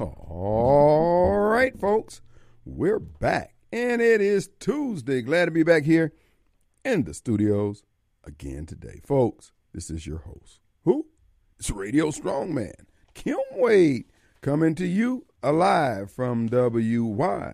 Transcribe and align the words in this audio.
All 0.00 1.38
right, 1.38 1.78
folks, 1.78 2.22
we're 2.64 2.98
back, 2.98 3.54
and 3.70 4.00
it 4.00 4.22
is 4.22 4.48
Tuesday. 4.58 5.20
Glad 5.20 5.44
to 5.44 5.50
be 5.50 5.62
back 5.62 5.84
here 5.84 6.14
in 6.86 7.04
the 7.04 7.12
studios 7.12 7.82
again 8.24 8.64
today, 8.64 9.02
folks. 9.04 9.52
This 9.74 9.90
is 9.90 10.06
your 10.06 10.20
host. 10.20 10.60
Who? 10.84 11.04
It's 11.58 11.70
Radio 11.70 12.06
Strongman, 12.06 12.86
Kim 13.12 13.36
Wade, 13.52 14.06
coming 14.40 14.74
to 14.76 14.86
you 14.86 15.26
alive 15.42 16.10
from 16.10 16.48
WYAB 16.48 17.52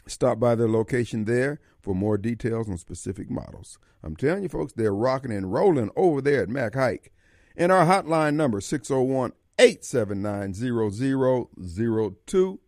Stop 0.07 0.39
by 0.39 0.55
their 0.55 0.67
location 0.67 1.25
there 1.25 1.59
for 1.79 1.93
more 1.93 2.17
details 2.17 2.67
on 2.67 2.79
specific 2.79 3.29
models. 3.29 3.77
I'm 4.01 4.15
telling 4.15 4.41
you, 4.41 4.49
folks, 4.49 4.73
they're 4.73 4.95
rocking 4.95 5.31
and 5.31 5.53
rolling 5.53 5.91
over 5.95 6.23
there 6.23 6.41
at 6.41 6.49
Mac 6.49 6.73
Haik. 6.73 7.11
And 7.55 7.71
our 7.71 7.85
hotline 7.85 8.33
number, 8.33 8.59
601 8.59 9.33
879 9.59 10.55
0002. 10.55 12.59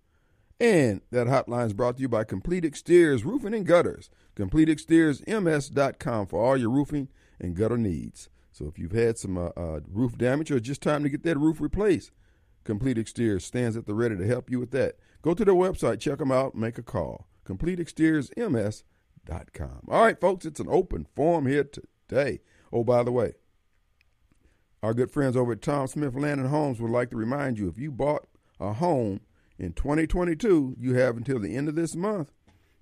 And 0.59 1.01
that 1.09 1.25
hotline 1.25 1.65
is 1.65 1.73
brought 1.73 1.97
to 1.97 2.03
you 2.03 2.07
by 2.07 2.23
Complete 2.23 2.63
Exteriors 2.63 3.25
Roofing 3.25 3.55
and 3.55 3.65
Gutters. 3.65 4.11
Complete 4.35 4.69
CompleteExteriorsMS.com 4.69 6.27
for 6.27 6.39
all 6.39 6.55
your 6.55 6.69
roofing 6.69 7.07
and 7.39 7.55
gutter 7.55 7.79
needs. 7.79 8.29
So 8.55 8.65
if 8.67 8.79
you've 8.79 8.93
had 8.93 9.17
some 9.17 9.37
uh, 9.37 9.49
uh, 9.57 9.81
roof 9.91 10.17
damage 10.17 10.49
or 10.49 10.61
just 10.61 10.81
time 10.81 11.03
to 11.03 11.09
get 11.09 11.23
that 11.23 11.37
roof 11.37 11.59
replaced, 11.59 12.11
Complete 12.63 12.97
Exteriors 12.97 13.43
stands 13.43 13.75
at 13.75 13.85
the 13.85 13.93
ready 13.93 14.15
to 14.15 14.25
help 14.25 14.49
you 14.49 14.61
with 14.61 14.71
that. 14.71 14.95
Go 15.21 15.33
to 15.33 15.43
their 15.43 15.53
website, 15.53 15.99
check 15.99 16.19
them 16.19 16.31
out, 16.31 16.55
make 16.55 16.77
a 16.77 16.81
call. 16.81 17.27
CompleteExteriorsMS.com. 17.45 19.81
All 19.89 20.01
right, 20.01 20.21
folks, 20.21 20.45
it's 20.45 20.61
an 20.61 20.69
open 20.69 21.05
forum 21.17 21.47
here 21.47 21.65
today. 21.65 22.39
Oh, 22.71 22.85
by 22.85 23.03
the 23.03 23.11
way, 23.11 23.33
our 24.81 24.93
good 24.93 25.11
friends 25.11 25.35
over 25.35 25.51
at 25.51 25.61
Tom 25.61 25.87
Smith 25.87 26.15
Land 26.15 26.39
and 26.39 26.49
Homes 26.49 26.79
would 26.79 26.91
like 26.91 27.09
to 27.09 27.17
remind 27.17 27.59
you 27.59 27.67
if 27.67 27.77
you 27.77 27.91
bought 27.91 28.25
a 28.57 28.71
home 28.71 29.19
in 29.59 29.73
2022, 29.73 30.77
you 30.79 30.93
have 30.93 31.17
until 31.17 31.39
the 31.39 31.57
end 31.57 31.67
of 31.67 31.75
this 31.75 31.93
month 31.93 32.31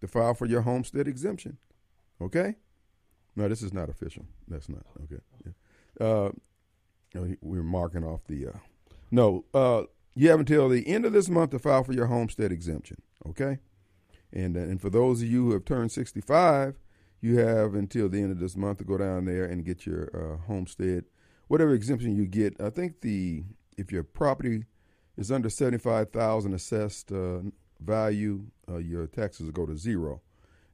to 0.02 0.08
file 0.08 0.36
for 0.36 0.46
your 0.46 0.62
homestead 0.62 1.08
exemption. 1.08 1.58
Okay? 2.22 2.58
No, 3.36 3.48
this 3.48 3.64
is 3.64 3.74
not 3.74 3.90
official. 3.90 4.28
That's 4.48 4.70
not 4.70 4.86
okay. 5.06 5.24
Yeah. 5.44 5.54
Uh, 6.00 6.30
we're 7.42 7.64
marking 7.64 8.04
off 8.04 8.22
the. 8.28 8.48
Uh, 8.48 8.58
no, 9.12 9.46
uh, 9.54 9.84
you 10.16 10.30
have 10.30 10.40
until 10.40 10.70
the 10.70 10.88
end 10.88 11.06
of 11.06 11.14
this 11.14 11.30
month 11.30 11.52
to 11.52 11.60
file 11.60 11.84
for 11.84 11.94
your 11.94 12.08
homestead 12.08 12.52
exemption. 12.52 13.02
Okay, 13.28 13.60
and 14.32 14.58
uh, 14.58 14.62
and 14.62 14.82
for 14.82 14.90
those 14.90 15.22
of 15.22 15.28
you 15.28 15.46
who 15.46 15.52
have 15.52 15.66
turned 15.66 15.92
sixty 15.92 16.22
five, 16.22 16.76
you 17.22 17.40
have 17.40 17.76
until 17.76 18.10
the 18.10 18.22
end 18.22 18.32
of 18.32 18.40
this 18.40 18.56
month 18.56 18.80
to 18.80 18.84
go 18.84 18.98
down 18.98 19.26
there 19.26 19.46
and 19.46 19.66
get 19.66 19.86
your 19.86 20.10
uh, 20.14 20.46
homestead, 20.48 21.06
whatever 21.48 21.74
exemption 21.74 22.16
you 22.16 22.26
get. 22.26 22.60
I 22.60 22.70
think 22.70 23.02
the 23.02 23.44
if 23.78 23.92
your 23.92 24.04
property 24.04 24.66
is 25.18 25.32
under 25.32 25.50
seventy 25.50 25.78
five 25.78 26.12
thousand 26.12 26.54
assessed 26.54 27.12
uh, 27.12 27.40
value, 27.80 28.48
your 28.80 29.08
taxes 29.08 29.52
go 29.52 29.66
to 29.66 29.78
zero 29.78 30.22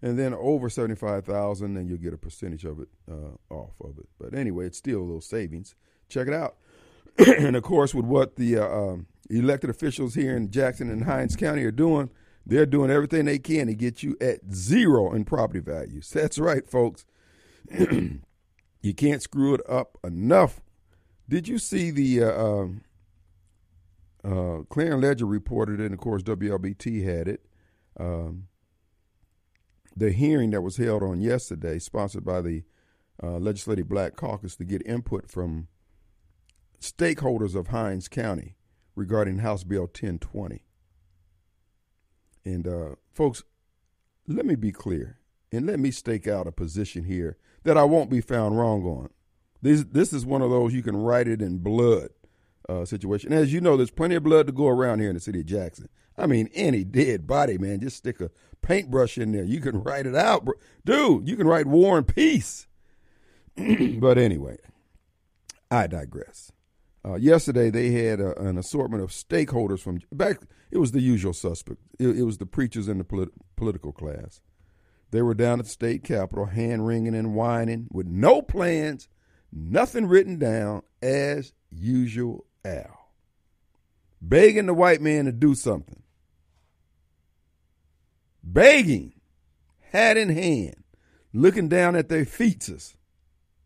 and 0.02 0.18
then 0.18 0.34
over 0.34 0.70
75,000 0.70 1.78
and 1.78 1.90
you'll 1.90 1.98
get 1.98 2.14
a 2.14 2.18
percentage 2.18 2.66
of 2.66 2.80
it 2.80 2.90
uh, 3.10 3.54
off 3.54 3.74
of 3.82 3.98
it. 3.98 4.08
But 4.20 4.34
anyway, 4.34 4.66
it's 4.68 4.78
still 4.78 5.00
a 5.00 5.04
little 5.04 5.22
savings. 5.22 5.76
Check 6.08 6.28
it 6.28 6.34
out. 6.34 6.56
and 7.18 7.56
of 7.56 7.64
course, 7.64 7.94
with 7.94 8.06
what 8.06 8.36
the 8.36 8.58
uh, 8.58 8.68
um, 8.68 9.08
elected 9.30 9.70
officials 9.70 10.16
here 10.16 10.36
in 10.36 10.52
Jackson 10.52 10.90
and 10.90 11.04
Hinds 11.04 11.36
County 11.36 11.64
are 11.64 11.72
doing, 11.72 12.10
they're 12.46 12.66
doing 12.66 12.90
everything 12.90 13.26
they 13.26 13.40
can 13.40 13.68
to 13.68 13.76
get 13.76 14.02
you 14.02 14.16
at 14.22 14.40
zero 14.54 15.14
in 15.14 15.26
property 15.26 15.60
values. 15.60 16.10
That's 16.10 16.40
right, 16.40 16.68
folks. 16.68 17.06
you 17.80 18.94
can't 18.96 19.22
screw 19.22 19.54
it 19.54 19.62
up 19.68 19.98
enough. 20.04 20.62
Did 21.28 21.48
you 21.48 21.60
see 21.60 21.92
the 21.92 22.24
uh, 22.24 22.44
um, 22.44 22.82
uh, 24.24 24.64
Clarion 24.70 25.02
Ledger 25.02 25.26
reported 25.26 25.80
it, 25.80 25.86
and 25.86 25.94
of 25.94 26.00
course 26.00 26.24
WLBT 26.24 27.04
had 27.04 27.28
it. 27.28 27.46
Um, 28.00 28.48
the 29.96 30.12
hearing 30.12 30.52
that 30.52 30.62
was 30.62 30.78
held 30.78 31.04
on 31.04 31.22
yesterday, 31.22 31.80
sponsored 31.80 32.26
by 32.26 32.42
the 32.42 32.64
uh, 33.22 33.38
Legislative 33.38 33.90
Black 33.90 34.16
Caucus, 34.16 34.56
to 34.56 34.64
get 34.64 34.86
input 34.86 35.30
from 35.30 35.68
stakeholders 36.80 37.56
of 37.56 37.68
Hinds 37.68 38.08
County 38.08 38.56
regarding 38.96 39.40
House 39.40 39.64
Bill 39.64 39.84
1020. 39.84 40.64
And 42.46 42.68
uh, 42.68 42.96
folks, 43.14 43.44
let 44.28 44.46
me 44.46 44.56
be 44.56 44.72
clear 44.72 45.20
and 45.52 45.66
let 45.66 45.80
me 45.80 45.92
stake 45.92 46.28
out 46.28 46.48
a 46.48 46.52
position 46.52 47.04
here 47.04 47.38
that 47.64 47.78
I 47.78 47.84
won't 47.84 48.10
be 48.10 48.22
found 48.22 48.58
wrong 48.58 48.84
on. 48.84 49.10
This 49.62 49.84
this 49.84 50.14
is 50.14 50.26
one 50.26 50.42
of 50.42 50.50
those 50.50 50.74
you 50.74 50.82
can 50.82 50.96
write 50.96 51.28
it 51.28 51.42
in 51.42 51.58
blood 51.58 52.10
uh, 52.70 52.86
situation. 52.86 53.34
As 53.34 53.52
you 53.52 53.60
know, 53.60 53.76
there's 53.76 53.92
plenty 53.92 54.16
of 54.16 54.24
blood 54.24 54.48
to 54.48 54.54
go 54.54 54.68
around 54.68 55.00
here 55.00 55.10
in 55.10 55.16
the 55.16 55.20
city 55.20 55.40
of 55.40 55.46
Jackson. 55.46 55.90
I 56.18 56.28
mean, 56.28 56.50
any 56.54 56.84
dead 56.84 57.26
body, 57.26 57.58
man, 57.58 57.80
just 57.80 57.98
stick 57.98 58.22
a 58.22 58.30
paintbrush 58.62 59.18
in 59.18 59.32
there. 59.32 59.44
You 59.44 59.62
can 59.62 59.82
write 59.82 60.06
it 60.06 60.16
out, 60.16 60.46
bro. 60.46 60.54
dude. 60.86 61.28
You 61.28 61.36
can 61.36 61.48
write 61.48 61.66
War 61.66 61.98
and 61.98 62.08
Peace. 62.08 62.68
but 63.56 64.18
anyway, 64.18 64.58
I 65.72 65.88
digress. 65.88 66.52
Uh, 67.06 67.16
yesterday 67.16 67.70
they 67.70 67.92
had 67.92 68.20
a, 68.20 68.38
an 68.40 68.58
assortment 68.58 69.02
of 69.02 69.12
stakeholders 69.12 69.80
from 69.80 70.02
back. 70.12 70.42
It 70.72 70.78
was 70.78 70.92
the 70.92 71.02
usual 71.02 71.34
suspect. 71.34 71.80
It, 71.98 72.10
it 72.10 72.24
was 72.24 72.38
the 72.38 72.46
preachers 72.46 72.88
and 72.88 73.00
the 73.00 73.06
polit- 73.06 73.56
political 73.56 73.92
class. 73.92 74.42
They 75.12 75.22
were 75.22 75.34
down 75.34 75.60
at 75.60 75.66
the 75.66 75.72
state 75.72 76.04
capitol, 76.04 76.46
hand 76.46 76.86
wringing 76.86 77.16
and 77.16 77.34
whining, 77.34 77.88
with 77.92 78.06
no 78.06 78.42
plans, 78.42 79.08
nothing 79.52 80.06
written 80.06 80.38
down, 80.38 80.84
as 81.02 81.54
usual. 81.72 82.46
Al, 82.66 83.12
begging 84.22 84.66
the 84.66 84.74
white 84.74 85.02
man 85.02 85.26
to 85.26 85.32
do 85.32 85.56
something 85.56 86.04
begging, 88.44 89.14
hat 89.92 90.18
in 90.18 90.30
hand, 90.30 90.84
looking 91.34 91.70
down 91.70 91.96
at 91.96 92.10
their 92.10 92.26
feetses. 92.26 92.96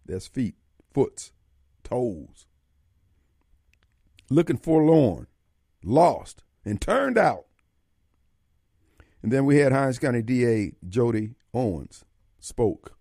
That's 0.05 0.27
feet, 0.27 0.55
foots, 0.93 1.31
toes. 1.83 2.45
Looking 4.29 4.57
forlorn, 4.57 5.27
lost, 5.83 6.43
and 6.65 6.81
turned 6.81 7.17
out. 7.17 7.45
And 9.21 9.31
then 9.31 9.45
we 9.45 9.57
had 9.57 9.71
Hinds 9.71 9.99
County 9.99 10.21
DA 10.21 10.73
Jody 10.87 11.35
Owens 11.53 12.03
spoke. 12.39 12.97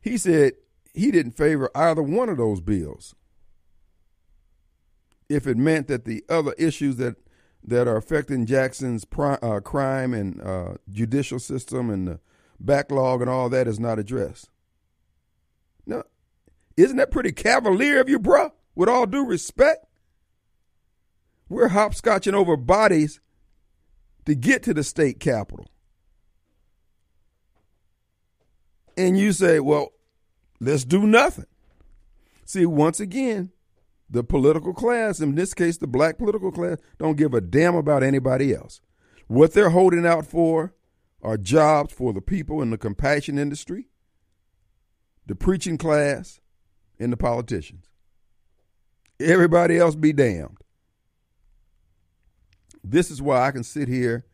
He 0.00 0.16
said 0.18 0.52
he 0.94 1.10
didn't 1.10 1.32
favor 1.32 1.70
either 1.74 2.02
one 2.02 2.28
of 2.28 2.36
those 2.36 2.60
bills 2.60 3.14
if 5.32 5.46
it 5.46 5.56
meant 5.56 5.88
that 5.88 6.04
the 6.04 6.24
other 6.28 6.52
issues 6.58 6.96
that 6.96 7.16
that 7.64 7.86
are 7.86 7.96
affecting 7.96 8.44
Jackson's 8.44 9.06
uh, 9.18 9.60
crime 9.60 10.12
and 10.12 10.40
uh, 10.42 10.74
judicial 10.90 11.38
system 11.38 11.90
and 11.90 12.08
the 12.08 12.20
backlog 12.58 13.20
and 13.20 13.30
all 13.30 13.48
that 13.48 13.68
is 13.68 13.78
not 13.78 14.00
addressed. 14.00 14.50
Now, 15.86 16.02
isn't 16.76 16.96
that 16.96 17.12
pretty 17.12 17.30
cavalier 17.30 18.00
of 18.00 18.08
you, 18.08 18.18
bruh? 18.18 18.50
With 18.74 18.88
all 18.88 19.06
due 19.06 19.24
respect, 19.24 19.86
we're 21.48 21.68
hopscotching 21.68 22.34
over 22.34 22.56
bodies 22.56 23.20
to 24.24 24.34
get 24.34 24.64
to 24.64 24.74
the 24.74 24.82
state 24.82 25.20
capitol. 25.20 25.68
And 28.96 29.16
you 29.16 29.32
say, 29.32 29.60
well, 29.60 29.92
let's 30.60 30.84
do 30.84 31.06
nothing. 31.06 31.46
See, 32.44 32.66
once 32.66 32.98
again, 32.98 33.52
the 34.12 34.22
political 34.22 34.74
class, 34.74 35.20
in 35.20 35.34
this 35.34 35.54
case, 35.54 35.78
the 35.78 35.86
black 35.86 36.18
political 36.18 36.52
class, 36.52 36.78
don't 36.98 37.16
give 37.16 37.32
a 37.32 37.40
damn 37.40 37.74
about 37.74 38.02
anybody 38.02 38.54
else. 38.54 38.80
What 39.26 39.54
they're 39.54 39.70
holding 39.70 40.06
out 40.06 40.26
for 40.26 40.74
are 41.22 41.38
jobs 41.38 41.94
for 41.94 42.12
the 42.12 42.20
people 42.20 42.60
in 42.60 42.70
the 42.70 42.76
compassion 42.76 43.38
industry, 43.38 43.88
the 45.26 45.34
preaching 45.34 45.78
class, 45.78 46.40
and 46.98 47.10
the 47.10 47.16
politicians. 47.16 47.86
Everybody 49.18 49.78
else 49.78 49.94
be 49.94 50.12
damned. 50.12 50.58
This 52.84 53.10
is 53.10 53.22
why 53.22 53.46
I 53.46 53.50
can 53.50 53.64
sit 53.64 53.88
here 53.88 54.26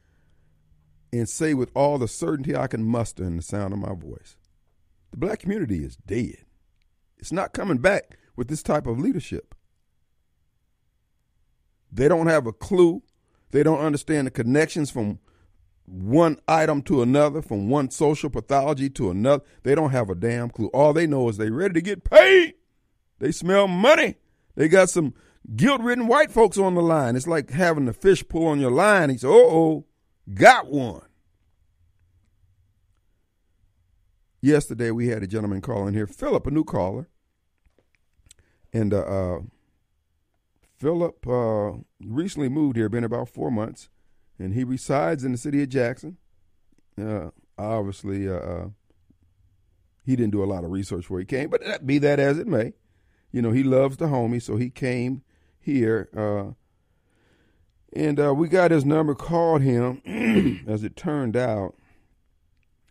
and 1.12 1.28
say 1.28 1.54
with 1.54 1.70
all 1.74 1.98
the 1.98 2.08
certainty 2.08 2.56
I 2.56 2.66
can 2.66 2.84
muster 2.84 3.22
in 3.22 3.36
the 3.36 3.42
sound 3.42 3.72
of 3.72 3.78
my 3.78 3.94
voice 3.94 4.36
the 5.10 5.16
black 5.16 5.38
community 5.38 5.84
is 5.84 5.96
dead. 5.96 6.44
It's 7.16 7.32
not 7.32 7.54
coming 7.54 7.78
back 7.78 8.18
with 8.36 8.48
this 8.48 8.62
type 8.62 8.86
of 8.86 9.00
leadership. 9.00 9.54
They 11.90 12.08
don't 12.08 12.26
have 12.26 12.46
a 12.46 12.52
clue. 12.52 13.02
They 13.50 13.62
don't 13.62 13.80
understand 13.80 14.26
the 14.26 14.30
connections 14.30 14.90
from 14.90 15.18
one 15.86 16.38
item 16.46 16.82
to 16.82 17.02
another, 17.02 17.40
from 17.40 17.70
one 17.70 17.90
social 17.90 18.28
pathology 18.28 18.90
to 18.90 19.10
another. 19.10 19.42
They 19.62 19.74
don't 19.74 19.90
have 19.90 20.10
a 20.10 20.14
damn 20.14 20.50
clue. 20.50 20.68
All 20.68 20.92
they 20.92 21.06
know 21.06 21.28
is 21.28 21.38
they 21.38 21.50
ready 21.50 21.74
to 21.74 21.80
get 21.80 22.04
paid. 22.04 22.54
They 23.18 23.32
smell 23.32 23.66
money. 23.68 24.16
They 24.54 24.68
got 24.68 24.90
some 24.90 25.14
guilt 25.56 25.80
ridden 25.80 26.06
white 26.06 26.30
folks 26.30 26.58
on 26.58 26.74
the 26.74 26.82
line. 26.82 27.16
It's 27.16 27.26
like 27.26 27.50
having 27.50 27.86
the 27.86 27.92
fish 27.92 28.26
pull 28.28 28.46
on 28.46 28.60
your 28.60 28.70
line. 28.70 29.10
He 29.10 29.16
said, 29.16 29.30
oh, 29.30 29.86
got 30.34 30.70
one. 30.70 31.02
Yesterday 34.40 34.90
we 34.90 35.08
had 35.08 35.22
a 35.22 35.26
gentleman 35.26 35.60
calling 35.60 35.94
here, 35.94 36.06
Philip, 36.06 36.46
a 36.46 36.50
new 36.50 36.64
caller. 36.64 37.08
And 38.72 38.92
uh, 38.92 38.98
uh, 38.98 39.38
Philip 40.78 41.26
uh, 41.26 41.72
recently 42.00 42.48
moved 42.48 42.76
here, 42.76 42.88
been 42.88 43.04
about 43.04 43.28
four 43.28 43.50
months, 43.50 43.88
and 44.38 44.54
he 44.54 44.62
resides 44.62 45.24
in 45.24 45.32
the 45.32 45.38
city 45.38 45.62
of 45.62 45.68
Jackson. 45.68 46.18
Uh, 47.00 47.30
obviously, 47.58 48.28
uh, 48.28 48.34
uh, 48.34 48.68
he 50.04 50.14
didn't 50.14 50.30
do 50.30 50.42
a 50.42 50.46
lot 50.46 50.62
of 50.62 50.70
research 50.70 51.10
where 51.10 51.18
he 51.18 51.26
came, 51.26 51.50
but 51.50 51.64
that, 51.64 51.86
be 51.86 51.98
that 51.98 52.20
as 52.20 52.38
it 52.38 52.46
may, 52.46 52.74
you 53.32 53.42
know, 53.42 53.50
he 53.50 53.64
loves 53.64 53.96
the 53.96 54.06
homie, 54.06 54.40
so 54.40 54.56
he 54.56 54.70
came 54.70 55.22
here. 55.58 56.08
Uh, 56.16 56.54
and 57.92 58.20
uh, 58.20 58.32
we 58.32 58.48
got 58.48 58.70
his 58.70 58.84
number, 58.84 59.14
called 59.14 59.62
him. 59.62 60.02
As 60.68 60.84
it 60.84 60.94
turned 60.94 61.36
out, 61.36 61.74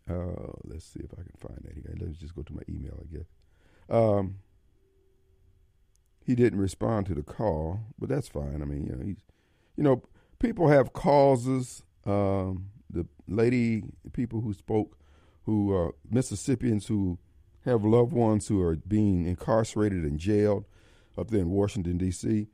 let's 0.08 0.86
see 0.86 1.02
if 1.02 1.12
I 1.14 1.22
can 1.22 1.36
find 1.38 1.60
that. 1.64 2.02
Let's 2.04 2.18
just 2.18 2.36
go 2.36 2.42
to 2.42 2.54
my 2.54 2.64
email, 2.68 3.00
I 3.00 3.16
guess. 3.16 3.28
Um, 3.90 4.40
he 6.28 6.36
didn't 6.36 6.60
respond 6.60 7.08
to 7.08 7.16
the 7.16 7.24
call, 7.24 7.80
but 7.98 8.10
that's 8.10 8.28
fine. 8.28 8.62
I 8.62 8.66
mean, 8.66 8.86
you 8.86 8.96
know, 8.96 9.04
he's, 9.04 9.24
you 9.76 9.84
know, 9.84 10.04
people 10.38 10.68
have 10.68 10.94
causes. 10.94 11.82
Um, 12.06 12.70
the 12.90 13.08
lady, 13.28 13.84
the 14.04 14.12
people 14.12 14.42
who 14.42 14.54
spoke, 14.54 14.98
who 15.46 15.74
are 15.74 15.96
Mississippians 16.10 16.88
who 16.88 17.18
have 17.66 17.84
loved 17.84 18.14
ones 18.14 18.48
who 18.48 18.62
are 18.62 18.76
being 18.76 19.26
incarcerated 19.26 20.04
and 20.04 20.20
jailed 20.20 20.66
up 21.18 21.32
there 21.32 21.42
in 21.42 21.50
Washington 21.50 21.98
D.C 21.98 22.48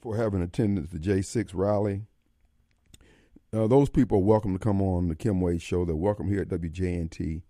for 0.00 0.16
having 0.16 0.42
attended 0.42 0.90
the 0.90 0.98
J6 0.98 1.50
rally. 1.54 2.02
Uh, 3.52 3.66
those 3.66 3.88
people 3.88 4.18
are 4.18 4.22
welcome 4.22 4.52
to 4.52 4.58
come 4.58 4.82
on 4.82 5.08
the 5.08 5.16
Kim 5.16 5.40
Wade 5.40 5.62
Show. 5.62 5.84
They're 5.84 5.96
welcome 5.96 6.28
here 6.28 6.42
at 6.42 6.48
WJNT. 6.48 7.42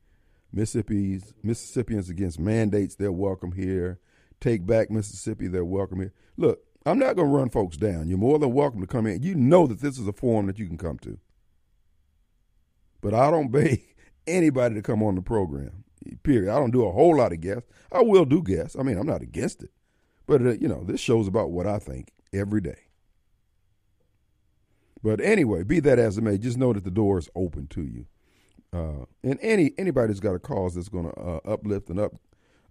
Mississippi's 0.52 1.34
Mississippians 1.42 2.08
against 2.08 2.38
mandates, 2.38 2.94
they're 2.94 3.12
welcome 3.12 3.52
here. 3.52 4.00
Take 4.40 4.66
back 4.66 4.90
Mississippi, 4.90 5.48
they're 5.48 5.64
welcome 5.64 6.00
here. 6.00 6.12
Look, 6.36 6.60
I'm 6.86 6.98
not 6.98 7.16
going 7.16 7.28
to 7.28 7.36
run 7.36 7.50
folks 7.50 7.76
down. 7.76 8.08
You're 8.08 8.18
more 8.18 8.38
than 8.38 8.52
welcome 8.52 8.80
to 8.80 8.86
come 8.86 9.06
in. 9.06 9.22
You 9.22 9.34
know 9.34 9.66
that 9.66 9.80
this 9.80 9.98
is 9.98 10.06
a 10.06 10.12
forum 10.12 10.46
that 10.46 10.58
you 10.58 10.66
can 10.66 10.78
come 10.78 10.98
to. 11.00 11.18
But 13.00 13.14
I 13.14 13.30
don't 13.30 13.48
beg 13.52 13.82
anybody 14.26 14.76
to 14.76 14.82
come 14.82 15.02
on 15.02 15.14
the 15.14 15.22
program. 15.22 15.84
Period. 16.22 16.52
I 16.52 16.58
don't 16.58 16.70
do 16.70 16.86
a 16.86 16.92
whole 16.92 17.16
lot 17.16 17.32
of 17.32 17.40
guests. 17.40 17.68
I 17.92 18.02
will 18.02 18.24
do 18.24 18.42
guests. 18.42 18.76
I 18.78 18.82
mean, 18.82 18.96
I'm 18.96 19.06
not 19.06 19.22
against 19.22 19.62
it. 19.62 19.70
But, 20.26 20.42
uh, 20.42 20.50
you 20.52 20.68
know, 20.68 20.84
this 20.84 21.00
show's 21.00 21.26
about 21.26 21.50
what 21.50 21.66
I 21.66 21.78
think 21.78 22.12
every 22.32 22.60
day. 22.60 22.78
But 25.02 25.20
anyway, 25.20 25.64
be 25.64 25.80
that 25.80 25.98
as 25.98 26.18
it 26.18 26.22
may, 26.22 26.38
just 26.38 26.58
know 26.58 26.72
that 26.72 26.84
the 26.84 26.90
door 26.90 27.18
is 27.18 27.28
open 27.34 27.66
to 27.68 27.82
you. 27.82 28.06
Uh, 28.72 29.06
and 29.22 29.38
any 29.40 29.72
anybody 29.78 30.08
that's 30.08 30.20
got 30.20 30.34
a 30.34 30.38
cause 30.38 30.74
that's 30.74 30.90
going 30.90 31.10
to 31.10 31.18
uh, 31.18 31.40
uplift 31.46 31.88
and 31.88 31.98
up 31.98 32.12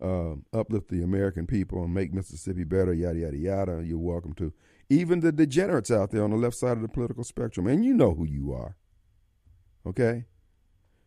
uh, 0.01 0.35
uplift 0.53 0.89
the 0.89 1.01
American 1.03 1.47
people 1.47 1.83
and 1.83 1.93
make 1.93 2.13
Mississippi 2.13 2.63
better, 2.63 2.93
yada 2.93 3.19
yada 3.19 3.37
yada, 3.37 3.83
you're 3.83 3.97
welcome 3.97 4.33
to. 4.35 4.53
Even 4.89 5.19
the 5.19 5.31
degenerates 5.31 5.91
out 5.91 6.11
there 6.11 6.23
on 6.23 6.31
the 6.31 6.37
left 6.37 6.55
side 6.55 6.77
of 6.77 6.81
the 6.81 6.87
political 6.87 7.23
spectrum, 7.23 7.67
and 7.67 7.83
you 7.83 7.93
know 7.93 8.13
who 8.13 8.25
you 8.25 8.53
are. 8.53 8.75
Okay. 9.85 10.25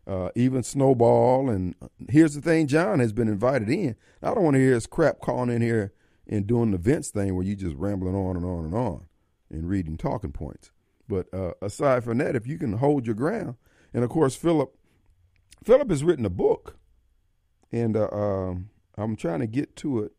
Uh, 0.07 0.31
even 0.35 0.63
Snowball, 0.63 1.49
and 1.49 1.75
here's 2.09 2.35
the 2.35 2.41
thing: 2.41 2.67
John 2.67 2.99
has 2.99 3.13
been 3.13 3.29
invited 3.29 3.69
in. 3.69 3.97
I 4.23 4.35
don't 4.35 4.43
want 4.43 4.55
to 4.55 4.61
hear 4.61 4.75
his 4.75 4.87
crap 4.87 5.21
calling 5.21 5.51
in 5.51 5.63
here 5.63 5.93
and 6.27 6.47
doing 6.47 6.71
the 6.71 6.79
Vince 6.79 7.11
thing 7.11 7.35
where 7.35 7.45
you're 7.45 7.57
just 7.57 7.77
rambling 7.77 8.15
on 8.15 8.37
and 8.37 8.45
on 8.45 8.65
and 8.65 8.75
on 8.75 9.07
and 9.51 9.69
reading 9.69 9.97
talking 9.97 10.33
points. 10.33 10.71
But 11.09 11.33
uh, 11.35 11.53
aside 11.61 12.05
from 12.05 12.19
that, 12.19 12.37
if 12.37 12.47
you 12.47 12.59
can 12.59 12.75
hold 12.75 13.07
your 13.07 13.15
ground, 13.15 13.57
and 13.93 14.05
of 14.05 14.11
course 14.11 14.37
Philip, 14.37 14.75
Philip 15.63 15.91
has 15.91 16.05
written 16.05 16.25
a 16.25 16.31
book, 16.31 16.77
and 17.71 17.97
uh, 17.97 18.09
um, 18.11 18.71
I'm 19.01 19.17
trying 19.17 19.41
to 19.41 19.47
get 19.47 19.77
to 19.77 20.01
it 20.01 20.13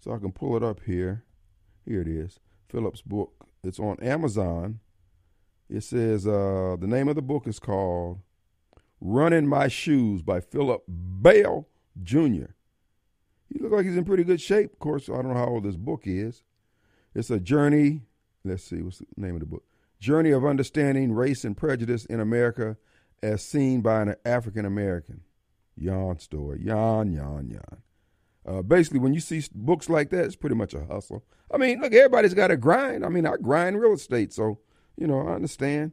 so 0.00 0.12
I 0.12 0.18
can 0.18 0.32
pull 0.32 0.56
it 0.56 0.62
up 0.62 0.80
here. 0.86 1.24
Here 1.86 2.00
it 2.00 2.08
is, 2.08 2.40
Philip's 2.68 3.02
book. 3.02 3.48
It's 3.62 3.78
on 3.78 3.98
Amazon. 4.00 4.80
It 5.68 5.82
says 5.82 6.26
uh, 6.26 6.76
the 6.78 6.86
name 6.86 7.08
of 7.08 7.16
the 7.16 7.22
book 7.22 7.46
is 7.46 7.58
called 7.58 8.20
"Running 9.00 9.46
My 9.46 9.68
Shoes" 9.68 10.22
by 10.22 10.40
Philip 10.40 10.84
Bell 10.88 11.68
Jr. 12.02 12.52
He 13.48 13.58
looked 13.60 13.74
like 13.74 13.86
he's 13.86 13.96
in 13.96 14.04
pretty 14.04 14.24
good 14.24 14.40
shape. 14.40 14.72
Of 14.72 14.78
course, 14.78 15.08
I 15.08 15.14
don't 15.14 15.28
know 15.28 15.34
how 15.34 15.46
old 15.46 15.64
this 15.64 15.76
book 15.76 16.02
is. 16.04 16.42
It's 17.14 17.30
a 17.30 17.38
journey. 17.38 18.02
Let's 18.44 18.64
see, 18.64 18.82
what's 18.82 18.98
the 18.98 19.06
name 19.16 19.34
of 19.34 19.40
the 19.40 19.46
book? 19.46 19.64
Journey 20.00 20.32
of 20.32 20.44
Understanding 20.44 21.12
Race 21.12 21.44
and 21.44 21.56
Prejudice 21.56 22.04
in 22.06 22.20
America 22.20 22.76
as 23.22 23.42
Seen 23.42 23.80
by 23.80 24.02
an 24.02 24.16
African 24.24 24.64
American. 24.66 25.22
Yawn 25.76 26.18
story. 26.18 26.60
Yawn, 26.62 27.12
yawn, 27.12 27.48
yawn. 27.48 27.83
Uh, 28.46 28.62
basically, 28.62 28.98
when 28.98 29.14
you 29.14 29.20
see 29.20 29.42
books 29.54 29.88
like 29.88 30.10
that, 30.10 30.24
it's 30.24 30.36
pretty 30.36 30.56
much 30.56 30.74
a 30.74 30.84
hustle. 30.84 31.24
I 31.52 31.56
mean, 31.56 31.80
look, 31.80 31.94
everybody's 31.94 32.34
got 32.34 32.48
to 32.48 32.56
grind. 32.56 33.04
I 33.04 33.08
mean, 33.08 33.26
I 33.26 33.36
grind 33.36 33.80
real 33.80 33.94
estate, 33.94 34.32
so, 34.32 34.58
you 34.96 35.06
know, 35.06 35.26
I 35.26 35.32
understand. 35.32 35.92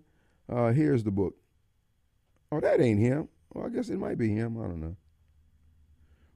Uh, 0.50 0.72
here's 0.72 1.04
the 1.04 1.12
book. 1.12 1.36
Oh, 2.52 2.60
that 2.60 2.82
ain't 2.82 3.00
him. 3.00 3.30
Well, 3.54 3.66
I 3.66 3.70
guess 3.70 3.90
it 3.90 3.98
might 3.98 4.18
be 4.18 4.30
him. 4.30 4.58
I 4.58 4.68
don't 4.68 4.82
know. 4.82 4.98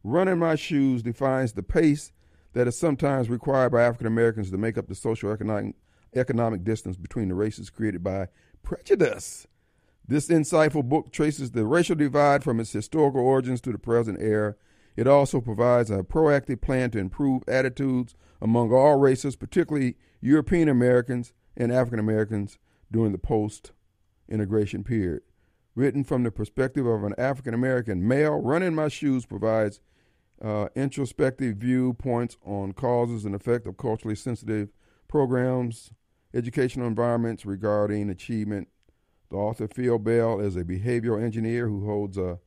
Running 0.03 0.39
my 0.39 0.56
shoes 0.56 1.03
defines 1.03 1.53
the 1.53 1.63
pace 1.63 2.13
that 2.53 2.67
is 2.67 2.77
sometimes 2.77 3.29
required 3.29 3.71
by 3.71 3.83
African 3.83 4.07
Americans 4.07 4.51
to 4.51 4.57
make 4.57 4.77
up 4.77 4.88
the 4.88 4.95
social 4.95 5.31
economic, 5.31 5.75
economic 6.15 6.63
distance 6.63 6.95
between 6.95 7.27
the 7.27 7.35
races 7.35 7.69
created 7.69 8.03
by 8.03 8.27
prejudice. 8.63 9.47
This 10.07 10.27
insightful 10.27 10.88
book 10.88 11.12
traces 11.12 11.51
the 11.51 11.65
racial 11.65 11.95
divide 11.95 12.44
from 12.44 12.59
its 12.59 12.71
historical 12.71 13.21
origins 13.21 13.59
to 13.62 13.71
the 13.71 13.79
present 13.79 14.21
era. 14.21 14.56
It 14.95 15.07
also 15.07 15.42
provides 15.42 15.92
a 15.92 16.03
proactive 16.03 16.62
plan 16.62 16.92
to 16.92 17.00
improve 17.00 17.44
attitudes 17.47 18.15
among 18.42 18.71
all 18.71 18.97
races, 18.97 19.36
particularly 19.36 19.97
European 20.21 20.69
Americans 20.69 21.33
and 21.57 21.71
African 21.71 22.00
Americans 22.00 22.57
during 22.92 23.12
the 23.12 23.18
post 23.18 23.71
integration 24.30 24.83
period. 24.83 25.21
Written 25.75 26.03
from 26.03 26.24
the 26.24 26.31
perspective 26.31 26.86
of 26.86 27.03
an 27.03 27.13
African 27.18 27.53
American 27.53 28.07
male, 28.07 28.42
Running 28.42 28.74
My 28.74 28.88
Shoes 28.88 29.25
provides 29.25 29.81
uh, 30.42 30.68
introspective 30.75 31.57
viewpoints 31.57 32.38
on 32.45 32.71
causes 32.71 33.25
and 33.25 33.36
effect 33.36 33.68
of 33.68 33.77
culturally 33.77 34.15
sensitive 34.15 34.69
programs, 35.07 35.91
educational 36.33 36.88
environments 36.88 37.46
regarding 37.46 38.10
achievement. 38.10 38.69
The 39.29 39.38
author 39.38 39.67
Phil 39.67 40.00
Bell 40.00 40.39
is 40.39 40.55
a 40.55 40.63
behavioral 40.63 41.22
engineer 41.22 41.67
who 41.67 41.86
holds 41.86 42.17
a 42.17 42.39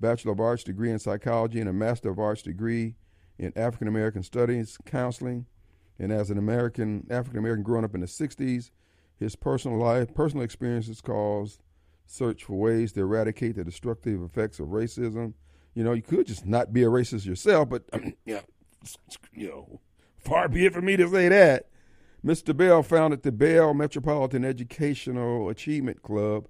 Bachelor 0.00 0.32
of 0.32 0.40
Arts 0.40 0.64
degree 0.64 0.90
in 0.90 0.98
psychology 0.98 1.60
and 1.60 1.68
a 1.68 1.72
Master 1.72 2.10
of 2.10 2.18
Arts 2.18 2.42
degree 2.42 2.94
in 3.38 3.52
African 3.56 3.88
American 3.88 4.22
Studies, 4.22 4.78
counseling. 4.84 5.46
And 5.98 6.10
as 6.10 6.30
an 6.30 6.38
American, 6.38 7.06
African 7.10 7.38
American 7.38 7.62
growing 7.62 7.84
up 7.84 7.94
in 7.94 8.00
the 8.00 8.06
60s, 8.06 8.70
his 9.18 9.36
personal 9.36 9.78
life, 9.78 10.14
personal 10.14 10.44
experiences 10.44 11.00
caused 11.00 11.62
search 12.06 12.44
for 12.44 12.54
ways 12.54 12.92
to 12.92 13.00
eradicate 13.00 13.56
the 13.56 13.64
destructive 13.64 14.22
effects 14.22 14.58
of 14.58 14.68
racism 14.68 15.34
you 15.74 15.84
know, 15.84 15.92
you 15.92 16.02
could 16.02 16.26
just 16.26 16.46
not 16.46 16.72
be 16.72 16.82
a 16.82 16.86
racist 16.86 17.26
yourself, 17.26 17.68
but 17.68 17.84
know, 18.26 18.40
you 19.32 19.48
know, 19.48 19.80
far 20.18 20.48
be 20.48 20.66
it 20.66 20.72
for 20.72 20.82
me 20.82 20.96
to 20.96 21.08
say 21.08 21.28
that. 21.28 21.66
Mr. 22.24 22.54
Bell 22.54 22.82
founded 22.82 23.22
the 23.22 23.32
Bell 23.32 23.72
Metropolitan 23.72 24.44
Educational 24.44 25.48
Achievement 25.48 26.02
Club, 26.02 26.48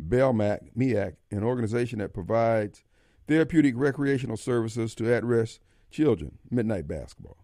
BELMAC, 0.00 0.74
MEAC, 0.76 1.16
an 1.30 1.42
organization 1.42 1.98
that 1.98 2.14
provides 2.14 2.82
therapeutic 3.26 3.74
recreational 3.76 4.36
services 4.36 4.94
to 4.96 5.12
at-risk 5.12 5.60
children, 5.90 6.38
midnight 6.50 6.88
basketball, 6.88 7.38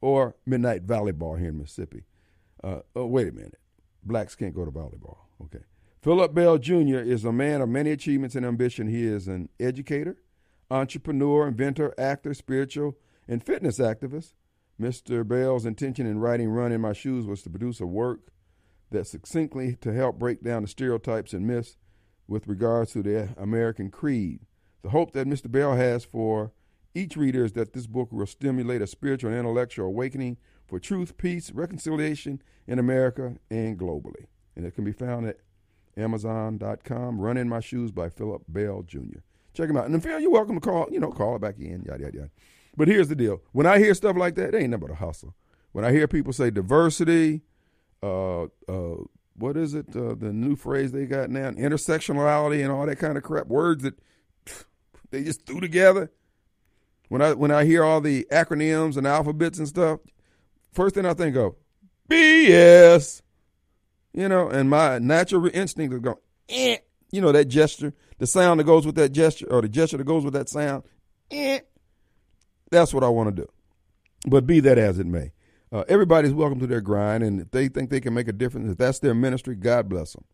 or 0.00 0.36
midnight 0.44 0.86
volleyball 0.86 1.38
here 1.38 1.48
in 1.48 1.58
Mississippi. 1.58 2.04
Uh, 2.62 2.80
oh, 2.94 3.06
wait 3.06 3.28
a 3.28 3.32
minute. 3.32 3.58
Blacks 4.04 4.34
can't 4.34 4.54
go 4.54 4.64
to 4.64 4.70
volleyball. 4.70 5.18
Okay. 5.44 5.64
Philip 6.02 6.34
Bell 6.34 6.58
Jr. 6.58 6.98
is 6.98 7.24
a 7.24 7.32
man 7.32 7.60
of 7.60 7.68
many 7.68 7.92
achievements 7.92 8.34
and 8.34 8.44
ambition. 8.44 8.88
He 8.88 9.06
is 9.06 9.28
an 9.28 9.48
educator, 9.60 10.16
entrepreneur, 10.70 11.46
inventor, 11.46 11.94
actor, 11.96 12.34
spiritual, 12.34 12.96
and 13.28 13.44
fitness 13.44 13.78
activist. 13.78 14.34
Mr. 14.80 15.26
Bell's 15.26 15.64
intention 15.64 16.06
in 16.06 16.18
writing 16.18 16.48
Run 16.48 16.72
in 16.72 16.80
My 16.80 16.92
Shoes 16.92 17.26
was 17.26 17.42
to 17.42 17.50
produce 17.50 17.80
a 17.80 17.86
work 17.86 18.32
that 18.90 19.06
succinctly 19.06 19.76
to 19.76 19.92
help 19.92 20.18
break 20.18 20.42
down 20.42 20.62
the 20.62 20.68
stereotypes 20.68 21.32
and 21.32 21.46
myths 21.46 21.76
with 22.28 22.46
regards 22.46 22.92
to 22.92 23.02
the 23.02 23.30
American 23.36 23.90
creed. 23.90 24.40
The 24.82 24.90
hope 24.90 25.12
that 25.12 25.26
Mr. 25.26 25.50
Bell 25.50 25.74
has 25.74 26.04
for 26.04 26.52
each 26.94 27.16
reader 27.16 27.44
is 27.44 27.52
that 27.52 27.72
this 27.72 27.86
book 27.86 28.12
will 28.12 28.26
stimulate 28.26 28.82
a 28.82 28.86
spiritual 28.86 29.30
and 29.30 29.38
intellectual 29.38 29.86
awakening 29.86 30.36
for 30.66 30.78
truth, 30.78 31.16
peace, 31.16 31.50
reconciliation 31.52 32.42
in 32.66 32.78
America 32.78 33.36
and 33.50 33.78
globally. 33.78 34.26
And 34.56 34.66
it 34.66 34.74
can 34.74 34.84
be 34.84 34.92
found 34.92 35.26
at 35.26 35.38
Amazon.com. 35.96 37.20
Run 37.20 37.36
in 37.36 37.48
My 37.48 37.60
Shoes 37.60 37.90
by 37.90 38.08
Philip 38.08 38.42
Bell 38.48 38.82
Jr. 38.82 39.20
Check 39.54 39.68
him 39.68 39.76
out. 39.76 39.86
And 39.86 40.02
Phil, 40.02 40.20
you're 40.20 40.30
welcome 40.30 40.56
to 40.56 40.60
call, 40.60 40.88
you 40.90 41.00
know, 41.00 41.10
call 41.10 41.36
it 41.36 41.40
back 41.40 41.58
in, 41.58 41.84
yada, 41.86 42.04
yada, 42.04 42.16
yada. 42.16 42.30
But 42.76 42.88
here's 42.88 43.08
the 43.08 43.14
deal. 43.14 43.42
When 43.52 43.66
I 43.66 43.78
hear 43.78 43.94
stuff 43.94 44.16
like 44.16 44.34
that, 44.36 44.54
it 44.54 44.58
ain't 44.58 44.70
nothing 44.70 44.86
but 44.86 44.92
a 44.92 44.96
hustle. 44.96 45.34
When 45.72 45.84
I 45.84 45.92
hear 45.92 46.08
people 46.08 46.32
say 46.32 46.50
diversity, 46.50 47.42
uh, 48.02 48.44
uh, 48.68 48.96
what 49.36 49.56
is 49.56 49.74
it? 49.74 49.86
Uh, 49.94 50.14
the 50.14 50.32
new 50.32 50.56
phrase 50.56 50.92
they 50.92 51.06
got 51.06 51.30
now, 51.30 51.50
intersectionality 51.50 52.62
and 52.62 52.70
all 52.70 52.86
that 52.86 52.98
kind 52.98 53.16
of 53.16 53.22
crap. 53.22 53.46
Words 53.46 53.82
that 53.82 53.94
they 55.10 55.24
just 55.24 55.46
threw 55.46 55.60
together. 55.60 56.10
When 57.08 57.20
I 57.20 57.34
when 57.34 57.50
I 57.50 57.64
hear 57.64 57.84
all 57.84 58.00
the 58.00 58.26
acronyms 58.30 58.96
and 58.96 59.06
alphabets 59.06 59.58
and 59.58 59.68
stuff, 59.68 60.00
first 60.72 60.94
thing 60.94 61.06
I 61.06 61.14
think 61.14 61.36
of 61.36 61.54
BS. 62.08 63.22
You 64.14 64.28
know, 64.28 64.48
and 64.48 64.68
my 64.68 64.98
natural 64.98 65.48
instinct 65.52 65.94
is 65.94 66.00
going, 66.00 66.16
eh. 66.48 66.78
You 67.10 67.20
know 67.20 67.32
that 67.32 67.46
gesture, 67.46 67.92
the 68.18 68.26
sound 68.26 68.60
that 68.60 68.64
goes 68.64 68.86
with 68.86 68.94
that 68.94 69.10
gesture, 69.10 69.46
or 69.50 69.62
the 69.62 69.68
gesture 69.68 69.98
that 69.98 70.04
goes 70.04 70.24
with 70.24 70.34
that 70.34 70.48
sound. 70.48 70.84
Eh. 71.30 71.60
That's 72.70 72.94
what 72.94 73.04
I 73.04 73.08
want 73.08 73.34
to 73.34 73.42
do. 73.42 73.48
But 74.26 74.46
be 74.46 74.60
that 74.60 74.78
as 74.78 74.98
it 74.98 75.06
may. 75.06 75.32
Uh, 75.72 75.84
everybody's 75.88 76.34
welcome 76.34 76.60
to 76.60 76.66
their 76.66 76.82
grind, 76.82 77.24
and 77.24 77.40
if 77.40 77.50
they 77.50 77.66
think 77.66 77.88
they 77.88 78.00
can 78.00 78.12
make 78.12 78.28
a 78.28 78.32
difference, 78.32 78.70
if 78.70 78.76
that's 78.76 78.98
their 78.98 79.14
ministry, 79.14 79.56
God 79.56 79.88
bless 79.88 80.12
them. 80.12 80.24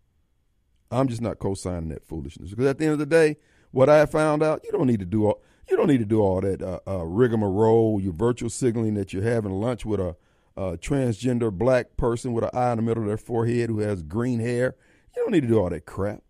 I'm 0.91 1.07
just 1.07 1.21
not 1.21 1.39
co-signing 1.39 1.91
that 1.91 2.05
foolishness 2.05 2.51
because 2.51 2.67
at 2.67 2.79
the 2.79 2.85
end 2.85 2.95
of 2.95 2.99
the 2.99 3.07
day, 3.07 3.37
what 3.71 3.89
I 3.89 4.05
found 4.07 4.43
out, 4.43 4.63
you 4.65 4.73
don't 4.73 4.89
need 4.89 4.99
to 4.99 5.07
do 5.07 5.27
all 5.27 5.43
you 5.71 5.77
don't 5.77 5.87
need 5.87 5.99
to 5.99 6.07
do 6.07 6.21
all 6.21 6.41
that 6.41 6.63
uh, 6.63 6.81
uh, 6.89 7.05
rigmarole, 7.05 8.01
your 8.01 8.15
virtual 8.15 8.49
signaling 8.49 8.95
that 8.95 9.13
you're 9.13 9.23
having 9.23 9.53
lunch 9.53 9.85
with 9.85 10.01
a, 10.01 10.17
a, 10.57 10.79
transgender 10.79 11.53
black 11.53 11.97
person 11.99 12.33
with 12.33 12.45
an 12.45 12.51
eye 12.55 12.73
in 12.73 12.77
the 12.79 12.83
middle 12.83 13.03
of 13.03 13.09
their 13.09 13.19
forehead 13.19 13.69
who 13.69 13.81
has 13.81 14.03
green 14.03 14.41
hair. 14.41 14.77
You 15.15 15.23
don't 15.23 15.33
need 15.33 15.43
to 15.43 15.47
do 15.47 15.59
all 15.59 15.69
that 15.69 15.85
crap. 15.85 16.23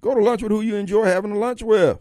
Go 0.00 0.14
to 0.14 0.22
lunch 0.22 0.42
with 0.42 0.52
who 0.52 0.60
you 0.60 0.76
enjoy 0.76 1.06
having 1.06 1.32
a 1.32 1.38
lunch 1.38 1.60
with. 1.60 1.98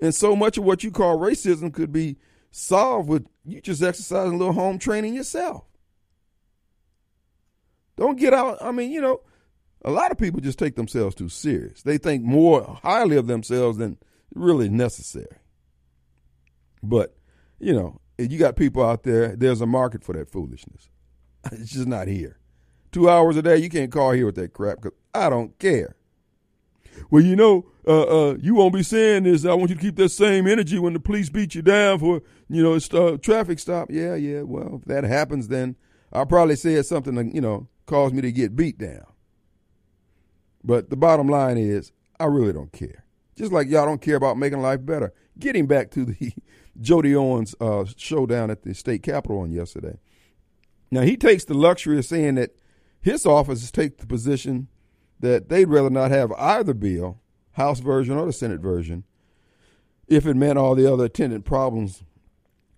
And 0.00 0.14
so 0.14 0.34
much 0.34 0.56
of 0.56 0.64
what 0.64 0.82
you 0.82 0.90
call 0.90 1.18
racism 1.18 1.70
could 1.72 1.92
be 1.92 2.16
solved 2.56 3.08
with 3.08 3.26
you 3.44 3.60
just 3.60 3.82
exercising 3.82 4.32
a 4.32 4.36
little 4.36 4.54
home 4.54 4.78
training 4.78 5.14
yourself. 5.14 5.64
Don't 7.96 8.18
get 8.18 8.32
out. 8.32 8.58
I 8.62 8.72
mean, 8.72 8.90
you 8.90 9.00
know, 9.00 9.20
a 9.84 9.90
lot 9.90 10.10
of 10.10 10.18
people 10.18 10.40
just 10.40 10.58
take 10.58 10.74
themselves 10.74 11.14
too 11.14 11.28
serious. 11.28 11.82
They 11.82 11.98
think 11.98 12.24
more 12.24 12.78
highly 12.82 13.16
of 13.16 13.26
themselves 13.26 13.78
than 13.78 13.98
really 14.34 14.68
necessary. 14.68 15.36
But, 16.82 17.14
you 17.58 17.74
know, 17.74 18.00
you 18.18 18.38
got 18.38 18.56
people 18.56 18.82
out 18.82 19.02
there, 19.02 19.36
there's 19.36 19.60
a 19.60 19.66
market 19.66 20.02
for 20.02 20.14
that 20.14 20.30
foolishness. 20.30 20.88
It's 21.52 21.70
just 21.72 21.86
not 21.86 22.08
here. 22.08 22.38
Two 22.90 23.08
hours 23.08 23.36
a 23.36 23.42
day, 23.42 23.58
you 23.58 23.68
can't 23.68 23.92
call 23.92 24.12
here 24.12 24.26
with 24.26 24.34
that 24.36 24.52
crap 24.52 24.80
because 24.80 24.98
I 25.14 25.28
don't 25.28 25.56
care. 25.58 25.94
Well, 27.10 27.22
you 27.22 27.36
know, 27.36 27.66
uh, 27.86 28.02
uh, 28.02 28.36
you 28.40 28.54
won't 28.54 28.74
be 28.74 28.82
saying 28.82 29.24
this. 29.24 29.44
I 29.44 29.54
want 29.54 29.70
you 29.70 29.76
to 29.76 29.80
keep 29.80 29.96
that 29.96 30.08
same 30.08 30.46
energy 30.46 30.78
when 30.78 30.92
the 30.92 31.00
police 31.00 31.28
beat 31.28 31.54
you 31.54 31.62
down 31.62 31.98
for, 31.98 32.20
you 32.48 32.62
know, 32.62 32.74
a 32.74 33.14
uh, 33.14 33.16
traffic 33.18 33.58
stop. 33.58 33.90
Yeah, 33.90 34.14
yeah. 34.16 34.42
Well, 34.42 34.80
if 34.80 34.84
that 34.86 35.04
happens, 35.04 35.48
then 35.48 35.76
I'll 36.12 36.26
probably 36.26 36.56
say 36.56 36.80
something 36.82 37.14
that, 37.14 37.34
you 37.34 37.40
know, 37.40 37.68
caused 37.86 38.14
me 38.14 38.22
to 38.22 38.32
get 38.32 38.56
beat 38.56 38.78
down. 38.78 39.06
But 40.64 40.90
the 40.90 40.96
bottom 40.96 41.28
line 41.28 41.58
is, 41.58 41.92
I 42.18 42.24
really 42.24 42.52
don't 42.52 42.72
care. 42.72 43.04
Just 43.36 43.52
like 43.52 43.68
y'all 43.68 43.86
don't 43.86 44.00
care 44.00 44.16
about 44.16 44.38
making 44.38 44.62
life 44.62 44.84
better. 44.84 45.12
Getting 45.38 45.66
back 45.66 45.90
to 45.92 46.04
the 46.04 46.32
Jody 46.80 47.14
Owens 47.14 47.54
uh, 47.60 47.84
showdown 47.96 48.50
at 48.50 48.62
the 48.62 48.74
state 48.74 49.02
capitol 49.02 49.40
on 49.40 49.52
yesterday. 49.52 49.98
Now, 50.90 51.02
he 51.02 51.16
takes 51.16 51.44
the 51.44 51.54
luxury 51.54 51.98
of 51.98 52.04
saying 52.04 52.36
that 52.36 52.56
his 53.00 53.26
office 53.26 53.70
takes 53.70 53.96
the 54.00 54.06
position 54.06 54.68
that 55.20 55.48
they'd 55.48 55.68
rather 55.68 55.90
not 55.90 56.10
have 56.10 56.32
either 56.32 56.74
bill, 56.74 57.20
House 57.56 57.80
version 57.80 58.18
or 58.18 58.26
the 58.26 58.34
Senate 58.34 58.60
version, 58.60 59.04
if 60.06 60.26
it 60.26 60.36
meant 60.36 60.58
all 60.58 60.74
the 60.74 60.92
other 60.92 61.06
attendant 61.06 61.46
problems 61.46 62.02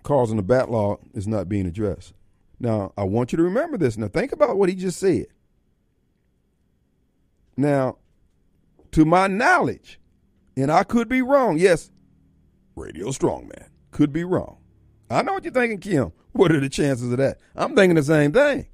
causing 0.05 0.37
the 0.37 0.67
law 0.67 0.99
is 1.15 1.27
not 1.27 1.49
being 1.49 1.67
addressed. 1.67 2.15
Now, 2.61 2.93
I 2.97 3.03
want 3.03 3.33
you 3.33 3.39
to 3.39 3.43
remember 3.43 3.77
this. 3.77 3.99
Now, 3.99 4.07
think 4.07 4.31
about 4.31 4.57
what 4.57 4.69
he 4.69 4.77
just 4.77 5.01
said. 5.01 5.27
Now, 7.57 7.99
to 8.93 9.05
my 9.05 9.27
knowledge, 9.27 9.99
and 10.57 10.71
I 10.71 10.85
could 10.85 11.09
be 11.09 11.23
wrong, 11.23 11.59
yes, 11.59 11.91
Radio 12.77 13.09
Strongman 13.09 13.67
could 13.91 14.13
be 14.13 14.23
wrong. 14.23 14.59
I 15.11 15.23
know 15.23 15.33
what 15.33 15.45
you're 15.45 15.53
thinking, 15.53 15.81
Kim. 15.81 16.13
What 16.33 16.53
are 16.53 16.61
the 16.61 16.69
chances 16.69 17.11
of 17.11 17.19
that? 17.19 17.39
I'm 17.57 17.75
thinking 17.75 17.97
the 17.97 18.03
same 18.05 18.31
thing. 18.31 18.69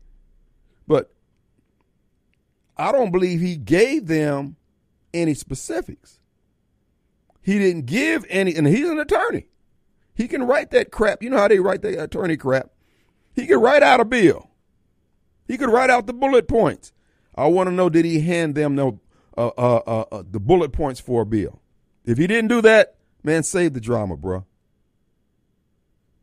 But 0.86 1.14
I 2.76 2.92
don't 2.92 3.10
believe 3.10 3.40
he 3.40 3.56
gave 3.56 4.06
them 4.06 4.56
any 5.14 5.34
specifics. 5.34 6.20
He 7.40 7.58
didn't 7.58 7.86
give 7.86 8.24
any, 8.28 8.54
and 8.54 8.66
he's 8.66 8.88
an 8.88 8.98
attorney. 8.98 9.48
He 10.14 10.28
can 10.28 10.44
write 10.44 10.70
that 10.70 10.90
crap. 10.90 11.22
You 11.22 11.30
know 11.30 11.38
how 11.38 11.48
they 11.48 11.60
write 11.60 11.82
the 11.82 12.02
attorney 12.02 12.36
crap? 12.36 12.70
He 13.34 13.46
could 13.46 13.60
write 13.60 13.82
out 13.82 14.00
a 14.00 14.04
bill. 14.04 14.50
He 15.46 15.58
could 15.58 15.68
write 15.68 15.90
out 15.90 16.06
the 16.06 16.12
bullet 16.12 16.48
points. 16.48 16.92
I 17.34 17.46
want 17.46 17.68
to 17.68 17.74
know 17.74 17.88
did 17.88 18.04
he 18.04 18.20
hand 18.20 18.54
them 18.54 18.76
the, 18.76 18.92
uh, 19.36 19.48
uh, 19.48 19.82
uh, 19.86 20.04
uh, 20.12 20.22
the 20.30 20.40
bullet 20.40 20.72
points 20.72 21.00
for 21.00 21.22
a 21.22 21.26
bill? 21.26 21.60
If 22.04 22.18
he 22.18 22.26
didn't 22.26 22.48
do 22.48 22.62
that, 22.62 22.96
man, 23.22 23.42
save 23.42 23.74
the 23.74 23.80
drama, 23.80 24.16
bro. 24.16 24.46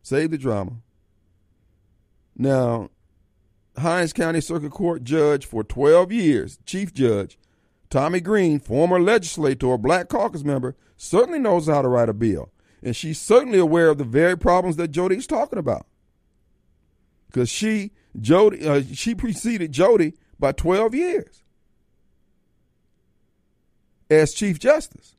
Save 0.01 0.31
the 0.31 0.37
drama. 0.37 0.77
Now, 2.35 2.89
Hinds 3.77 4.13
County 4.13 4.41
Circuit 4.41 4.71
Court 4.71 5.03
judge 5.03 5.45
for 5.45 5.63
12 5.63 6.11
years, 6.11 6.59
Chief 6.65 6.93
Judge 6.93 7.37
Tomie 7.91 8.23
Green, 8.23 8.59
former 8.59 8.99
legislator, 8.99 9.77
black 9.77 10.07
caucus 10.07 10.43
member, 10.43 10.75
certainly 10.95 11.37
knows 11.37 11.67
how 11.67 11.81
to 11.81 11.89
write 11.89 12.09
a 12.09 12.13
bill. 12.13 12.49
And 12.81 12.95
she's 12.95 13.19
certainly 13.19 13.59
aware 13.59 13.89
of 13.89 13.97
the 13.97 14.05
very 14.05 14.37
problems 14.37 14.77
that 14.77 14.87
Jody's 14.87 15.27
talking 15.27 15.59
about. 15.59 15.85
Because 17.27 17.49
she, 17.49 17.91
Jody, 18.19 18.65
uh, 18.67 18.81
she 18.93 19.13
preceded 19.13 19.71
Jody 19.73 20.13
by 20.39 20.53
12 20.53 20.95
years 20.95 21.43
as 24.09 24.33
Chief 24.33 24.57
Justice. 24.57 25.15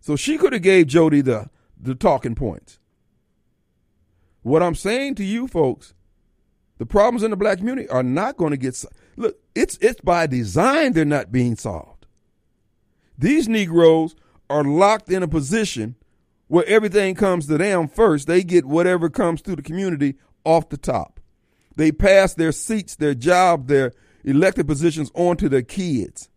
So 0.00 0.16
she 0.16 0.38
could 0.38 0.52
have 0.52 0.62
gave 0.62 0.86
Jody 0.86 1.20
the, 1.20 1.50
the 1.80 1.94
talking 1.94 2.34
points. 2.34 2.78
What 4.42 4.62
I'm 4.62 4.74
saying 4.74 5.16
to 5.16 5.24
you 5.24 5.48
folks 5.48 5.94
the 6.78 6.86
problems 6.86 7.22
in 7.22 7.30
the 7.30 7.36
black 7.36 7.58
community 7.58 7.88
are 7.88 8.02
not 8.02 8.36
going 8.36 8.50
to 8.50 8.56
get 8.56 8.84
look. 9.16 9.38
It's 9.54 9.78
it's 9.80 10.00
by 10.00 10.26
design 10.26 10.92
they're 10.92 11.04
not 11.04 11.32
being 11.32 11.56
solved. 11.56 12.06
These 13.16 13.48
Negroes 13.48 14.16
are 14.50 14.64
locked 14.64 15.10
in 15.10 15.22
a 15.22 15.28
position 15.28 15.96
where 16.48 16.66
everything 16.66 17.14
comes 17.14 17.46
to 17.46 17.58
them 17.58 17.88
first. 17.88 18.26
They 18.26 18.42
get 18.42 18.64
whatever 18.64 19.08
comes 19.08 19.40
through 19.40 19.56
the 19.56 19.62
community 19.62 20.16
off 20.44 20.68
the 20.68 20.76
top. 20.76 21.20
They 21.76 21.92
pass 21.92 22.34
their 22.34 22.52
seats, 22.52 22.96
their 22.96 23.14
job, 23.14 23.68
their 23.68 23.92
elected 24.24 24.66
positions 24.66 25.10
on 25.14 25.36
to 25.38 25.48
their 25.48 25.62
kids, 25.62 26.28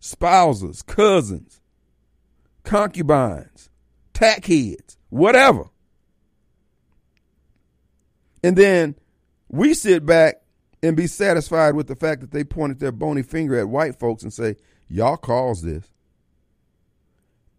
spouses, 0.00 0.82
cousins, 0.82 1.60
concubines, 2.64 3.70
tack 4.12 4.44
heads, 4.46 4.96
whatever. 5.08 5.64
And 8.42 8.56
then 8.56 8.96
we 9.48 9.74
sit 9.74 10.06
back 10.06 10.39
and 10.82 10.96
be 10.96 11.06
satisfied 11.06 11.74
with 11.74 11.86
the 11.86 11.96
fact 11.96 12.20
that 12.20 12.30
they 12.30 12.44
pointed 12.44 12.80
their 12.80 12.92
bony 12.92 13.22
finger 13.22 13.58
at 13.58 13.68
white 13.68 13.98
folks 13.98 14.22
and 14.22 14.32
say, 14.32 14.56
y'all 14.88 15.16
caused 15.16 15.64
this. 15.64 15.86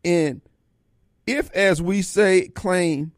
And 0.04 0.42
if, 1.28 1.52
as 1.52 1.82
we 1.82 2.02
say, 2.02 2.48
claim 2.48 3.12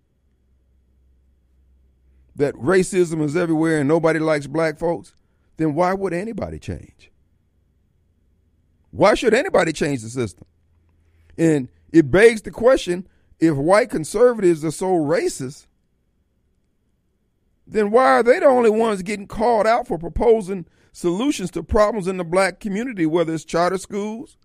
that 2.35 2.53
racism 2.55 3.21
is 3.21 3.37
everywhere 3.37 3.79
and 3.79 3.87
nobody 3.87 4.19
likes 4.19 4.47
black 4.47 4.77
folks, 4.77 5.15
then 5.57 5.73
why 5.75 5.93
would 5.93 6.13
anybody 6.13 6.59
change? 6.59 7.11
Why 8.91 9.13
should 9.15 9.33
anybody 9.33 9.71
change 9.71 10.01
the 10.01 10.09
system? 10.09 10.45
And 11.37 11.69
it 11.91 12.11
begs 12.11 12.41
the 12.41 12.51
question 12.51 13.07
if 13.39 13.55
white 13.55 13.89
conservatives 13.89 14.63
are 14.63 14.71
so 14.71 14.87
racist, 14.87 15.67
then 17.65 17.91
why 17.91 18.05
are 18.05 18.23
they 18.23 18.39
the 18.39 18.45
only 18.45 18.69
ones 18.69 19.01
getting 19.01 19.27
called 19.27 19.65
out 19.65 19.87
for 19.87 19.97
proposing 19.97 20.65
solutions 20.91 21.51
to 21.51 21.63
problems 21.63 22.07
in 22.07 22.17
the 22.17 22.23
black 22.23 22.59
community, 22.59 23.05
whether 23.05 23.33
it's 23.33 23.45
charter 23.45 23.77
schools, 23.77 24.37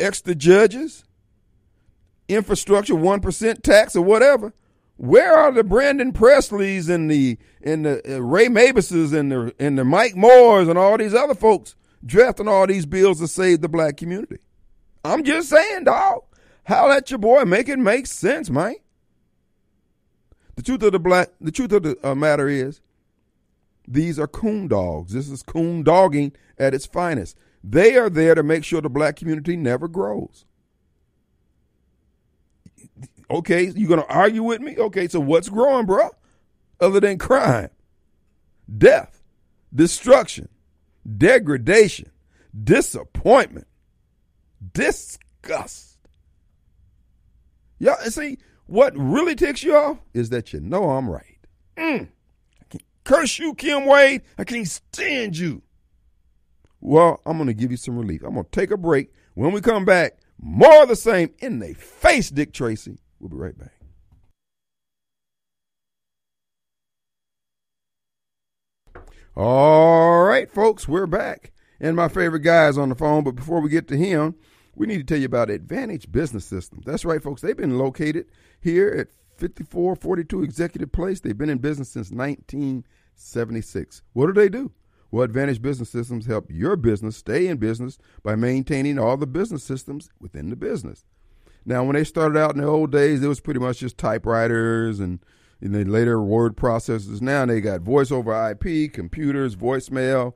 extra 0.00 0.34
judges, 0.34 1.04
infrastructure, 2.28 2.94
1% 2.94 3.62
tax, 3.62 3.96
or 3.96 4.02
whatever? 4.02 4.52
Where 4.96 5.36
are 5.36 5.50
the 5.50 5.64
Brandon 5.64 6.12
Presleys 6.12 6.88
and 6.88 7.10
the 7.10 7.36
and 7.62 7.84
the 7.84 8.16
uh, 8.16 8.20
Ray 8.20 8.46
Mabuses 8.46 9.12
and 9.12 9.32
the 9.32 9.54
and 9.58 9.76
the 9.76 9.84
Mike 9.84 10.14
Moores 10.14 10.68
and 10.68 10.78
all 10.78 10.96
these 10.96 11.14
other 11.14 11.34
folks 11.34 11.74
drafting 12.06 12.46
all 12.46 12.66
these 12.68 12.86
bills 12.86 13.18
to 13.18 13.26
save 13.26 13.60
the 13.60 13.68
black 13.68 13.96
community? 13.96 14.38
I'm 15.04 15.24
just 15.24 15.48
saying, 15.48 15.84
dog. 15.84 16.22
How 16.64 16.88
let 16.88 17.10
your 17.10 17.18
boy 17.18 17.44
make 17.44 17.68
it 17.68 17.78
make 17.78 18.06
sense, 18.06 18.48
man? 18.48 18.76
The 20.56 20.62
truth 20.62 20.82
of 20.82 20.92
the 20.92 20.98
black, 20.98 21.30
the 21.40 21.50
truth 21.52 21.72
of 21.72 21.82
the 21.82 21.98
uh, 22.02 22.14
matter 22.14 22.48
is, 22.48 22.80
these 23.86 24.18
are 24.18 24.26
coon 24.26 24.68
dogs. 24.68 25.12
This 25.12 25.28
is 25.28 25.42
coon 25.42 25.82
dogging 25.82 26.32
at 26.58 26.74
its 26.74 26.86
finest. 26.86 27.36
They 27.62 27.96
are 27.96 28.10
there 28.10 28.34
to 28.34 28.42
make 28.42 28.64
sure 28.64 28.80
the 28.80 28.88
black 28.88 29.16
community 29.16 29.56
never 29.56 29.88
grows. 29.88 30.44
Okay, 33.30 33.64
you 33.74 33.88
gonna 33.88 34.04
argue 34.08 34.42
with 34.42 34.60
me? 34.60 34.76
Okay, 34.76 35.08
so 35.08 35.18
what's 35.18 35.48
growing, 35.48 35.86
bro? 35.86 36.10
Other 36.80 37.00
than 37.00 37.18
crime, 37.18 37.70
death, 38.78 39.22
destruction, 39.74 40.48
degradation, 41.16 42.10
disappointment, 42.62 43.66
disgust. 44.72 45.96
Y'all 47.78 47.96
see 47.96 48.38
what 48.66 48.92
really 48.96 49.34
ticks 49.34 49.62
you 49.62 49.76
off 49.76 49.98
is 50.12 50.30
that 50.30 50.52
you 50.52 50.60
know 50.60 50.90
I'm 50.90 51.08
right. 51.08 51.38
Mm. 51.76 52.08
I 52.60 52.64
can't 52.70 52.84
curse 53.04 53.38
you, 53.38 53.54
Kim 53.54 53.86
Wade. 53.86 54.22
I 54.38 54.44
can't 54.44 54.68
stand 54.68 55.36
you. 55.36 55.62
Well, 56.80 57.20
I'm 57.24 57.36
going 57.36 57.46
to 57.46 57.54
give 57.54 57.70
you 57.70 57.76
some 57.76 57.96
relief. 57.96 58.22
I'm 58.22 58.34
going 58.34 58.44
to 58.44 58.50
take 58.50 58.70
a 58.70 58.76
break. 58.76 59.12
When 59.34 59.52
we 59.52 59.60
come 59.60 59.84
back, 59.84 60.18
more 60.38 60.82
of 60.82 60.88
the 60.88 60.96
same 60.96 61.30
in 61.38 61.58
the 61.58 61.74
face, 61.74 62.30
Dick 62.30 62.52
Tracy. 62.52 62.98
We'll 63.18 63.30
be 63.30 63.36
right 63.36 63.58
back. 63.58 63.72
All 69.36 70.22
right, 70.22 70.50
folks, 70.50 70.86
we're 70.86 71.06
back. 71.06 71.52
And 71.80 71.96
my 71.96 72.08
favorite 72.08 72.40
guy 72.40 72.68
is 72.68 72.78
on 72.78 72.88
the 72.88 72.94
phone. 72.94 73.24
But 73.24 73.34
before 73.34 73.60
we 73.60 73.68
get 73.68 73.88
to 73.88 73.96
him, 73.96 74.36
we 74.76 74.86
need 74.86 74.98
to 74.98 75.04
tell 75.04 75.18
you 75.18 75.26
about 75.26 75.50
Advantage 75.50 76.10
Business 76.10 76.44
Systems. 76.44 76.84
That's 76.84 77.04
right, 77.04 77.22
folks. 77.22 77.42
They've 77.42 77.56
been 77.56 77.78
located 77.78 78.26
here 78.60 78.88
at 78.88 79.08
5442 79.38 80.42
Executive 80.42 80.92
Place. 80.92 81.20
They've 81.20 81.36
been 81.36 81.50
in 81.50 81.58
business 81.58 81.90
since 81.90 82.10
1976. 82.10 84.02
What 84.12 84.26
do 84.26 84.32
they 84.32 84.48
do? 84.48 84.72
Well, 85.10 85.22
Advantage 85.22 85.62
Business 85.62 85.90
Systems 85.90 86.26
help 86.26 86.50
your 86.50 86.76
business 86.76 87.16
stay 87.16 87.46
in 87.46 87.58
business 87.58 87.98
by 88.22 88.34
maintaining 88.34 88.98
all 88.98 89.16
the 89.16 89.26
business 89.26 89.62
systems 89.62 90.10
within 90.20 90.50
the 90.50 90.56
business. 90.56 91.04
Now, 91.64 91.84
when 91.84 91.94
they 91.94 92.04
started 92.04 92.38
out 92.38 92.54
in 92.54 92.60
the 92.60 92.66
old 92.66 92.90
days, 92.90 93.22
it 93.22 93.28
was 93.28 93.40
pretty 93.40 93.60
much 93.60 93.78
just 93.78 93.96
typewriters 93.96 95.00
and, 95.00 95.20
and 95.60 95.74
then 95.74 95.88
later 95.90 96.20
word 96.20 96.56
processors. 96.56 97.22
Now 97.22 97.46
they 97.46 97.60
got 97.60 97.80
voice 97.80 98.10
over 98.10 98.50
IP, 98.50 98.92
computers, 98.92 99.56
voicemail, 99.56 100.34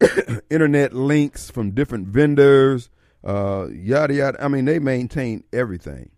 internet 0.50 0.92
links 0.92 1.50
from 1.50 1.70
different 1.70 2.08
vendors, 2.08 2.90
uh, 3.26 3.66
yada 3.72 4.14
yada. 4.14 4.42
I 4.42 4.48
mean, 4.48 4.64
they 4.64 4.78
maintain 4.78 5.44
everything. 5.52 6.10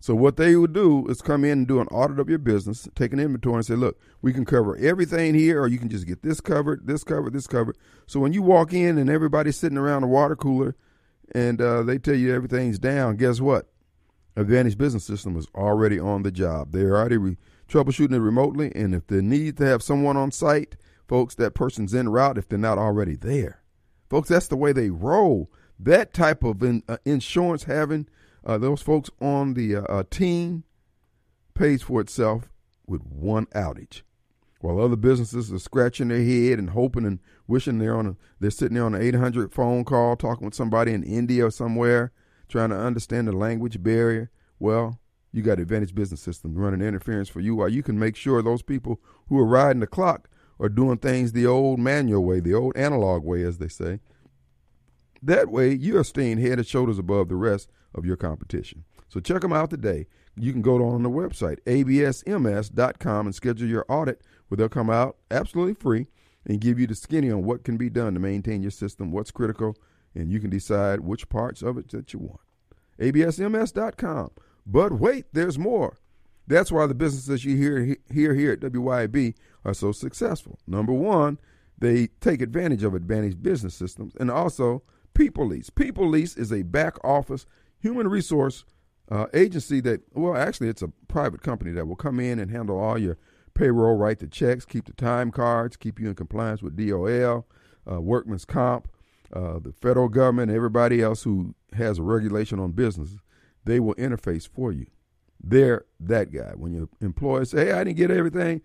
So 0.00 0.14
what 0.16 0.36
they 0.36 0.56
would 0.56 0.72
do 0.72 1.06
is 1.08 1.22
come 1.22 1.44
in 1.44 1.50
and 1.58 1.68
do 1.68 1.80
an 1.80 1.86
audit 1.88 2.18
of 2.18 2.28
your 2.28 2.38
business, 2.38 2.88
take 2.96 3.12
an 3.12 3.20
inventory 3.20 3.56
and 3.56 3.66
say, 3.66 3.76
look, 3.76 4.00
we 4.20 4.32
can 4.32 4.44
cover 4.44 4.76
everything 4.76 5.34
here, 5.34 5.60
or 5.60 5.68
you 5.68 5.78
can 5.78 5.88
just 5.88 6.06
get 6.06 6.22
this 6.22 6.40
covered, 6.40 6.88
this 6.88 7.04
covered, 7.04 7.32
this 7.32 7.46
covered. 7.46 7.76
So 8.06 8.18
when 8.18 8.32
you 8.32 8.42
walk 8.42 8.72
in 8.72 8.98
and 8.98 9.08
everybody's 9.08 9.56
sitting 9.56 9.78
around 9.78 10.02
the 10.02 10.08
water 10.08 10.34
cooler 10.34 10.74
and 11.32 11.60
uh, 11.60 11.84
they 11.84 11.98
tell 11.98 12.16
you 12.16 12.34
everything's 12.34 12.80
down, 12.80 13.16
guess 13.16 13.40
what? 13.40 13.68
Advantage 14.34 14.76
Business 14.76 15.04
System 15.04 15.36
is 15.36 15.46
already 15.54 16.00
on 16.00 16.22
the 16.22 16.32
job. 16.32 16.72
They're 16.72 16.96
already 16.96 17.18
re- 17.18 17.36
troubleshooting 17.68 18.14
it 18.14 18.20
remotely, 18.20 18.72
and 18.74 18.94
if 18.94 19.06
they 19.06 19.20
need 19.20 19.56
to 19.58 19.66
have 19.66 19.82
someone 19.82 20.16
on 20.16 20.32
site, 20.32 20.76
folks, 21.06 21.34
that 21.36 21.54
person's 21.54 21.94
en 21.94 22.08
route 22.08 22.38
if 22.38 22.48
they're 22.48 22.58
not 22.58 22.78
already 22.78 23.14
there. 23.14 23.62
Folks, 24.10 24.30
that's 24.30 24.48
the 24.48 24.56
way 24.56 24.72
they 24.72 24.90
roll. 24.90 25.50
That 25.84 26.14
type 26.14 26.42
of 26.44 26.62
in, 26.62 26.82
uh, 26.88 26.98
insurance 27.04 27.64
having– 27.64 28.08
uh, 28.44 28.58
those 28.58 28.82
folks 28.82 29.10
on 29.20 29.54
the 29.54 29.76
uh, 29.76 29.82
uh, 29.82 30.02
team 30.10 30.64
pays 31.54 31.82
for 31.82 32.00
itself 32.00 32.48
with 32.86 33.02
one 33.02 33.46
outage. 33.46 34.02
While 34.60 34.80
other 34.80 34.96
businesses 34.96 35.52
are 35.52 35.58
scratching 35.58 36.08
their 36.08 36.22
head 36.22 36.58
and 36.58 36.70
hoping 36.70 37.04
and 37.04 37.18
wishing 37.46 37.78
they're 37.78 37.96
on 37.96 38.06
a, 38.06 38.16
they're 38.38 38.50
sitting 38.50 38.74
there 38.74 38.84
on 38.84 38.94
an 38.94 39.02
800 39.02 39.52
phone 39.52 39.84
call 39.84 40.16
talking 40.16 40.44
with 40.44 40.54
somebody 40.54 40.92
in 40.92 41.02
India 41.02 41.46
or 41.46 41.50
somewhere 41.50 42.12
trying 42.48 42.70
to 42.70 42.76
understand 42.76 43.26
the 43.26 43.32
language 43.32 43.82
barrier. 43.82 44.30
Well, 44.58 45.00
you 45.32 45.42
got 45.42 45.58
Advantage 45.58 45.94
Business 45.94 46.20
System 46.20 46.54
running 46.54 46.86
interference 46.86 47.28
for 47.28 47.40
you 47.40 47.56
while 47.56 47.68
you 47.68 47.82
can 47.82 47.98
make 47.98 48.14
sure 48.14 48.42
those 48.42 48.62
people 48.62 49.00
who 49.28 49.38
are 49.38 49.46
riding 49.46 49.80
the 49.80 49.86
clock 49.86 50.28
are 50.60 50.68
doing 50.68 50.98
things 50.98 51.32
the 51.32 51.46
old 51.46 51.80
manual 51.80 52.24
way, 52.24 52.38
the 52.38 52.54
old 52.54 52.76
analog 52.76 53.24
way, 53.24 53.42
as 53.42 53.58
they 53.58 53.68
say. 53.68 54.00
That 55.22 55.48
way, 55.50 55.72
you 55.72 55.98
are 55.98 56.04
staying 56.04 56.38
head 56.38 56.58
and 56.58 56.66
shoulders 56.66 56.98
above 56.98 57.28
the 57.28 57.36
rest 57.36 57.70
of 57.94 58.04
your 58.04 58.16
competition. 58.16 58.84
So 59.08 59.20
check 59.20 59.42
them 59.42 59.52
out 59.52 59.70
today. 59.70 60.06
You 60.36 60.52
can 60.52 60.62
go 60.62 60.82
on 60.84 61.02
the 61.02 61.10
website, 61.10 61.60
absms.com, 61.64 63.26
and 63.26 63.34
schedule 63.34 63.68
your 63.68 63.84
audit 63.88 64.22
where 64.48 64.56
they'll 64.56 64.68
come 64.68 64.90
out 64.90 65.16
absolutely 65.30 65.74
free 65.74 66.08
and 66.46 66.60
give 66.60 66.78
you 66.80 66.86
the 66.86 66.94
skinny 66.94 67.30
on 67.30 67.44
what 67.44 67.62
can 67.62 67.76
be 67.76 67.90
done 67.90 68.14
to 68.14 68.20
maintain 68.20 68.62
your 68.62 68.70
system, 68.70 69.12
what's 69.12 69.30
critical, 69.30 69.76
and 70.14 70.32
you 70.32 70.40
can 70.40 70.50
decide 70.50 71.00
which 71.00 71.28
parts 71.28 71.62
of 71.62 71.78
it 71.78 71.88
that 71.90 72.12
you 72.12 72.18
want. 72.18 72.40
absms.com. 72.98 74.30
But 74.66 74.92
wait, 74.92 75.26
there's 75.32 75.58
more. 75.58 75.98
That's 76.46 76.72
why 76.72 76.86
the 76.86 76.94
businesses 76.94 77.44
you 77.44 77.56
hear, 77.56 77.96
hear 78.12 78.34
here 78.34 78.52
at 78.52 78.60
WYB 78.60 79.34
are 79.64 79.74
so 79.74 79.92
successful. 79.92 80.58
Number 80.66 80.92
one, 80.92 81.38
they 81.78 82.08
take 82.20 82.42
advantage 82.42 82.82
of 82.82 82.94
Advantage 82.94 83.42
Business 83.42 83.74
Systems 83.74 84.14
and 84.18 84.30
also 84.30 84.82
People 85.14 85.46
Lease. 85.46 85.70
People 85.70 86.08
Lease 86.08 86.36
is 86.36 86.52
a 86.52 86.62
back 86.62 86.96
office 87.04 87.46
human 87.78 88.08
resource 88.08 88.64
uh, 89.10 89.26
agency 89.34 89.80
that, 89.80 90.00
well, 90.14 90.36
actually, 90.36 90.68
it's 90.68 90.82
a 90.82 90.88
private 91.08 91.42
company 91.42 91.72
that 91.72 91.86
will 91.86 91.96
come 91.96 92.20
in 92.20 92.38
and 92.38 92.50
handle 92.50 92.78
all 92.78 92.96
your 92.96 93.18
payroll, 93.54 93.96
write 93.96 94.20
the 94.20 94.26
checks, 94.26 94.64
keep 94.64 94.86
the 94.86 94.92
time 94.94 95.30
cards, 95.30 95.76
keep 95.76 96.00
you 96.00 96.08
in 96.08 96.14
compliance 96.14 96.62
with 96.62 96.76
DOL, 96.76 97.46
uh, 97.90 98.00
workman's 98.00 98.44
comp, 98.44 98.88
uh, 99.32 99.58
the 99.58 99.72
federal 99.72 100.08
government, 100.08 100.50
everybody 100.50 101.02
else 101.02 101.24
who 101.24 101.54
has 101.74 101.98
a 101.98 102.02
regulation 102.02 102.58
on 102.58 102.72
businesses. 102.72 103.18
They 103.64 103.80
will 103.80 103.94
interface 103.96 104.48
for 104.48 104.72
you. 104.72 104.86
They're 105.42 105.84
that 106.00 106.32
guy. 106.32 106.52
When 106.54 106.72
your 106.72 106.88
employer 107.00 107.44
say, 107.44 107.66
hey, 107.66 107.72
I 107.72 107.84
didn't 107.84 107.98
get 107.98 108.10
everything 108.10 108.62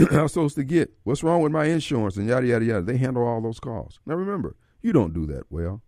I 0.12 0.22
was 0.22 0.32
supposed 0.32 0.56
to 0.56 0.64
get. 0.64 0.92
What's 1.04 1.22
wrong 1.22 1.42
with 1.42 1.52
my 1.52 1.66
insurance? 1.66 2.16
And 2.16 2.28
yada, 2.28 2.46
yada, 2.46 2.64
yada. 2.64 2.82
They 2.82 2.96
handle 2.96 3.26
all 3.26 3.40
those 3.40 3.60
calls. 3.60 4.00
Now 4.06 4.14
remember, 4.14 4.56
you 4.82 4.92
don't 4.92 5.12
do 5.12 5.26
that 5.26 5.44
well. 5.50 5.82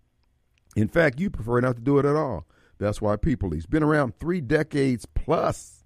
In 0.77 0.89
fact, 0.89 1.21
you 1.21 1.31
prefer 1.31 1.61
not 1.61 1.77
to 1.77 1.83
do 1.83 1.99
it 1.99 2.07
at 2.07 2.17
all. 2.17 2.47
That's 2.79 3.01
why 3.01 3.17
People 3.17 3.51
Lease 3.51 3.67
been 3.67 3.83
around 3.83 4.19
three 4.19 4.41
decades 4.41 5.07
plus, 5.07 5.85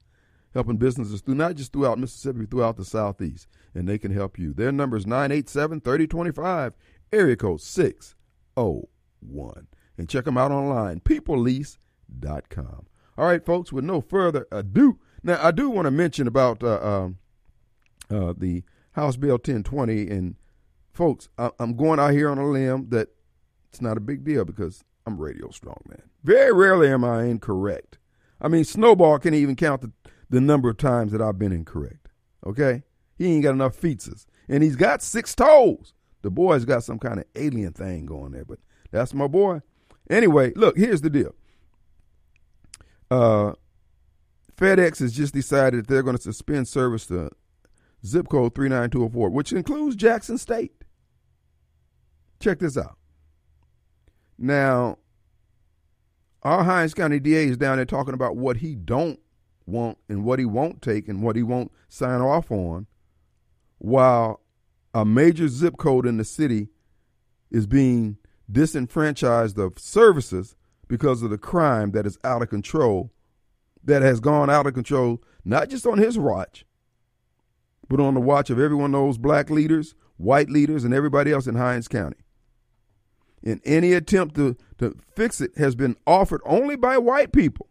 helping 0.55 0.77
businesses 0.77 1.21
through 1.21 1.35
not 1.35 1.57
just 1.57 1.73
throughout 1.73 1.99
Mississippi, 1.99 2.47
throughout 2.47 2.77
the 2.77 2.85
Southeast, 2.85 3.49
and 3.75 3.89
they 3.89 3.99
can 3.99 4.13
help 4.13 4.39
you. 4.39 4.55
Their 4.55 4.73
number 4.73 4.97
is 4.97 5.07
987 5.07 5.81
3025, 5.81 6.75
area 7.13 7.37
code 7.37 7.61
601. 7.61 9.67
And 9.99 10.09
check 10.09 10.25
them 10.25 10.39
out 10.39 10.53
online, 10.53 11.01
peoplelease.com. 11.01 12.87
All 13.19 13.27
right, 13.27 13.45
folks, 13.45 13.73
with 13.73 13.85
no 13.85 14.01
further 14.01 14.47
ado, 14.53 14.99
now 15.23 15.39
I 15.43 15.51
do 15.51 15.71
want 15.71 15.87
to 15.87 15.91
mention 15.91 16.27
about 16.27 16.63
uh, 16.63 16.81
um, 16.83 17.19
uh, 18.11 18.35
the 18.37 18.63
House 18.93 19.17
Bill 19.17 19.33
1020. 19.33 20.09
And 20.09 20.37
folks, 20.93 21.29
I, 21.39 21.51
I'm 21.59 21.77
going 21.77 21.99
out 21.99 22.13
here 22.13 22.31
on 22.31 22.39
a 22.39 22.47
limb 22.47 22.91
that 22.91 23.09
it's 23.77 23.83
not 23.83 23.99
a 23.99 24.01
big 24.01 24.25
deal 24.25 24.47
because 24.47 24.83
I'm 25.07 25.19
radio 25.19 25.51
strong, 25.51 25.77
man. 25.87 26.01
Very 26.25 26.51
rarely 26.51 26.89
am 26.89 27.05
I 27.05 27.25
incorrect. 27.25 27.99
I 28.41 28.49
mean, 28.49 28.65
Snowball 28.65 29.19
can't 29.19 29.35
even 29.35 29.55
count 29.55 29.83
the, 29.83 29.93
the 30.31 30.41
number 30.41 30.71
of 30.71 30.79
times 30.79 31.13
that 31.13 31.21
I've 31.21 31.39
been 31.39 31.53
incorrect. 31.53 32.09
Okay? 32.47 32.85
He 33.19 33.35
ain't 33.35 33.43
got 33.43 33.51
enough 33.51 33.77
features. 33.77 34.27
And 34.49 34.63
he's 34.63 34.77
got 34.77 35.03
six 35.03 35.35
toes. 35.35 35.93
The 36.23 36.31
boy's 36.31 36.65
got 36.65 36.85
some 36.85 36.99
kind 36.99 37.19
of 37.19 37.27
alien 37.35 37.75
thing 37.75 38.07
going 38.07 38.33
there, 38.33 38.47
but 38.47 38.61
that's 38.93 39.13
my 39.13 39.27
boy. 39.27 39.61
Anyway, 40.09 40.55
look, 40.57 40.79
here's 40.79 41.03
the 41.03 41.11
deal. 41.11 41.35
Uh, 43.11 43.53
FedEx 44.57 45.01
has 45.01 45.13
just 45.13 45.35
decided 45.35 45.81
that 45.81 45.89
they're 45.89 46.03
going 46.03 46.17
to 46.17 46.23
suspend 46.23 46.67
service 46.67 47.05
to 47.09 47.29
zip 48.07 48.29
code 48.31 48.55
39204, 48.55 49.29
which 49.29 49.53
includes 49.53 49.97
Jackson 49.97 50.39
State. 50.39 50.73
Check 52.41 52.59
this 52.61 52.79
out. 52.79 52.96
Now, 54.39 54.99
our 56.43 56.63
Hinds 56.65 56.95
County 56.95 57.19
DA 57.19 57.47
is 57.47 57.57
down 57.57 57.77
there 57.77 57.85
talking 57.85 58.15
about 58.15 58.37
what 58.37 58.59
he 58.59 58.75
don't 58.75 59.19
want 59.67 59.99
and 60.09 60.25
what 60.25 60.39
he 60.39 60.45
won't 60.45 60.83
take 60.83 61.09
and 61.09 61.23
what 61.23 61.37
he 61.37 61.43
won't 61.43 61.73
sign 61.89 62.21
off 62.21 62.51
on, 62.51 62.87
while 63.79 64.41
a 64.95 65.05
major 65.05 65.49
zip 65.49 65.77
code 65.77 66.07
in 66.07 66.19
the 66.19 66.25
city 66.25 66.69
is 67.51 67.67
being 67.67 68.19
disenfranchised 68.51 69.59
of 69.59 69.79
services 69.79 70.55
because 70.89 71.23
of 71.23 71.31
the 71.31 71.39
crime 71.39 71.91
that 71.93 72.07
is 72.07 72.19
out 72.23 72.43
of 72.43 72.49
control, 72.49 73.13
that 73.83 74.03
has 74.03 74.21
gone 74.21 74.51
out 74.51 74.67
of 74.67 74.75
control, 74.75 75.23
not 75.45 75.69
just 75.69 75.87
on 75.87 75.99
his 75.99 76.19
watch, 76.19 76.65
but 77.89 78.01
on 78.01 78.15
the 78.15 78.21
watch 78.21 78.51
of 78.51 78.61
every 78.61 78.77
one 78.77 78.95
of 78.95 79.01
those 79.01 79.19
black 79.19 79.51
leaders, 79.51 79.95
white 80.17 80.49
leaders, 80.49 80.85
and 80.85 80.95
everybody 80.95 81.33
else 81.33 81.47
in 81.47 81.57
Hinds 81.57 81.89
County 81.89 82.26
and 83.47 83.61
any 83.65 83.93
attempt 83.93 84.35
to, 84.35 84.57
to 84.79 84.97
fix 85.15 85.41
it 85.41 85.57
has 85.57 85.77
been 85.77 85.97
offered 86.07 86.41
only 86.45 86.75
by 86.75 86.99
white 86.99 87.33
people. 87.33 87.69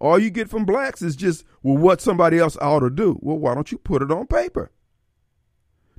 All 0.00 0.18
you 0.18 0.30
get 0.30 0.48
from 0.48 0.64
blacks 0.64 1.02
is 1.02 1.16
just, 1.16 1.44
well, 1.62 1.76
what 1.76 2.00
somebody 2.00 2.38
else 2.38 2.56
ought 2.60 2.80
to 2.80 2.90
do. 2.90 3.18
Well, 3.20 3.38
why 3.38 3.54
don't 3.54 3.70
you 3.70 3.78
put 3.78 4.02
it 4.02 4.12
on 4.12 4.26
paper? 4.26 4.70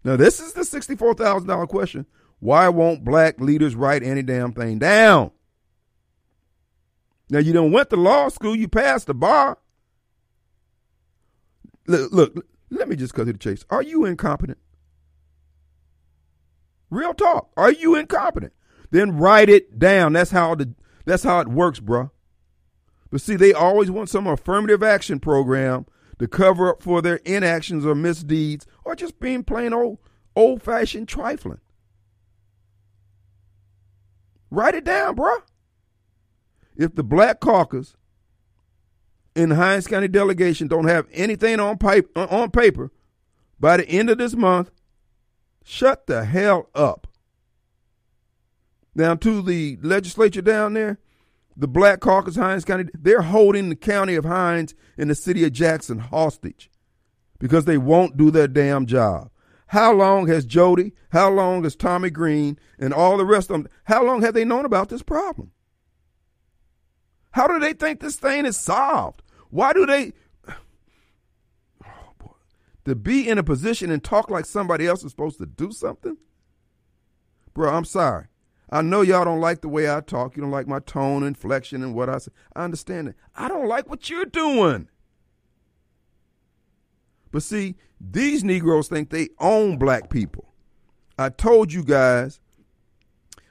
Now, 0.04 0.16
this 0.16 0.39
is 0.39 0.54
the 0.54 0.62
$64,000 0.62 1.68
question. 1.68 2.06
Why 2.39 2.70
won't 2.70 3.06
black 3.06 3.39
leaders 3.39 3.76
write 3.76 4.04
any 4.04 4.22
damn 4.22 4.54
thing 4.54 4.80
down? 4.80 5.32
Now, 7.30 7.39
you 7.39 7.54
don't 7.54 7.72
went 7.72 7.89
to 7.89 7.96
law 7.96 8.30
school, 8.30 8.56
you 8.56 8.68
passed 8.68 9.08
the 9.08 9.13
bar. 9.13 9.58
look, 11.88 12.12
look, 12.12 12.48
let 12.70 12.88
me 12.88 12.96
just 12.96 13.13
cut 13.13 13.26
to 13.26 13.34
the 13.34 13.39
chase. 13.39 13.66
Are 13.70 13.84
you 13.84 14.06
incompetent? 14.06 14.60
Real 16.89 17.13
talk. 17.13 17.52
Are 17.58 17.72
you 17.72 17.96
incompetent? 17.96 18.54
Then 18.93 19.17
write 19.17 19.49
it 19.49 19.79
down. 19.79 20.13
That's 20.13 20.29
how 20.29 20.53
the 20.53 20.71
that's 21.03 21.23
how 21.23 21.39
it 21.39 21.47
works, 21.47 21.79
bruh. 21.79 22.12
But 23.10 23.21
see, 23.21 23.36
they 23.36 23.51
always 23.51 23.89
want 23.89 24.08
some 24.08 24.27
affirmative 24.27 24.84
action 24.84 25.19
program 25.19 25.88
to 26.19 26.27
cover 26.27 26.69
up 26.69 26.84
for 26.84 27.01
their 27.01 27.15
inactions 27.25 27.88
or 27.88 27.95
misdeeds 27.95 28.67
or 28.86 28.95
just 28.95 29.19
being 29.19 29.43
plain 29.43 29.73
old 29.73 29.97
old 30.36 30.62
fashioned 30.62 31.08
trifling. 31.08 31.60
Write 34.51 34.75
it 34.75 34.84
down, 34.84 35.15
bruh. 35.15 35.41
If 36.75 36.93
the 36.93 37.03
Black 37.03 37.39
Caucus 37.39 37.95
in 39.36 39.49
the 39.49 39.56
Hinds 39.56 39.88
County 39.88 40.08
delegation 40.08 40.67
don't 40.67 40.88
have 40.88 41.08
anything 41.12 41.60
on 41.60 41.79
pipe 41.79 42.12
uh, 42.15 42.27
on 42.29 42.51
paper 42.51 42.91
by 43.60 43.77
the 43.77 43.89
end 43.89 44.12
of 44.12 44.19
this 44.19 44.36
month, 44.36 44.69
shut 45.63 46.06
the 46.06 46.25
hell 46.25 46.69
up. 46.75 47.08
Now 48.95 49.15
to 49.15 49.41
the 49.41 49.77
legislature 49.82 50.41
down 50.41 50.73
there, 50.73 50.99
the 51.56 51.67
Black 51.67 51.99
Caucus 51.99 52.36
Hinds 52.36 52.65
County, 52.65 52.86
they're 52.93 53.21
holding 53.21 53.69
the 53.69 53.75
county 53.75 54.15
of 54.15 54.25
Hinds 54.25 54.73
and 54.97 55.10
the 55.10 55.15
city 55.15 55.43
of 55.43 55.53
Jackson 55.53 55.99
hostage 55.99 56.69
because 57.39 57.65
they 57.65 57.77
won't 57.77 58.17
do 58.17 58.32
their 58.32 58.47
damn 58.47 58.86
job. 58.86 59.29
How 59.67 59.91
long 59.91 60.27
has 60.27 60.45
Jody, 60.45 60.93
how 61.12 61.29
long 61.29 61.63
has 61.63 61.75
Tomie 61.75 62.13
Green, 62.13 62.60
and 62.77 62.93
all 62.93 63.17
the 63.17 63.25
rest 63.25 63.49
of 63.49 63.63
them, 63.63 63.71
how 63.86 64.06
long 64.06 64.21
have 64.21 64.36
they 64.36 64.45
known 64.45 64.65
about 64.65 64.89
this 64.89 65.01
problem? 65.01 65.51
How 67.32 67.47
do 67.47 67.60
they 67.60 67.73
think 67.73 67.99
this 67.99 68.15
thing 68.15 68.45
is 68.45 68.56
solved? 68.56 69.23
Why 69.49 69.73
do 69.73 69.86
they? 69.86 70.13
Oh 71.84 72.13
boy. 72.19 72.32
To 72.86 72.95
be 72.95 73.27
in 73.27 73.38
a 73.38 73.43
position 73.43 73.89
and 73.89 74.03
talk 74.03 74.29
like 74.29 74.45
somebody 74.45 74.86
else 74.86 75.03
is 75.03 75.12
supposed 75.12 75.39
to 75.39 75.47
do 75.47 75.71
something? 75.71 76.17
Bro, 77.53 77.73
I'm 77.73 77.86
sorry. 77.86 78.27
I 78.69 78.82
know 78.82 79.02
y'all 79.02 79.26
don't 79.26 79.41
like 79.41 79.62
the 79.62 79.69
way 79.69 79.91
I 79.91 80.02
talk. 80.02 80.36
You 80.36 80.41
don't 80.41 80.52
like 80.52 80.67
my 80.67 80.80
tone, 80.80 81.23
inflection, 81.23 81.84
and 81.84 81.93
what 81.93 82.10
I 82.10 82.17
say. 82.17 82.32
I 82.56 82.63
understand 82.63 83.10
it. 83.10 83.15
I 83.36 83.47
don't 83.47 83.67
like 83.67 83.89
what 83.89 84.10
you're 84.10 84.26
doing. 84.26 84.88
But 87.32 87.43
see, 87.43 87.76
these 87.99 88.43
Negroes 88.43 88.88
think 88.88 89.10
they 89.10 89.30
own 89.39 89.78
black 89.78 90.10
people. 90.10 90.54
I 91.17 91.30
told 91.30 91.71
you 91.71 91.84
guys 91.84 92.39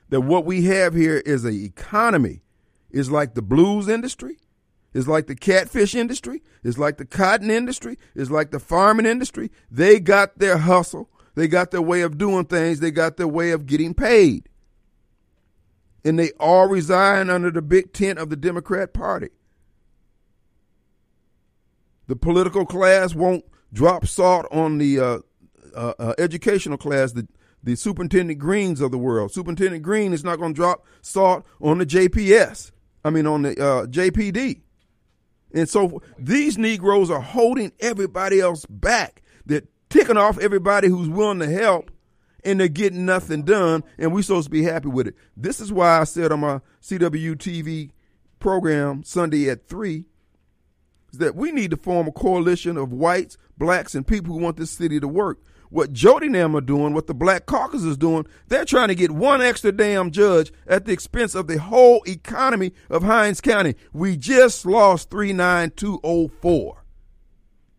that 0.09 0.23
what 0.23 0.45
we 0.45 0.65
have 0.65 0.95
here 0.95 1.19
is 1.19 1.45
an 1.45 1.55
economy. 1.55 2.43
It's 2.91 3.11
like 3.11 3.35
the 3.35 3.43
blues 3.43 3.89
industry. 3.89 4.39
It's 4.95 5.09
like 5.09 5.27
the 5.27 5.35
catfish 5.35 5.95
industry. 5.95 6.43
It's 6.63 6.79
like 6.79 6.99
the 6.99 7.07
cotton 7.07 7.51
industry. 7.51 7.97
It's 8.15 8.31
like 8.31 8.51
the 8.51 8.61
farming 8.61 9.07
industry. 9.07 9.51
They 9.71 10.01
got 10.01 10.39
their 10.39 10.59
hustle. 10.59 11.09
They 11.35 11.49
got 11.49 11.71
their 11.71 11.81
way 11.81 12.03
of 12.03 12.19
doing 12.19 12.45
things. 12.45 12.81
They 12.81 12.91
got 12.91 13.17
their 13.17 13.29
way 13.29 13.53
of 13.53 13.67
getting 13.67 13.95
paid 13.95 14.49
and 16.05 16.19
they 16.19 16.31
all 16.41 16.67
reside 16.67 17.29
under 17.31 17.51
the 17.51 17.63
big 17.63 17.93
tent 17.93 18.19
of 18.19 18.31
the 18.31 18.37
Democrat 18.37 18.93
Party. 18.93 19.29
The 22.09 22.17
political 22.17 22.67
class 22.67 23.15
won't 23.15 23.45
drop 23.73 24.07
salt 24.07 24.47
on 24.51 24.79
the 24.79 24.99
uh, 24.99 25.19
uh, 25.75 25.95
uh, 25.99 26.15
educational 26.19 26.77
class, 26.77 27.13
the, 27.13 27.27
the 27.63 27.77
Superintendent 27.77 28.39
Greens 28.39 28.81
of 28.81 28.91
the 28.91 28.99
world. 28.99 29.33
Superintendent 29.33 29.83
Green 29.83 30.13
is 30.13 30.25
not 30.25 30.39
going 30.39 30.53
to 30.53 30.57
drop 30.57 30.85
salt 31.01 31.47
on 31.61 31.79
the 31.79 31.87
JPS, 31.87 32.73
I 33.05 33.11
mean, 33.11 33.27
on 33.27 33.43
the 33.43 33.51
uh, 33.53 33.87
JPD. 33.87 34.61
And 35.55 35.69
so 35.69 36.03
these 36.19 36.59
Negroes 36.59 37.11
are 37.11 37.21
holding 37.21 37.73
everybody 37.79 38.41
else 38.41 38.67
back. 38.67 39.23
They're 39.47 39.63
ticking 39.89 40.17
off 40.17 40.39
everybody 40.39 40.89
who's 40.89 41.09
willing 41.09 41.39
to 41.39 41.49
help 41.49 41.91
and 42.45 42.61
they're 42.61 42.69
getting 42.69 43.07
nothing 43.07 43.43
done, 43.43 43.85
and 43.99 44.13
we're 44.13 44.23
supposed 44.23 44.47
to 44.47 44.51
be 44.51 44.63
happy 44.63 44.89
with 44.89 45.07
it. 45.07 45.15
This 45.37 45.61
is 45.61 45.73
why 45.73 46.01
I 46.01 46.05
said 46.05 46.33
on 46.33 46.41
my 46.41 46.61
CW 46.83 47.37
TV 47.37 47.91
program 48.39 49.05
Sunday 49.05 49.49
at 49.49 49.69
3 49.69 50.05
is 51.13 51.19
that 51.19 51.37
we 51.37 51.53
need 51.53 51.71
to 51.71 51.77
form 51.77 52.09
a 52.09 52.13
coalition 52.13 52.77
of 52.77 52.93
whites, 52.93 53.37
blacks, 53.57 53.95
and 53.95 54.07
people 54.07 54.35
who 54.35 54.41
want 54.41 54.57
this 54.57 54.71
city 54.71 54.99
to 54.99 55.09
work. 55.09 55.41
What 55.69 55.93
Jody 55.93 56.27
and 56.27 56.35
them 56.35 56.55
are 56.55 56.61
doing, 56.61 56.93
what 56.93 57.07
the 57.07 57.15
Black 57.15 57.47
Caucus 57.47 57.83
is 57.83 57.97
doing, 57.97 58.27
they're 58.49 58.67
trying 58.67 58.89
to 58.89 58.95
get 58.95 59.11
one 59.11 59.41
extra 59.41 59.73
damn 59.73 60.11
judge 60.11 60.53
at 60.67 60.85
the 60.85 60.93
expense 60.93 61.35
of 61.35 61.47
the 61.47 61.59
whole 61.59 62.03
economy 62.07 62.73
of 62.91 63.03
Hinds 63.03 63.41
County. 63.41 63.77
We 63.93 64.19
just 64.19 64.67
lost 64.67 65.09
39204. 65.11 66.85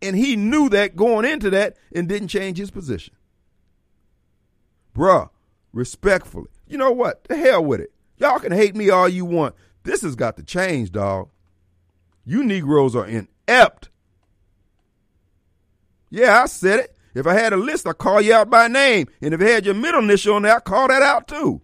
And 0.02 0.16
he 0.16 0.34
knew 0.34 0.68
that 0.70 0.96
going 0.96 1.24
into 1.24 1.50
that 1.50 1.76
and 1.94 2.08
didn't 2.08 2.28
change 2.28 2.58
his 2.58 2.72
position. 2.72 3.14
Bruh, 4.94 5.30
respectfully. 5.72 6.48
You 6.66 6.78
know 6.78 6.90
what? 6.90 7.24
The 7.24 7.36
hell 7.36 7.64
with 7.64 7.80
it. 7.80 7.92
Y'all 8.16 8.38
can 8.38 8.52
hate 8.52 8.76
me 8.76 8.90
all 8.90 9.08
you 9.08 9.24
want. 9.24 9.54
This 9.82 10.02
has 10.02 10.14
got 10.14 10.36
to 10.36 10.42
change, 10.42 10.92
dog. 10.92 11.30
You 12.24 12.44
Negroes 12.44 12.94
are 12.96 13.06
inept. 13.06 13.90
Yeah, 16.10 16.42
I 16.42 16.46
said 16.46 16.80
it. 16.80 16.96
If 17.14 17.26
I 17.26 17.34
had 17.34 17.52
a 17.52 17.56
list, 17.56 17.86
I'd 17.86 17.98
call 17.98 18.20
you 18.20 18.34
out 18.34 18.50
by 18.50 18.68
name. 18.68 19.08
And 19.20 19.34
if 19.34 19.40
it 19.40 19.48
had 19.48 19.66
your 19.66 19.74
middle 19.74 20.02
initial 20.02 20.36
on 20.36 20.42
there, 20.42 20.56
I'd 20.56 20.64
call 20.64 20.88
that 20.88 21.02
out 21.02 21.28
too. 21.28 21.60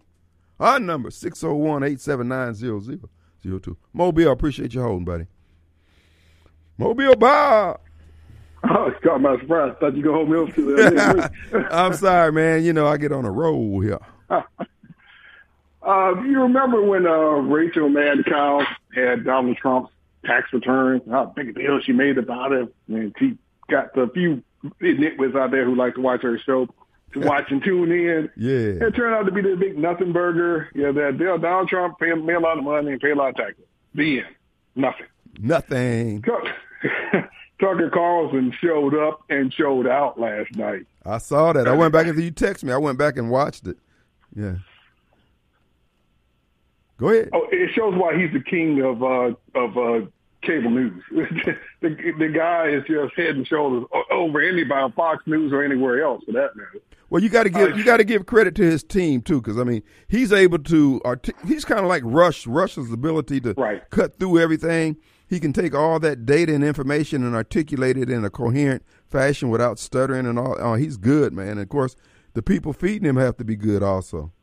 Our 0.59 0.79
number, 0.79 1.09
601-879-0002. 1.09 3.75
Mobile, 3.93 4.31
appreciate 4.31 4.73
you 4.73 4.81
holding, 4.81 5.05
buddy. 5.05 5.27
Mobile 6.77 7.15
Bob. 7.15 7.79
Oh, 8.69 8.85
it's 8.87 9.03
caught 9.03 9.21
my 9.21 9.39
surprise. 9.39 9.75
Thought 9.79 9.95
you 9.95 10.03
go 10.03 10.13
hold 10.13 10.29
me 10.29 10.37
up 10.39 10.53
to 10.53 10.75
that. 10.75 11.31
I'm 11.71 11.95
sorry, 11.95 12.31
man. 12.31 12.63
You 12.63 12.73
know, 12.73 12.85
I 12.85 12.97
get 12.97 13.11
on 13.11 13.25
a 13.25 13.31
roll 13.31 13.79
here. 13.79 13.99
uh, 14.29 14.43
you 15.81 16.41
remember 16.41 16.83
when 16.83 17.07
uh, 17.07 17.09
Rachel 17.09 17.89
Madcow 17.89 18.63
had 18.93 19.25
Donald 19.25 19.57
Trump's 19.57 19.91
tax 20.25 20.53
returns? 20.53 21.01
How 21.09 21.25
big 21.25 21.49
a 21.49 21.53
deal 21.53 21.79
she 21.81 21.91
made 21.91 22.19
about 22.19 22.51
it, 22.51 22.73
and 22.87 23.15
she 23.17 23.37
got 23.67 23.95
the 23.95 24.07
few 24.13 24.43
nitwits 24.79 25.35
out 25.35 25.49
there 25.49 25.65
who 25.65 25.75
like 25.75 25.95
to 25.95 26.01
watch 26.01 26.21
her 26.21 26.37
show 26.37 26.67
to 27.13 27.19
watch 27.19 27.49
and 27.49 27.63
tune 27.63 27.91
in. 27.91 28.29
Yeah, 28.37 28.87
it 28.87 28.95
turned 28.95 29.15
out 29.15 29.23
to 29.23 29.31
be 29.31 29.41
the 29.41 29.55
big 29.55 29.75
nothing 29.77 30.13
burger. 30.13 30.69
Yeah, 30.75 30.91
that 30.91 31.17
deal. 31.17 31.39
Donald 31.39 31.67
Trump 31.67 31.99
pay, 31.99 32.11
pay 32.11 32.33
a 32.33 32.39
lot 32.39 32.59
of 32.59 32.63
money 32.63 32.91
and 32.91 33.01
pay 33.01 33.11
a 33.11 33.15
lot 33.15 33.29
of 33.29 33.35
taxes. 33.37 33.65
The 33.95 34.19
end. 34.19 34.35
Nothing. 34.75 35.07
Nothing. 35.39 36.23
Tucker 37.61 37.91
Carlson 37.91 38.51
showed 38.59 38.95
up 38.95 39.21
and 39.29 39.53
showed 39.53 39.87
out 39.87 40.19
last 40.19 40.55
night. 40.55 40.87
I 41.05 41.19
saw 41.19 41.53
that. 41.53 41.67
I 41.67 41.73
went 41.73 41.93
back 41.93 42.07
after 42.07 42.21
you 42.21 42.31
text 42.31 42.63
me. 42.63 42.73
I 42.73 42.77
went 42.77 42.97
back 42.97 43.17
and 43.17 43.29
watched 43.29 43.67
it. 43.67 43.77
Yeah. 44.35 44.55
Go 46.97 47.09
ahead. 47.09 47.29
Oh, 47.33 47.47
it 47.51 47.71
shows 47.73 47.95
why 47.95 48.17
he's 48.17 48.33
the 48.33 48.41
king 48.41 48.81
of 48.81 49.03
uh, 49.03 49.33
of 49.55 49.77
uh, 49.77 50.07
cable 50.41 50.71
news. 50.71 51.03
the, 51.81 52.13
the 52.17 52.27
guy 52.27 52.69
is 52.69 52.83
just 52.85 53.13
head 53.15 53.35
and 53.35 53.47
shoulders 53.47 53.85
over 54.11 54.41
anybody 54.41 54.81
on 54.81 54.91
Fox 54.93 55.23
News 55.27 55.53
or 55.53 55.63
anywhere 55.63 56.03
else 56.03 56.23
for 56.25 56.31
that 56.33 56.55
matter. 56.55 56.81
Well, 57.09 57.21
you 57.21 57.29
got 57.29 57.43
to 57.43 57.49
give 57.49 57.73
uh, 57.73 57.75
you 57.75 57.83
got 57.83 57.97
to 57.97 58.03
give 58.03 58.25
credit 58.25 58.55
to 58.55 58.63
his 58.63 58.83
team 58.83 59.21
too, 59.21 59.41
because 59.41 59.59
I 59.59 59.63
mean 59.63 59.83
he's 60.07 60.33
able 60.33 60.59
to. 60.59 61.01
he's 61.45 61.65
kind 61.65 61.81
of 61.81 61.87
like 61.87 62.03
Rush. 62.05 62.47
Rush's 62.47 62.91
ability 62.91 63.41
to 63.41 63.53
right. 63.53 63.87
cut 63.91 64.17
through 64.17 64.39
everything 64.39 64.97
he 65.31 65.39
can 65.39 65.53
take 65.53 65.73
all 65.73 65.97
that 65.97 66.25
data 66.25 66.53
and 66.53 66.61
information 66.61 67.23
and 67.23 67.33
articulate 67.33 67.95
it 67.95 68.09
in 68.09 68.25
a 68.25 68.29
coherent 68.29 68.83
fashion 69.09 69.49
without 69.49 69.79
stuttering 69.79 70.27
and 70.27 70.37
all. 70.37 70.57
Oh, 70.59 70.73
he's 70.73 70.97
good, 70.97 71.31
man. 71.31 71.51
And 71.51 71.61
of 71.61 71.69
course, 71.69 71.95
the 72.33 72.41
people 72.41 72.73
feeding 72.73 73.07
him 73.07 73.15
have 73.15 73.37
to 73.37 73.45
be 73.45 73.55
good 73.55 73.81
also. 73.81 74.33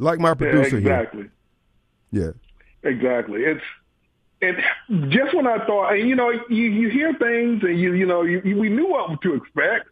Like 0.00 0.18
my 0.18 0.34
producer 0.34 0.80
yeah, 0.80 0.98
exactly. 0.98 1.30
here. 2.10 2.34
Yeah. 2.82 2.90
Exactly. 2.90 3.42
It's 3.44 3.62
and 4.42 5.12
just 5.12 5.32
when 5.32 5.46
I 5.46 5.64
thought, 5.64 5.92
and 5.92 6.08
you 6.08 6.16
know, 6.16 6.30
you, 6.50 6.64
you 6.64 6.88
hear 6.90 7.14
things 7.14 7.62
and 7.62 7.78
you 7.78 7.92
you 7.92 8.04
know 8.04 8.22
you, 8.22 8.42
you, 8.44 8.56
we 8.58 8.68
knew 8.68 8.88
what 8.88 9.22
to 9.22 9.34
expect, 9.34 9.88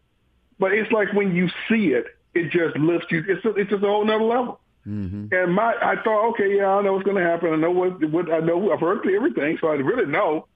but 0.59 0.73
it's 0.73 0.91
like 0.91 1.13
when 1.13 1.37
you 1.37 1.49
see 1.69 1.93
it, 1.93 2.07
it 2.35 2.51
just 2.51 2.77
lifts 2.77 3.07
you. 3.09 3.23
It's 3.29 3.45
a, 3.45 3.51
it's 3.51 3.71
just 3.71 3.85
a 3.85 3.87
whole 3.87 4.05
nother 4.05 4.25
level. 4.25 4.59
Mm-hmm. 4.87 5.35
And 5.35 5.55
my, 5.55 5.75
I 5.81 5.97
thought, 6.03 6.31
okay, 6.31 6.57
yeah, 6.57 6.69
I 6.69 6.83
know 6.83 6.93
what's 6.93 7.05
going 7.05 7.23
to 7.23 7.29
happen. 7.29 7.53
I 7.53 7.57
know 7.57 7.71
what, 7.71 8.05
what 8.11 8.31
I 8.31 8.41
know. 8.41 8.73
I've 8.73 8.81
heard 8.81 9.07
everything, 9.09 9.59
so 9.61 9.69
I 9.69 9.75
really 9.75 10.11
know. 10.11 10.47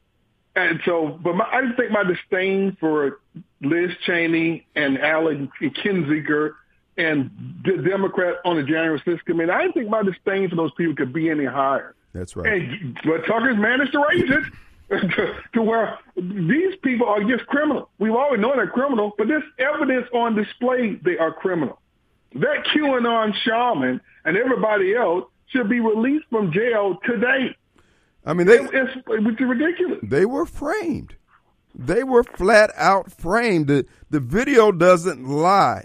And 0.54 0.80
so, 0.84 1.18
but 1.22 1.34
my, 1.34 1.44
I 1.44 1.62
just 1.66 1.76
think 1.76 1.90
my 1.90 2.02
disdain 2.04 2.76
for 2.80 3.20
Liz 3.60 3.90
Cheney 4.04 4.66
and 4.74 4.98
Adam 4.98 5.50
Kinzinger 5.60 6.54
and 6.96 7.30
the 7.64 7.82
Democrat 7.88 8.36
on 8.44 8.56
the 8.56 8.62
January 8.62 9.00
6th 9.00 9.24
committee, 9.24 9.50
I 9.50 9.62
didn't 9.62 9.74
think 9.74 9.88
my 9.88 10.02
disdain 10.02 10.50
for 10.50 10.56
those 10.56 10.72
people 10.76 10.96
could 10.96 11.12
be 11.12 11.30
any 11.30 11.44
higher. 11.44 11.94
That's 12.12 12.34
right. 12.34 12.60
And, 12.60 12.98
but 13.04 13.24
Tucker's 13.26 13.56
managed 13.56 13.92
to 13.92 14.04
raise 14.08 14.30
it. 14.30 14.42
to, 14.90 15.34
to 15.52 15.62
where 15.62 15.98
these 16.16 16.74
people 16.82 17.06
are 17.06 17.22
just 17.22 17.46
criminal. 17.46 17.90
We've 17.98 18.14
always 18.14 18.40
known 18.40 18.56
they're 18.56 18.68
criminal, 18.68 19.12
but 19.18 19.28
this 19.28 19.42
evidence 19.58 20.06
on 20.14 20.34
display, 20.34 20.94
they 21.04 21.18
are 21.18 21.30
criminal. 21.30 21.77
That 22.34 22.64
QAnon 22.74 23.32
shaman 23.44 24.00
and 24.24 24.36
everybody 24.36 24.94
else 24.94 25.24
should 25.46 25.68
be 25.68 25.80
released 25.80 26.26
from 26.30 26.52
jail 26.52 26.98
today. 27.04 27.56
I 28.24 28.34
mean, 28.34 28.46
they, 28.46 28.56
it's, 28.58 28.92
it's 29.06 29.40
ridiculous. 29.40 29.98
They 30.02 30.26
were 30.26 30.44
framed. 30.44 31.14
They 31.74 32.04
were 32.04 32.24
flat 32.24 32.70
out 32.76 33.10
framed. 33.10 33.68
The, 33.68 33.86
the 34.10 34.20
video 34.20 34.72
doesn't 34.72 35.26
lie. 35.26 35.84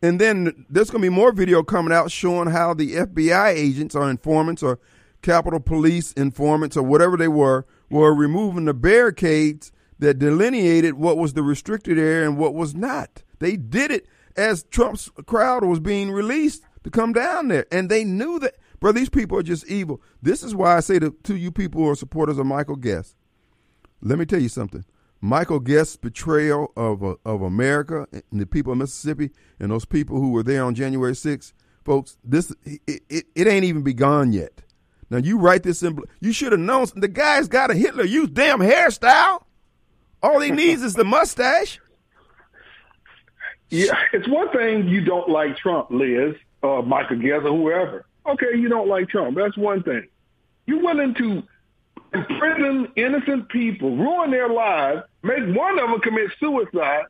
And 0.00 0.20
then 0.20 0.66
there's 0.68 0.90
going 0.90 1.02
to 1.02 1.10
be 1.10 1.14
more 1.14 1.32
video 1.32 1.62
coming 1.62 1.92
out 1.92 2.10
showing 2.10 2.50
how 2.50 2.74
the 2.74 2.94
FBI 2.94 3.54
agents 3.54 3.94
or 3.94 4.08
informants 4.08 4.62
or 4.62 4.78
Capitol 5.22 5.60
Police 5.60 6.12
informants 6.12 6.76
or 6.76 6.82
whatever 6.82 7.16
they 7.16 7.28
were 7.28 7.66
were 7.90 8.14
removing 8.14 8.64
the 8.64 8.74
barricades 8.74 9.70
that 9.98 10.18
delineated 10.18 10.94
what 10.94 11.16
was 11.16 11.34
the 11.34 11.42
restricted 11.42 11.98
area 11.98 12.26
and 12.26 12.36
what 12.36 12.54
was 12.54 12.74
not. 12.74 13.22
They 13.38 13.56
did 13.56 13.92
it 13.92 14.06
as 14.36 14.64
Trump's 14.64 15.10
crowd 15.26 15.64
was 15.64 15.80
being 15.80 16.10
released 16.10 16.62
to 16.84 16.90
come 16.90 17.12
down 17.12 17.48
there. 17.48 17.66
And 17.70 17.88
they 17.88 18.04
knew 18.04 18.38
that, 18.40 18.56
bro, 18.80 18.92
these 18.92 19.08
people 19.08 19.38
are 19.38 19.42
just 19.42 19.66
evil. 19.66 20.00
This 20.20 20.42
is 20.42 20.54
why 20.54 20.76
I 20.76 20.80
say 20.80 20.98
to, 20.98 21.14
to 21.24 21.36
you 21.36 21.50
people 21.50 21.82
who 21.82 21.90
are 21.90 21.94
supporters 21.94 22.38
of 22.38 22.46
Michael 22.46 22.76
Guest, 22.76 23.16
let 24.00 24.18
me 24.18 24.24
tell 24.24 24.40
you 24.40 24.48
something. 24.48 24.84
Michael 25.20 25.60
Guest's 25.60 25.96
betrayal 25.96 26.72
of, 26.76 27.04
uh, 27.04 27.14
of 27.24 27.42
America 27.42 28.08
and 28.12 28.40
the 28.40 28.46
people 28.46 28.72
of 28.72 28.78
Mississippi 28.78 29.30
and 29.60 29.70
those 29.70 29.84
people 29.84 30.18
who 30.18 30.30
were 30.30 30.42
there 30.42 30.64
on 30.64 30.74
January 30.74 31.12
6th, 31.12 31.52
folks, 31.84 32.18
this 32.24 32.52
it, 32.64 33.02
it, 33.08 33.26
it 33.34 33.46
ain't 33.46 33.64
even 33.64 33.82
begun 33.82 34.32
yet. 34.32 34.62
Now 35.10 35.18
you 35.18 35.38
write 35.38 35.62
this 35.62 35.82
in. 35.82 35.98
You 36.20 36.32
should 36.32 36.52
have 36.52 36.60
known. 36.60 36.86
The 36.96 37.06
guy's 37.06 37.46
got 37.46 37.70
a 37.70 37.74
Hitler 37.74 38.04
Youth 38.04 38.32
damn 38.32 38.60
hairstyle. 38.60 39.44
All 40.22 40.40
he 40.40 40.50
needs 40.50 40.82
is 40.82 40.94
the 40.94 41.04
mustache. 41.04 41.80
Yeah, 43.72 43.94
it's 44.12 44.28
one 44.28 44.50
thing 44.50 44.86
you 44.86 45.02
don't 45.02 45.30
like 45.30 45.56
Trump, 45.56 45.90
Liz, 45.90 46.34
uh, 46.62 46.82
Michael 46.82 47.16
Guest, 47.16 47.46
or 47.46 47.56
whoever. 47.56 48.04
Okay, 48.26 48.54
you 48.54 48.68
don't 48.68 48.86
like 48.86 49.08
Trump. 49.08 49.34
That's 49.34 49.56
one 49.56 49.82
thing. 49.82 50.08
You're 50.66 50.82
willing 50.82 51.14
to 51.14 51.42
imprison 52.12 52.92
innocent 52.96 53.48
people, 53.48 53.96
ruin 53.96 54.30
their 54.30 54.50
lives, 54.50 55.04
make 55.22 55.56
one 55.56 55.78
of 55.78 55.88
them 55.88 56.00
commit 56.00 56.30
suicide, 56.38 57.04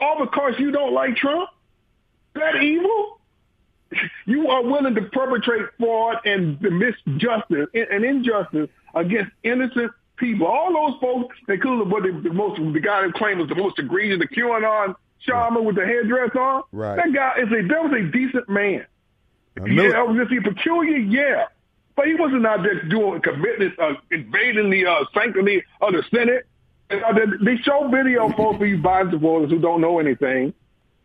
all 0.00 0.24
because 0.24 0.54
you 0.58 0.72
don't 0.72 0.92
like 0.92 1.14
Trump? 1.14 1.48
That 2.34 2.56
evil? 2.56 3.20
you 4.26 4.48
are 4.48 4.62
willing 4.64 4.96
to 4.96 5.02
perpetrate 5.02 5.66
fraud 5.78 6.16
and 6.24 6.58
misjustice 6.58 7.66
and 7.72 8.04
injustice 8.04 8.68
against 8.96 9.30
innocent 9.44 9.92
people. 10.20 10.46
All 10.46 10.72
those 10.72 11.00
folks, 11.00 11.36
including 11.48 11.90
what 11.90 12.04
the, 12.04 12.12
the 12.12 12.32
most 12.32 12.60
the 12.72 12.80
guy 12.80 13.02
who 13.02 13.12
claimed 13.12 13.40
was 13.40 13.48
the 13.48 13.56
most 13.56 13.78
egregious, 13.78 14.20
the 14.20 14.28
QAnon 14.28 14.94
shaman 15.20 15.64
with 15.64 15.76
the 15.76 15.86
headdress 15.86 16.30
on. 16.36 16.62
Right. 16.70 16.96
That 16.96 17.12
guy 17.12 17.42
is 17.42 17.48
a 17.48 17.66
that 17.66 17.82
was 17.82 17.92
a 17.92 18.12
decent 18.12 18.48
man. 18.48 18.86
Yeah, 19.56 20.02
was 20.04 20.28
he 20.30 20.40
peculiar? 20.40 20.96
Yeah. 20.96 21.46
But 21.96 22.06
he 22.06 22.14
wasn't 22.14 22.46
out 22.46 22.62
there 22.62 22.82
doing 22.84 23.20
committing, 23.20 23.72
uh, 23.78 23.94
invading 24.10 24.70
the 24.70 24.86
uh, 24.86 25.04
sanctity 25.12 25.64
of 25.80 25.92
the 25.92 26.02
Senate. 26.14 26.46
And, 26.88 27.02
uh, 27.04 27.36
they 27.44 27.56
show 27.58 27.88
video, 27.88 28.30
folks, 28.32 28.58
for 28.58 28.66
you 28.66 28.78
Biden 28.78 29.10
supporters 29.10 29.50
who 29.50 29.58
don't 29.58 29.80
know 29.80 29.98
anything, 29.98 30.54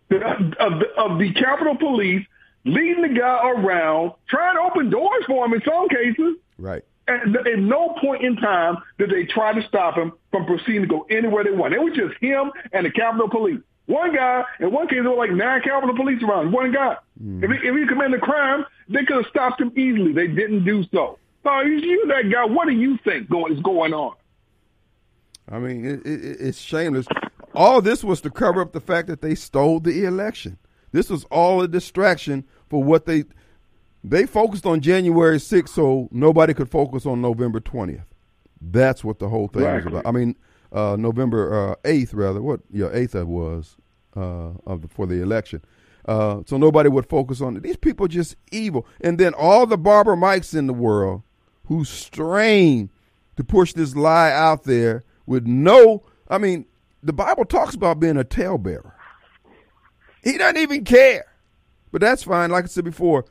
of, 0.09 0.21
of, 0.21 0.81
of 0.97 1.19
the 1.19 1.33
Capitol 1.33 1.75
Police 1.75 2.25
leading 2.63 3.01
the 3.01 3.19
guy 3.19 3.49
around, 3.49 4.13
trying 4.29 4.55
to 4.55 4.61
open 4.61 4.89
doors 4.89 5.23
for 5.27 5.45
him 5.45 5.53
in 5.53 5.61
some 5.63 5.89
cases. 5.89 6.37
Right. 6.57 6.83
And 7.07 7.35
at 7.35 7.59
no 7.59 7.95
point 8.01 8.23
in 8.23 8.35
time 8.35 8.77
did 8.97 9.11
they 9.11 9.25
try 9.25 9.53
to 9.53 9.67
stop 9.67 9.95
him 9.95 10.13
from 10.31 10.45
proceeding 10.45 10.81
to 10.81 10.87
go 10.87 11.05
anywhere 11.09 11.43
they 11.43 11.51
want. 11.51 11.73
It 11.73 11.81
was 11.81 11.93
just 11.95 12.15
him 12.19 12.51
and 12.73 12.85
the 12.85 12.91
Capitol 12.91 13.29
Police. 13.29 13.61
One 13.85 14.15
guy, 14.15 14.43
in 14.59 14.71
one 14.71 14.87
case, 14.87 14.97
there 15.03 15.11
were 15.11 15.17
like 15.17 15.31
nine 15.31 15.61
Capitol 15.61 15.95
Police 15.95 16.23
around. 16.23 16.51
One 16.51 16.71
guy. 16.71 16.97
Mm. 17.23 17.43
If, 17.43 17.51
he, 17.51 17.67
if 17.67 17.75
he 17.75 17.87
committed 17.87 18.15
a 18.15 18.19
crime, 18.19 18.65
they 18.89 19.05
could 19.05 19.17
have 19.17 19.27
stopped 19.27 19.61
him 19.61 19.71
easily. 19.77 20.13
They 20.13 20.27
didn't 20.27 20.65
do 20.65 20.83
so. 20.91 21.19
So 21.43 21.61
you 21.61 22.07
that 22.07 22.31
guy. 22.31 22.45
What 22.45 22.67
do 22.67 22.73
you 22.73 22.97
think 23.03 23.29
going 23.29 23.53
is 23.53 23.61
going 23.61 23.93
on? 23.93 24.15
I 25.47 25.59
mean, 25.59 25.85
it, 25.85 26.05
it, 26.05 26.37
it's 26.39 26.57
shameless. 26.57 27.05
All 27.53 27.81
this 27.81 28.03
was 28.03 28.19
to 28.21 28.31
cover 28.31 28.61
up 28.61 28.73
the 28.73 28.81
fact 28.81 29.07
that 29.07 29.21
they 29.21 29.35
stole 29.35 29.79
the 29.79 30.05
election. 30.05 30.57
This 30.91 31.09
was 31.09 31.23
all 31.25 31.61
a 31.61 31.67
distraction 31.67 32.45
for 32.69 32.83
what 32.83 33.05
they 33.05 33.25
they 34.09 34.25
focused 34.25 34.65
on 34.65 34.81
January 34.81 35.37
6th 35.37 35.69
so 35.69 36.07
nobody 36.11 36.53
could 36.53 36.69
focus 36.69 37.05
on 37.05 37.21
November 37.21 37.59
20th. 37.59 38.05
That's 38.61 39.03
what 39.03 39.19
the 39.19 39.29
whole 39.29 39.47
thing 39.47 39.63
exactly. 39.63 39.91
was 39.93 39.99
about. 40.01 40.09
I 40.09 40.11
mean, 40.11 40.35
uh, 40.71 40.95
November 40.97 41.71
uh, 41.71 41.75
8th, 41.83 42.09
rather. 42.13 42.41
What? 42.41 42.61
Yeah, 42.71 42.87
8th 42.87 43.15
it 43.15 43.27
was 43.27 43.77
uh, 44.15 44.51
of 44.65 44.81
the, 44.81 44.87
for 44.87 45.07
the 45.07 45.21
election. 45.21 45.63
Uh, 46.07 46.41
so 46.45 46.57
nobody 46.57 46.87
would 46.87 47.07
focus 47.07 47.41
on 47.41 47.57
it. 47.57 47.63
These 47.63 47.77
people 47.77 48.07
just 48.07 48.35
evil. 48.51 48.85
And 49.01 49.17
then 49.17 49.33
all 49.33 49.65
the 49.65 49.77
barber 49.77 50.15
Mikes 50.15 50.53
in 50.53 50.67
the 50.67 50.73
world 50.73 51.23
who 51.65 51.83
strain 51.83 52.91
to 53.37 53.43
push 53.43 53.73
this 53.73 53.95
lie 53.95 54.31
out 54.31 54.63
there 54.63 55.03
with 55.25 55.47
no, 55.47 56.03
I 56.29 56.37
mean, 56.37 56.65
the 57.01 57.13
Bible 57.13 57.45
talks 57.45 57.73
about 57.73 57.99
being 57.99 58.17
a 58.17 58.23
talebearer. 58.23 58.93
He 60.23 60.37
doesn't 60.37 60.57
even 60.57 60.83
care. 60.83 61.25
But 61.91 62.01
that's 62.01 62.23
fine. 62.23 62.51
Like 62.51 62.65
I 62.65 62.67
said 62.67 62.83
before, 62.83 63.25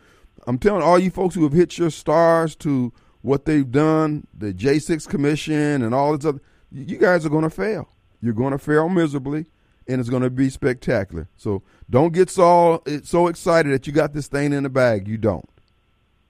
I'm 0.47 0.59
telling 0.59 0.83
all 0.83 0.99
you 0.99 1.11
folks 1.11 1.35
who 1.35 1.43
have 1.45 1.53
hit 1.53 1.79
your 1.79 1.91
stars 1.91 2.55
to 2.57 2.93
what 3.23 3.47
they've 3.47 3.71
done, 3.71 4.27
the 4.37 4.53
J6 4.53 5.09
Commission 5.09 5.83
and 5.83 5.95
all 5.95 6.17
this 6.17 6.27
other, 6.27 6.41
you 6.71 6.99
guys 6.99 7.25
are 7.25 7.31
going 7.31 7.45
to 7.45 7.51
fail. 7.51 7.89
You're 8.21 8.35
going 8.35 8.53
to 8.53 8.59
fail 8.59 8.89
miserably, 8.89 9.47
and 9.87 10.01
it's 10.01 10.11
going 10.11 10.23
to 10.23 10.31
be 10.31 10.51
spectacular. 10.51 11.29
So 11.37 11.63
don't 11.89 12.13
get 12.13 12.31
so, 12.31 12.83
so 13.03 13.29
excited 13.29 13.73
that 13.73 13.87
you 13.87 13.93
got 13.93 14.13
this 14.13 14.29
thing 14.29 14.53
in 14.53 14.63
the 14.63 14.69
bag. 14.69 15.09
You 15.09 15.17
don't. 15.17 15.49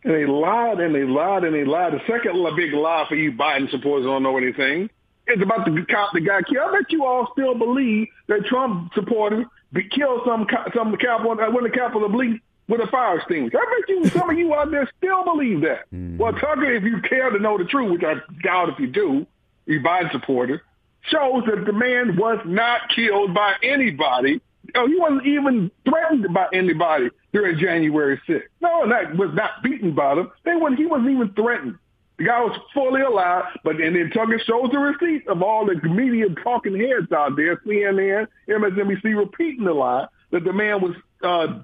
And 0.05 0.15
they 0.15 0.27
lied 0.27 0.81
and 0.81 0.95
they 0.95 1.05
lied 1.05 1.45
and 1.45 1.55
they 1.55 1.65
lied. 1.65 1.95
The 1.95 2.01
second 2.07 2.35
big 2.57 2.75
lie 2.75 3.07
for 3.09 3.15
you 3.15 3.33
Biden 3.33 3.71
supporters 3.71 4.05
don't 4.05 4.23
know 4.23 4.37
anything. 4.37 4.91
It's 5.27 5.43
about 5.43 5.65
the 5.65 5.87
cop 5.91 6.13
that 6.13 6.21
got 6.21 6.47
killed. 6.47 6.69
I 6.69 6.81
bet 6.81 6.93
you 6.93 7.05
all 7.05 7.29
still 7.33 7.55
believe 7.55 8.09
that 8.27 8.45
Trump 8.45 8.93
supporters 8.95 9.47
killed 9.91 10.21
some 10.27 10.47
some 10.75 10.95
Capitol 10.99 11.33
uh, 11.33 11.51
when 11.51 11.65
the 11.65 11.71
Capitol 11.71 12.09
bleed 12.09 12.41
with 12.69 12.81
a 12.81 12.87
fire 12.87 13.19
extinguisher. 13.19 13.59
I 13.59 13.81
bet 13.81 13.89
you 13.89 14.09
some 14.09 14.31
of 14.31 14.39
you 14.39 14.55
out 14.55 14.71
there 14.71 14.89
still 14.99 15.25
believe 15.25 15.61
that. 15.63 15.91
Mm. 15.93 16.17
Well, 16.17 16.33
Tucker, 16.33 16.73
if 16.73 16.83
you 16.83 17.01
care 17.03 17.31
to 17.31 17.39
know 17.39 17.59
the 17.59 17.65
truth, 17.65 17.93
which 17.93 18.05
I 18.05 18.15
doubt 18.43 18.71
if 18.71 18.79
you 18.79 18.87
do, 18.87 19.27
you 19.67 19.81
Biden 19.81 20.11
supporter, 20.13 20.63
shows 21.03 21.45
that 21.47 21.65
the 21.67 21.73
man 21.73 22.17
was 22.17 22.41
not 22.47 22.89
killed 22.95 23.35
by 23.35 23.55
anybody. 23.63 24.41
Oh, 24.75 24.87
he 24.87 24.99
wasn't 24.99 25.27
even 25.27 25.71
threatened 25.85 26.33
by 26.33 26.47
anybody 26.53 27.11
during 27.33 27.59
January 27.59 28.21
6th. 28.27 28.43
No, 28.63 28.89
that 28.89 29.17
was 29.17 29.31
not 29.35 29.63
beaten 29.63 29.95
by 29.95 30.15
them. 30.15 30.31
They 30.45 30.57
wasn't, 30.57 30.79
he 30.79 30.87
wasn't 30.87 31.11
even 31.11 31.33
threatened. 31.35 31.79
The 32.17 32.25
guy 32.25 32.41
was 32.41 32.57
fully 32.73 33.01
alive, 33.01 33.45
but 33.65 33.81
and 33.81 33.97
then 33.97 34.11
Tucker 34.11 34.39
shows 34.39 34.71
the 34.71 34.79
receipt 34.79 35.27
of 35.27 35.43
all 35.43 35.67
the 35.67 35.75
media 35.89 36.27
talking 36.45 36.79
heads 36.79 37.11
out 37.11 37.35
there, 37.35 37.57
CNN, 37.57 38.29
MSNBC 38.49 39.19
repeating 39.19 39.65
the 39.65 39.73
lie 39.73 40.07
that 40.31 40.45
the 40.45 40.53
man 40.53 40.81
was 40.81 40.97
uh, 41.23 41.59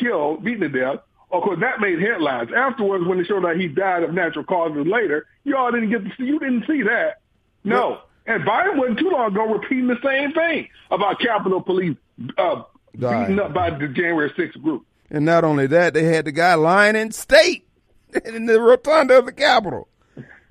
killed, 0.00 0.44
beaten 0.44 0.60
to 0.60 0.68
death. 0.68 1.00
Of 1.30 1.42
course, 1.42 1.60
that 1.60 1.80
made 1.80 1.98
headlines. 2.00 2.50
Afterwards, 2.54 3.06
when 3.06 3.18
they 3.18 3.24
showed 3.24 3.44
that 3.44 3.56
he 3.56 3.66
died 3.66 4.02
of 4.02 4.12
natural 4.12 4.44
causes 4.44 4.86
later, 4.86 5.26
you 5.44 5.56
all 5.56 5.72
didn't 5.72 5.90
get 5.90 6.04
to 6.04 6.10
see. 6.16 6.24
You 6.24 6.38
didn't 6.38 6.66
see 6.66 6.82
that. 6.82 7.20
No. 7.64 8.00
And 8.26 8.42
Biden 8.44 8.76
wasn't 8.76 8.98
too 8.98 9.10
long 9.10 9.32
ago 9.32 9.46
repeating 9.46 9.88
the 9.88 9.98
same 10.04 10.32
thing 10.32 10.68
about 10.90 11.20
Capitol 11.20 11.60
Police 11.60 11.96
uh, 12.38 12.62
beaten 12.92 13.40
up 13.40 13.54
by 13.54 13.70
the 13.70 13.88
January 13.88 14.30
6th 14.30 14.62
group. 14.62 14.86
And 15.10 15.24
not 15.24 15.44
only 15.44 15.66
that, 15.68 15.94
they 15.94 16.04
had 16.04 16.26
the 16.26 16.32
guy 16.32 16.54
lying 16.54 16.96
in 16.96 17.10
state 17.12 17.66
in 18.24 18.46
the 18.46 18.60
rotunda 18.60 19.18
of 19.18 19.26
the 19.26 19.32
Capitol. 19.32 19.88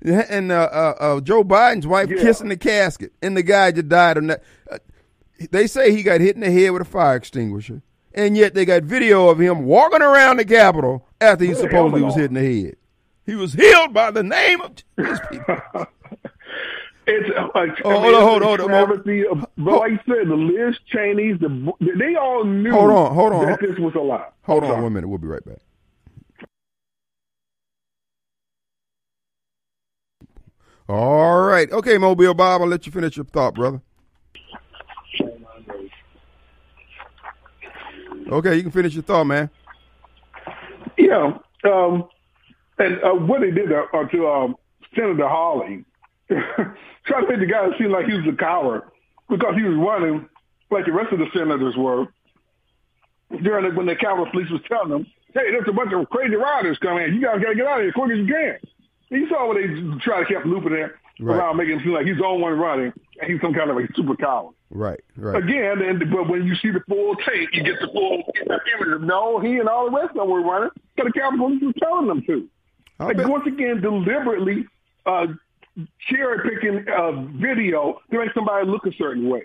And 0.04 0.50
uh, 0.50 0.68
uh, 0.72 0.94
uh, 0.98 1.20
Joe 1.20 1.44
Biden's 1.44 1.86
wife 1.86 2.10
yeah. 2.10 2.20
kissing 2.20 2.48
the 2.48 2.56
casket, 2.56 3.12
and 3.22 3.36
the 3.36 3.44
guy 3.44 3.70
just 3.70 3.88
died 3.88 4.16
on 4.16 4.26
that. 4.28 4.42
Uh, 5.42 5.46
they 5.50 5.66
say 5.66 5.92
he 5.92 6.02
got 6.02 6.20
hit 6.20 6.34
in 6.36 6.42
the 6.42 6.50
head 6.50 6.70
with 6.70 6.82
a 6.82 6.86
fire 6.86 7.16
extinguisher, 7.16 7.82
and 8.14 8.36
yet 8.36 8.54
they 8.54 8.64
got 8.64 8.82
video 8.84 9.28
of 9.28 9.38
him 9.40 9.64
walking 9.64 10.02
around 10.02 10.38
the 10.38 10.44
Capitol 10.44 11.06
after 11.20 11.44
he 11.44 11.54
supposedly 11.54 12.02
was 12.02 12.14
hit 12.14 12.26
in 12.26 12.34
the 12.34 12.62
head. 12.64 12.76
He 13.24 13.34
was 13.34 13.52
healed 13.52 13.94
by 13.94 14.10
the 14.10 14.22
name 14.22 14.60
of 14.60 14.76
people. 15.30 15.86
It's 17.04 17.28
like 17.54 17.70
oh, 17.84 17.98
hold 18.00 18.14
on, 18.14 18.22
hold 18.22 18.42
on, 18.42 18.70
hold 18.70 18.72
on. 18.72 19.46
But 19.58 19.78
like 19.80 19.90
you 19.90 19.98
said, 20.06 20.28
the 20.28 20.36
Liz 20.36 20.76
Cheney's, 20.86 21.40
the 21.40 21.72
they 21.98 22.14
all 22.14 22.44
knew. 22.44 22.70
Hold 22.70 22.90
on, 22.92 23.14
hold 23.14 23.32
on. 23.32 23.46
That 23.46 23.60
this 23.60 23.76
was 23.76 23.92
a 23.96 23.98
lie. 23.98 24.28
Hold 24.42 24.62
on 24.62 24.82
one 24.82 24.92
minute. 24.92 25.08
We'll 25.08 25.18
be 25.18 25.26
right 25.26 25.44
back. 25.44 25.58
All 30.88 31.40
right. 31.40 31.70
Okay, 31.72 31.98
Mobile 31.98 32.34
Bob, 32.34 32.60
I'll 32.60 32.68
let 32.68 32.86
you 32.86 32.92
finish 32.92 33.16
your 33.16 33.24
thought, 33.24 33.54
brother. 33.54 33.82
Okay, 38.32 38.56
you 38.56 38.62
can 38.62 38.72
finish 38.72 38.94
your 38.94 39.02
thought, 39.02 39.24
man. 39.24 39.50
Yeah. 40.96 41.38
Um, 41.64 42.08
and 42.78 43.02
uh, 43.04 43.12
what 43.12 43.42
they 43.42 43.50
did 43.50 43.70
uh, 43.70 43.84
uh 43.92 44.08
to 44.08 44.26
um, 44.26 44.56
Senator 44.94 45.28
Hawley, 45.28 45.84
trying 46.28 47.26
to 47.26 47.28
make 47.28 47.40
the 47.40 47.46
guy 47.46 47.68
seem 47.78 47.92
like 47.92 48.06
he 48.06 48.14
was 48.14 48.26
a 48.26 48.36
coward 48.36 48.82
because 49.28 49.54
he 49.54 49.62
was 49.62 49.76
running 49.76 50.28
like 50.70 50.86
the 50.86 50.92
rest 50.92 51.12
of 51.12 51.18
the 51.18 51.26
senators 51.34 51.76
were 51.76 52.06
during 53.42 53.68
the, 53.68 53.76
when 53.76 53.86
the 53.86 53.96
Capitol 53.96 54.26
Police 54.32 54.50
was 54.50 54.62
telling 54.66 54.88
them, 54.88 55.06
hey, 55.34 55.50
there's 55.50 55.68
a 55.68 55.72
bunch 55.72 55.92
of 55.92 56.08
crazy 56.08 56.36
riders 56.36 56.78
coming. 56.78 57.12
You 57.14 57.20
guys 57.20 57.40
got 57.40 57.50
to 57.50 57.54
get 57.54 57.66
out 57.66 57.80
of 57.80 57.82
here 57.82 57.88
as 57.88 57.94
quick 57.94 58.12
as 58.12 58.18
you 58.18 58.26
can. 58.26 58.58
You 59.10 59.28
saw 59.28 59.46
what 59.46 59.56
they 59.60 59.68
tried 60.00 60.24
to 60.24 60.26
keep 60.26 60.44
looping 60.46 60.72
there 60.72 60.98
right. 61.20 61.36
around, 61.36 61.58
making 61.58 61.80
it 61.80 61.82
seem 61.82 61.92
like 61.92 62.06
he's 62.06 62.16
the 62.16 62.24
only 62.24 62.42
one 62.42 62.58
running. 62.58 62.92
He's 63.26 63.40
some 63.40 63.54
kind 63.54 63.70
of 63.70 63.76
a 63.76 63.86
super 63.94 64.16
coward. 64.16 64.54
Right, 64.70 65.00
right. 65.16 65.42
Again, 65.42 65.82
and 65.82 65.98
but 66.10 66.28
when 66.28 66.46
you 66.46 66.54
see 66.56 66.70
the 66.70 66.80
full 66.88 67.14
tape, 67.16 67.50
you 67.52 67.62
get 67.62 67.80
the 67.80 67.88
full 67.88 68.22
image 68.40 68.94
of 68.94 69.02
no, 69.02 69.38
he 69.38 69.58
and 69.58 69.68
all 69.68 69.90
the 69.90 69.96
rest 69.96 70.10
of 70.10 70.16
them 70.16 70.30
were 70.30 70.42
running 70.42 70.70
because 70.96 71.12
the 71.14 71.36
Police 71.36 71.62
was 71.62 71.74
telling 71.78 72.06
them 72.06 72.22
to. 72.26 72.48
Like 72.98 73.16
once 73.28 73.46
again, 73.46 73.80
deliberately 73.80 74.66
uh, 75.06 75.26
cherry 76.08 76.50
picking 76.50 76.84
uh, 76.88 77.12
video 77.40 78.00
to 78.10 78.18
make 78.18 78.32
somebody 78.34 78.66
look 78.66 78.86
a 78.86 78.92
certain 78.92 79.28
way. 79.28 79.42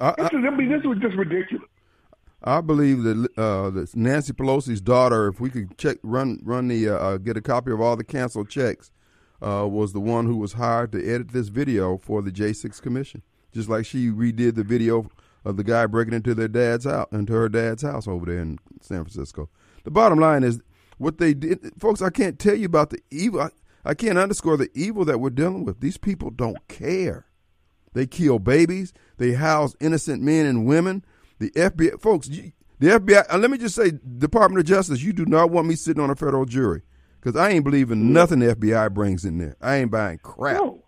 I, 0.00 0.14
This, 0.16 0.26
is, 0.26 0.44
I 0.46 0.50
mean, 0.50 0.70
this 0.70 0.82
was 0.84 0.98
just 0.98 1.16
ridiculous. 1.16 1.68
I 2.42 2.60
believe 2.60 3.02
that 3.02 3.28
uh, 3.36 3.70
that 3.70 3.96
Nancy 3.96 4.32
Pelosi's 4.32 4.80
daughter, 4.80 5.28
if 5.28 5.40
we 5.40 5.50
could 5.50 5.76
check, 5.78 5.98
run, 6.02 6.40
run 6.44 6.68
the, 6.68 6.88
uh, 6.88 6.94
uh, 6.94 7.16
get 7.16 7.36
a 7.36 7.40
copy 7.40 7.72
of 7.72 7.80
all 7.80 7.96
the 7.96 8.04
canceled 8.04 8.48
checks, 8.48 8.90
uh, 9.42 9.66
was 9.68 9.92
the 9.92 10.00
one 10.00 10.26
who 10.26 10.36
was 10.36 10.54
hired 10.54 10.92
to 10.92 11.14
edit 11.14 11.32
this 11.32 11.48
video 11.48 11.98
for 11.98 12.22
the 12.22 12.30
J6 12.30 12.80
Commission. 12.80 13.22
Just 13.52 13.68
like 13.68 13.86
she 13.86 14.08
redid 14.08 14.54
the 14.54 14.64
video 14.64 15.08
of 15.44 15.56
the 15.56 15.64
guy 15.64 15.86
breaking 15.86 16.14
into 16.14 16.34
their 16.34 16.48
dad's 16.48 16.84
house, 16.84 17.08
into 17.12 17.32
her 17.32 17.48
dad's 17.48 17.82
house 17.82 18.08
over 18.08 18.26
there 18.26 18.40
in 18.40 18.58
San 18.80 19.04
Francisco. 19.04 19.48
The 19.84 19.90
bottom 19.90 20.18
line 20.18 20.42
is 20.42 20.60
what 20.98 21.18
they 21.18 21.34
did, 21.34 21.72
folks. 21.78 22.02
I 22.02 22.10
can't 22.10 22.38
tell 22.38 22.56
you 22.56 22.66
about 22.66 22.90
the 22.90 22.98
evil. 23.10 23.40
I, 23.40 23.50
I 23.84 23.94
can't 23.94 24.18
underscore 24.18 24.56
the 24.56 24.70
evil 24.74 25.04
that 25.04 25.20
we're 25.20 25.30
dealing 25.30 25.64
with. 25.64 25.80
These 25.80 25.98
people 25.98 26.30
don't 26.30 26.66
care. 26.68 27.26
They 27.94 28.06
kill 28.06 28.38
babies. 28.38 28.92
They 29.16 29.32
house 29.32 29.76
innocent 29.80 30.22
men 30.22 30.44
and 30.44 30.66
women. 30.66 31.04
The 31.38 31.50
FBI, 31.52 32.00
folks, 32.00 32.28
you, 32.28 32.52
the 32.78 32.88
FBI. 32.88 33.38
Let 33.38 33.50
me 33.50 33.58
just 33.58 33.74
say, 33.74 33.92
Department 34.18 34.60
of 34.60 34.66
Justice, 34.66 35.02
you 35.02 35.12
do 35.12 35.24
not 35.24 35.50
want 35.50 35.68
me 35.68 35.76
sitting 35.76 36.02
on 36.02 36.10
a 36.10 36.16
federal 36.16 36.44
jury 36.44 36.82
because 37.26 37.40
I 37.40 37.50
ain't 37.50 37.64
believing 37.64 38.12
nothing 38.12 38.38
the 38.38 38.54
FBI 38.54 38.94
brings 38.94 39.24
in 39.24 39.38
there. 39.38 39.56
I 39.60 39.78
ain't 39.78 39.90
buying 39.90 40.18
crap. 40.18 40.58
No. 40.58 40.80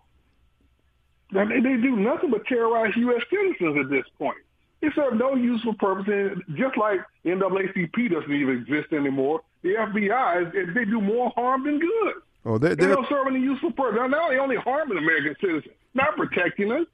They, 1.33 1.43
they 1.59 1.75
do 1.75 1.97
nothing 1.97 2.31
but 2.31 2.45
terrorize 2.45 2.93
U.S. 2.95 3.21
citizens 3.29 3.77
at 3.77 3.89
this 3.89 4.05
point. 4.17 4.37
It 4.81 4.93
serves 4.95 5.19
no 5.19 5.35
useful 5.35 5.73
purpose, 5.73 6.07
and 6.07 6.41
just 6.57 6.77
like 6.77 7.01
NAACP 7.25 8.11
doesn't 8.13 8.31
even 8.31 8.57
exist 8.57 8.93
anymore, 8.93 9.41
the 9.63 9.73
FBI 9.73 10.73
they 10.73 10.85
do 10.85 11.01
more 11.01 11.29
harm 11.35 11.65
than 11.65 11.77
good. 11.77 12.13
Oh, 12.45 12.57
they, 12.57 12.69
They 12.69 12.87
don't 12.87 13.07
serve 13.09 13.27
any 13.27 13.41
useful 13.41 13.71
purpose. 13.71 13.99
Now 14.09 14.29
they 14.29 14.37
only 14.37 14.55
harming 14.55 14.97
American 14.97 15.35
citizens, 15.41 15.73
not 15.93 16.15
protecting 16.15 16.71
us. 16.71 16.85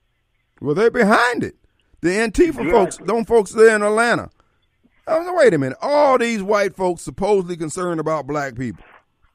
well, 0.59 0.73
they're 0.73 0.89
behind 0.89 1.43
it. 1.43 1.55
The 2.01 2.09
Antifa 2.09 2.47
Exactly. 2.47 2.71
folks, 2.71 2.97
them 2.97 3.25
folks 3.25 3.51
there 3.51 3.75
in 3.75 3.83
Atlanta. 3.83 4.31
I 5.07 5.19
was 5.19 5.27
like, 5.27 5.37
wait 5.37 5.53
a 5.53 5.59
minute. 5.59 5.77
All 5.83 6.17
these 6.17 6.41
white 6.41 6.75
folks 6.75 7.03
supposedly 7.03 7.55
concerned 7.57 7.99
about 7.99 8.25
black 8.25 8.55
people. 8.55 8.83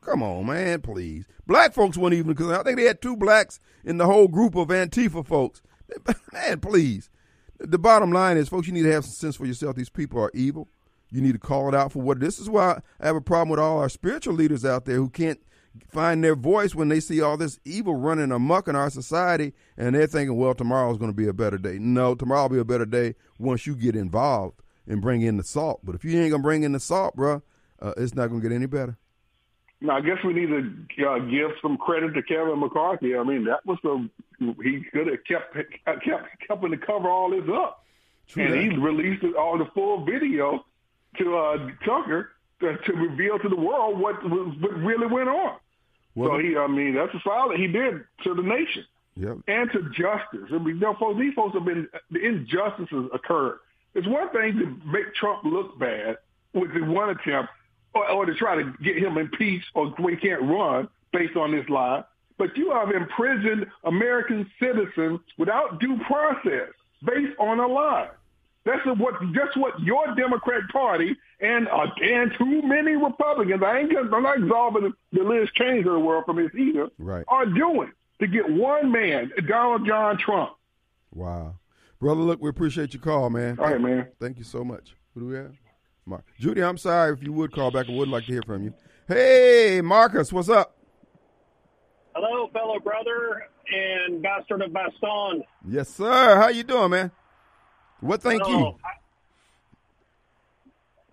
Come 0.00 0.22
on, 0.22 0.46
man, 0.46 0.80
please. 0.80 1.26
Black 1.46 1.74
folks 1.74 1.96
weren't 1.96 2.14
even 2.14 2.32
because 2.32 2.50
I 2.50 2.62
think 2.62 2.78
they 2.78 2.84
had 2.84 3.02
two 3.02 3.16
blacks 3.16 3.60
in 3.84 3.98
the 3.98 4.06
whole 4.06 4.28
group 4.28 4.54
of 4.54 4.68
Antifa 4.68 5.26
folks. 5.26 5.62
Man, 6.32 6.60
please. 6.60 7.10
The 7.58 7.78
bottom 7.78 8.12
line 8.12 8.36
is, 8.36 8.48
folks, 8.48 8.66
you 8.66 8.72
need 8.72 8.84
to 8.84 8.92
have 8.92 9.04
some 9.04 9.12
sense 9.12 9.36
for 9.36 9.46
yourself. 9.46 9.76
These 9.76 9.90
people 9.90 10.22
are 10.22 10.30
evil. 10.32 10.68
You 11.10 11.20
need 11.20 11.32
to 11.32 11.38
call 11.38 11.68
it 11.68 11.74
out 11.74 11.92
for 11.92 12.00
what. 12.00 12.20
This 12.20 12.38
is 12.38 12.48
why 12.48 12.80
I 13.00 13.06
have 13.06 13.16
a 13.16 13.20
problem 13.20 13.48
with 13.50 13.58
all 13.58 13.78
our 13.78 13.88
spiritual 13.88 14.34
leaders 14.34 14.64
out 14.64 14.84
there 14.84 14.96
who 14.96 15.10
can't 15.10 15.40
find 15.88 16.22
their 16.22 16.36
voice 16.36 16.74
when 16.74 16.88
they 16.88 17.00
see 17.00 17.20
all 17.20 17.36
this 17.36 17.58
evil 17.64 17.94
running 17.94 18.32
amok 18.32 18.68
in 18.68 18.76
our 18.76 18.90
society 18.90 19.52
and 19.76 19.94
they're 19.94 20.06
thinking, 20.06 20.36
well, 20.36 20.54
tomorrow's 20.54 20.98
going 20.98 21.10
to 21.10 21.16
be 21.16 21.28
a 21.28 21.32
better 21.32 21.58
day. 21.58 21.78
No, 21.78 22.14
tomorrow 22.14 22.42
will 22.42 22.48
be 22.48 22.58
a 22.58 22.64
better 22.64 22.86
day 22.86 23.14
once 23.38 23.66
you 23.66 23.74
get 23.74 23.96
involved 23.96 24.62
and 24.86 25.02
bring 25.02 25.22
in 25.22 25.36
the 25.36 25.44
salt. 25.44 25.80
But 25.84 25.94
if 25.94 26.04
you 26.04 26.18
ain't 26.20 26.32
to 26.32 26.38
bring 26.38 26.62
in 26.62 26.72
the 26.72 26.80
salt, 26.80 27.16
bruh, 27.16 27.42
uh, 27.80 27.92
it's 27.96 28.14
not 28.14 28.28
going 28.28 28.40
to 28.40 28.48
get 28.48 28.54
any 28.54 28.66
better. 28.66 28.96
Now, 29.82 29.96
I 29.96 30.00
guess 30.02 30.18
we 30.24 30.34
need 30.34 30.48
to 30.48 31.06
uh, 31.08 31.18
give 31.20 31.52
some 31.62 31.78
credit 31.78 32.12
to 32.14 32.22
Kevin 32.22 32.58
McCarthy. 32.60 33.16
I 33.16 33.22
mean, 33.22 33.44
that 33.44 33.64
was 33.64 33.78
the 33.82 34.08
he 34.62 34.82
could 34.92 35.06
have 35.06 35.24
kept 35.24 35.54
kept 35.84 36.06
helping 36.48 36.70
to 36.72 36.76
cover 36.76 37.08
all 37.08 37.30
this 37.30 37.48
up, 37.50 37.84
True 38.28 38.44
and 38.44 38.52
that. 38.54 38.60
he 38.62 38.68
released 38.76 39.22
it- 39.24 39.36
all 39.36 39.56
the 39.58 39.66
full 39.74 40.04
video 40.04 40.64
to 41.18 41.36
uh, 41.36 41.68
Tucker 41.84 42.30
to, 42.60 42.76
to 42.76 42.92
reveal 42.92 43.38
to 43.38 43.48
the 43.48 43.56
world 43.56 43.98
what 43.98 44.22
what 44.28 44.74
really 44.76 45.06
went 45.06 45.28
on. 45.30 45.56
Well, 46.14 46.30
so 46.30 46.38
he, 46.38 46.56
I 46.56 46.66
mean, 46.66 46.94
that's 46.94 47.14
a 47.14 47.20
solid 47.24 47.58
he 47.58 47.66
did 47.66 48.04
to 48.24 48.34
the 48.34 48.42
nation 48.42 48.84
Yep. 49.16 49.38
and 49.48 49.70
to 49.72 49.82
justice. 49.90 50.48
I 50.52 50.58
mean, 50.58 50.74
you 50.76 50.80
know, 50.80 50.94
folks, 50.94 51.18
these 51.18 51.32
folks 51.34 51.54
have 51.54 51.64
been 51.64 51.88
the 52.10 52.20
injustices 52.20 53.08
occurred. 53.14 53.60
It's 53.94 54.06
one 54.06 54.28
thing 54.30 54.58
to 54.58 54.66
make 54.90 55.14
Trump 55.14 55.44
look 55.44 55.78
bad 55.78 56.18
with 56.52 56.74
the 56.74 56.80
one 56.80 57.10
attempt, 57.10 57.50
or, 57.94 58.10
or 58.10 58.26
to 58.26 58.34
try 58.34 58.56
to 58.56 58.72
get 58.82 58.98
him 58.98 59.18
impeached, 59.18 59.66
or 59.74 59.94
we 60.02 60.16
can't 60.16 60.42
run 60.42 60.88
based 61.12 61.36
on 61.36 61.52
this 61.52 61.68
lie. 61.68 62.04
But 62.38 62.56
you 62.56 62.70
have 62.70 62.90
imprisoned 62.90 63.66
American 63.84 64.50
citizens 64.58 65.20
without 65.36 65.80
due 65.80 65.98
process 66.06 66.70
based 67.04 67.38
on 67.38 67.60
a 67.60 67.66
lie. 67.66 68.08
That's 68.64 68.84
what 68.98 69.14
just 69.32 69.56
what 69.56 69.80
your 69.80 70.14
Democrat 70.14 70.62
Party 70.70 71.16
and 71.40 71.68
uh, 71.68 71.86
and 72.02 72.32
too 72.36 72.62
many 72.62 72.92
Republicans. 72.92 73.62
I 73.64 73.78
ain't 73.78 73.96
I'm 73.96 74.22
not 74.22 74.38
absolving 74.38 74.92
the 75.12 75.22
Liz 75.22 75.48
Cheney 75.54 75.78
of 75.78 75.84
the 75.84 75.98
world 75.98 76.24
from 76.26 76.36
this 76.36 76.50
either. 76.54 76.88
Right. 76.98 77.24
Are 77.28 77.46
doing 77.46 77.92
to 78.20 78.26
get 78.26 78.50
one 78.50 78.92
man, 78.92 79.32
Donald 79.48 79.86
John 79.86 80.18
Trump. 80.18 80.52
Wow. 81.12 81.56
Brother, 82.00 82.20
look, 82.20 82.40
we 82.40 82.48
appreciate 82.48 82.94
your 82.94 83.02
call, 83.02 83.30
man. 83.30 83.58
All 83.58 83.66
right, 83.66 83.80
man. 83.80 84.08
Thank 84.20 84.38
you 84.38 84.44
so 84.44 84.62
much. 84.62 84.94
Who 85.14 85.20
do 85.20 85.26
we 85.26 85.36
have? 85.36 85.54
Mark. 86.10 86.24
Judy, 86.38 86.62
I'm 86.62 86.76
sorry 86.76 87.12
if 87.14 87.22
you 87.22 87.32
would 87.32 87.52
call 87.52 87.70
back. 87.70 87.88
I 87.88 87.92
would 87.92 88.08
like 88.08 88.26
to 88.26 88.32
hear 88.32 88.42
from 88.44 88.64
you. 88.64 88.74
Hey, 89.06 89.80
Marcus, 89.82 90.32
what's 90.32 90.48
up? 90.48 90.76
Hello, 92.14 92.48
fellow 92.52 92.80
brother 92.80 93.46
and 93.72 94.20
bastard 94.20 94.60
of 94.62 94.72
Baston. 94.72 95.44
Yes, 95.66 95.88
sir. 95.88 96.36
How 96.36 96.48
you 96.48 96.64
doing, 96.64 96.90
man? 96.90 97.12
What 98.00 98.20
thank 98.22 98.42
Oh, 98.44 98.48
you? 98.50 98.74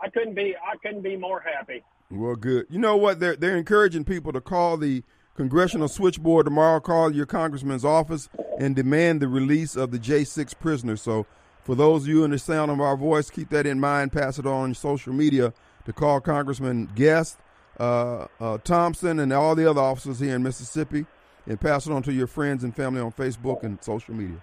I, 0.02 0.06
I 0.08 0.10
couldn't 0.10 0.34
be 0.34 0.56
I 0.56 0.76
couldn't 0.78 1.04
be 1.04 1.16
more 1.16 1.42
happy. 1.42 1.84
Well, 2.10 2.36
good. 2.36 2.66
You 2.70 2.80
know 2.80 2.98
what? 2.98 3.20
They're 3.20 3.36
they're 3.36 3.58
encouraging 3.58 4.04
people 4.04 4.34
to 4.34 4.42
call 4.42 4.78
the 4.78 5.04
congressional 5.36 5.88
switchboard 5.88 6.46
tomorrow. 6.46 6.80
Call 6.80 7.14
your 7.14 7.26
congressman's 7.28 7.86
office 7.86 8.30
and 8.60 8.76
demand 8.76 9.22
the 9.22 9.28
release 9.28 9.76
of 9.76 9.92
the 9.92 10.00
J6 10.00 10.58
prisoners. 10.60 11.02
So, 11.04 11.28
for 11.68 11.76
those 11.76 12.04
of 12.04 12.08
you 12.08 12.24
in 12.24 12.32
the 12.32 12.40
sound 12.40 12.72
of 12.72 12.80
our 12.80 12.96
voice, 12.96 13.30
keep 13.30 13.50
that 13.50 13.66
in 13.66 13.78
mind. 13.78 14.14
Pass 14.14 14.40
it 14.40 14.46
on 14.48 14.74
social 14.74 15.12
media 15.12 15.54
to 15.84 15.92
call 15.92 16.22
Congressman 16.22 16.90
Guest, 16.96 17.40
uh, 17.78 18.28
uh, 18.40 18.58
Thompson, 18.60 19.20
and 19.20 19.34
all 19.34 19.54
the 19.54 19.70
other 19.70 19.82
officers 19.82 20.18
here 20.18 20.34
in 20.34 20.44
Mississippi, 20.44 21.06
and 21.46 21.60
pass 21.60 21.86
it 21.86 21.92
on 21.92 22.04
to 22.04 22.14
your 22.14 22.26
friends 22.26 22.64
and 22.64 22.74
family 22.74 23.02
on 23.02 23.12
Facebook 23.12 23.64
and 23.64 23.84
social 23.84 24.16
media. 24.16 24.42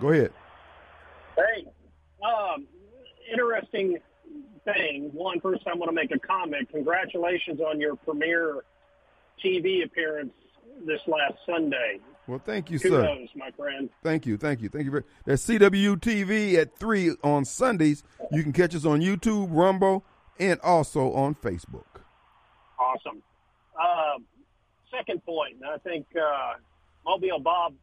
Go 0.00 0.10
ahead. 0.10 0.32
Hey, 1.34 1.66
um, 2.24 2.68
interesting 3.32 3.98
thing. 4.64 5.10
One, 5.12 5.40
first, 5.40 5.64
I 5.66 5.74
want 5.74 5.88
to 5.88 5.92
make 5.92 6.12
a 6.12 6.20
comment. 6.20 6.68
Congratulations 6.70 7.60
on 7.60 7.80
your 7.80 7.96
premiere 7.96 8.62
TV 9.44 9.84
appearance 9.84 10.34
this 10.86 11.00
last 11.08 11.34
Sunday. 11.44 11.98
Well, 12.26 12.40
thank 12.44 12.70
you, 12.70 12.78
sir. 12.78 12.88
Kudos, 12.88 13.30
my 13.34 13.50
friend. 13.50 13.90
Thank 14.02 14.26
you, 14.26 14.36
thank 14.36 14.60
you, 14.60 14.68
thank 14.68 14.84
you 14.84 14.90
very. 14.90 15.04
That's 15.24 15.44
CW 15.46 15.96
TV 15.96 16.54
at 16.54 16.78
three 16.78 17.14
on 17.24 17.44
Sundays. 17.44 18.04
You 18.30 18.42
can 18.42 18.52
catch 18.52 18.74
us 18.74 18.84
on 18.84 19.00
YouTube, 19.00 19.48
Rumble, 19.50 20.04
and 20.38 20.60
also 20.60 21.12
on 21.12 21.34
Facebook. 21.34 21.84
Awesome. 22.78 23.22
Um, 23.80 24.24
second 24.90 25.24
point, 25.24 25.56
and 25.60 25.64
I 25.64 25.78
think 25.78 26.06
uh, 26.16 26.54
Mobile 27.04 27.40
Bob 27.40 27.74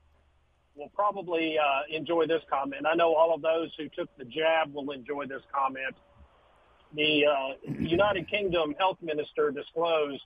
will 0.76 0.90
probably 0.96 1.58
uh, 1.58 1.96
enjoy 1.96 2.26
this 2.26 2.42
comment. 2.50 2.86
I 2.90 2.96
know 2.96 3.14
all 3.16 3.34
of 3.34 3.42
those 3.42 3.72
who 3.78 3.90
took 3.90 4.10
the 4.18 4.26
jab 4.26 4.74
will 4.74 4.92
enjoy 4.92 5.26
this 5.26 5.42
comment. 5.54 5.96
The 6.96 7.26
uh, 7.26 7.72
United 7.80 8.30
Kingdom 8.30 8.74
health 8.80 8.98
minister 9.02 9.52
disclosed 9.52 10.24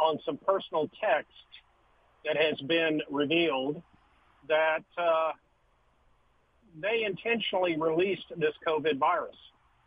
on 0.00 0.18
some 0.24 0.38
personal 0.38 0.88
text 1.02 1.32
that 2.24 2.36
has 2.36 2.60
been 2.62 3.00
revealed 3.10 3.82
that 4.48 4.84
uh, 4.98 5.32
they 6.80 7.04
intentionally 7.04 7.76
released 7.76 8.26
this 8.36 8.54
COVID 8.66 8.98
virus. 8.98 9.36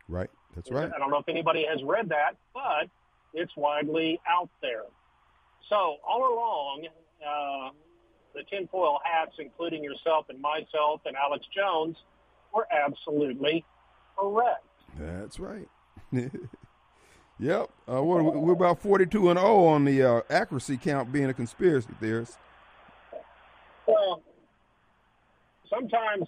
Right, 0.08 0.30
that's 0.54 0.70
right. 0.70 0.90
I 0.94 0.98
don't 0.98 1.10
know 1.10 1.18
if 1.18 1.28
anybody 1.28 1.66
has 1.68 1.82
read 1.82 2.08
that, 2.10 2.36
but 2.54 2.88
it's 3.34 3.54
widely 3.56 4.20
out 4.28 4.50
there. 4.62 4.84
So 5.68 5.96
all 6.06 6.32
along, 6.32 6.86
uh, 7.26 7.70
the 8.34 8.42
tinfoil 8.44 9.00
hats, 9.04 9.32
including 9.38 9.82
yourself 9.82 10.26
and 10.28 10.40
myself 10.40 11.00
and 11.06 11.16
Alex 11.16 11.44
Jones, 11.54 11.96
were 12.54 12.66
absolutely 12.70 13.64
correct. 14.16 14.64
That's 14.98 15.40
right. 15.40 15.68
yep. 17.38 17.70
Uh, 17.90 18.02
we're, 18.02 18.22
we're 18.22 18.52
about 18.52 18.80
forty-two 18.80 19.30
and 19.30 19.38
zero 19.38 19.64
on 19.66 19.84
the 19.84 20.02
uh, 20.02 20.20
accuracy 20.30 20.76
count, 20.76 21.12
being 21.12 21.26
a 21.26 21.34
conspiracy 21.34 21.88
theorist. 22.00 22.38
Well, 23.86 24.22
sometimes 25.70 26.26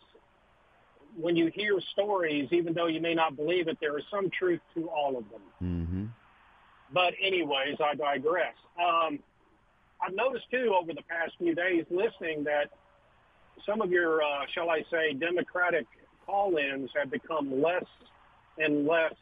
when 1.16 1.34
you 1.34 1.50
hear 1.52 1.80
stories, 1.92 2.48
even 2.52 2.74
though 2.74 2.86
you 2.86 3.00
may 3.00 3.14
not 3.14 3.36
believe 3.36 3.66
it, 3.66 3.78
there 3.80 3.98
is 3.98 4.04
some 4.10 4.30
truth 4.30 4.60
to 4.74 4.88
all 4.88 5.16
of 5.16 5.24
them. 5.30 5.42
Mm-hmm. 5.62 6.04
But 6.92 7.14
anyways, 7.20 7.76
I 7.84 7.94
digress. 7.96 8.54
Um, 8.78 9.18
I've 10.00 10.14
noticed 10.14 10.48
too 10.50 10.74
over 10.80 10.92
the 10.92 11.02
past 11.02 11.32
few 11.38 11.54
days 11.54 11.84
listening 11.90 12.44
that 12.44 12.70
some 13.66 13.82
of 13.82 13.90
your, 13.90 14.22
uh, 14.22 14.46
shall 14.54 14.70
I 14.70 14.84
say, 14.90 15.12
Democratic 15.12 15.86
call-ins 16.24 16.90
have 16.96 17.10
become 17.10 17.60
less 17.60 17.84
and 18.58 18.86
less 18.86 19.14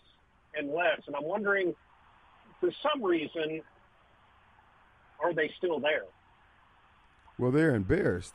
and 0.57 0.73
less. 0.73 1.01
And 1.07 1.17
I'm 1.17 1.25
wondering, 1.25 1.75
for 2.61 2.71
some 2.83 3.03
reason, 3.03 3.63
are 5.23 5.33
they 5.33 5.51
still 5.59 5.81
there? 5.81 6.05
Well, 7.39 7.51
they're 7.51 7.75
embarrassed. 7.75 8.35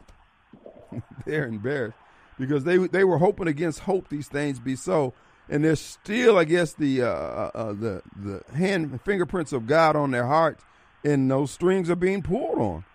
they're 1.26 1.48
embarrassed 1.48 1.98
because 2.40 2.64
they 2.64 2.78
they 2.78 3.04
were 3.04 3.18
hoping 3.18 3.48
against 3.48 3.80
hope 3.80 4.10
these 4.10 4.28
things 4.28 4.60
be 4.60 4.76
so, 4.76 5.14
and 5.50 5.64
there's 5.64 5.80
still, 5.80 6.38
I 6.38 6.44
guess, 6.44 6.74
the 6.74 7.04
uh, 7.04 7.08
uh, 7.08 7.52
uh 7.54 7.74
the 7.74 8.02
the 8.16 8.44
hand 8.56 9.00
fingerprints 9.04 9.54
of 9.54 9.68
God 9.68 9.96
on 9.96 10.12
their 10.12 10.28
hearts, 10.28 10.64
and 11.04 11.30
those 11.30 11.52
strings 11.52 11.90
are 11.90 11.96
being 11.96 12.22
pulled 12.22 12.60
on. 12.60 12.86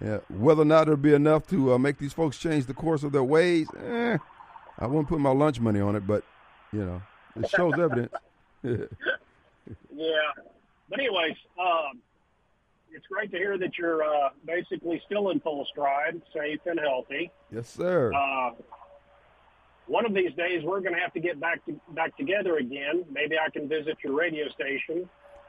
Yeah, 0.00 0.18
whether 0.28 0.62
or 0.62 0.66
not 0.66 0.82
it'll 0.82 0.96
be 0.96 1.14
enough 1.14 1.46
to 1.48 1.74
uh, 1.74 1.78
make 1.78 1.98
these 1.98 2.12
folks 2.12 2.38
change 2.38 2.66
the 2.66 2.74
course 2.74 3.04
of 3.04 3.12
their 3.12 3.22
ways, 3.22 3.68
eh, 3.78 4.18
I 4.78 4.86
wouldn't 4.86 5.08
put 5.08 5.20
my 5.20 5.30
lunch 5.30 5.60
money 5.60 5.80
on 5.80 5.94
it, 5.94 6.06
but 6.06 6.24
you 6.72 6.84
know, 6.84 7.02
it 7.36 7.48
shows 7.50 7.74
evidence. 7.78 8.12
yeah, 9.94 10.32
but 10.88 10.98
anyways, 10.98 11.36
um, 11.60 12.00
it's 12.90 13.06
great 13.06 13.30
to 13.32 13.36
hear 13.36 13.58
that 13.58 13.76
you're 13.76 14.02
uh, 14.02 14.30
basically 14.46 15.02
still 15.04 15.30
in 15.30 15.40
full 15.40 15.66
stride, 15.70 16.20
safe 16.32 16.60
and 16.66 16.78
healthy. 16.78 17.30
Yes, 17.52 17.68
sir. 17.68 18.12
Uh, 18.14 18.52
one 19.86 20.06
of 20.06 20.14
these 20.14 20.32
days, 20.34 20.62
we're 20.64 20.80
going 20.80 20.94
to 20.94 21.00
have 21.00 21.12
to 21.12 21.20
get 21.20 21.38
back 21.38 21.64
to, 21.66 21.78
back 21.90 22.16
together 22.16 22.56
again. 22.56 23.04
Maybe 23.10 23.36
I 23.38 23.50
can 23.50 23.68
visit 23.68 23.98
your 24.02 24.14
radio 24.14 24.48
station, 24.48 25.08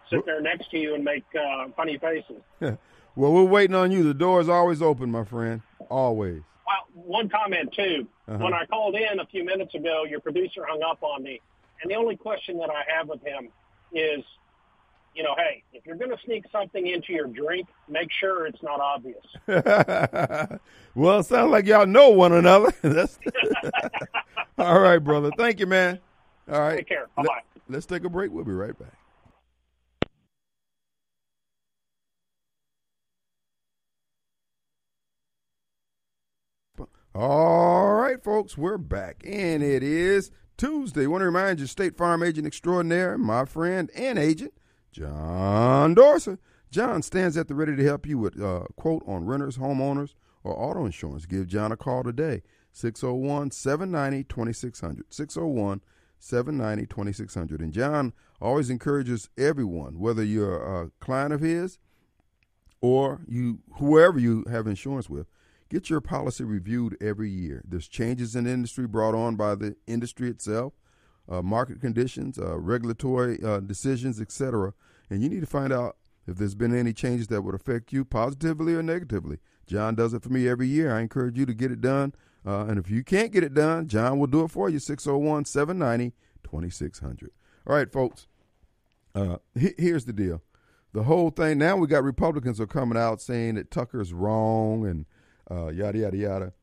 sit 0.10 0.26
there 0.26 0.42
next 0.42 0.72
to 0.72 0.78
you, 0.78 0.96
and 0.96 1.04
make 1.04 1.24
uh, 1.36 1.68
funny 1.76 1.98
faces. 1.98 2.42
well, 2.60 2.78
we're 3.16 3.44
waiting 3.44 3.76
on 3.76 3.92
you. 3.92 4.04
The 4.04 4.14
door 4.14 4.42
is 4.42 4.50
always 4.50 4.82
open, 4.82 5.10
my 5.10 5.24
friend. 5.24 5.62
Always. 5.90 6.42
Well, 6.68 7.06
one 7.06 7.30
comment 7.30 7.72
too. 7.74 8.08
Uh-huh. 8.28 8.44
When 8.44 8.54
I 8.54 8.66
called 8.66 8.96
in 8.96 9.20
a 9.20 9.26
few 9.28 9.46
minutes 9.46 9.76
ago, 9.76 10.04
your 10.04 10.20
producer 10.20 10.66
hung 10.68 10.82
up 10.84 11.02
on 11.04 11.24
me, 11.24 11.40
and 11.86 11.92
the 11.92 11.96
only 11.96 12.16
question 12.18 12.58
that 12.58 12.72
I 12.72 12.82
have 12.98 13.08
with 13.08 13.22
him 13.24 13.50
is 13.94 14.24
you 15.14 15.24
know, 15.24 15.36
hey, 15.38 15.64
if 15.72 15.86
you're 15.86 15.96
going 15.96 16.10
to 16.10 16.18
sneak 16.26 16.44
something 16.52 16.88
into 16.88 17.14
your 17.14 17.28
drink, 17.28 17.68
make 17.88 18.10
sure 18.12 18.48
it's 18.48 18.62
not 18.62 18.82
obvious. 18.82 19.24
well, 20.96 21.20
it 21.20 21.26
sounds 21.26 21.52
like 21.52 21.66
y'all 21.68 21.86
know 21.86 22.10
one 22.10 22.34
another. 22.34 22.74
All 24.58 24.80
right, 24.82 24.98
brother. 24.98 25.30
Thank 25.38 25.62
you, 25.62 25.68
man. 25.68 26.00
All 26.52 26.60
right. 26.60 26.80
Take 26.80 26.90
care. 26.90 27.08
Bye 27.16 27.24
bye. 27.24 27.30
Let, 27.30 27.44
let's 27.70 27.86
take 27.86 28.04
a 28.04 28.10
break. 28.10 28.32
We'll 28.32 28.44
be 28.44 28.52
right 28.52 28.78
back. 28.78 28.98
All 37.14 37.94
right, 37.94 38.22
folks, 38.22 38.58
we're 38.58 38.78
back, 38.78 39.24
and 39.26 39.64
it 39.64 39.82
is 39.82 40.32
Tuesday. 40.58 41.08
Want 41.08 41.22
to 41.22 41.26
remind 41.26 41.60
you, 41.60 41.68
State 41.68 41.98
Farm 41.98 42.24
Agent 42.24 42.48
Extraordinaire, 42.48 43.18
my 43.18 43.46
friend 43.46 43.90
and 43.96 44.18
agent, 44.18 44.54
John 44.92 45.94
Dorsey. 45.94 46.38
John 46.72 47.02
stands 47.02 47.38
at 47.38 47.48
the 47.48 47.56
ready 47.56 47.76
to 47.76 47.84
help 47.84 48.06
you 48.06 48.18
with 48.18 48.42
uh, 48.42 48.66
quote 48.76 49.04
on 49.08 49.26
renters, 49.26 49.58
homeowners, 49.58 50.14
or 50.44 50.58
auto 50.58 50.86
insurance. 50.86 51.26
Give 51.26 51.48
John 51.48 51.72
a 51.72 51.78
call 51.78 52.04
today, 52.04 52.42
601 52.72 53.52
790 53.52 54.24
2600. 54.26 55.06
601 55.14 55.82
790 56.20 56.88
2600. 56.88 57.62
And 57.62 57.74
John 57.74 58.14
always 58.42 58.70
encourages 58.70 59.30
everyone, 59.38 60.00
whether 60.00 60.24
you're 60.24 60.84
a 60.84 60.92
client 61.00 61.34
of 61.34 61.42
his 61.42 61.80
or 62.82 63.22
you 63.28 63.60
whoever 63.78 64.20
you 64.20 64.44
have 64.50 64.68
insurance 64.68 65.10
with, 65.10 65.28
get 65.70 65.90
your 65.90 66.02
policy 66.02 66.44
reviewed 66.44 66.98
every 67.02 67.30
year. 67.30 67.64
There's 67.68 67.88
changes 67.88 68.36
in 68.36 68.48
industry 68.48 68.88
brought 68.88 69.16
on 69.16 69.36
by 69.36 69.56
the 69.56 69.76
industry 69.88 70.30
itself 70.30 70.74
uh, 71.28 71.42
market 71.42 71.82
conditions, 71.82 72.38
uh, 72.38 72.58
regulatory 72.58 73.42
uh, 73.44 73.60
decisions, 73.60 74.22
etc. 74.22 74.74
And 75.10 75.24
you 75.24 75.30
need 75.30 75.42
to 75.42 75.48
find 75.48 75.74
out 75.74 75.98
if 76.28 76.38
there's 76.38 76.56
been 76.56 76.76
any 76.76 76.94
changes 76.94 77.28
that 77.28 77.42
would 77.42 77.56
affect 77.56 77.94
you 77.94 78.06
positively 78.06 78.74
or 78.74 78.84
negatively. 78.84 79.40
John 79.68 79.96
does 79.96 80.14
it 80.14 80.24
for 80.24 80.30
me 80.30 80.48
every 80.48 80.68
year. 80.68 80.96
I 80.96 81.02
encourage 81.02 81.38
you 81.38 81.46
to 81.46 81.54
get 81.54 81.72
it 81.72 81.82
done. 81.82 82.14
Uh, 82.46 82.66
and 82.66 82.78
if 82.78 82.90
you 82.90 83.04
can't 83.04 83.32
get 83.32 83.44
it 83.44 83.54
done, 83.54 83.88
John 83.88 84.20
will 84.20 84.28
do 84.28 84.44
it 84.44 84.52
for 84.52 84.70
you. 84.70 84.80
601 84.80 85.46
790 85.46 86.16
2600. 86.44 87.32
All 87.68 87.76
right, 87.76 87.92
folks. 87.92 88.28
Uh, 89.16 89.38
here's 89.56 90.06
the 90.06 90.14
deal. 90.14 90.42
The 90.94 91.04
whole 91.04 91.30
thing 91.30 91.58
now 91.58 91.76
we 91.78 91.88
got 91.88 92.04
Republicans 92.04 92.62
are 92.62 92.68
coming 92.68 92.98
out 92.98 93.22
saying 93.22 93.56
that 93.56 93.72
Tucker's 93.72 94.14
wrong 94.14 94.86
and 94.86 95.06
uh, 95.50 95.68
yada 95.68 96.00
yada 96.00 96.18
yada. 96.18 96.54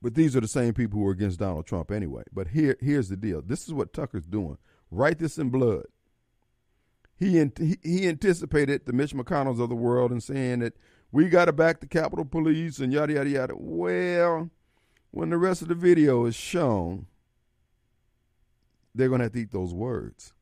But 0.00 0.14
these 0.14 0.36
are 0.36 0.40
the 0.40 0.48
same 0.48 0.74
people 0.74 1.00
who 1.00 1.06
are 1.08 1.12
against 1.12 1.40
Donald 1.40 1.66
Trump 1.66 1.90
anyway. 1.90 2.22
But 2.32 2.48
here, 2.48 2.76
here's 2.80 3.08
the 3.08 3.16
deal. 3.16 3.42
This 3.42 3.66
is 3.66 3.74
what 3.74 3.92
Tucker's 3.92 4.26
doing. 4.26 4.58
Write 4.90 5.18
this 5.18 5.38
in 5.38 5.50
blood. 5.50 5.86
He, 7.16 7.32
he, 7.58 7.78
he 7.82 8.06
anticipated 8.06 8.86
the 8.86 8.92
Mitch 8.92 9.12
McConnells 9.12 9.60
of 9.60 9.68
the 9.68 9.74
world 9.74 10.12
and 10.12 10.22
saying 10.22 10.60
that 10.60 10.74
we 11.10 11.28
got 11.28 11.46
to 11.46 11.52
back 11.52 11.80
the 11.80 11.86
Capitol 11.86 12.24
Police 12.24 12.78
and 12.78 12.92
yada 12.92 13.14
yada 13.14 13.30
yada. 13.30 13.54
Well, 13.56 14.50
when 15.10 15.30
the 15.30 15.38
rest 15.38 15.62
of 15.62 15.68
the 15.68 15.74
video 15.74 16.26
is 16.26 16.36
shown, 16.36 17.06
they're 18.94 19.08
going 19.08 19.18
to 19.18 19.24
have 19.24 19.32
to 19.32 19.40
eat 19.40 19.50
those 19.50 19.74
words. 19.74 20.32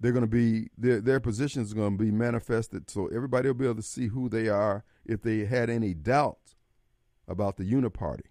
They're 0.00 0.12
going 0.12 0.24
to 0.24 0.26
be 0.28 0.70
their 0.78 1.00
their 1.00 1.20
positions 1.20 1.74
going 1.74 1.98
to 1.98 2.04
be 2.04 2.10
manifested, 2.10 2.88
so 2.88 3.08
everybody 3.08 3.48
will 3.48 3.54
be 3.54 3.64
able 3.64 3.76
to 3.76 3.82
see 3.82 4.08
who 4.08 4.28
they 4.28 4.48
are 4.48 4.84
if 5.04 5.22
they 5.22 5.44
had 5.44 5.70
any 5.70 5.92
doubts 5.92 6.54
about 7.26 7.56
the 7.56 7.64
uniparty. 7.64 8.26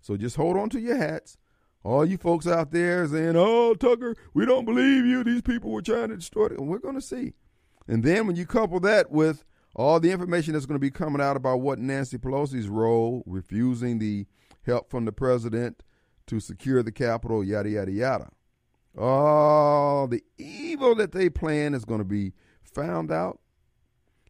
So 0.00 0.16
just 0.16 0.36
hold 0.36 0.56
on 0.56 0.70
to 0.70 0.80
your 0.80 0.96
hats. 0.96 1.36
All 1.82 2.04
you 2.04 2.18
folks 2.18 2.46
out 2.46 2.72
there 2.72 3.06
saying, 3.06 3.36
oh, 3.36 3.74
Tucker, 3.74 4.14
we 4.34 4.44
don't 4.44 4.64
believe 4.64 5.06
you. 5.06 5.24
These 5.24 5.42
people 5.42 5.70
were 5.70 5.82
trying 5.82 6.10
to 6.10 6.16
destroy 6.16 6.46
it. 6.46 6.58
And 6.58 6.68
we're 6.68 6.78
going 6.78 6.94
to 6.94 7.00
see. 7.00 7.34
And 7.88 8.04
then 8.04 8.26
when 8.26 8.36
you 8.36 8.46
couple 8.46 8.80
that 8.80 9.10
with 9.10 9.44
all 9.74 9.98
the 9.98 10.10
information 10.10 10.52
that's 10.52 10.66
going 10.66 10.76
to 10.76 10.80
be 10.80 10.90
coming 10.90 11.22
out 11.22 11.36
about 11.36 11.60
what 11.60 11.78
Nancy 11.78 12.18
Pelosi's 12.18 12.68
role, 12.68 13.22
refusing 13.26 13.98
the 13.98 14.26
help 14.66 14.90
from 14.90 15.06
the 15.06 15.12
president 15.12 15.82
to 16.26 16.38
secure 16.38 16.82
the 16.82 16.92
Capitol, 16.92 17.42
yada, 17.42 17.70
yada, 17.70 17.90
yada. 17.90 18.28
All 18.98 20.08
the 20.08 20.22
evil 20.38 20.94
that 20.96 21.12
they 21.12 21.30
plan 21.30 21.74
is 21.74 21.84
going 21.84 22.00
to 22.00 22.04
be 22.04 22.32
found 22.62 23.10
out. 23.10 23.40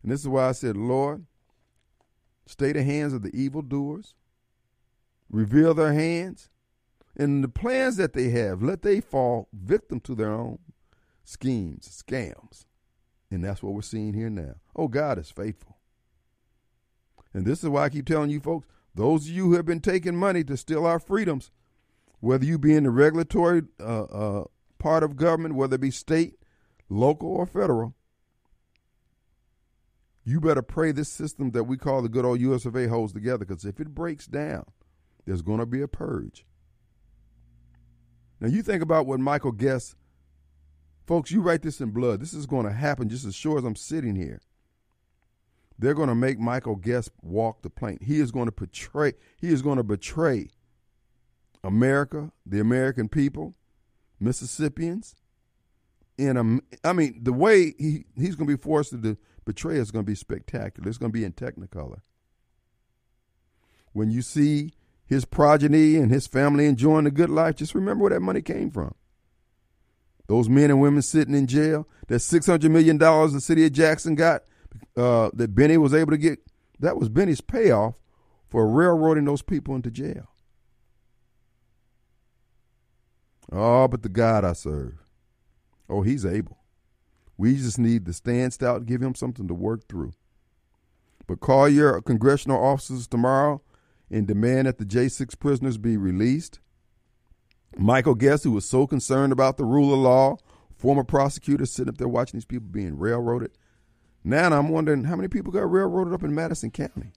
And 0.03 0.11
this 0.11 0.21
is 0.21 0.29
why 0.29 0.49
I 0.49 0.53
said, 0.53 0.77
Lord, 0.77 1.27
stay 2.47 2.73
the 2.73 2.83
hands 2.83 3.13
of 3.13 3.23
the 3.23 3.35
evildoers, 3.35 4.15
reveal 5.31 5.75
their 5.75 5.93
hands, 5.93 6.51
and 7.17 7.45
the 7.45 7.49
plans 7.49 7.97
that 7.97 8.13
they 8.13 8.31
have, 8.31 8.63
let 8.63 8.83
they 8.83 9.01
fall 9.01 9.49
victim 9.53 10.01
to 10.01 10.15
their 10.15 10.33
own 10.33 10.59
schemes, 11.25 11.89
scams. 11.89 12.65
And 13.31 13.45
that's 13.45 13.63
what 13.63 13.75
we're 13.75 13.83
seeing 13.83 14.15
here 14.15 14.31
now. 14.31 14.55
Oh, 14.75 14.89
God 14.89 15.19
is 15.19 15.31
faithful. 15.31 15.79
And 17.33 17.47
this 17.47 17.63
is 17.63 17.69
why 17.69 17.85
I 17.85 17.89
keep 17.91 18.07
telling 18.07 18.31
you 18.31 18.41
folks, 18.41 18.67
those 18.95 19.27
of 19.27 19.33
you 19.33 19.47
who 19.47 19.55
have 19.55 19.67
been 19.67 19.81
taking 19.81 20.17
money 20.17 20.43
to 20.45 20.57
steal 20.57 20.85
our 20.85 20.99
freedoms, 20.99 21.51
whether 22.21 22.45
you 22.45 22.59
be 22.59 22.75
in 22.75 22.85
the 22.85 22.91
regulatory 22.91 23.63
uh, 23.81 24.03
uh, 24.05 24.45
part 24.79 25.03
of 25.03 25.17
government, 25.17 25.55
whether 25.55 25.75
it 25.75 25.81
be 25.81 25.91
state, 25.91 26.35
local, 26.89 27.29
or 27.29 27.47
federal, 27.47 27.95
you 30.25 30.41
better 30.41 30.63
pray 30.63 30.93
this 30.93 31.09
system 31.09 31.51
that 31.53 31.65
we 31.65 31.77
call 31.77 32.03
the 32.03 32.09
good 32.09 32.25
old 32.25 32.41
US 32.41 32.67
of 32.67 32.77
A 32.77 32.89
holds 32.89 33.13
together 33.13 33.39
because 33.39 33.65
if 33.65 33.81
it 33.81 33.95
breaks 33.95 34.27
down, 34.27 34.65
there's 35.25 35.43
going 35.43 35.61
to 35.61 35.67
be 35.67 35.81
a 35.81 35.89
purge. 35.89 36.45
Now, 38.39 38.49
you 38.49 38.63
think 38.63 38.83
about 38.83 39.07
what 39.07 39.21
Michael 39.21 39.53
Guest, 39.53 39.97
folks, 41.07 41.31
you 41.31 41.41
write 41.41 41.63
this 41.63 41.81
in 41.81 41.91
blood. 41.91 42.21
This 42.21 42.33
is 42.33 42.47
going 42.47 42.67
to 42.67 42.73
happen 42.73 43.09
just 43.09 43.25
as 43.25 43.35
sure 43.35 43.59
as 43.59 43.65
I'm 43.65 43.77
sitting 43.77 44.15
here. 44.15 44.41
They're 45.79 45.95
going 45.95 46.09
to 46.09 46.15
make 46.15 46.39
Michael 46.39 46.77
Guest 46.77 47.11
walk 47.23 47.63
the 47.63 47.71
plank. 47.71 48.03
He 48.03 48.21
is 48.21 48.31
going 48.31 48.47
to 48.47 48.53
betray, 48.53 49.15
he 49.39 49.49
is 49.49 49.63
going 49.63 49.79
to 49.79 49.83
betray 49.83 50.51
America, 51.63 52.33
the 52.47 52.61
American 52.61 53.09
people, 53.09 53.55
Mississippians. 54.19 55.15
In 56.19 56.37
a, 56.37 56.89
I 56.89 56.93
mean, 56.93 57.21
the 57.23 57.33
way 57.33 57.75
he, 57.79 58.05
he's 58.17 58.35
going 58.35 58.49
to 58.49 58.57
be 58.57 58.63
forced 58.63 58.91
to 58.91 58.99
do, 58.99 59.17
betrayal 59.45 59.81
is 59.81 59.91
going 59.91 60.05
to 60.05 60.11
be 60.11 60.15
spectacular. 60.15 60.89
It's 60.89 60.99
going 60.99 61.13
to 61.13 61.19
be 61.19 61.25
in 61.25 61.33
Technicolor. 61.33 62.01
When 63.93 64.11
you 64.11 64.23
see 64.23 64.75
his 65.07 65.25
progeny 65.25 65.97
and 65.97 66.11
his 66.11 66.27
family 66.27 66.67
enjoying 66.67 67.07
a 67.07 67.11
good 67.11 67.31
life, 67.31 67.57
just 67.57 67.75
remember 67.75 68.03
where 68.03 68.11
that 68.11 68.21
money 68.21 68.43
came 68.43 68.71
from. 68.71 68.95
Those 70.29 70.49
men 70.49 70.71
and 70.71 70.81
women 70.81 71.03
sitting 71.03 71.35
in 71.35 71.49
jail, 71.49 71.89
that 72.07 72.17
$600 72.17 72.71
million 72.71 72.99
the 72.99 73.41
city 73.41 73.67
of 73.67 73.73
Jackson 73.73 74.15
got 74.15 74.43
uh, 74.97 75.31
that 75.35 75.55
Bennie 75.55 75.79
was 75.79 75.95
able 75.95 76.13
to 76.13 76.19
get, 76.19 76.39
that 76.79 76.97
was 76.97 77.09
Bennie's 77.09 77.41
payoff 77.41 77.95
for 78.49 78.69
railroading 78.69 79.25
those 79.25 79.43
people 79.43 79.75
into 79.75 79.91
jail. 79.91 80.29
Oh, 83.53 83.89
but 83.89 84.03
the 84.03 84.09
God 84.09 84.45
I 84.45 84.53
serve, 84.53 84.95
oh, 85.89 86.03
he's 86.03 86.25
able. 86.25 86.59
We 87.37 87.57
just 87.57 87.79
need 87.79 88.07
to 88.07 88.13
stand 88.13 88.53
stout, 88.53 88.87
give 88.87 89.03
him 89.03 89.15
something 89.15 89.49
to 89.49 89.55
work 89.55 89.89
through. 89.89 90.13
But 91.27 91.41
call 91.41 91.69
your 91.69 92.01
congressional 92.03 92.63
officers 92.63 93.07
tomorrow 93.07 93.63
and 94.11 94.27
demand 94.27 94.67
that 94.67 94.79
the 94.79 94.85
J6 94.85 95.39
prisoners 95.39 95.79
be 95.79 95.97
released. 95.97 96.61
Michael 97.77 98.15
Guest, 98.15 98.45
who 98.45 98.51
was 98.51 98.69
so 98.69 98.87
concerned 98.87 99.33
about 99.33 99.57
the 99.57 99.65
rule 99.65 99.93
of 99.95 100.01
law, 100.01 100.37
former 100.77 101.05
prosecutor 101.05 101.67
sitting 101.67 101.89
up 101.89 101.99
there 101.99 102.09
watching 102.09 102.39
these 102.39 102.45
people 102.45 102.69
being 102.69 102.99
railroaded. 102.99 103.53
Now 104.25 104.47
I'm 104.47 104.69
wondering 104.69 105.05
how 105.05 105.17
many 105.17 105.29
people 105.29 105.53
got 105.53 105.71
railroaded 105.71 106.13
up 106.13 106.23
in 106.23 106.35
Madison 106.35 106.71
County. 106.71 107.13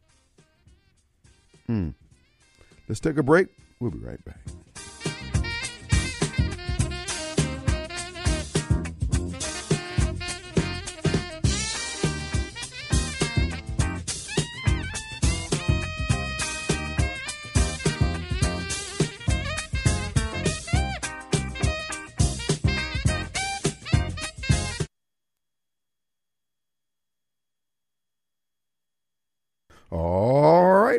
Hmm. 1.68 1.90
Let's 2.88 3.00
take 3.00 3.18
a 3.18 3.24
break. 3.24 3.48
We'll 3.80 3.92
be 3.92 4.00
right 4.00 4.24
back. 4.24 4.40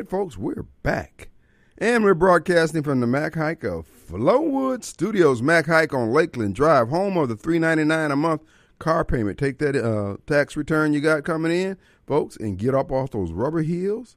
Right, 0.05 0.11
folks, 0.11 0.37
we're 0.37 0.67
back. 0.83 1.29
And 1.79 2.03
we're 2.03 2.13
broadcasting 2.13 2.83
from 2.83 2.99
the 2.99 3.07
Mac 3.07 3.33
Haik 3.33 3.63
of 3.63 3.87
Flowood 3.87 4.83
Studios. 4.83 5.41
Mac 5.41 5.65
Haik 5.65 5.95
on 5.95 6.11
Lakeland 6.11 6.53
Drive, 6.53 6.89
home 6.89 7.17
of 7.17 7.27
the 7.27 7.35
three 7.35 7.57
ninety 7.57 7.85
nine 7.85 8.11
a 8.11 8.15
month 8.15 8.43
car 8.77 9.03
payment. 9.03 9.39
Take 9.39 9.57
that 9.57 9.75
uh, 9.75 10.17
tax 10.27 10.55
return 10.55 10.93
you 10.93 11.01
got 11.01 11.23
coming 11.23 11.51
in, 11.51 11.75
folks, 12.05 12.37
and 12.37 12.59
get 12.59 12.75
up 12.75 12.91
off 12.91 13.09
those 13.09 13.31
rubber 13.31 13.63
heels 13.63 14.15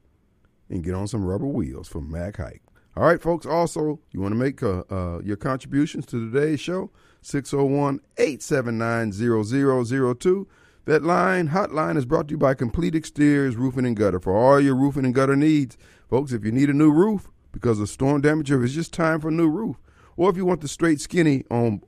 and 0.68 0.84
get 0.84 0.95
on 0.95 1.09
some 1.09 1.24
rubber 1.24 1.47
wheels 1.47 1.89
from 1.89 2.11
Mac 2.11 2.36
Haik. 2.36 2.61
All 2.95 3.05
right, 3.05 3.22
folks. 3.22 3.47
Also, 3.47 3.99
you 4.12 4.20
want 4.20 4.32
to 4.32 4.39
make 4.39 4.62
uh, 4.62 4.82
uh, 4.91 5.20
your 5.24 5.39
contributions 5.39 6.05
to 6.07 6.30
today's 6.30 6.61
show? 6.61 6.91
601 7.22 8.01
879 8.18 9.12
0002. 9.12 10.49
That 10.89 11.03
line, 11.03 11.51
hotline, 11.51 11.99
is 11.99 12.07
brought 12.07 12.28
to 12.28 12.32
you 12.32 12.39
by 12.39 12.55
Complete 12.55 12.95
Exteriors 12.95 13.57
Roofing 13.57 13.84
and 13.84 13.95
Gutter. 13.95 14.18
For 14.18 14.34
all 14.34 14.59
your 14.59 14.74
roofing 14.74 15.05
and 15.05 15.14
gutter 15.14 15.36
needs, 15.36 15.76
folks, 16.09 16.32
if 16.32 16.47
you 16.47 16.51
need 16.51 16.70
a 16.70 16.72
new 16.72 16.91
roof 16.91 17.28
because 17.53 17.78
of 17.78 17.91
storm 17.91 18.22
damage, 18.22 18.51
or 18.51 18.64
it's 18.64 18.72
just 18.72 18.91
time 18.91 19.20
for 19.20 19.28
a 19.28 19.30
new 19.30 19.51
roof, 19.51 19.76
or 20.16 20.30
if 20.30 20.39
you 20.39 20.47
want 20.47 20.62
the 20.62 20.66
straight 20.66 20.99
skinny 20.99 21.45
on, 21.51 21.82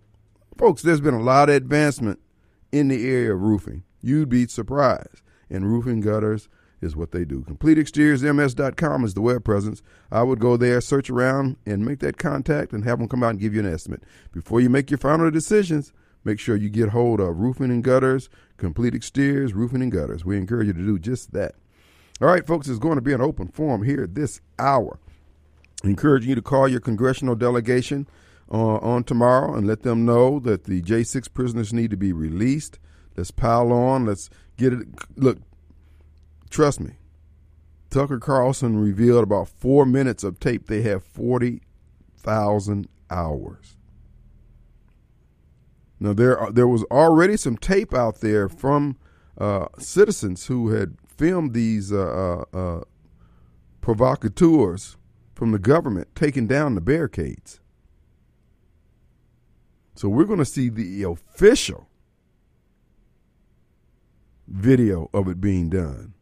folks, 0.59 0.83
there's 0.83 1.01
been 1.01 1.15
a 1.15 1.23
lot 1.23 1.49
of 1.49 1.55
advancement 1.55 2.21
in 2.73 2.89
the 2.89 3.09
area 3.09 3.33
of 3.33 3.41
roofing. 3.41 3.85
You'd 4.03 4.29
be 4.29 4.47
surprised. 4.47 5.23
And 5.49 5.65
roofing 5.65 6.03
gutters 6.03 6.51
is 6.83 6.95
what 6.95 7.13
they 7.13 7.25
do. 7.25 7.41
CompleteExteriorsMS.com 7.45 9.05
is 9.07 9.15
the 9.15 9.23
web 9.23 9.47
presence. 9.47 9.81
I 10.13 10.25
would 10.25 10.41
go 10.41 10.59
there, 10.59 10.83
search 10.83 11.09
around, 11.09 11.57
and 11.65 11.87
make 11.87 12.01
that 12.01 12.19
contact 12.19 12.75
and 12.75 12.85
have 12.85 12.99
them 12.99 13.09
come 13.09 13.23
out 13.23 13.31
and 13.31 13.41
give 13.41 13.55
you 13.55 13.61
an 13.61 13.73
estimate. 13.73 14.03
Before 14.31 14.61
you 14.61 14.69
make 14.69 14.91
your 14.91 14.99
final 14.99 15.31
decisions, 15.31 15.95
make 16.23 16.39
sure 16.39 16.55
you 16.55 16.69
get 16.69 16.91
hold 16.91 17.19
of 17.19 17.39
roofing 17.39 17.71
and 17.71 17.83
gutters, 17.83 18.29
complete 18.61 18.95
exteriors, 18.95 19.55
roofing 19.55 19.83
and 19.83 19.91
gutters. 19.91 20.25
We 20.25 20.37
encourage 20.37 20.69
you 20.69 20.73
to 20.75 20.79
do 20.79 20.99
just 20.99 21.33
that. 21.33 21.57
All 22.21 22.29
right, 22.29 22.47
folks, 22.47 22.69
it's 22.69 22.79
going 22.79 22.97
to 22.97 23.03
be 23.03 23.15
an 23.15 23.21
open 23.21 23.49
forum 23.49 23.83
here 23.83 24.07
this 24.07 24.41
hour. 24.59 25.01
Encouraging 25.83 26.29
you 26.29 26.35
to 26.35 26.43
call 26.43 26.69
your 26.69 26.81
congressional 26.81 27.35
delegation 27.35 28.07
uh, 28.53 28.77
on 28.77 29.03
tomorrow 29.03 29.55
and 29.55 29.67
let 29.67 29.83
them 29.83 30.05
know 30.05 30.39
that 30.41 30.65
the 30.65 30.83
J6 30.83 31.33
prisoners 31.33 31.73
need 31.73 31.91
to 31.91 31.97
be 31.97 32.13
released. 32.13 32.79
Let's 33.17 33.31
pile 33.31 33.73
on. 33.73 34.05
Let's 34.05 34.29
get 34.59 34.75
it. 34.75 34.87
Look, 35.17 35.39
trust 36.51 36.81
me. 36.81 36.93
Tucker 37.89 38.19
Carlson 38.19 38.79
revealed 38.79 39.25
about 39.25 39.49
four 39.49 39.87
minutes 39.87 40.23
of 40.23 40.39
tape. 40.39 40.67
They 40.67 40.83
have 40.83 41.03
40,000 41.03 42.89
hours. 43.11 43.77
Now 46.01 46.15
there 46.15 46.39
are, 46.39 46.51
there 46.51 46.67
was 46.67 46.83
already 46.85 47.37
some 47.37 47.59
tape 47.59 47.95
out 47.95 48.21
there 48.21 48.49
from 48.49 48.97
uh, 49.39 49.67
citizens 49.79 50.47
who 50.47 50.71
had 50.71 50.97
filmed 51.07 51.53
these 51.53 51.93
uh, 51.93 52.45
uh, 52.53 52.57
uh, 52.57 52.81
provocateurs 53.83 54.97
from 55.35 55.53
the 55.53 55.59
government 55.59 56.09
taking 56.15 56.47
down 56.47 56.75
the 56.75 56.81
barricades. 56.81 57.61
So 59.95 60.09
we're 60.09 60.25
going 60.25 60.39
to 60.39 60.47
see 60.47 60.71
the 60.71 61.03
official 61.03 61.89
video 64.49 65.11
of 65.13 65.29
it 65.29 65.41
being 65.41 65.69
done. 65.69 66.15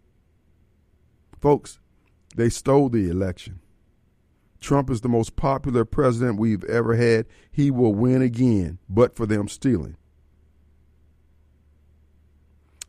Folks, 1.41 1.79
they 2.35 2.49
stole 2.49 2.89
the 2.89 3.09
election. 3.09 3.61
Trump 4.61 4.91
is 4.91 5.01
the 5.01 5.09
most 5.09 5.37
popular 5.37 5.85
president 5.85 6.39
we've 6.39 6.65
ever 6.65 6.97
had. 6.97 7.27
He 7.51 7.71
will 7.71 7.95
win 7.95 8.23
again, 8.23 8.79
but 8.89 9.15
for 9.15 9.27
them 9.27 9.49
stealing. 9.49 9.97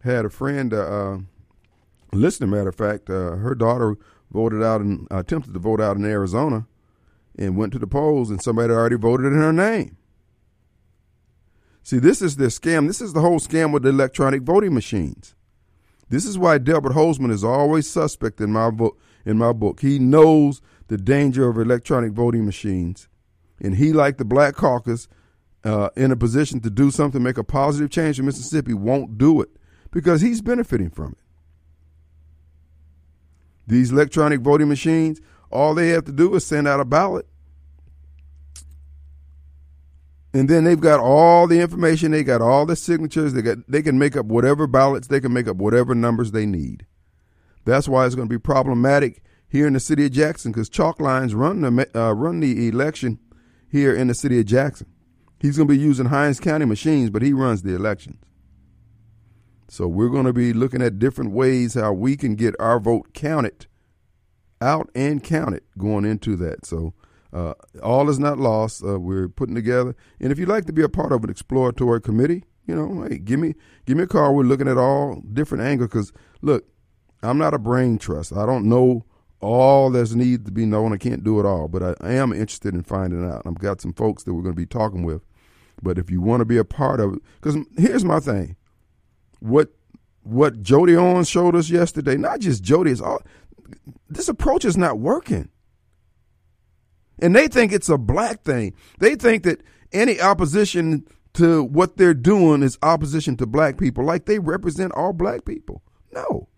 Had 0.04 0.26
a 0.26 0.30
friend, 0.30 0.74
uh, 0.74 0.78
uh, 0.78 1.18
listener, 2.14 2.48
matter 2.48 2.70
of 2.70 2.76
fact, 2.76 3.10
uh, 3.10 3.36
her 3.36 3.54
daughter 3.54 3.98
voted 4.32 4.64
out 4.64 4.82
and 4.82 5.08
attempted 5.12 5.54
to 5.54 5.60
vote 5.60 5.82
out 5.82 5.98
in 5.98 6.06
Arizona 6.06 6.66
and 7.38 7.58
went 7.58 7.74
to 7.74 7.80
the 7.80 7.88
polls, 7.88 8.30
and 8.30 8.42
somebody 8.42 8.74
already 8.74 8.96
voted 8.96 9.28
in 9.28 9.34
her 9.34 9.54
name. 9.54 9.98
See, 11.84 12.00
this 12.00 12.22
is 12.22 12.36
their 12.36 12.50
scam. 12.50 12.88
This 12.88 13.02
is 13.02 13.14
the 13.14 13.22
whole 13.22 13.40
scam 13.40 13.72
with 13.72 13.84
the 13.84 13.90
electronic 13.90 14.44
voting 14.44 14.74
machines. 14.74 15.36
This 16.10 16.26
is 16.26 16.38
why 16.38 16.58
Delbert 16.58 16.94
Hosemann 16.94 17.32
is 17.32 17.44
always 17.44 17.90
suspect 17.90 18.42
in 18.42 18.52
my 18.52 18.70
book. 18.70 19.00
In 19.26 19.38
my 19.38 19.54
book, 19.54 19.82
he 19.82 20.00
knows 20.00 20.62
the 20.90 20.98
danger 20.98 21.48
of 21.48 21.58
electronic 21.58 22.12
voting 22.12 22.46
machines. 22.46 23.08
And 23.62 23.76
he, 23.76 23.94
like 23.94 24.18
the 24.18 24.26
Black 24.26 24.56
Caucus, 24.56 25.08
uh, 25.64 25.90
in 25.96 26.12
a 26.12 26.16
position 26.16 26.60
to 26.62 26.70
do 26.70 26.92
something, 26.92 27.24
make 27.24 27.38
a 27.38 27.44
positive 27.44 27.90
change 27.90 28.20
in 28.20 28.26
Mississippi, 28.26 28.74
won't 28.74 29.18
do 29.18 29.42
it 29.42 29.50
because 29.92 30.22
he's 30.22 30.42
benefiting 30.42 30.90
from 30.90 31.14
it. 31.14 31.24
These 33.68 33.92
electronic 33.92 34.42
voting 34.42 34.68
machines, 34.68 35.22
all 35.52 35.76
they 35.76 35.90
have 35.90 36.06
to 36.06 36.12
do 36.12 36.34
is 36.36 36.46
send 36.46 36.68
out 36.68 36.80
a 36.80 36.86
ballot. 36.86 37.28
And 40.34 40.50
then 40.50 40.64
they've 40.64 40.80
got 40.80 41.00
all 41.00 41.48
the 41.48 41.60
information, 41.60 42.12
they 42.12 42.24
got 42.24 42.42
all 42.42 42.66
the 42.66 42.76
signatures, 42.76 43.34
they 43.34 43.42
got 43.42 43.58
they 43.68 43.82
can 43.82 43.98
make 43.98 44.16
up 44.16 44.28
whatever 44.28 44.68
ballots, 44.68 45.08
they 45.08 45.20
can 45.20 45.34
make 45.34 45.48
up 45.48 45.58
whatever 45.58 45.94
numbers 45.94 46.32
they 46.32 46.46
need. 46.46 46.86
That's 47.66 47.88
why 47.88 48.06
it's 48.06 48.16
going 48.16 48.30
to 48.30 48.34
be 48.34 48.40
problematic 48.40 49.24
here 49.50 49.68
in 49.68 49.74
the 49.74 49.80
city 49.80 50.06
of 50.06 50.12
Jackson 50.12 50.52
because 50.52 50.70
chalk 50.70 51.02
lines 51.02 51.34
run 51.34 51.62
the 51.62 51.90
uh, 51.96 52.14
run 52.14 52.40
the 52.40 52.68
election 52.68 53.20
here 53.70 53.94
in 53.94 54.08
the 54.08 54.14
city 54.14 54.40
of 54.40 54.46
Jackson. 54.46 54.88
He's 55.40 55.58
going 55.58 55.68
to 55.68 55.74
be 55.74 55.80
using 55.80 56.08
Hinds 56.08 56.40
County 56.40 56.66
machines, 56.66 57.10
but 57.10 57.22
he 57.22 57.34
runs 57.34 57.64
the 57.64 57.74
elections. 57.74 58.18
So 59.70 59.88
we're 59.88 60.10
going 60.10 60.26
to 60.26 60.34
be 60.34 60.52
looking 60.52 60.82
at 60.82 61.00
different 61.00 61.32
ways 61.32 61.76
how 61.76 61.94
we 61.94 62.18
can 62.18 62.36
get 62.36 62.56
our 62.60 62.80
vote 62.80 63.14
counted, 63.14 63.68
out 64.62 64.90
and 64.96 65.24
counted 65.24 65.64
going 65.78 66.06
into 66.06 66.36
that. 66.38 66.66
So 66.66 66.94
uh, 67.32 67.54
all 67.82 68.10
is 68.10 68.20
not 68.20 68.40
lost. 68.40 68.84
Uh, 68.84 69.00
we're 69.00 69.30
putting 69.30 69.56
together, 69.56 69.96
and 70.20 70.32
if 70.32 70.40
you'd 70.40 70.50
like 70.50 70.66
to 70.66 70.74
be 70.74 70.82
a 70.82 70.90
part 70.90 71.12
of 71.12 71.24
an 71.24 71.30
exploratory 71.30 72.02
committee, 72.02 72.44
you 72.66 72.76
know, 72.76 73.04
hey, 73.04 73.18
give 73.18 73.40
me 73.40 73.56
give 73.86 73.98
me 73.98 74.04
a 74.04 74.08
call. 74.08 74.36
We're 74.36 74.44
looking 74.44 74.68
at 74.68 74.78
all 74.78 75.22
different 75.34 75.64
angles 75.64 75.90
because 75.90 76.14
look, 76.42 76.66
I'm 77.24 77.38
not 77.38 77.54
a 77.54 77.60
brain 77.60 77.98
trust. 77.98 78.34
I 78.34 78.46
don't 78.46 78.66
know 78.66 79.06
all 79.42 79.90
that's 79.90 80.14
needed 80.14 80.46
to 80.46 80.52
be 80.52 80.66
known. 80.66 80.94
I 80.94 80.98
can't 80.98 81.24
do 81.24 81.40
it 81.40 81.46
all, 81.46 81.68
but 81.68 81.98
I, 82.02 82.14
am 82.14 82.34
interested 82.34 82.74
in 82.74 82.84
finding 82.84 83.30
out. 83.30 83.44
I've 83.46 83.60
got 83.60 83.82
some 83.82 83.94
folks 83.94 84.24
that 84.24 84.34
we're 84.34 84.42
going 84.42 84.56
to 84.56 84.62
be 84.62 84.66
talking 84.66 85.04
with. 85.04 85.24
But 85.82 85.98
if 85.98 86.12
you 86.12 86.22
want 86.22 86.42
to 86.42 86.46
be 86.46 86.58
a 86.58 86.66
part 86.66 87.00
of 87.00 87.14
it, 87.14 87.20
because 87.42 87.58
here's 87.78 88.04
my 88.04 88.20
thing, 88.20 88.58
what 89.40 89.70
what 90.24 90.62
Jody 90.62 90.96
Owens 90.96 91.30
showed 91.30 91.56
us 91.56 91.70
yesterday, 91.70 92.18
not 92.18 92.42
just 92.42 92.64
Jody, 92.64 92.92
is 92.92 93.02
all 93.02 93.22
this 94.10 94.28
approach 94.28 94.66
is 94.66 94.76
not 94.76 95.00
working. 95.00 95.50
And 97.22 97.36
they 97.36 97.48
think 97.48 97.72
it's 97.72 97.90
a 97.90 97.98
black 97.98 98.44
thing. 98.44 98.74
They 99.00 99.16
think 99.16 99.44
that 99.44 99.62
any 99.92 100.20
opposition 100.20 101.06
to 101.34 101.64
what 101.64 101.98
they're 101.98 102.14
doing 102.14 102.64
is 102.64 102.78
opposition 102.82 103.38
to 103.38 103.46
black 103.46 103.78
people, 103.78 104.04
like 104.04 104.26
they 104.26 104.40
represent 104.40 104.92
all 104.94 105.14
black 105.14 105.46
people. 105.46 105.84
No. 106.12 106.50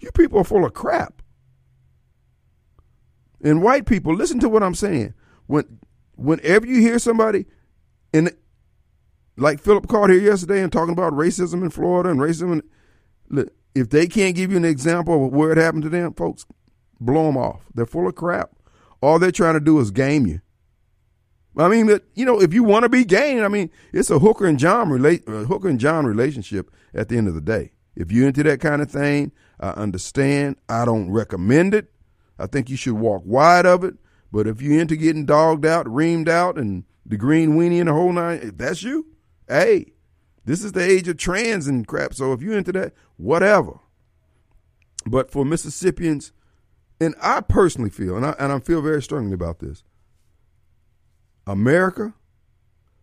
You 0.00 0.10
people 0.12 0.40
are 0.40 0.44
full 0.44 0.64
of 0.64 0.74
crap. 0.74 1.22
And 3.42 3.62
white 3.62 3.86
people, 3.86 4.14
listen 4.14 4.40
to 4.40 4.48
what 4.48 4.62
I'm 4.62 4.74
saying. 4.74 5.14
When 5.46 5.78
whenever 6.16 6.66
you 6.66 6.80
hear 6.80 6.98
somebody 6.98 7.46
in 8.12 8.30
like 9.36 9.60
Philip 9.60 9.86
called 9.86 10.10
here 10.10 10.20
yesterday 10.20 10.62
and 10.62 10.72
talking 10.72 10.92
about 10.92 11.12
racism 11.12 11.62
in 11.62 11.70
Florida 11.70 12.10
and 12.10 12.20
racism, 12.20 12.62
in, 13.30 13.50
if 13.74 13.90
they 13.90 14.06
can't 14.06 14.34
give 14.34 14.50
you 14.50 14.56
an 14.56 14.64
example 14.64 15.26
of 15.26 15.32
where 15.32 15.52
it 15.52 15.58
happened 15.58 15.84
to 15.84 15.88
them, 15.88 16.12
folks, 16.14 16.44
blow 17.00 17.26
them 17.26 17.36
off. 17.36 17.66
They're 17.74 17.86
full 17.86 18.08
of 18.08 18.16
crap. 18.16 18.50
All 19.00 19.18
they're 19.18 19.30
trying 19.30 19.54
to 19.54 19.60
do 19.60 19.78
is 19.78 19.90
game 19.90 20.26
you. 20.26 20.40
I 21.56 21.68
mean, 21.68 21.86
that 21.86 22.04
you 22.14 22.24
know, 22.24 22.40
if 22.40 22.52
you 22.52 22.62
want 22.62 22.84
to 22.84 22.88
be 22.88 23.04
gained, 23.04 23.44
I 23.44 23.48
mean, 23.48 23.70
it's 23.92 24.10
a 24.10 24.18
hooker 24.18 24.46
and 24.46 24.58
John 24.58 24.90
relate, 24.90 25.24
uh, 25.26 25.44
hooker 25.44 25.68
and 25.68 25.80
John 25.80 26.06
relationship 26.06 26.70
at 26.94 27.08
the 27.08 27.16
end 27.16 27.28
of 27.28 27.34
the 27.34 27.40
day. 27.40 27.72
If 27.96 28.12
you're 28.12 28.28
into 28.28 28.44
that 28.44 28.60
kind 28.60 28.80
of 28.80 28.90
thing, 28.90 29.32
I 29.58 29.70
understand. 29.70 30.56
I 30.68 30.84
don't 30.84 31.10
recommend 31.10 31.74
it. 31.74 31.92
I 32.38 32.46
think 32.46 32.70
you 32.70 32.76
should 32.76 32.94
walk 32.94 33.22
wide 33.24 33.66
of 33.66 33.84
it. 33.84 33.94
But 34.30 34.46
if 34.46 34.60
you're 34.60 34.80
into 34.80 34.96
getting 34.96 35.24
dogged 35.24 35.64
out, 35.64 35.86
reamed 35.86 36.28
out, 36.28 36.58
and 36.58 36.84
the 37.04 37.16
green 37.16 37.56
weenie 37.56 37.80
and 37.80 37.88
the 37.88 37.94
whole 37.94 38.12
nine, 38.12 38.40
if 38.42 38.58
that's 38.58 38.82
you, 38.82 39.06
hey, 39.48 39.92
this 40.44 40.62
is 40.62 40.72
the 40.72 40.82
age 40.82 41.08
of 41.08 41.16
trans 41.16 41.66
and 41.66 41.86
crap. 41.86 42.14
So 42.14 42.32
if 42.32 42.42
you're 42.42 42.56
into 42.56 42.72
that, 42.72 42.92
whatever. 43.16 43.80
But 45.06 45.30
for 45.30 45.44
Mississippians, 45.44 46.32
and 47.00 47.14
I 47.22 47.40
personally 47.40 47.90
feel, 47.90 48.16
and 48.16 48.26
I, 48.26 48.34
and 48.38 48.52
I 48.52 48.58
feel 48.60 48.82
very 48.82 49.02
strongly 49.02 49.32
about 49.32 49.60
this, 49.60 49.82
America, 51.46 52.12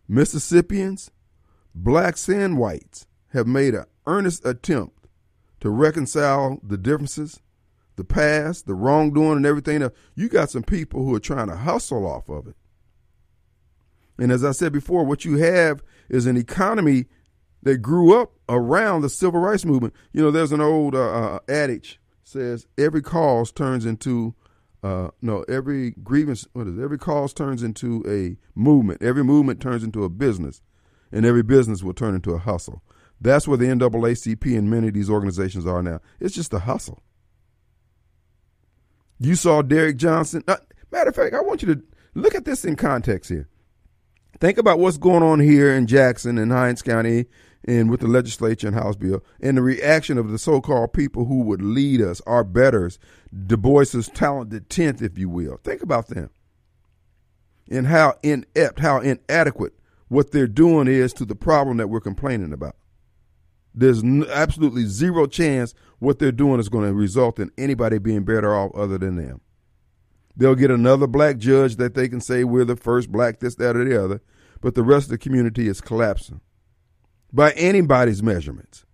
Mississippians, 0.08 1.10
blacks 1.74 2.28
and 2.28 2.58
whites 2.58 3.06
have 3.32 3.46
made 3.46 3.74
an 3.74 3.86
earnest 4.06 4.46
attempt 4.46 5.08
to 5.60 5.70
reconcile 5.70 6.60
the 6.62 6.76
differences, 6.76 7.40
the 7.96 8.04
past, 8.04 8.66
the 8.66 8.74
wrongdoing, 8.74 9.38
and 9.38 9.46
everything 9.46 9.82
else. 9.82 9.92
You 10.14 10.28
got 10.28 10.50
some 10.50 10.62
people 10.62 11.04
who 11.04 11.14
are 11.14 11.20
trying 11.20 11.48
to 11.48 11.56
hustle 11.56 12.06
off 12.06 12.28
of 12.28 12.46
it. 12.46 12.56
And 14.18 14.32
as 14.32 14.44
I 14.44 14.52
said 14.52 14.72
before, 14.72 15.04
what 15.04 15.24
you 15.24 15.38
have 15.38 15.82
is 16.08 16.26
an 16.26 16.36
economy 16.36 17.06
that 17.62 17.78
grew 17.78 18.18
up 18.18 18.32
around 18.48 19.02
the 19.02 19.08
civil 19.08 19.40
rights 19.40 19.64
movement. 19.64 19.94
You 20.12 20.22
know, 20.22 20.30
there's 20.30 20.52
an 20.52 20.60
old 20.60 20.94
uh, 20.94 21.10
uh, 21.10 21.38
adage 21.48 22.00
says 22.26 22.66
every 22.76 23.02
cause 23.02 23.52
turns 23.52 23.86
into 23.86 24.34
uh, 24.82 25.08
no 25.22 25.42
every 25.48 25.92
grievance. 26.02 26.46
What 26.52 26.66
is 26.66 26.76
it? 26.76 26.82
every 26.82 26.98
cause 26.98 27.32
turns 27.32 27.62
into 27.62 28.04
a 28.06 28.36
movement. 28.58 29.02
Every 29.02 29.24
movement 29.24 29.60
turns 29.60 29.82
into 29.82 30.04
a 30.04 30.08
business, 30.08 30.60
and 31.12 31.24
every 31.24 31.42
business 31.42 31.82
will 31.82 31.94
turn 31.94 32.14
into 32.14 32.32
a 32.32 32.38
hustle. 32.38 32.82
That's 33.20 33.48
where 33.48 33.56
the 33.56 33.66
NAACP 33.66 34.58
and 34.58 34.70
many 34.70 34.88
of 34.88 34.94
these 34.94 35.08
organizations 35.08 35.66
are 35.66 35.82
now. 35.82 36.00
It's 36.20 36.34
just 36.34 36.52
a 36.52 36.58
hustle. 36.60 37.02
You 39.18 39.34
saw 39.34 39.62
Derrick 39.62 39.96
Johnson. 39.96 40.42
Uh, 40.46 40.56
matter 40.90 41.10
of 41.10 41.16
fact, 41.16 41.34
I 41.34 41.40
want 41.40 41.62
you 41.62 41.74
to 41.74 41.82
look 42.14 42.34
at 42.34 42.44
this 42.44 42.64
in 42.64 42.76
context 42.76 43.30
here. 43.30 43.48
Think 44.40 44.58
about 44.58 44.78
what's 44.78 44.98
going 44.98 45.22
on 45.22 45.40
here 45.40 45.72
in 45.72 45.86
Jackson 45.86 46.36
and 46.36 46.52
Hinds 46.52 46.82
County 46.82 47.26
and 47.64 47.90
with 47.90 48.00
the 48.00 48.06
legislature 48.06 48.66
and 48.66 48.76
House 48.76 48.96
bill 48.96 49.24
and 49.40 49.56
the 49.56 49.62
reaction 49.62 50.18
of 50.18 50.30
the 50.30 50.38
so 50.38 50.60
called 50.60 50.92
people 50.92 51.24
who 51.24 51.42
would 51.42 51.62
lead 51.62 52.02
us, 52.02 52.20
our 52.26 52.44
betters, 52.44 52.98
Du 53.46 53.56
Bois's 53.56 54.08
talented 54.08 54.68
10th, 54.68 55.00
if 55.00 55.18
you 55.18 55.28
will. 55.28 55.58
Think 55.64 55.82
about 55.82 56.08
them 56.08 56.30
and 57.70 57.86
how 57.86 58.14
inept, 58.22 58.80
how 58.80 59.00
inadequate 59.00 59.72
what 60.08 60.30
they're 60.30 60.46
doing 60.46 60.86
is 60.86 61.12
to 61.14 61.24
the 61.24 61.34
problem 61.34 61.78
that 61.78 61.88
we're 61.88 62.00
complaining 62.00 62.52
about. 62.52 62.76
There's 63.74 64.02
absolutely 64.04 64.86
zero 64.86 65.26
chance 65.26 65.74
what 65.98 66.18
they're 66.18 66.32
doing 66.32 66.60
is 66.60 66.68
going 66.68 66.86
to 66.86 66.94
result 66.94 67.38
in 67.38 67.50
anybody 67.56 67.98
being 67.98 68.24
better 68.24 68.54
off 68.54 68.74
other 68.74 68.98
than 68.98 69.16
them. 69.16 69.40
They'll 70.36 70.54
get 70.54 70.70
another 70.70 71.06
black 71.06 71.38
judge 71.38 71.76
that 71.76 71.94
they 71.94 72.08
can 72.08 72.20
say 72.20 72.44
we're 72.44 72.64
the 72.64 72.76
first 72.76 73.10
black, 73.10 73.40
this, 73.40 73.54
that, 73.56 73.76
or 73.76 73.84
the 73.84 74.02
other, 74.02 74.20
but 74.60 74.74
the 74.74 74.82
rest 74.82 75.06
of 75.06 75.10
the 75.10 75.18
community 75.18 75.66
is 75.68 75.80
collapsing 75.80 76.40
by 77.32 77.52
anybody's 77.52 78.22
measurements. 78.22 78.84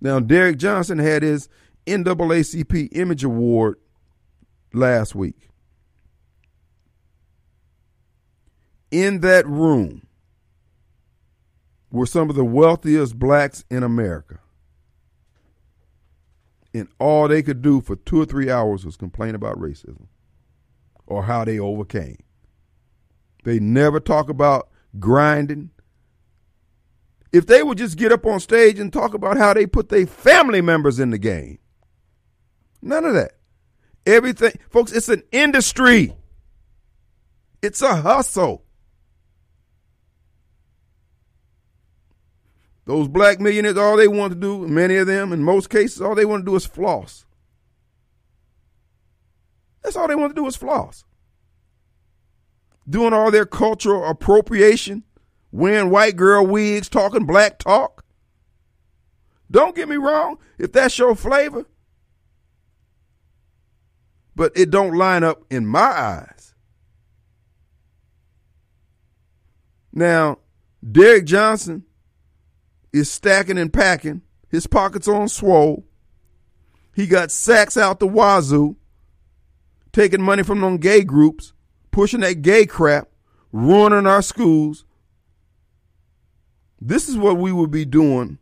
Now, 0.00 0.20
Derrick 0.20 0.58
Johnson 0.58 0.98
had 0.98 1.22
his 1.22 1.48
NAACP 1.86 2.88
Image 2.92 3.24
Award 3.24 3.76
last 4.72 5.14
week. 5.14 5.48
In 8.90 9.20
that 9.20 9.46
room, 9.46 10.06
were 11.90 12.06
some 12.06 12.28
of 12.30 12.36
the 12.36 12.44
wealthiest 12.44 13.18
blacks 13.18 13.64
in 13.70 13.82
America. 13.82 14.40
And 16.74 16.88
all 16.98 17.28
they 17.28 17.42
could 17.42 17.62
do 17.62 17.80
for 17.80 17.96
two 17.96 18.20
or 18.20 18.26
three 18.26 18.50
hours 18.50 18.84
was 18.84 18.96
complain 18.96 19.34
about 19.34 19.58
racism 19.58 20.06
or 21.06 21.24
how 21.24 21.44
they 21.44 21.58
overcame. 21.58 22.18
They 23.44 23.58
never 23.58 24.00
talk 24.00 24.28
about 24.28 24.68
grinding. 24.98 25.70
If 27.32 27.46
they 27.46 27.62
would 27.62 27.78
just 27.78 27.96
get 27.96 28.12
up 28.12 28.26
on 28.26 28.40
stage 28.40 28.78
and 28.78 28.92
talk 28.92 29.14
about 29.14 29.36
how 29.36 29.54
they 29.54 29.66
put 29.66 29.88
their 29.88 30.06
family 30.06 30.60
members 30.60 30.98
in 30.98 31.10
the 31.10 31.18
game, 31.18 31.58
none 32.82 33.04
of 33.04 33.14
that. 33.14 33.32
Everything, 34.06 34.52
folks, 34.70 34.92
it's 34.92 35.08
an 35.08 35.22
industry. 35.32 36.14
It's 37.62 37.82
a 37.82 37.96
hustle. 37.96 38.64
Those 42.88 43.06
black 43.06 43.38
millionaires, 43.38 43.76
all 43.76 43.98
they 43.98 44.08
want 44.08 44.32
to 44.32 44.38
do, 44.38 44.66
many 44.66 44.96
of 44.96 45.06
them, 45.06 45.30
in 45.30 45.44
most 45.44 45.68
cases, 45.68 46.00
all 46.00 46.14
they 46.14 46.24
want 46.24 46.46
to 46.46 46.50
do 46.50 46.56
is 46.56 46.64
floss. 46.64 47.26
That's 49.82 49.94
all 49.94 50.08
they 50.08 50.14
want 50.14 50.34
to 50.34 50.40
do 50.40 50.46
is 50.46 50.56
floss. 50.56 51.04
Doing 52.88 53.12
all 53.12 53.30
their 53.30 53.44
cultural 53.44 54.08
appropriation, 54.08 55.04
wearing 55.52 55.90
white 55.90 56.16
girl 56.16 56.46
wigs, 56.46 56.88
talking 56.88 57.26
black 57.26 57.58
talk. 57.58 58.06
Don't 59.50 59.76
get 59.76 59.90
me 59.90 59.96
wrong, 59.96 60.38
if 60.56 60.72
that's 60.72 60.98
your 60.98 61.14
flavor, 61.14 61.66
but 64.34 64.50
it 64.56 64.70
don't 64.70 64.96
line 64.96 65.24
up 65.24 65.42
in 65.50 65.66
my 65.66 65.78
eyes. 65.78 66.54
Now, 69.92 70.38
Derek 70.90 71.26
Johnson 71.26 71.84
is 72.92 73.10
stacking 73.10 73.58
and 73.58 73.72
packing. 73.72 74.22
His 74.48 74.66
pockets 74.66 75.08
on 75.08 75.28
swole. 75.28 75.84
He 76.94 77.06
got 77.06 77.30
sacks 77.30 77.76
out 77.76 78.00
the 78.00 78.08
wazoo, 78.08 78.76
taking 79.92 80.22
money 80.22 80.42
from 80.42 80.60
them 80.60 80.78
gay 80.78 81.04
groups, 81.04 81.52
pushing 81.90 82.20
that 82.20 82.42
gay 82.42 82.66
crap, 82.66 83.08
ruining 83.52 84.06
our 84.06 84.22
schools. 84.22 84.84
This 86.80 87.08
is 87.08 87.16
what 87.16 87.36
we 87.36 87.52
would 87.52 87.70
be 87.70 87.84
doing 87.84 88.38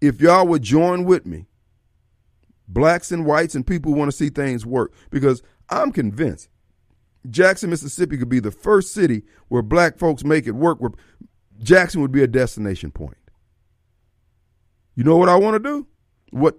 if 0.00 0.20
y'all 0.20 0.46
would 0.48 0.62
join 0.62 1.04
with 1.04 1.24
me. 1.24 1.46
Blacks 2.66 3.12
and 3.12 3.24
whites 3.24 3.54
and 3.54 3.66
people 3.66 3.94
want 3.94 4.10
to 4.10 4.16
see 4.16 4.28
things 4.28 4.66
work. 4.66 4.92
Because 5.10 5.42
I'm 5.68 5.92
convinced 5.92 6.48
Jackson, 7.30 7.70
Mississippi 7.70 8.18
could 8.18 8.28
be 8.28 8.40
the 8.40 8.50
first 8.50 8.92
city 8.92 9.22
where 9.48 9.62
black 9.62 9.98
folks 9.98 10.24
make 10.24 10.46
it 10.46 10.52
work, 10.52 10.80
where 10.80 10.90
Jackson 11.62 12.00
would 12.00 12.12
be 12.12 12.22
a 12.22 12.26
destination 12.26 12.90
point. 12.90 13.16
You 14.94 15.04
know 15.04 15.16
what 15.16 15.28
I 15.28 15.36
want 15.36 15.54
to 15.54 15.68
do? 15.68 15.86
What 16.30 16.58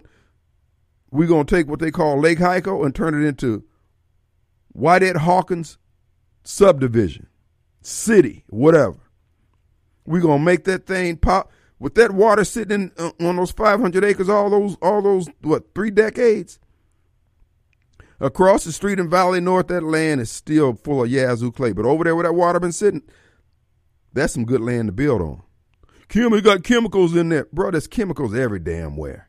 we're 1.10 1.28
gonna 1.28 1.44
take 1.44 1.68
what 1.68 1.78
they 1.78 1.90
call 1.90 2.20
Lake 2.20 2.38
Hico 2.38 2.84
and 2.84 2.94
turn 2.94 3.14
it 3.14 3.26
into 3.26 3.64
Whitehead 4.72 5.18
Hawkins 5.18 5.78
subdivision, 6.44 7.28
city, 7.80 8.44
whatever. 8.48 8.98
We're 10.06 10.20
gonna 10.22 10.42
make 10.42 10.64
that 10.64 10.86
thing 10.86 11.16
pop 11.16 11.50
with 11.78 11.94
that 11.94 12.12
water 12.12 12.44
sitting 12.44 12.72
in, 12.74 12.92
uh, 12.98 13.10
on 13.20 13.36
those 13.36 13.50
500 13.50 14.04
acres, 14.04 14.28
all 14.28 14.50
those, 14.50 14.76
all 14.80 15.02
those, 15.02 15.28
what, 15.40 15.74
three 15.74 15.90
decades. 15.90 16.58
Across 18.20 18.64
the 18.64 18.72
street 18.72 18.98
in 18.98 19.10
Valley 19.10 19.40
North, 19.40 19.68
that 19.68 19.82
land 19.82 20.20
is 20.20 20.30
still 20.30 20.74
full 20.74 21.02
of 21.02 21.10
Yazoo 21.10 21.50
clay. 21.50 21.72
But 21.72 21.84
over 21.84 22.04
there 22.04 22.14
where 22.14 22.24
that 22.24 22.32
water 22.32 22.60
been 22.60 22.72
sitting, 22.72 23.02
that's 24.12 24.32
some 24.32 24.44
good 24.44 24.60
land 24.60 24.88
to 24.88 24.92
build 24.92 25.20
on. 25.20 25.42
Kim, 26.08 26.38
got 26.40 26.64
chemicals 26.64 27.16
in 27.16 27.28
there. 27.28 27.48
Bro, 27.52 27.72
there's 27.72 27.86
chemicals 27.86 28.34
every 28.34 28.58
damn 28.58 28.96
where. 28.96 29.28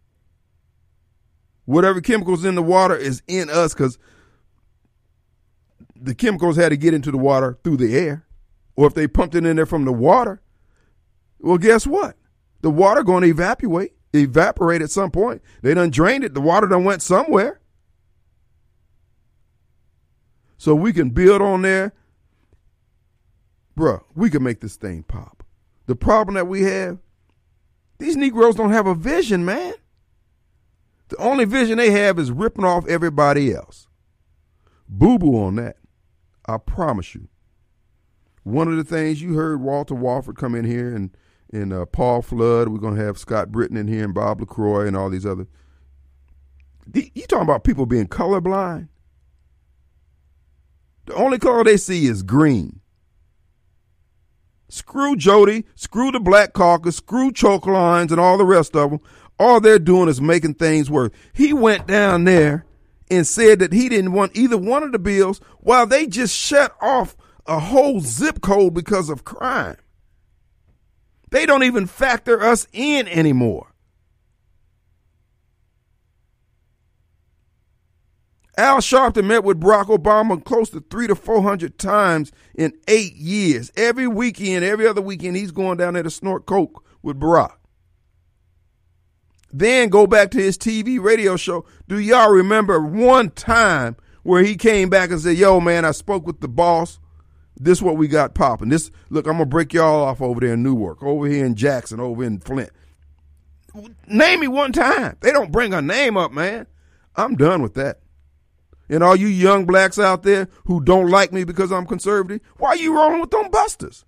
Whatever 1.65 2.01
chemicals 2.01 2.45
in 2.45 2.55
the 2.55 2.61
water 2.61 2.95
is 2.95 3.23
in 3.27 3.49
us 3.49 3.73
because 3.73 3.97
the 5.95 6.13
chemicals 6.13 6.57
had 6.57 6.69
to 6.69 6.77
get 6.77 6.93
into 6.93 7.11
the 7.11 7.17
water 7.17 7.57
through 7.63 7.77
the 7.77 7.97
air. 7.97 8.25
Or 8.75 8.87
if 8.87 8.93
they 8.93 9.07
pumped 9.07 9.35
it 9.35 9.45
in 9.45 9.55
there 9.55 9.65
from 9.65 9.85
the 9.85 9.93
water, 9.93 10.41
well, 11.39 11.57
guess 11.57 11.87
what? 11.87 12.17
The 12.61 12.69
water 12.69 13.03
going 13.03 13.23
to 13.23 13.29
evaporate, 13.29 13.93
evaporate 14.13 14.81
at 14.81 14.91
some 14.91 15.11
point. 15.11 15.41
They 15.61 15.73
done 15.73 15.89
drained 15.89 16.23
it. 16.23 16.33
The 16.33 16.41
water 16.41 16.67
done 16.67 16.83
went 16.83 17.01
somewhere. 17.01 17.61
So 20.57 20.75
we 20.75 20.93
can 20.93 21.11
build 21.11 21.41
on 21.41 21.61
there. 21.61 21.93
Bruh, 23.77 24.03
we 24.15 24.29
can 24.29 24.43
make 24.43 24.61
this 24.61 24.75
thing 24.75 25.03
pop. 25.03 25.34
The 25.87 25.95
problem 25.95 26.35
that 26.35 26.47
we 26.47 26.63
have, 26.63 26.99
these 27.99 28.15
Negroes 28.15 28.55
don't 28.55 28.71
have 28.71 28.87
a 28.87 28.95
vision, 28.95 29.45
man. 29.45 29.73
The 31.09 31.17
only 31.17 31.45
vision 31.45 31.77
they 31.77 31.91
have 31.91 32.17
is 32.17 32.31
ripping 32.31 32.65
off 32.65 32.87
everybody 32.87 33.53
else. 33.53 33.87
Boo 34.89 35.17
boo 35.17 35.37
on 35.37 35.55
that. 35.55 35.77
I 36.47 36.57
promise 36.57 37.13
you. 37.15 37.27
One 38.43 38.67
of 38.67 38.77
the 38.77 38.83
things 38.83 39.21
you 39.21 39.35
heard 39.35 39.61
Walter 39.61 39.95
Walford 39.95 40.35
come 40.35 40.55
in 40.55 40.65
here 40.65 40.93
and 40.93 41.15
and 41.51 41.71
uh, 41.71 41.85
Paul 41.85 42.21
Flood. 42.21 42.69
We're 42.69 42.79
gonna 42.79 43.03
have 43.03 43.17
Scott 43.17 43.51
Britton 43.51 43.77
in 43.77 43.87
here 43.87 44.03
and 44.03 44.13
Bob 44.13 44.39
Lacroix 44.39 44.87
and 44.87 44.97
all 44.97 45.09
these 45.09 45.25
other. 45.25 45.47
You 46.93 47.25
talking 47.27 47.43
about 47.43 47.63
people 47.63 47.85
being 47.85 48.07
colorblind? 48.07 48.89
The 51.05 51.13
only 51.13 51.39
color 51.39 51.63
they 51.63 51.77
see 51.77 52.05
is 52.07 52.23
green. 52.23 52.81
Screw 54.75 55.15
Jody, 55.15 55.63
screw 55.75 56.11
the 56.11 56.19
Black 56.19 56.51
Caucus, 56.51 56.97
screw 56.97 57.31
choke 57.31 57.65
lines, 57.65 58.11
and 58.11 58.19
all 58.19 58.37
the 58.37 58.43
rest 58.43 58.75
of 58.75 58.89
them. 58.89 58.99
All 59.39 59.61
they're 59.61 59.79
doing 59.79 60.09
is 60.09 60.19
making 60.19 60.55
things 60.55 60.91
worse. 60.91 61.11
He 61.31 61.53
went 61.53 61.87
down 61.87 62.25
there 62.25 62.65
and 63.09 63.25
said 63.25 63.59
that 63.59 63.71
he 63.71 63.87
didn't 63.87 64.11
want 64.11 64.35
either 64.35 64.57
one 64.57 64.83
of 64.83 64.91
the 64.91 64.99
bills 64.99 65.39
while 65.61 65.87
they 65.87 66.07
just 66.07 66.35
shut 66.35 66.75
off 66.81 67.15
a 67.45 67.57
whole 67.57 68.01
zip 68.01 68.41
code 68.41 68.73
because 68.73 69.09
of 69.09 69.23
crime. 69.23 69.77
They 71.31 71.45
don't 71.45 71.63
even 71.63 71.87
factor 71.87 72.43
us 72.43 72.67
in 72.73 73.07
anymore. 73.07 73.71
Al 78.57 78.77
Sharpton 78.77 79.25
met 79.25 79.43
with 79.43 79.59
Barack 79.59 79.85
Obama 79.85 80.43
close 80.43 80.69
to 80.69 80.79
three 80.89 81.07
to 81.07 81.15
four 81.15 81.41
hundred 81.41 81.77
times 81.77 82.31
in 82.53 82.73
eight 82.87 83.15
years. 83.15 83.71
Every 83.75 84.07
weekend, 84.07 84.63
every 84.63 84.87
other 84.87 85.01
weekend, 85.01 85.35
he's 85.35 85.51
going 85.51 85.77
down 85.77 85.95
there 85.95 86.03
to 86.03 86.09
snort 86.09 86.45
coke 86.45 86.83
with 87.01 87.19
Barack. 87.19 87.55
Then 89.51 89.89
go 89.89 90.07
back 90.07 90.31
to 90.31 90.37
his 90.37 90.57
TV 90.57 91.01
radio 91.01 91.35
show. 91.37 91.65
Do 91.87 91.99
y'all 91.99 92.31
remember 92.31 92.81
one 92.81 93.29
time 93.29 93.97
where 94.23 94.43
he 94.43 94.55
came 94.55 94.89
back 94.89 95.11
and 95.11 95.19
said, 95.19 95.37
"Yo, 95.37 95.59
man, 95.59 95.85
I 95.85 95.91
spoke 95.91 96.25
with 96.25 96.39
the 96.39 96.47
boss. 96.47 96.99
This 97.57 97.81
what 97.81 97.97
we 97.97 98.07
got 98.07 98.35
popping. 98.35 98.69
This 98.69 98.91
look, 99.09 99.27
I'm 99.27 99.33
gonna 99.33 99.45
break 99.45 99.73
y'all 99.73 100.03
off 100.03 100.21
over 100.21 100.39
there 100.39 100.53
in 100.53 100.63
Newark, 100.63 101.03
over 101.03 101.27
here 101.27 101.45
in 101.45 101.55
Jackson, 101.55 101.99
over 101.99 102.23
in 102.23 102.39
Flint. 102.39 102.71
Name 104.07 104.39
me 104.39 104.47
one 104.47 104.71
time. 104.71 105.17
They 105.21 105.31
don't 105.31 105.51
bring 105.51 105.73
a 105.73 105.81
name 105.81 106.15
up, 106.15 106.31
man. 106.31 106.67
I'm 107.15 107.35
done 107.35 107.61
with 107.61 107.73
that. 107.75 107.99
And 108.89 109.03
all 109.03 109.15
you 109.15 109.27
young 109.27 109.65
blacks 109.65 109.97
out 109.97 110.23
there 110.23 110.47
who 110.65 110.83
don't 110.83 111.09
like 111.09 111.33
me 111.33 111.43
because 111.43 111.71
I'm 111.71 111.87
conservative, 111.87 112.41
why 112.57 112.69
are 112.69 112.75
you 112.75 112.95
rolling 112.95 113.21
with 113.21 113.31
them 113.31 113.49
busters? 113.49 114.05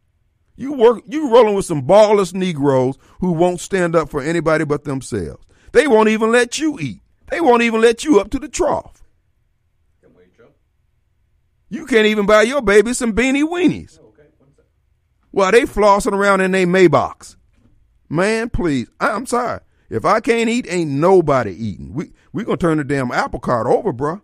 You 0.55 0.73
work 0.73 1.03
you 1.07 1.32
rolling 1.32 1.55
with 1.55 1.65
some 1.65 1.84
ballless 1.84 2.34
Negroes 2.34 2.97
who 3.19 3.32
won't 3.32 3.59
stand 3.59 3.95
up 3.95 4.09
for 4.09 4.21
anybody 4.21 4.65
but 4.65 4.84
themselves. 4.84 5.45
They 5.71 5.88
won't 5.88 6.09
even 6.09 6.32
let 6.32 6.57
you 6.59 6.80
eat. 6.80 7.01
They 7.30 7.41
won't 7.41 7.61
even 7.61 7.82
let 7.82 8.03
you 8.03 8.19
up 8.19 8.32
to 8.32 8.39
the 8.39 8.47
trough. 8.47 9.03
You 11.69 11.86
can't 11.86 12.07
even 12.07 12.25
buy 12.25 12.43
your 12.43 12.61
baby 12.61 12.93
some 12.93 13.13
beanie 13.13 13.43
weenies. 13.43 13.99
Well, 15.32 15.51
they 15.51 15.63
flossing 15.63 16.13
around 16.13 16.41
in 16.41 16.51
their 16.51 16.65
Maybachs. 16.65 17.36
Man, 18.09 18.49
please. 18.49 18.89
I'm 18.99 19.25
sorry. 19.25 19.59
If 19.89 20.05
I 20.05 20.19
can't 20.19 20.49
eat, 20.49 20.65
ain't 20.69 20.91
nobody 20.91 21.51
eating. 21.51 21.93
We 21.93 22.13
we 22.34 22.43
gonna 22.43 22.57
turn 22.57 22.78
the 22.78 22.84
damn 22.84 23.11
apple 23.11 23.39
cart 23.39 23.67
over, 23.67 23.93
bruh. 23.93 24.21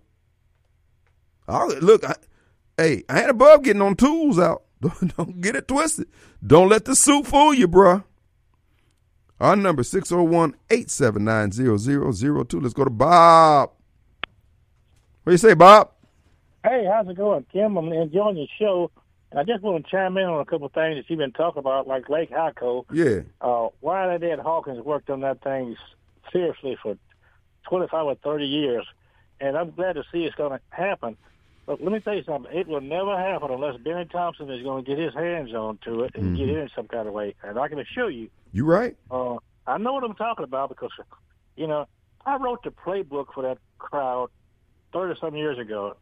I'll, 1.48 1.70
look, 1.80 2.04
I, 2.06 2.16
hey, 2.78 3.04
I 3.10 3.22
ain't 3.22 3.30
above 3.30 3.64
getting 3.64 3.82
on 3.82 3.96
tools 3.96 4.38
out. 4.40 4.64
Don't, 4.84 5.16
don't 5.16 5.40
get 5.40 5.56
it 5.56 5.70
twisted. 5.70 6.10
Don't 6.46 6.68
let 6.68 6.84
the 6.84 6.94
suit 6.94 7.26
fool 7.26 7.54
you, 7.54 7.70
bruh. 7.70 8.04
Our 9.40 9.56
number 9.56 9.82
601-879-0002. 9.82 12.62
Let's 12.62 12.74
go 12.74 12.84
to 12.84 12.90
Bob. 12.90 13.72
What 15.24 15.30
do 15.30 15.32
you 15.32 15.38
say, 15.38 15.54
Bob? 15.54 15.92
Hey, 16.66 16.86
how's 16.86 17.08
it 17.08 17.16
going, 17.16 17.46
Kim? 17.52 17.78
I'm 17.78 17.94
enjoying 17.94 18.36
your 18.36 18.48
show. 18.60 18.92
And 19.32 19.40
I 19.40 19.44
just 19.44 19.64
want 19.64 19.86
to 19.86 19.92
chime 19.92 20.18
in 20.18 20.26
on 20.26 20.42
a 20.42 20.46
couple 20.46 20.68
of 20.68 20.74
things 20.74 20.98
that 20.98 21.10
you've 21.10 21.18
been 21.18 21.32
talking 21.32 21.60
about, 21.60 21.88
like 21.88 22.10
Lake 22.10 22.30
Hico. 22.30 22.84
Yeah. 22.92 23.22
Uh, 23.42 23.70
why 23.80 24.06
they 24.08 24.18
did 24.28 24.40
Hawkins 24.40 24.84
worked 24.84 25.10
on 25.10 25.22
that 25.22 25.42
thing 25.42 25.78
seriously 26.32 26.78
for 26.82 26.98
25 27.70 28.06
or 28.06 28.16
30 28.16 28.46
years. 28.46 28.86
And 29.40 29.58
I'm 29.58 29.72
glad 29.72 29.94
to 29.94 30.04
see 30.12 30.26
it's 30.26 30.36
going 30.36 30.52
to 30.52 30.60
happen. 30.70 31.16
But 31.66 31.82
let 31.82 31.94
me 31.94 32.00
tell 32.02 32.16
you 32.16 32.24
something. 32.24 32.52
It 32.54 32.68
will 32.68 32.82
never 32.82 33.18
happen 33.18 33.50
unless 33.52 33.78
Bennie 33.78 34.06
Thompson 34.06 34.50
is 34.50 34.62
going 34.64 34.84
to 34.84 34.90
get 34.90 35.00
his 35.00 35.14
hands 35.14 35.54
on 35.54 35.80
to 35.86 36.04
it 36.04 36.12
and 36.16 36.26
Mm-hmm. 36.26 36.36
get 36.36 36.50
in 36.50 36.70
some 36.76 36.88
kind 36.88 37.08
of 37.08 37.14
way. 37.14 37.36
And 37.42 37.58
I 37.58 37.68
can 37.70 37.80
assure 37.80 38.10
you, 38.10 38.30
you're 38.52 38.66
right? 38.66 38.96
uh, 39.10 39.38
I 39.66 39.78
know 39.78 39.94
what 39.94 40.04
I'm 40.04 40.16
talking 40.16 40.44
about 40.44 40.70
because, 40.70 40.92
you 41.56 41.68
know, 41.68 41.86
I 42.26 42.36
wrote 42.38 42.64
the 42.64 42.72
playbook 42.72 43.28
for 43.34 43.44
that 43.44 43.60
crowd 43.78 44.30
30 44.92 45.20
some 45.22 45.36
years 45.36 45.58
ago. 45.58 45.96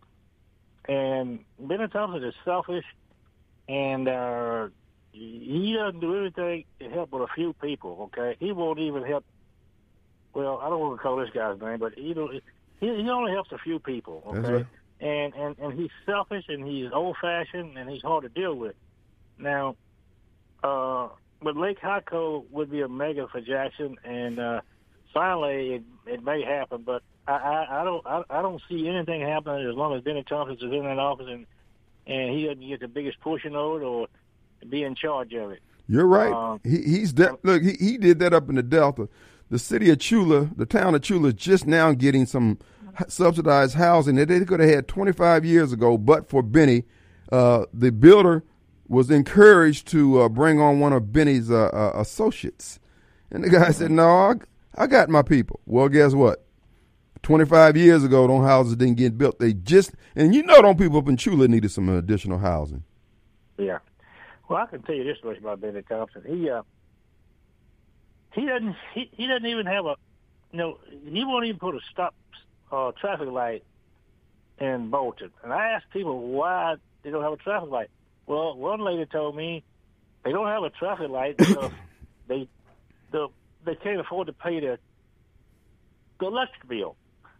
And 0.87 1.39
Bennie 1.59 1.87
Thompson 1.89 2.23
is 2.23 2.33
selfish, 2.43 2.85
and 3.67 4.07
uh, 4.07 4.67
he 5.11 5.75
doesn't 5.77 5.99
do 5.99 6.19
anything 6.19 6.63
to 6.81 6.89
help 6.89 7.11
but 7.11 7.21
a 7.21 7.27
few 7.35 7.53
people, 7.53 8.09
okay? 8.17 8.35
He 8.39 8.51
won't 8.51 8.79
even 8.79 9.03
help, 9.03 9.23
well, 10.33 10.59
I 10.61 10.69
don't 10.69 10.79
want 10.79 10.97
to 10.97 11.03
call 11.03 11.17
this 11.17 11.29
guy's 11.33 11.59
name, 11.61 11.77
but 11.79 11.93
he, 11.95 12.15
he, 12.79 12.87
he 12.87 13.09
only 13.09 13.31
helps 13.31 13.51
a 13.51 13.59
few 13.59 13.79
people, 13.79 14.23
okay? 14.27 14.65
And 15.01 15.33
and 15.33 15.57
and 15.57 15.73
he's 15.73 15.89
selfish 16.05 16.45
and 16.47 16.65
he's 16.65 16.91
old 16.93 17.17
fashioned 17.19 17.77
and 17.77 17.89
he's 17.89 18.03
hard 18.03 18.23
to 18.23 18.29
deal 18.29 18.53
with. 18.53 18.75
Now, 19.39 19.75
uh, 20.63 21.09
but 21.41 21.57
Lake 21.57 21.79
Hico 21.81 22.45
would 22.51 22.69
be 22.69 22.81
a 22.81 22.87
mega 22.87 23.27
for 23.27 23.41
Jackson, 23.41 23.97
and 24.03 24.39
uh, 24.39 24.61
finally 25.11 25.73
it, 25.73 25.83
it 26.05 26.23
may 26.23 26.43
happen. 26.43 26.83
But 26.85 27.01
I, 27.27 27.33
I, 27.33 27.81
I 27.81 27.83
don't 27.83 28.05
I, 28.05 28.23
I 28.29 28.41
don't 28.43 28.61
see 28.69 28.87
anything 28.87 29.21
happening 29.21 29.67
as 29.67 29.75
long 29.75 29.95
as 29.95 30.03
Bennie 30.03 30.23
Thompson 30.23 30.55
is 30.55 30.71
in 30.71 30.83
that 30.83 30.99
office 30.99 31.27
and 31.27 31.47
and 32.07 32.35
he 32.35 32.45
doesn't 32.45 32.67
get 32.67 32.79
the 32.79 32.87
biggest 32.87 33.19
portion 33.21 33.55
of 33.55 33.81
it 33.81 33.83
or 33.83 34.07
be 34.69 34.83
in 34.83 34.95
charge 34.95 35.33
of 35.33 35.51
it. 35.51 35.59
You're 35.87 36.07
right. 36.07 36.31
Um, 36.31 36.59
he, 36.63 36.81
he's 36.81 37.13
de- 37.13 37.37
look. 37.43 37.61
He, 37.63 37.73
he 37.73 37.97
did 37.97 38.19
that 38.19 38.33
up 38.33 38.49
in 38.49 38.55
the 38.55 38.63
Delta. 38.63 39.09
The 39.49 39.59
city 39.59 39.89
of 39.89 39.97
Tchula, 39.97 40.55
the 40.55 40.65
town 40.65 40.95
of 40.95 41.01
Tchula, 41.01 41.27
is 41.27 41.33
just 41.33 41.67
now 41.67 41.91
getting 41.91 42.25
some 42.25 42.57
subsidized 43.07 43.75
housing 43.75 44.15
that 44.15 44.27
they 44.27 44.43
could 44.45 44.59
have 44.59 44.69
had 44.69 44.87
25 44.87 45.45
years 45.45 45.71
ago, 45.71 45.97
but 45.97 46.29
for 46.29 46.41
Bennie, 46.41 46.83
uh, 47.31 47.65
the 47.73 47.91
builder 47.91 48.43
was 48.87 49.09
encouraged 49.09 49.87
to 49.87 50.21
uh, 50.21 50.29
bring 50.29 50.59
on 50.59 50.79
one 50.79 50.93
of 50.93 51.13
Bennie's 51.13 51.49
uh, 51.49 51.67
uh, 51.67 51.93
associates, 51.95 52.79
and 53.31 53.43
the 53.43 53.49
guy 53.49 53.71
said, 53.71 53.91
"No, 53.91 54.09
I, 54.09 54.33
I 54.75 54.87
got 54.87 55.09
my 55.09 55.21
people." 55.21 55.61
Well, 55.65 55.87
guess 55.89 56.13
what? 56.13 56.45
25 57.23 57.77
years 57.77 58.03
ago, 58.03 58.27
those 58.27 58.43
houses 58.45 58.75
didn't 58.75 58.97
get 58.97 59.17
built. 59.17 59.39
They 59.39 59.53
just, 59.53 59.93
and 60.15 60.33
you 60.33 60.43
know, 60.43 60.61
them 60.61 60.75
people 60.75 60.97
up 60.97 61.07
in 61.07 61.17
Tchula 61.17 61.47
needed 61.47 61.71
some 61.71 61.87
additional 61.87 62.39
housing. 62.39 62.83
Yeah. 63.57 63.77
Well, 64.49 64.61
I 64.61 64.65
can 64.65 64.81
tell 64.81 64.95
you 64.95 65.03
this 65.03 65.17
much 65.23 65.37
about 65.37 65.61
Bennie 65.61 65.83
Thompson. 65.83 66.23
He 66.27 66.49
uh, 66.49 66.63
he 68.33 68.45
doesn't 68.45 68.75
he, 68.93 69.09
he 69.13 69.27
doesn't 69.27 69.45
even 69.45 69.65
have 69.65 69.85
a 69.85 69.95
you 70.51 70.57
know 70.57 70.79
he 71.05 71.23
won't 71.23 71.45
even 71.45 71.59
put 71.59 71.75
a 71.75 71.79
stop 71.91 72.13
uh, 72.71 72.91
traffic 72.99 73.27
light 73.27 73.63
in 74.59 74.89
Bolton. 74.89 75.31
And 75.43 75.51
I 75.51 75.71
asked 75.71 75.89
people 75.91 76.19
why 76.19 76.75
they 77.03 77.09
don't 77.09 77.23
have 77.23 77.33
a 77.33 77.37
traffic 77.37 77.69
light. 77.69 77.89
Well, 78.27 78.55
one 78.55 78.81
lady 78.81 79.05
told 79.05 79.35
me 79.35 79.63
they 80.23 80.31
don't 80.31 80.47
have 80.47 80.63
a 80.63 80.69
traffic 80.69 81.09
light 81.09 81.37
because 81.37 81.71
they 82.27 82.47
the 83.11 83.27
they 83.65 83.75
can't 83.75 83.99
afford 83.99 84.27
to 84.27 84.33
pay 84.33 84.59
the 84.59 84.77
the 86.19 86.27
electric 86.27 86.67
bill. 86.67 86.95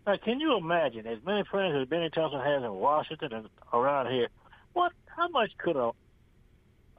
Now, 0.05 0.17
can 0.17 0.39
you 0.39 0.57
imagine 0.57 1.05
as 1.05 1.19
many 1.23 1.43
friends 1.49 1.75
as 1.79 1.88
Bennie 1.88 2.09
Thompson 2.09 2.41
has 2.41 2.63
in 2.63 2.73
Washington 2.73 3.34
and 3.34 3.49
around 3.71 4.11
here? 4.11 4.29
What? 4.73 4.93
How 5.05 5.27
much 5.27 5.51
could 5.57 5.75
a 5.75 5.91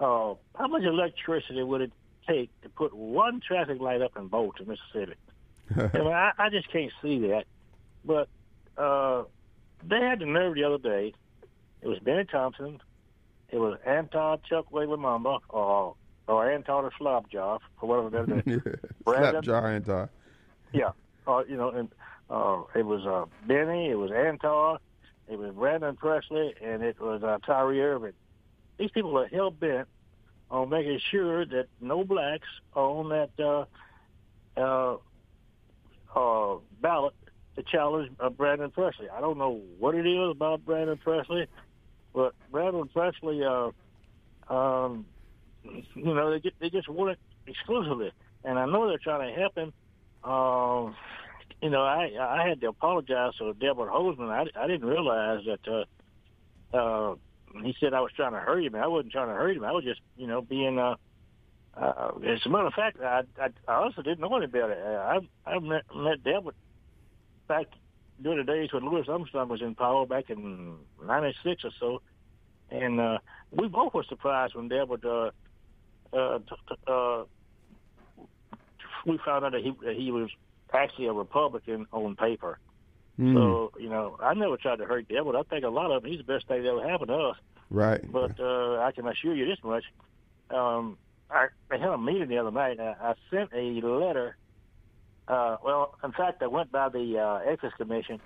uh, 0.01 0.35
how 0.55 0.67
much 0.69 0.83
electricity 0.83 1.63
would 1.63 1.81
it 1.81 1.93
take 2.29 2.51
to 2.63 2.69
put 2.69 2.95
one 2.95 3.41
traffic 3.47 3.81
light 3.81 4.03
up 4.03 4.17
in 4.17 4.29
Bolton, 4.29 4.69
Mississippi? 4.69 5.19
I 5.77 5.99
mean, 5.99 6.13
I, 6.13 6.33
I 6.39 6.49
just 6.51 6.71
can't 6.71 6.93
see 7.03 7.19
that. 7.29 7.45
But 8.05 8.29
uh, 8.77 9.25
they 9.85 10.01
had 10.01 10.21
the 10.21 10.27
nerve 10.27 10.55
the 10.55 10.65
other 10.65 10.79
day. 10.79 11.15
It 11.81 11.89
was 11.89 11.99
Bennie 11.99 12.25
Thompson. 12.25 12.81
It 13.51 13.59
was 13.59 13.79
Antar 13.87 14.39
Chokwe 14.51 14.87
Lumumba 14.87 15.41
or 15.49 15.95
or 16.29 16.51
Anton 16.51 16.85
the 16.85 16.91
Slobjob 16.91 17.61
for 17.79 17.87
whatever 17.87 18.27
that 18.27 18.47
is. 18.47 18.63
Brandon? 19.05 19.33
Slap 19.33 19.45
jar 19.45 19.73
anti. 19.73 20.07
Yeah, 20.73 20.93
uh, 21.27 21.43
you 21.49 21.57
know, 21.57 21.71
and 21.71 21.89
uh, 22.31 22.63
it 22.75 22.87
was 22.87 23.05
uh, 23.05 23.27
Bennie, 23.47 23.91
it 23.91 23.97
was 23.97 24.11
Antar, 24.11 24.79
it 25.29 25.39
was 25.39 25.55
Brandon 25.55 25.97
Presley, 25.97 26.55
and 26.63 26.83
it 26.83 27.01
was 27.01 27.23
uh, 27.23 27.39
Tyree 27.45 27.83
Irving. 27.83 28.13
These 28.79 28.91
people 28.93 29.19
are 29.19 29.27
hell 29.27 29.51
bent 29.51 29.89
on 30.51 30.69
making 30.69 31.01
sure 31.11 31.45
that 31.45 31.67
no 31.81 32.05
blacks 32.05 32.49
are 32.75 32.85
on 32.85 33.09
that 33.11 33.31
uh, 33.39 33.65
uh, 34.57 34.97
uh, 36.15 36.59
ballot 36.81 37.15
to 37.57 37.63
challenge 37.63 38.11
uh, 38.21 38.31
Brandon 38.31 38.71
Presley. 38.71 39.09
I 39.09 39.21
don't 39.21 39.39
know 39.39 39.61
what 39.79 39.95
it 39.95 40.07
is 40.07 40.31
about 40.31 40.65
Brandon 40.65 40.97
Presley, 40.97 41.47
but 42.15 42.35
Brandon 42.51 42.89
Presley, 42.89 43.43
uh, 43.45 43.71
um, 44.53 45.07
you 45.65 46.15
know, 46.15 46.31
they 46.31 46.41
just, 46.41 46.57
they 46.61 46.71
just 46.71 46.89
want 46.89 47.13
it 47.13 47.19
exclusively, 47.47 48.13
and 48.45 48.59
I 48.59 48.67
know 48.67 48.89
they're 48.89 48.99
trying 48.99 49.33
to 49.33 49.41
help 49.41 49.57
him. 49.57 49.73
Um, 50.25 50.95
you 51.61 51.71
know, 51.71 51.83
I 51.83 52.11
I 52.21 52.49
had 52.49 52.61
to 52.63 52.69
apologize 52.69 53.35
to 53.39 53.53
Delbert 53.55 53.91
Hosemann. 53.91 54.31
I, 54.31 54.47
I 54.61 54.67
didn't 54.67 54.89
realize 54.89 55.45
that 55.47 55.87
uh, 56.73 56.77
uh, 56.77 57.15
he 57.63 57.75
said 57.79 57.95
I 57.95 58.01
was 58.01 58.13
trying 58.17 58.33
to 58.33 58.39
hurt 58.39 58.65
him. 58.65 58.75
I 58.75 58.87
wasn't 58.87 59.13
trying 59.13 59.29
to 59.29 59.35
hurt 59.35 59.57
him. 59.57 59.65
I 59.65 59.73
was 59.73 59.85
just, 59.85 60.01
you 60.17 60.27
know, 60.27 60.41
being. 60.43 60.79
Uh, 60.79 60.97
uh, 61.75 62.11
as 62.27 62.41
a 62.45 62.51
matter 62.51 62.67
of 62.67 62.75
fact, 62.75 63.01
I, 63.01 63.23
I, 63.41 63.49
I 63.67 63.75
honestly 63.75 64.03
didn't 64.03 64.21
know 64.21 64.37
any 64.37 64.47
better. 64.47 64.75
I 65.01 65.21
I 65.51 65.59
met, 65.59 65.85
met 65.95 66.23
Delbert 66.23 66.55
back 67.49 67.67
during 68.21 68.39
the 68.39 68.45
days 68.45 68.73
when 68.73 68.85
Louis 68.85 69.09
Armstrong 69.09 69.49
was 69.49 69.63
in 69.63 69.75
power 69.75 70.07
back 70.07 70.31
in 70.31 70.77
'96 71.05 71.65
or 71.65 71.71
so, 71.79 72.03
and 72.71 73.01
uh, 73.01 73.19
we 73.51 73.69
both 73.69 73.95
were 73.95 74.05
surprised 74.05 74.55
when 74.55 74.69
Delbert 74.69 75.05
uh, 75.05 75.31
uh, 76.13 76.39
uh, 76.87 77.25
we 79.07 79.19
found 79.25 79.45
out 79.45 79.53
that 79.53 79.63
he 79.63 79.75
that 79.85 79.97
he 79.97 80.11
was 80.11 80.31
actually 80.73 81.07
a 81.07 81.13
Republican 81.13 81.87
on 81.93 82.17
paper. 82.17 82.59
Mm. 83.19 83.35
So 83.35 83.73
you 83.79 83.89
know, 83.89 84.17
I 84.21 84.35
never 84.35 84.57
tried 84.57 84.77
to 84.77 84.87
hurt 84.87 85.09
Delbert. 85.09 85.37
I 85.37 85.43
think 85.43 85.65
a 85.65 85.69
lot 85.69 85.91
of 85.91 86.05
him, 86.05 86.11
he's 86.11 86.19
the 86.19 86.33
best 86.33 86.49
thing 86.49 86.63
that 86.63 86.69
ever 86.69 86.89
happened 86.89 87.09
to 87.09 87.17
us. 87.17 87.37
Right. 87.71 88.01
But 88.11 88.39
uh, 88.39 88.79
I 88.81 88.93
can 88.93 89.07
assure 89.07 89.35
you 89.35 89.47
this 89.47 89.59
much: 89.63 89.85
um, 90.51 90.99
I, 91.31 91.49
I 91.71 91.77
had 91.77 91.89
a 91.89 91.99
meeting 91.99 92.29
the 92.29 92.39
other 92.39 92.51
night. 92.51 92.79
I, 92.81 92.95
I 93.01 93.15
sent 93.31 93.51
a 93.53 93.87
letter. 93.87 94.37
Uh, 95.33 95.57
well, 95.65 95.95
in 96.05 96.13
fact, 96.13 96.43
I 96.43 96.47
went 96.47 96.71
by 96.71 96.91
the 96.91 97.19
uh, 97.19 97.51
Ethics 97.51 97.75
Commission 97.79 98.21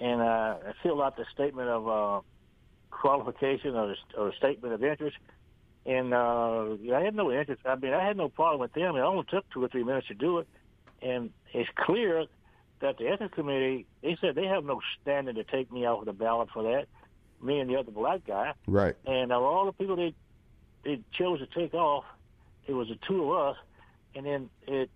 and 0.00 0.20
uh, 0.20 0.56
I 0.66 0.72
filled 0.82 1.00
out 1.00 1.16
the 1.16 1.24
statement 1.32 1.68
of 1.68 1.88
uh, 1.88 2.20
qualification 2.90 3.76
or, 3.76 3.94
or 4.16 4.34
statement 4.34 4.74
of 4.74 4.82
interest. 4.82 5.16
And 5.86 6.12
uh, 6.12 6.76
I 6.92 7.00
had 7.00 7.14
no 7.14 7.30
interest. 7.30 7.62
I 7.64 7.76
mean, 7.76 7.94
I 7.94 8.04
had 8.04 8.16
no 8.16 8.28
problem 8.28 8.60
with 8.60 8.72
them. 8.72 8.96
It 8.96 9.00
only 9.00 9.24
took 9.30 9.48
two 9.50 9.62
or 9.62 9.68
three 9.68 9.84
minutes 9.84 10.08
to 10.08 10.14
do 10.14 10.38
it. 10.38 10.48
And 11.00 11.30
it's 11.54 11.70
clear 11.76 12.24
that 12.80 12.98
the 12.98 13.06
ethics 13.06 13.34
committee, 13.34 13.86
they 14.02 14.18
said 14.20 14.34
they 14.34 14.46
have 14.46 14.64
no 14.64 14.80
standing 15.00 15.36
to 15.36 15.44
take 15.44 15.70
me 15.70 15.86
off 15.86 16.04
the 16.06 16.12
ballot 16.12 16.48
for 16.52 16.64
that, 16.64 16.86
me 17.40 17.60
and 17.60 17.70
the 17.70 17.76
other 17.76 17.92
black 17.92 18.26
guy. 18.26 18.54
Right. 18.66 18.96
And 19.06 19.30
of 19.30 19.44
all 19.44 19.64
the 19.66 19.72
people 19.72 19.94
they, 19.94 20.12
they 20.84 21.00
chose 21.12 21.38
to 21.38 21.46
take 21.46 21.72
off, 21.72 22.04
it 22.66 22.72
was 22.72 22.88
the 22.88 22.98
two 23.06 23.32
of 23.32 23.50
us. 23.50 23.56
And 24.16 24.26
then 24.26 24.50
it, 24.66 24.90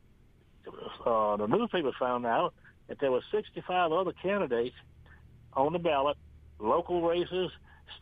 uh, 1.07 1.37
the 1.37 1.47
newspaper 1.47 1.93
found 1.99 2.27
out 2.27 2.55
that 2.89 2.99
there 3.01 3.11
were 3.11 3.23
65 3.31 3.93
other 3.93 4.13
candidates 4.23 4.77
on 5.55 5.73
the 5.73 5.79
ballot, 5.79 6.17
local 6.59 7.03
races, 7.03 7.51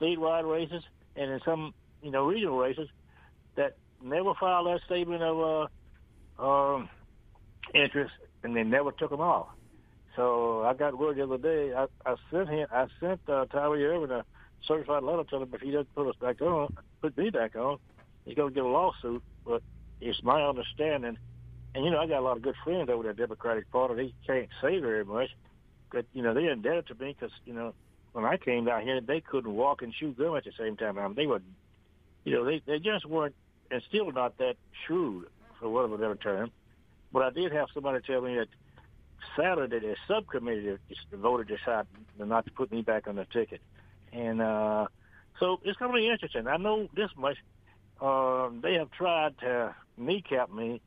statewide 0.00 0.50
races, 0.50 0.82
and 1.16 1.30
in 1.30 1.40
some 1.44 1.74
you 2.02 2.10
know 2.10 2.26
regional 2.26 2.58
races 2.58 2.88
that 3.56 3.76
never 4.02 4.34
filed 4.34 4.66
that 4.66 4.80
statement 4.86 5.22
of 5.22 5.68
uh, 6.38 6.42
um, 6.42 6.88
interest, 7.74 8.12
and 8.42 8.56
they 8.56 8.62
never 8.62 8.92
took 8.92 9.10
them 9.10 9.20
off. 9.20 9.48
So 10.16 10.62
I 10.62 10.74
got 10.74 10.98
word 10.98 11.16
the 11.16 11.24
other 11.24 11.38
day. 11.38 11.72
I, 11.74 11.86
I 12.04 12.16
sent 12.30 12.48
him. 12.48 12.66
I 12.72 12.86
sent 12.98 13.20
uh, 13.28 13.46
Tyree 13.46 13.84
Irving 13.84 14.10
a 14.10 14.24
certified 14.66 15.02
letter 15.02 15.24
telling 15.24 15.46
him 15.46 15.54
if 15.54 15.60
he 15.60 15.70
doesn't 15.70 15.94
put 15.94 16.08
us 16.08 16.16
back 16.20 16.40
on, 16.40 16.74
put 17.00 17.16
me 17.16 17.30
back 17.30 17.56
on, 17.56 17.78
he's 18.24 18.34
going 18.34 18.48
to 18.48 18.54
get 18.54 18.64
a 18.64 18.68
lawsuit. 18.68 19.22
But 19.44 19.62
it's 20.00 20.22
my 20.22 20.42
understanding, 20.42 21.18
and 21.74 21.84
you 21.84 21.90
know 21.90 21.98
I 21.98 22.06
got 22.06 22.18
a 22.18 22.22
lot 22.22 22.36
of 22.36 22.42
good 22.42 22.56
friends 22.64 22.88
over 22.88 23.02
the 23.02 23.14
Democratic 23.14 23.70
Party. 23.70 23.94
They 23.94 24.14
can't 24.26 24.48
say 24.60 24.78
very 24.78 25.04
much, 25.04 25.30
but 25.92 26.06
you 26.12 26.22
know 26.22 26.34
they're 26.34 26.52
indebted 26.52 26.86
to 26.88 26.94
me 26.94 27.16
because 27.18 27.34
you 27.44 27.52
know 27.52 27.74
when 28.12 28.24
I 28.24 28.36
came 28.36 28.64
down 28.64 28.82
here 28.82 29.00
they 29.00 29.20
couldn't 29.20 29.52
walk 29.52 29.82
and 29.82 29.92
chew 29.92 30.12
gum 30.12 30.36
at 30.36 30.44
the 30.44 30.52
same 30.58 30.76
time. 30.76 30.98
I 30.98 31.06
mean, 31.06 31.14
they 31.14 31.26
were, 31.26 31.42
you 32.24 32.34
know, 32.34 32.44
they 32.44 32.62
they 32.66 32.78
just 32.78 33.06
weren't 33.06 33.34
and 33.70 33.82
still 33.88 34.10
not 34.10 34.38
that 34.38 34.56
shrewd 34.86 35.26
for 35.58 35.68
whatever 35.68 35.96
better 35.96 36.16
term. 36.16 36.50
But 37.12 37.22
I 37.22 37.30
did 37.30 37.52
have 37.52 37.68
somebody 37.72 38.00
tell 38.06 38.20
me 38.20 38.36
that 38.36 38.48
Saturday 39.36 39.78
the 39.78 39.96
subcommittee 40.08 40.76
voted 41.12 41.48
to 41.48 41.56
decide 41.56 41.86
not 42.18 42.46
to 42.46 42.52
put 42.52 42.72
me 42.72 42.82
back 42.82 43.06
on 43.06 43.16
the 43.16 43.26
ticket, 43.26 43.60
and 44.12 44.40
uh, 44.40 44.86
so 45.38 45.60
it's 45.64 45.78
going 45.78 45.92
to 45.92 45.96
be 45.96 46.08
interesting. 46.08 46.46
I 46.46 46.56
know 46.56 46.88
this 46.94 47.10
much. 47.16 47.36
Uh, 48.00 48.48
they 48.62 48.74
have 48.74 48.90
tried 48.92 49.38
to 49.40 49.74
kneecap 49.98 50.50
me 50.50 50.80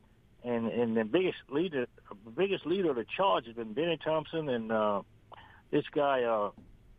and 0.44 0.68
and 0.68 0.98
the 0.98 1.04
biggest 1.04 1.38
leader, 1.50 1.88
the 2.26 2.32
biggest 2.32 2.66
leader 2.66 2.89
of 2.89 2.96
the 2.96 3.06
charge 3.18 3.46
has 3.46 3.56
been 3.56 3.74
Bennie 3.74 4.00
Thompson 4.04 4.50
and 4.50 4.72
uh, 4.72 5.02
this 5.72 5.86
guy, 5.91 6.24
uh, 6.24 6.50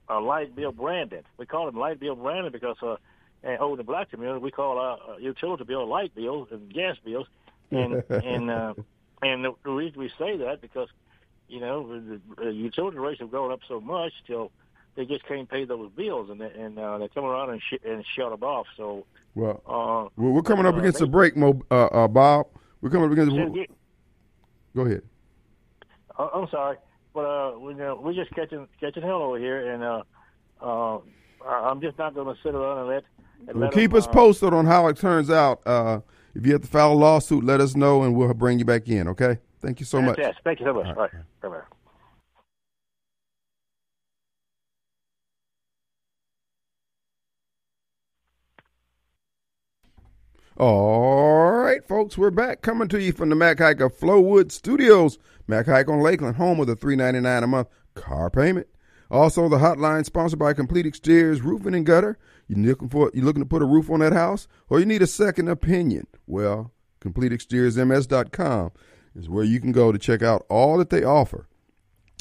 uh, 0.08 0.20
Light 0.20 0.54
Bill 0.54 0.72
Brandon. 0.72 1.22
We 1.38 1.46
call 1.46 1.68
him 1.68 1.76
Light 1.76 2.00
Bill 2.00 2.16
Brandon 2.16 2.52
because 2.52 2.76
uh, 2.82 2.96
and 3.44 3.58
over 3.58 3.74
in 3.74 3.78
the 3.78 3.84
black 3.84 4.10
community 4.10 4.40
we 4.40 4.50
call 4.50 4.78
our 4.78 4.98
uh, 5.08 5.16
utility 5.18 5.64
bill 5.64 5.86
light 5.86 6.14
bills 6.14 6.48
and 6.50 6.72
gas 6.72 6.96
bills, 7.04 7.26
and 7.70 8.02
and 8.08 8.50
uh, 8.50 8.74
and 9.22 9.44
the, 9.44 9.52
the 9.64 9.70
reason 9.70 9.98
we 9.98 10.10
say 10.18 10.36
that 10.38 10.60
because 10.60 10.88
you 11.48 11.60
know 11.60 12.00
the, 12.00 12.20
the 12.38 12.50
utility 12.52 12.98
rates 12.98 13.20
have 13.20 13.30
gone 13.30 13.52
up 13.52 13.60
so 13.68 13.80
much 13.80 14.12
till 14.26 14.50
they 14.96 15.04
just 15.04 15.26
can't 15.26 15.48
pay 15.48 15.64
those 15.64 15.90
bills, 15.92 16.30
and 16.30 16.40
and 16.40 16.78
uh, 16.78 16.98
they 16.98 17.08
come 17.08 17.24
around 17.24 17.50
and 17.50 17.60
sh- 17.60 17.84
and 17.84 18.04
shut 18.16 18.30
them 18.30 18.42
off. 18.42 18.66
So 18.76 19.06
well, 19.34 19.62
uh, 19.66 20.08
well 20.16 20.32
we're 20.32 20.42
coming 20.42 20.66
up 20.66 20.74
uh, 20.74 20.78
against 20.78 21.00
they, 21.00 21.04
a 21.04 21.08
break, 21.08 21.36
Mo, 21.36 21.60
uh, 21.70 21.86
uh, 21.86 22.08
Bob. 22.08 22.46
We're 22.84 22.90
coming 22.90 23.06
up 23.06 23.12
against. 23.12 23.34
Go 24.76 24.82
ahead. 24.82 25.02
Uh, 26.18 26.28
I'm 26.34 26.46
sorry, 26.50 26.76
but 27.14 27.20
uh, 27.20 27.58
we, 27.58 27.72
uh, 27.80 27.94
we're 27.94 28.12
just 28.12 28.30
catching 28.32 28.68
catching 28.78 29.02
hell 29.02 29.22
over 29.22 29.38
here, 29.38 29.72
and 29.72 29.82
uh, 29.82 30.02
uh, 30.60 30.98
I'm 31.46 31.80
just 31.80 31.96
not 31.96 32.14
going 32.14 32.26
to 32.26 32.38
sit 32.42 32.54
around 32.54 32.80
and 32.80 32.88
let. 32.88 33.04
And 33.48 33.58
well, 33.58 33.68
let 33.68 33.72
keep 33.72 33.92
them, 33.92 34.00
us 34.00 34.06
uh, 34.06 34.10
posted 34.10 34.52
on 34.52 34.66
how 34.66 34.88
it 34.88 34.98
turns 34.98 35.30
out. 35.30 35.66
Uh, 35.66 36.00
if 36.34 36.44
you 36.44 36.52
have 36.52 36.60
to 36.60 36.68
file 36.68 36.92
a 36.92 36.94
lawsuit, 36.94 37.42
let 37.42 37.62
us 37.62 37.74
know, 37.74 38.02
and 38.02 38.14
we'll 38.14 38.34
bring 38.34 38.58
you 38.58 38.66
back 38.66 38.86
in. 38.86 39.08
Okay. 39.08 39.38
Thank 39.62 39.80
you 39.80 39.86
so 39.86 40.02
much. 40.02 40.18
Yes, 40.18 40.34
thank 40.44 40.60
you 40.60 40.66
so 40.66 40.74
much. 40.74 40.86
All 40.88 40.94
right. 40.94 41.10
Bye 41.40 41.48
bye. 41.48 41.62
All 50.56 51.50
right, 51.50 51.84
folks, 51.84 52.16
we're 52.16 52.30
back 52.30 52.62
coming 52.62 52.86
to 52.86 53.02
you 53.02 53.10
from 53.10 53.28
the 53.28 53.34
Mac 53.34 53.58
Haik 53.58 53.80
of 53.80 53.98
Flowood 53.98 54.52
Studios. 54.52 55.18
Mac 55.48 55.66
Haik 55.66 55.88
on 55.88 55.98
Lakeland, 55.98 56.36
home 56.36 56.58
with 56.58 56.70
a 56.70 56.76
three 56.76 56.94
ninety 56.94 57.18
nine 57.18 57.42
a 57.42 57.48
month 57.48 57.66
car 57.96 58.30
payment. 58.30 58.68
Also, 59.10 59.48
the 59.48 59.58
hotline 59.58 60.04
sponsored 60.04 60.38
by 60.38 60.52
Complete 60.52 60.86
Exteriors 60.86 61.42
Roofing 61.42 61.74
and 61.74 61.84
Gutter. 61.84 62.18
You 62.46 62.54
looking 62.54 62.88
for 62.88 63.10
you 63.12 63.22
looking 63.22 63.42
to 63.42 63.48
put 63.48 63.62
a 63.62 63.66
roof 63.66 63.90
on 63.90 63.98
that 63.98 64.12
house, 64.12 64.46
or 64.68 64.78
you 64.78 64.86
need 64.86 65.02
a 65.02 65.08
second 65.08 65.48
opinion? 65.48 66.06
Well, 66.24 66.70
CompleteExteriorsMS.com 67.00 68.70
is 69.16 69.28
where 69.28 69.44
you 69.44 69.58
can 69.60 69.72
go 69.72 69.90
to 69.90 69.98
check 69.98 70.22
out 70.22 70.46
all 70.48 70.78
that 70.78 70.90
they 70.90 71.02
offer. 71.02 71.48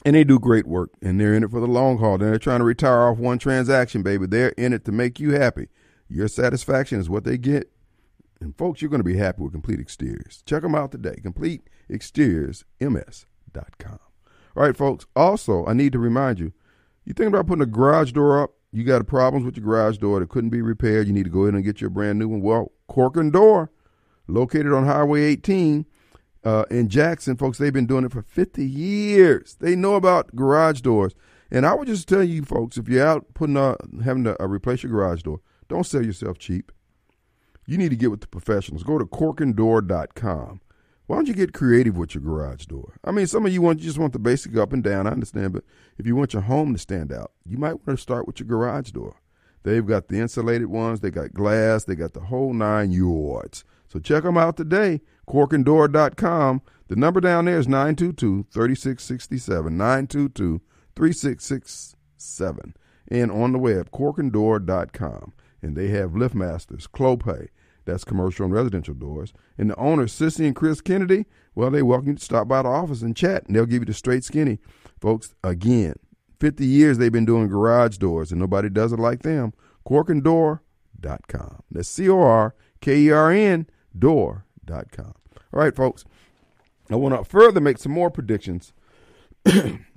And 0.04 0.16
they 0.16 0.24
do 0.24 0.40
great 0.40 0.66
work, 0.66 0.90
and 1.04 1.22
they're 1.22 1.36
in 1.36 1.44
it 1.44 1.52
for 1.52 1.60
the 1.60 1.68
long 1.68 2.00
haul. 2.00 2.18
They're 2.18 2.40
trying 2.40 2.60
to 2.60 2.66
retire 2.66 3.04
off 3.04 3.20
one 3.20 3.38
transaction, 3.38 4.02
baby. 4.02 4.26
They're 4.26 4.56
in 4.58 4.74
it 4.74 4.86
to 4.86 4.92
make 4.92 5.20
you 5.20 5.34
happy. 5.34 5.68
Your 6.10 6.28
satisfaction 6.28 7.00
is 7.00 7.12
what 7.12 7.26
they 7.26 7.38
get 7.38 7.70
and 8.44 8.56
folks, 8.58 8.82
you're 8.82 8.90
going 8.90 9.00
to 9.00 9.06
be 9.06 9.16
happy 9.16 9.42
with 9.42 9.54
Complete 9.54 9.80
Exteriors. 9.80 10.44
Check 10.46 10.64
them 10.64 10.76
out 10.76 10.92
today. 10.92 11.16
CompleteExteriorsMS.com. 11.24 14.00
All 14.56 14.64
right, 14.64 14.78
folks. 14.78 15.08
Also, 15.16 15.66
I 15.66 15.74
need 15.74 15.94
to 15.94 16.00
remind 16.00 16.40
you, 16.40 16.52
you 17.06 17.14
thinking 17.14 17.34
about 17.34 17.48
putting 17.48 17.64
a 17.64 17.68
garage 17.68 18.12
door 18.12 18.44
up? 18.44 18.52
You 18.72 18.84
got 18.84 19.08
problems 19.08 19.46
with 19.46 19.56
your 19.56 19.66
garage 19.66 19.98
door 19.98 20.20
that 20.20 20.28
couldn't 20.30 20.50
be 20.50 20.62
repaired. 20.62 21.08
You 21.08 21.14
need 21.14 21.24
to 21.24 21.30
go 21.30 21.46
in 21.46 21.56
and 21.56 21.64
get 21.64 21.80
your 21.80 21.90
brand 21.90 22.20
new 22.20 22.28
one. 22.28 22.42
Well, 22.42 22.74
Corkern 22.90 23.32
Door, 23.32 23.72
located 24.28 24.74
on 24.74 24.86
Highway 24.86 25.24
18 25.24 25.86
uh, 26.44 26.66
in 26.70 26.90
Jackson, 26.90 27.38
folks, 27.38 27.58
they've 27.58 27.72
been 27.72 27.86
doing 27.86 28.04
it 28.04 28.12
for 28.12 28.24
50 28.24 28.66
years. 28.66 29.56
They 29.60 29.74
know 29.76 29.96
about 29.96 30.36
garage 30.36 30.82
doors. 30.82 31.14
And 31.50 31.66
I 31.66 31.74
would 31.74 31.88
just 31.88 32.10
tell 32.10 32.24
you, 32.24 32.44
folks, 32.44 32.78
if 32.78 32.90
you're 32.90 33.08
out 33.08 33.34
putting 33.36 33.58
a, 33.58 33.78
having 34.04 34.26
to 34.26 34.42
uh, 34.42 34.48
replace 34.48 34.84
your 34.84 34.92
garage 34.92 35.22
door, 35.22 35.40
don't 35.70 35.86
sell 35.86 36.04
yourself 36.04 36.40
cheap 36.40 36.72
you 37.66 37.78
need 37.78 37.90
to 37.90 37.96
get 37.96 38.12
with 38.12 38.22
the 38.22 38.28
professionals. 38.28 38.84
Go 38.84 38.98
to 38.98 39.06
corkerndoor.com. 39.06 40.62
Why 41.06 41.18
don't 41.18 41.28
you 41.28 41.34
get 41.34 41.54
creative 41.54 41.98
with 41.98 42.16
your 42.16 42.24
garage 42.24 42.66
door? 42.66 42.96
I 43.04 43.12
mean, 43.12 43.28
some 43.28 43.46
of 43.46 43.52
you 43.52 43.62
want 43.62 43.80
you 43.80 43.86
just 43.86 43.98
want 43.98 44.14
the 44.14 44.20
basic 44.20 44.56
up 44.56 44.72
and 44.72 44.84
down. 44.84 45.06
I 45.06 45.12
understand, 45.12 45.54
but 45.54 45.66
if 45.98 46.08
you 46.08 46.16
want 46.16 46.34
your 46.34 46.44
home 46.44 46.74
to 46.74 46.80
stand 46.80 47.12
out, 47.12 47.32
you 47.46 47.58
might 47.58 47.86
want 47.86 47.98
to 47.98 47.98
start 47.98 48.26
with 48.26 48.40
your 48.40 48.48
garage 48.48 48.92
door. 48.92 49.18
They've 49.64 49.86
got 49.86 50.08
the 50.08 50.20
insulated 50.20 50.68
ones, 50.68 51.02
they 51.02 51.12
got 51.12 51.34
glass, 51.34 51.84
they 51.86 51.96
got 51.96 52.14
the 52.14 52.22
whole 52.22 52.54
nine 52.54 52.92
yards. 52.92 53.64
So 53.88 54.00
check 54.00 54.24
them 54.24 54.38
out 54.38 54.58
today. 54.58 55.02
Corkerndoor.com. 55.28 56.62
The 56.88 56.96
number 56.96 57.22
down 57.22 57.46
there 57.46 57.60
is 57.60 57.68
922 57.68 58.48
3667. 58.52 59.78
922 59.78 60.62
3667. 60.96 62.76
And 63.10 63.32
on 63.32 63.52
the 63.52 63.60
web, 63.60 63.92
corkerndoor.com 63.92 65.34
and 65.64 65.76
they 65.76 65.88
have 65.88 66.12
LiftMasters, 66.12 66.88
Clopay, 66.90 67.48
that's 67.86 68.04
commercial 68.04 68.46
and 68.46 68.54
residential 68.54 68.94
doors. 68.94 69.34
And 69.58 69.70
the 69.70 69.76
owners, 69.78 70.14
Sissy 70.14 70.46
and 70.46 70.56
Chris 70.56 70.82
Kennedy, 70.82 71.26
well, 71.56 71.72
they 71.72 71.82
welcome 71.82 72.10
you 72.10 72.16
to 72.16 72.24
stop 72.24 72.48
by 72.48 72.62
the 72.62 72.70
office 72.70 73.02
and 73.02 73.16
chat, 73.16 73.46
and 73.46 73.56
they'll 73.56 73.66
give 73.66 73.82
you 73.82 73.86
the 73.86 73.94
straight 73.94 74.24
skinny. 74.24 74.60
Folks, 75.00 75.34
again, 75.44 75.96
50 76.40 76.66
years 76.66 76.98
they've 76.98 77.12
been 77.12 77.26
doing 77.26 77.48
garage 77.48 77.98
doors, 77.98 78.32
and 78.32 78.40
nobody 78.40 78.70
does 78.70 78.94
it 78.94 79.00
like 79.00 79.22
them. 79.24 79.54
Corkerndoor.com. 79.88 81.64
That's 81.72 81.90
C 81.90 82.10
O 82.10 82.22
R 82.22 82.56
K 82.82 82.98
E 82.98 83.12
R 83.12 83.32
N 83.32 83.68
door.com. 83.98 85.14
All 85.54 85.60
right, 85.60 85.76
folks, 85.76 86.06
I 86.90 86.96
want 86.96 87.16
to 87.16 87.24
further 87.24 87.62
make 87.62 87.78
some 87.78 87.92
more 87.92 88.10
predictions. 88.10 88.74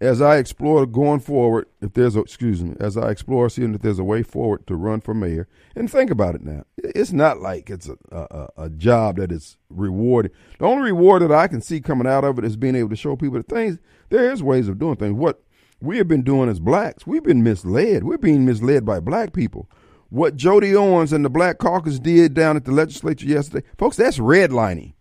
as 0.00 0.20
I 0.20 0.36
explore 0.36 0.84
going 0.86 1.20
forward, 1.20 1.66
if 1.80 1.94
there's 1.94 2.16
a, 2.16 2.20
excuse 2.20 2.62
me, 2.62 2.74
as 2.78 2.96
I 2.96 3.10
explore 3.10 3.48
seeing 3.48 3.74
if 3.74 3.82
there's 3.82 3.98
a 3.98 4.04
way 4.04 4.22
forward 4.22 4.66
to 4.66 4.76
run 4.76 5.00
for 5.00 5.14
mayor, 5.14 5.48
and 5.74 5.90
think 5.90 6.10
about 6.10 6.34
it 6.34 6.42
now, 6.42 6.64
it's 6.76 7.12
not 7.12 7.40
like 7.40 7.70
it's 7.70 7.88
a, 7.88 7.96
a, 8.12 8.48
a 8.64 8.70
job 8.70 9.16
that 9.16 9.32
is 9.32 9.56
rewarding. 9.70 10.32
The 10.58 10.66
only 10.66 10.92
reward 10.92 11.22
that 11.22 11.32
I 11.32 11.48
can 11.48 11.60
see 11.60 11.80
coming 11.80 12.06
out 12.06 12.24
of 12.24 12.38
it 12.38 12.44
is 12.44 12.56
being 12.56 12.76
able 12.76 12.90
to 12.90 12.96
show 12.96 13.16
people 13.16 13.38
the 13.38 13.42
things. 13.42 13.78
There 14.10 14.30
is 14.30 14.42
ways 14.42 14.68
of 14.68 14.78
doing 14.78 14.96
things. 14.96 15.14
What 15.14 15.42
we 15.80 15.98
have 15.98 16.08
been 16.08 16.22
doing 16.22 16.48
as 16.48 16.60
blacks, 16.60 17.06
we've 17.06 17.24
been 17.24 17.42
misled. 17.42 18.04
We're 18.04 18.18
being 18.18 18.44
misled 18.44 18.84
by 18.84 19.00
black 19.00 19.32
people. 19.32 19.70
What 20.08 20.36
Jody 20.36 20.74
Owens 20.74 21.12
and 21.12 21.24
the 21.24 21.30
Black 21.30 21.58
Caucus 21.58 21.98
did 21.98 22.32
down 22.32 22.56
at 22.56 22.64
the 22.64 22.70
legislature 22.70 23.26
yesterday, 23.26 23.66
folks, 23.76 23.96
that's 23.96 24.18
redlining. 24.18 24.94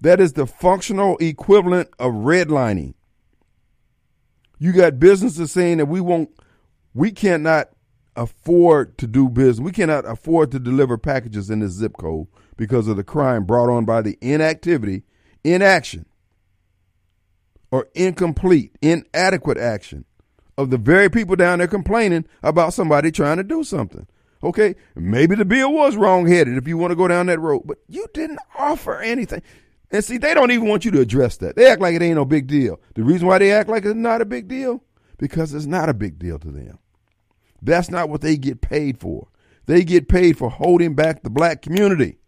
That 0.00 0.20
is 0.20 0.32
the 0.34 0.46
functional 0.46 1.16
equivalent 1.18 1.90
of 1.98 2.12
redlining. 2.12 2.94
You 4.58 4.72
got 4.72 4.98
businesses 4.98 5.52
saying 5.52 5.78
that 5.78 5.86
we 5.86 6.00
won't, 6.00 6.30
we 6.94 7.12
cannot 7.12 7.68
afford 8.16 8.96
to 8.98 9.06
do 9.06 9.28
business. 9.28 9.64
We 9.64 9.72
cannot 9.72 10.06
afford 10.06 10.50
to 10.52 10.58
deliver 10.58 10.96
packages 10.96 11.50
in 11.50 11.60
this 11.60 11.72
zip 11.72 11.96
code 11.98 12.26
because 12.56 12.88
of 12.88 12.96
the 12.96 13.04
crime 13.04 13.44
brought 13.44 13.68
on 13.68 13.84
by 13.84 14.02
the 14.02 14.16
inactivity, 14.20 15.02
inaction, 15.44 16.06
or 17.70 17.88
incomplete, 17.94 18.72
inadequate 18.80 19.58
action 19.58 20.04
of 20.56 20.70
the 20.70 20.78
very 20.78 21.10
people 21.10 21.36
down 21.36 21.58
there 21.58 21.68
complaining 21.68 22.24
about 22.42 22.72
somebody 22.72 23.10
trying 23.10 23.36
to 23.36 23.44
do 23.44 23.62
something. 23.62 24.06
Okay, 24.42 24.74
maybe 24.94 25.34
the 25.34 25.44
bill 25.44 25.72
was 25.72 25.96
wrong 25.96 26.26
headed 26.26 26.56
if 26.56 26.68
you 26.68 26.78
want 26.78 26.92
to 26.92 26.96
go 26.96 27.08
down 27.08 27.26
that 27.26 27.40
road, 27.40 27.62
but 27.64 27.78
you 27.88 28.06
didn't 28.14 28.38
offer 28.58 29.00
anything. 29.00 29.42
And 29.90 30.04
see, 30.04 30.18
they 30.18 30.34
don't 30.34 30.50
even 30.50 30.68
want 30.68 30.84
you 30.84 30.90
to 30.92 31.00
address 31.00 31.36
that. 31.38 31.56
They 31.56 31.70
act 31.70 31.80
like 31.80 31.94
it 31.94 32.02
ain't 32.02 32.16
no 32.16 32.24
big 32.24 32.46
deal. 32.46 32.80
The 32.94 33.04
reason 33.04 33.28
why 33.28 33.38
they 33.38 33.52
act 33.52 33.68
like 33.68 33.84
it's 33.84 33.94
not 33.94 34.20
a 34.20 34.26
big 34.26 34.48
deal, 34.48 34.82
because 35.18 35.54
it's 35.54 35.66
not 35.66 35.88
a 35.88 35.94
big 35.94 36.18
deal 36.18 36.38
to 36.40 36.50
them. 36.50 36.78
That's 37.62 37.90
not 37.90 38.08
what 38.08 38.20
they 38.20 38.36
get 38.36 38.60
paid 38.60 38.98
for. 38.98 39.28
They 39.66 39.84
get 39.84 40.08
paid 40.08 40.38
for 40.38 40.50
holding 40.50 40.94
back 40.94 41.22
the 41.22 41.30
black 41.30 41.62
community. 41.62 42.18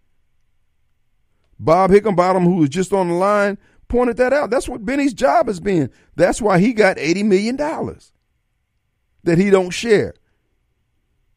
Bob 1.58 1.90
Hickenbottom, 1.90 2.44
who 2.44 2.56
was 2.56 2.68
just 2.68 2.92
on 2.92 3.08
the 3.08 3.14
line, 3.14 3.58
pointed 3.88 4.16
that 4.18 4.32
out. 4.32 4.50
That's 4.50 4.68
what 4.68 4.84
Bennie's 4.84 5.14
job 5.14 5.48
has 5.48 5.60
been. 5.60 5.90
That's 6.14 6.40
why 6.40 6.58
he 6.58 6.72
got 6.72 6.96
$80 6.96 7.24
million 7.24 7.56
that 7.56 9.38
he 9.38 9.50
don't 9.50 9.70
share. 9.70 10.14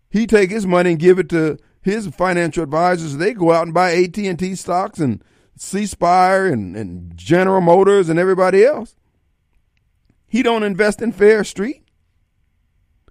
He 0.09 0.27
take 0.27 0.51
his 0.51 0.67
money 0.67 0.91
and 0.91 0.99
give 0.99 1.17
it 1.19 1.29
to 1.29 1.57
his 1.81 2.07
financial 2.07 2.63
advisors. 2.63 3.17
They 3.17 3.33
go 3.33 3.51
out 3.51 3.63
and 3.65 3.73
buy 3.73 3.93
AT&T 3.93 4.55
stocks 4.55 4.99
and 4.99 5.23
C 5.61 5.85
Spire 5.85 6.47
and, 6.47 6.75
and 6.75 7.15
General 7.15 7.61
Motors 7.61 8.09
and 8.09 8.17
everybody 8.17 8.65
else. 8.65 8.95
He 10.27 10.41
don't 10.41 10.63
invest 10.63 11.03
in 11.03 11.11
Farish 11.11 11.51
Street. 11.51 11.83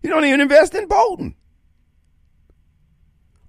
He 0.02 0.08
don't 0.08 0.24
even 0.24 0.40
invest 0.40 0.74
in 0.74 0.88
Bolton. 0.88 1.36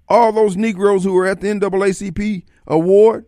All 0.08 0.30
those 0.32 0.56
Negroes 0.56 1.02
who 1.02 1.14
were 1.14 1.26
at 1.26 1.40
the 1.40 1.48
NAACP 1.48 2.44
award, 2.68 3.26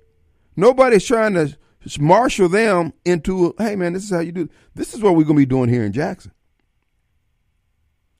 nobody's 0.54 1.04
trying 1.04 1.34
to 1.34 1.58
marshal 1.98 2.48
them 2.48 2.92
into, 3.04 3.54
hey 3.58 3.74
man, 3.74 3.94
this 3.94 4.04
is 4.04 4.10
how 4.10 4.20
you 4.20 4.30
do. 4.30 4.48
This 4.76 4.94
is 4.94 5.00
what 5.00 5.16
we're 5.16 5.24
gonna 5.24 5.38
be 5.38 5.44
doing 5.44 5.70
here 5.70 5.84
in 5.84 5.92
Jackson. 5.92 6.30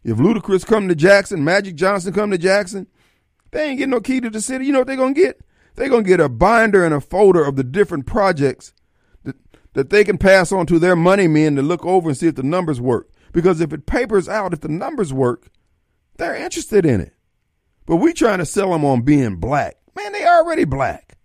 If 0.02 0.16
Ludacris 0.16 0.66
come 0.66 0.88
to 0.88 0.96
Jackson, 0.96 1.44
Magic 1.44 1.76
Johnson 1.76 2.12
come 2.12 2.32
to 2.32 2.38
Jackson, 2.38 2.88
they 3.52 3.68
ain't 3.68 3.78
getting 3.78 3.92
no 3.92 4.00
key 4.00 4.20
to 4.20 4.28
the 4.28 4.40
city. 4.40 4.66
You 4.66 4.72
know 4.72 4.80
what 4.80 4.88
they're 4.88 4.96
gonna 4.96 5.14
get? 5.14 5.40
They're 5.75 5.89
gonna 5.89 6.03
get 6.03 6.20
a 6.20 6.29
binder 6.29 6.85
and 6.85 6.95
a 6.95 7.01
folder 7.01 7.45
of 7.45 7.57
the 7.57 7.64
different 7.64 8.07
projects 8.07 8.72
that, 9.25 9.37
that 9.72 9.91
they 9.91 10.05
can 10.05 10.18
pass 10.18 10.53
on 10.53 10.66
to 10.66 10.79
their 10.79 10.97
money 10.97 11.29
men 11.29 11.57
to 11.57 11.62
look 11.62 11.85
over 11.85 12.09
and 12.09 12.18
see 12.18 12.29
if 12.29 12.37
the 12.37 12.43
numbers 12.43 12.81
work. 12.81 13.11
Because 13.33 13.61
if 13.61 13.72
it 13.72 13.87
papers 13.87 14.29
out, 14.29 14.53
if 14.53 14.61
the 14.61 14.68
numbers 14.68 15.12
work, 15.12 15.49
they're 16.16 16.37
interested 16.37 16.87
in 16.87 17.01
it. 17.01 17.12
But 17.87 17.97
we 17.97 18.12
trying 18.12 18.39
to 18.39 18.47
sell 18.47 18.70
them 18.70 18.85
on 18.85 19.03
being 19.03 19.37
black. 19.37 19.77
Man, 19.97 20.12
they 20.12 20.27
already 20.27 20.64
black. 20.64 21.18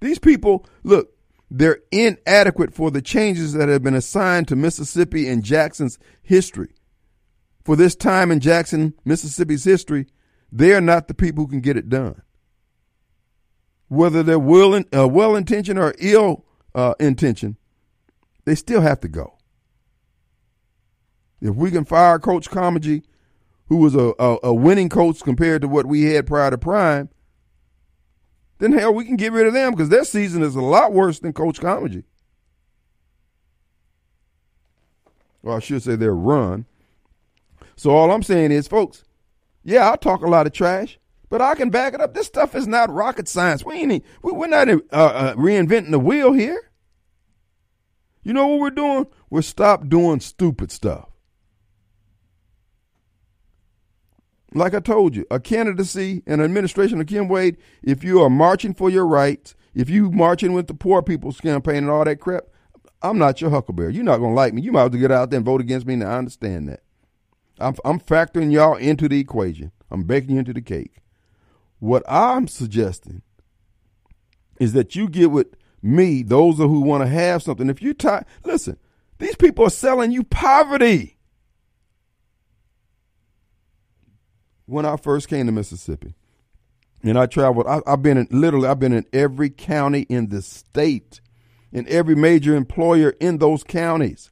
These 0.00 0.18
people, 0.18 0.66
look, 0.82 1.12
they're 1.50 1.80
inadequate 1.90 2.74
for 2.74 2.90
the 2.90 3.02
changes 3.02 3.52
that 3.54 3.68
have 3.68 3.82
been 3.82 3.94
assigned 3.94 4.48
to 4.48 4.56
Mississippi 4.56 5.28
and 5.28 5.42
Jackson's 5.42 5.98
history. 6.22 6.74
For 7.64 7.76
this 7.76 7.94
time 7.94 8.30
in 8.30 8.40
Jackson, 8.40 8.94
Mississippi's 9.04 9.64
history, 9.64 10.06
they 10.50 10.72
are 10.72 10.80
not 10.80 11.08
the 11.08 11.14
people 11.14 11.44
who 11.44 11.50
can 11.50 11.60
get 11.60 11.76
it 11.76 11.88
done. 11.88 12.22
Whether 13.88 14.22
they're 14.22 14.38
well, 14.38 14.82
uh, 14.94 15.08
well 15.08 15.34
intentioned 15.36 15.78
or 15.78 15.94
ill 15.98 16.44
uh, 16.74 16.94
intentioned, 17.00 17.56
they 18.44 18.54
still 18.54 18.80
have 18.80 19.00
to 19.00 19.08
go. 19.08 19.34
If 21.40 21.54
we 21.54 21.70
can 21.70 21.84
fire 21.84 22.18
Coach 22.18 22.50
Comegy, 22.50 23.04
who 23.66 23.76
was 23.76 23.94
a, 23.94 24.12
a, 24.18 24.38
a 24.44 24.54
winning 24.54 24.88
coach 24.88 25.20
compared 25.22 25.62
to 25.62 25.68
what 25.68 25.86
we 25.86 26.04
had 26.04 26.26
prior 26.26 26.50
to 26.50 26.58
Prime, 26.58 27.10
then 28.58 28.72
hell, 28.72 28.92
we 28.92 29.04
can 29.04 29.16
get 29.16 29.32
rid 29.32 29.46
of 29.46 29.52
them 29.52 29.72
because 29.72 29.88
their 29.88 30.04
season 30.04 30.42
is 30.42 30.56
a 30.56 30.60
lot 30.60 30.92
worse 30.92 31.20
than 31.20 31.32
Coach 31.32 31.60
Comegy. 31.60 32.04
Well, 35.42 35.56
I 35.56 35.60
should 35.60 35.82
say 35.82 35.94
their 35.94 36.14
run. 36.14 36.66
So 37.76 37.90
all 37.90 38.10
I'm 38.10 38.24
saying 38.24 38.50
is, 38.50 38.66
folks, 38.66 39.04
yeah, 39.68 39.92
I 39.92 39.96
talk 39.96 40.22
a 40.22 40.28
lot 40.28 40.46
of 40.46 40.52
trash, 40.52 40.98
but 41.28 41.42
I 41.42 41.54
can 41.54 41.70
back 41.70 41.92
it 41.94 42.00
up. 42.00 42.14
This 42.14 42.26
stuff 42.26 42.54
is 42.54 42.66
not 42.66 42.90
rocket 42.90 43.28
science. 43.28 43.64
We 43.64 43.74
ain't 43.74 44.04
we, 44.22 44.32
we're 44.32 44.46
not 44.46 44.68
uh, 44.68 44.78
uh, 44.90 45.34
reinventing 45.34 45.90
the 45.90 45.98
wheel 45.98 46.32
here. 46.32 46.70
You 48.22 48.32
know 48.32 48.46
what 48.46 48.60
we're 48.60 48.70
doing? 48.70 49.06
We're 49.30 49.42
stop 49.42 49.88
doing 49.88 50.20
stupid 50.20 50.72
stuff. 50.72 51.08
like 54.54 54.72
I 54.72 54.80
told 54.80 55.14
you, 55.14 55.26
a 55.30 55.38
candidacy 55.38 56.22
and 56.26 56.40
administration 56.40 57.00
of 57.00 57.06
Kim 57.06 57.28
Wade, 57.28 57.58
if 57.82 58.02
you 58.02 58.22
are 58.22 58.30
marching 58.30 58.72
for 58.72 58.88
your 58.88 59.06
rights, 59.06 59.54
if 59.74 59.90
you 59.90 60.10
marching 60.10 60.54
with 60.54 60.66
the 60.66 60.74
poor 60.74 61.02
people's 61.02 61.40
campaign 61.40 61.76
and 61.76 61.90
all 61.90 62.04
that 62.04 62.20
crap, 62.20 62.44
I'm 63.02 63.18
not 63.18 63.40
your 63.40 63.50
huckleberry. 63.50 63.94
You're 63.94 64.04
not 64.04 64.18
going 64.18 64.30
to 64.30 64.36
like 64.36 64.54
me. 64.54 64.62
You 64.62 64.72
might 64.72 64.82
have 64.82 64.92
to 64.92 64.98
get 64.98 65.12
out 65.12 65.30
there 65.30 65.36
and 65.36 65.46
vote 65.46 65.60
against 65.60 65.86
me. 65.86 65.96
Now, 65.96 66.12
I 66.12 66.18
understand 66.18 66.68
that. 66.70 66.80
I'm, 67.60 67.76
I'm 67.84 68.00
factoring 68.00 68.52
y'all 68.52 68.76
into 68.76 69.08
the 69.08 69.20
equation. 69.20 69.72
I'm 69.90 70.04
baking 70.04 70.32
you 70.32 70.38
into 70.38 70.52
the 70.52 70.62
cake. 70.62 71.02
What 71.78 72.02
I'm 72.08 72.48
suggesting 72.48 73.22
is 74.60 74.72
that 74.72 74.96
you 74.96 75.08
get 75.08 75.30
with 75.30 75.54
me, 75.82 76.22
those 76.22 76.56
who 76.58 76.80
want 76.80 77.02
to 77.02 77.08
have 77.08 77.42
something. 77.42 77.70
If 77.70 77.80
you 77.80 77.94
tie, 77.94 78.24
listen, 78.44 78.78
these 79.18 79.36
people 79.36 79.66
are 79.66 79.70
selling 79.70 80.10
you 80.10 80.24
poverty. 80.24 81.18
when 84.68 84.84
I 84.84 84.96
first 84.96 85.28
came 85.28 85.46
to 85.46 85.52
Mississippi, 85.52 86.14
and 87.02 87.18
I 87.18 87.26
traveled. 87.26 87.66
I, 87.66 87.80
have 87.86 88.02
been 88.02 88.18
in 88.18 88.28
literally. 88.30 88.68
I've 88.68 88.78
been 88.78 88.92
in 88.92 89.06
every 89.12 89.50
county 89.50 90.02
in 90.02 90.28
the 90.28 90.42
state, 90.42 91.20
in 91.72 91.88
every 91.88 92.14
major 92.14 92.54
employer 92.54 93.10
in 93.18 93.38
those 93.38 93.64
counties. 93.64 94.30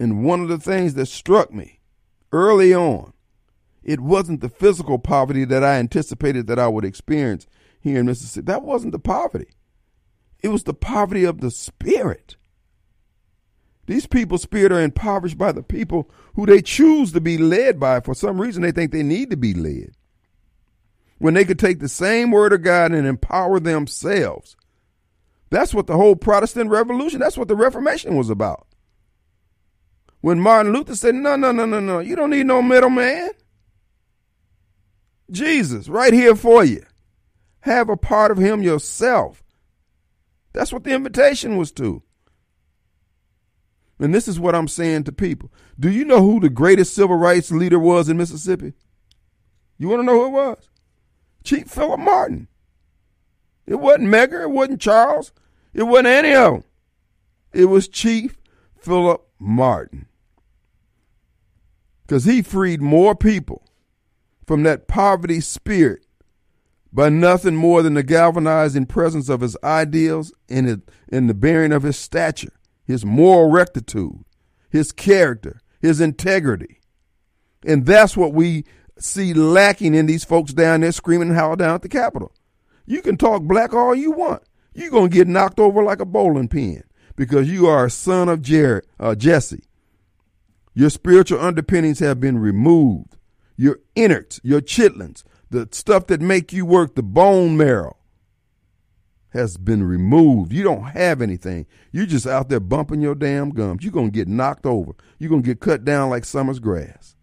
And 0.00 0.24
one 0.24 0.40
of 0.40 0.48
the 0.48 0.58
things 0.58 0.94
that 0.94 1.06
struck 1.06 1.52
me 1.52 1.77
early 2.32 2.74
on, 2.74 3.12
it 3.82 4.00
wasn't 4.00 4.40
the 4.40 4.48
physical 4.48 4.98
poverty 4.98 5.44
that 5.46 5.64
I 5.64 5.76
anticipated 5.76 6.46
that 6.46 6.58
I 6.58 6.68
would 6.68 6.84
experience 6.84 7.46
here 7.80 8.00
in 8.00 8.06
Mississippi. 8.06 8.44
That 8.44 8.62
wasn't 8.62 8.92
the 8.92 8.98
poverty. 8.98 9.48
It 10.40 10.48
was 10.48 10.64
the 10.64 10.74
poverty 10.74 11.24
of 11.24 11.40
the 11.40 11.50
spirit. 11.50 12.36
These 13.86 14.06
people's 14.06 14.42
spirit 14.42 14.70
are 14.70 14.82
impoverished 14.82 15.38
by 15.38 15.52
the 15.52 15.62
people 15.62 16.10
who 16.34 16.44
they 16.44 16.60
choose 16.60 17.12
to 17.12 17.20
be 17.20 17.38
led 17.38 17.80
by. 17.80 18.00
For 18.00 18.14
some 18.14 18.40
reason, 18.40 18.62
they 18.62 18.70
think 18.70 18.92
they 18.92 19.02
need 19.02 19.30
to 19.30 19.36
be 19.36 19.54
led. 19.54 19.92
When 21.16 21.34
they 21.34 21.46
could 21.46 21.58
take 21.58 21.80
the 21.80 21.88
same 21.88 22.30
word 22.30 22.52
of 22.52 22.62
God 22.62 22.92
and 22.92 23.06
empower 23.06 23.58
themselves. 23.58 24.56
That's 25.50 25.72
what 25.72 25.86
the 25.86 25.96
whole 25.96 26.14
Protestant 26.14 26.70
Revolution, 26.70 27.18
that's 27.18 27.38
what 27.38 27.48
the 27.48 27.56
Reformation 27.56 28.14
was 28.14 28.28
about. 28.28 28.67
When 30.20 30.40
Martin 30.40 30.72
Luther 30.72 30.96
said, 30.96 31.14
No, 31.14 31.36
no, 31.36 31.52
no, 31.52 31.64
no, 31.64 31.80
no, 31.80 31.98
you 32.00 32.16
don't 32.16 32.30
need 32.30 32.46
no 32.46 32.62
middleman. 32.62 33.30
Jesus, 35.30 35.88
right 35.88 36.12
here 36.12 36.34
for 36.34 36.64
you. 36.64 36.84
Have 37.60 37.88
a 37.88 37.96
part 37.96 38.30
of 38.30 38.38
him 38.38 38.62
yourself. 38.62 39.42
That's 40.52 40.72
what 40.72 40.84
the 40.84 40.92
invitation 40.92 41.56
was 41.56 41.70
to. 41.72 42.02
And 44.00 44.14
this 44.14 44.28
is 44.28 44.38
what 44.38 44.54
I'm 44.54 44.68
saying 44.68 45.04
to 45.04 45.12
people. 45.12 45.52
Do 45.78 45.90
you 45.90 46.04
know 46.04 46.22
who 46.22 46.40
the 46.40 46.48
greatest 46.48 46.94
civil 46.94 47.16
rights 47.16 47.50
leader 47.50 47.78
was 47.78 48.08
in 48.08 48.16
Mississippi? 48.16 48.74
You 49.76 49.88
want 49.88 50.00
to 50.00 50.06
know 50.06 50.20
who 50.20 50.26
it 50.26 50.30
was? 50.30 50.70
Chief 51.44 51.68
Philip 51.68 52.00
Martin. 52.00 52.48
It 53.66 53.76
wasn't 53.76 54.08
Medgar, 54.08 54.42
it 54.42 54.50
wasn't 54.50 54.80
Charles, 54.80 55.32
it 55.74 55.82
wasn't 55.82 56.08
any 56.08 56.32
of 56.32 56.52
them. 56.52 56.64
It 57.52 57.66
was 57.66 57.86
Chief 57.86 58.38
Philip 58.76 59.27
Martin. 59.38 60.06
Because 62.06 62.24
he 62.24 62.42
freed 62.42 62.80
more 62.80 63.14
people 63.14 63.64
from 64.46 64.62
that 64.62 64.88
poverty 64.88 65.40
spirit 65.40 66.06
by 66.92 67.10
nothing 67.10 67.54
more 67.54 67.82
than 67.82 67.94
the 67.94 68.02
galvanizing 68.02 68.86
presence 68.86 69.28
of 69.28 69.42
his 69.42 69.56
ideals 69.62 70.32
and, 70.48 70.82
in 71.08 71.26
the 71.26 71.34
bearing 71.34 71.72
of 71.72 71.82
his 71.82 71.98
stature 71.98 72.52
his 72.88 73.04
moral 73.04 73.50
rectitude, 73.50 74.24
his 74.70 74.90
character, 74.92 75.60
his 75.80 76.00
integrity. 76.00 76.80
And 77.64 77.84
that's 77.84 78.16
what 78.16 78.32
we 78.32 78.64
see 78.98 79.34
lacking 79.34 79.94
in 79.94 80.06
these 80.06 80.24
folks 80.24 80.54
down 80.54 80.80
there 80.80 80.90
screaming 80.90 81.28
and 81.28 81.36
howling 81.36 81.58
down 81.58 81.74
at 81.74 81.82
the 81.82 81.88
Capitol. 81.90 82.32
You 82.86 83.02
can 83.02 83.18
talk 83.18 83.42
black 83.42 83.74
all 83.74 83.94
you 83.94 84.10
want. 84.10 84.42
You're 84.72 84.90
going 84.90 85.10
to 85.10 85.14
get 85.14 85.28
knocked 85.28 85.60
over 85.60 85.82
like 85.82 86.00
a 86.00 86.06
bowling 86.06 86.48
pin 86.48 86.82
because 87.18 87.50
you 87.50 87.66
are 87.66 87.84
a 87.84 87.90
son 87.90 88.28
of 88.28 88.40
Jared, 88.40 88.86
uh, 88.98 89.16
Jesse. 89.16 89.64
Your 90.72 90.88
spiritual 90.88 91.40
underpinnings 91.40 91.98
have 91.98 92.20
been 92.20 92.38
removed. 92.38 93.16
Your 93.56 93.80
innards, 93.96 94.40
your 94.44 94.60
chitlins, 94.60 95.24
the 95.50 95.68
stuff 95.72 96.06
that 96.06 96.20
make 96.20 96.52
you 96.52 96.64
work, 96.64 96.94
the 96.94 97.02
bone 97.02 97.56
marrow, 97.56 97.96
has 99.30 99.56
been 99.56 99.82
removed. 99.82 100.52
You 100.52 100.62
don't 100.62 100.84
have 100.84 101.20
anything. 101.20 101.66
You're 101.90 102.06
just 102.06 102.26
out 102.26 102.48
there 102.48 102.60
bumping 102.60 103.00
your 103.00 103.16
damn 103.16 103.50
gums. 103.50 103.82
You're 103.82 103.92
going 103.92 104.12
to 104.12 104.16
get 104.16 104.28
knocked 104.28 104.64
over. 104.64 104.92
You're 105.18 105.30
going 105.30 105.42
to 105.42 105.46
get 105.46 105.60
cut 105.60 105.84
down 105.84 106.10
like 106.10 106.24
summer's 106.24 106.60
grass. 106.60 107.16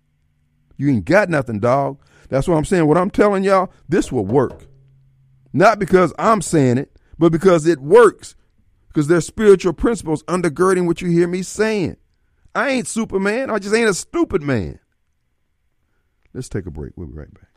You 0.75 0.89
ain't 0.89 1.05
got 1.05 1.29
nothing, 1.29 1.61
dog. 1.61 1.99
That's 2.27 2.49
what 2.49 2.57
I'm 2.57 2.65
saying. 2.65 2.85
What 2.85 2.97
I'm 2.97 3.09
telling 3.09 3.45
y'all, 3.45 3.71
this 3.87 4.11
will 4.11 4.25
work. 4.25 4.67
Not 5.53 5.79
because 5.79 6.13
I'm 6.19 6.41
saying 6.41 6.79
it, 6.79 6.99
but 7.17 7.31
because 7.31 7.65
it 7.65 7.79
works. 7.79 8.35
Because 8.95 9.07
there's 9.07 9.27
spiritual 9.27 9.73
principles 9.73 10.23
undergirding 10.23 10.85
what 10.85 11.01
you 11.01 11.09
hear 11.09 11.27
me 11.27 11.41
saying. 11.41 11.97
I 12.55 12.69
ain't 12.69 12.87
Superman. 12.87 13.51
I 13.51 13.59
just 13.59 13.75
ain't 13.75 13.89
a 13.89 13.93
stupid 13.93 14.41
man. 14.41 14.79
Let's 16.33 16.47
take 16.47 16.65
a 16.65 16.71
break. 16.71 16.93
We'll 16.95 17.07
be 17.07 17.13
right 17.13 17.33
back. 17.33 17.49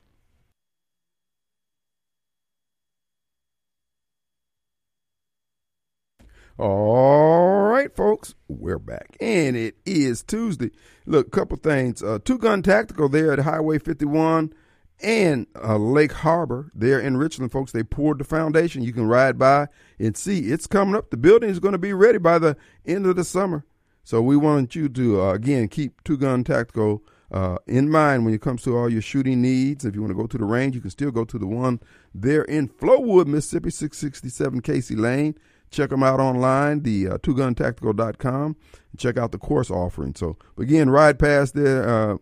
All 6.58 7.68
right, 7.68 7.94
folks, 7.94 8.34
we're 8.48 8.80
back, 8.80 9.16
and 9.20 9.56
it 9.56 9.76
is 9.86 10.24
Tuesday. 10.24 10.72
Look, 11.06 11.30
couple 11.30 11.56
things. 11.56 12.02
Uh, 12.02 12.18
Two 12.18 12.36
Gun 12.36 12.64
Tactical 12.64 13.08
there 13.08 13.32
at 13.32 13.38
Highway 13.38 13.78
51 13.78 14.52
and 15.00 15.46
uh, 15.62 15.76
Lake 15.76 16.12
Harbor 16.12 16.70
there 16.74 17.00
in 17.00 17.16
Richland, 17.16 17.52
folks. 17.52 17.72
They 17.72 17.82
poured 17.82 18.18
the 18.18 18.24
foundation. 18.24 18.82
You 18.82 18.92
can 18.92 19.06
ride 19.06 19.38
by 19.38 19.68
and 19.98 20.16
see 20.16 20.50
it's 20.50 20.66
coming 20.66 20.94
up. 20.94 21.10
The 21.10 21.16
building 21.16 21.50
is 21.50 21.60
going 21.60 21.72
to 21.72 21.78
be 21.78 21.92
ready 21.92 22.18
by 22.18 22.38
the 22.38 22.56
end 22.84 23.06
of 23.06 23.16
the 23.16 23.24
summer. 23.24 23.64
So 24.02 24.22
we 24.22 24.36
want 24.36 24.74
you 24.74 24.88
to 24.88 25.22
uh, 25.22 25.32
again 25.34 25.68
keep 25.68 26.02
Two 26.02 26.16
Gun 26.16 26.42
Tactical 26.42 27.02
uh, 27.30 27.58
in 27.66 27.90
mind 27.90 28.24
when 28.24 28.34
it 28.34 28.40
comes 28.40 28.62
to 28.62 28.76
all 28.76 28.88
your 28.88 29.02
shooting 29.02 29.42
needs. 29.42 29.84
If 29.84 29.94
you 29.94 30.00
want 30.00 30.12
to 30.12 30.16
go 30.16 30.26
to 30.26 30.38
the 30.38 30.44
range, 30.44 30.74
you 30.74 30.80
can 30.80 30.90
still 30.90 31.10
go 31.10 31.24
to 31.24 31.38
the 31.38 31.46
one 31.46 31.80
there 32.14 32.42
in 32.42 32.68
Flowood, 32.68 33.26
Mississippi, 33.26 33.70
667 33.70 34.62
Casey 34.62 34.96
Lane. 34.96 35.36
Check 35.70 35.90
them 35.90 36.02
out 36.02 36.18
online, 36.18 36.82
the 36.82 37.08
uh, 37.08 37.18
twoguntactical.com. 37.18 38.56
Check 38.96 39.18
out 39.18 39.32
the 39.32 39.38
course 39.38 39.70
offering. 39.70 40.14
So, 40.14 40.38
again, 40.56 40.88
ride 40.88 41.18
past 41.18 41.54
there. 41.54 42.18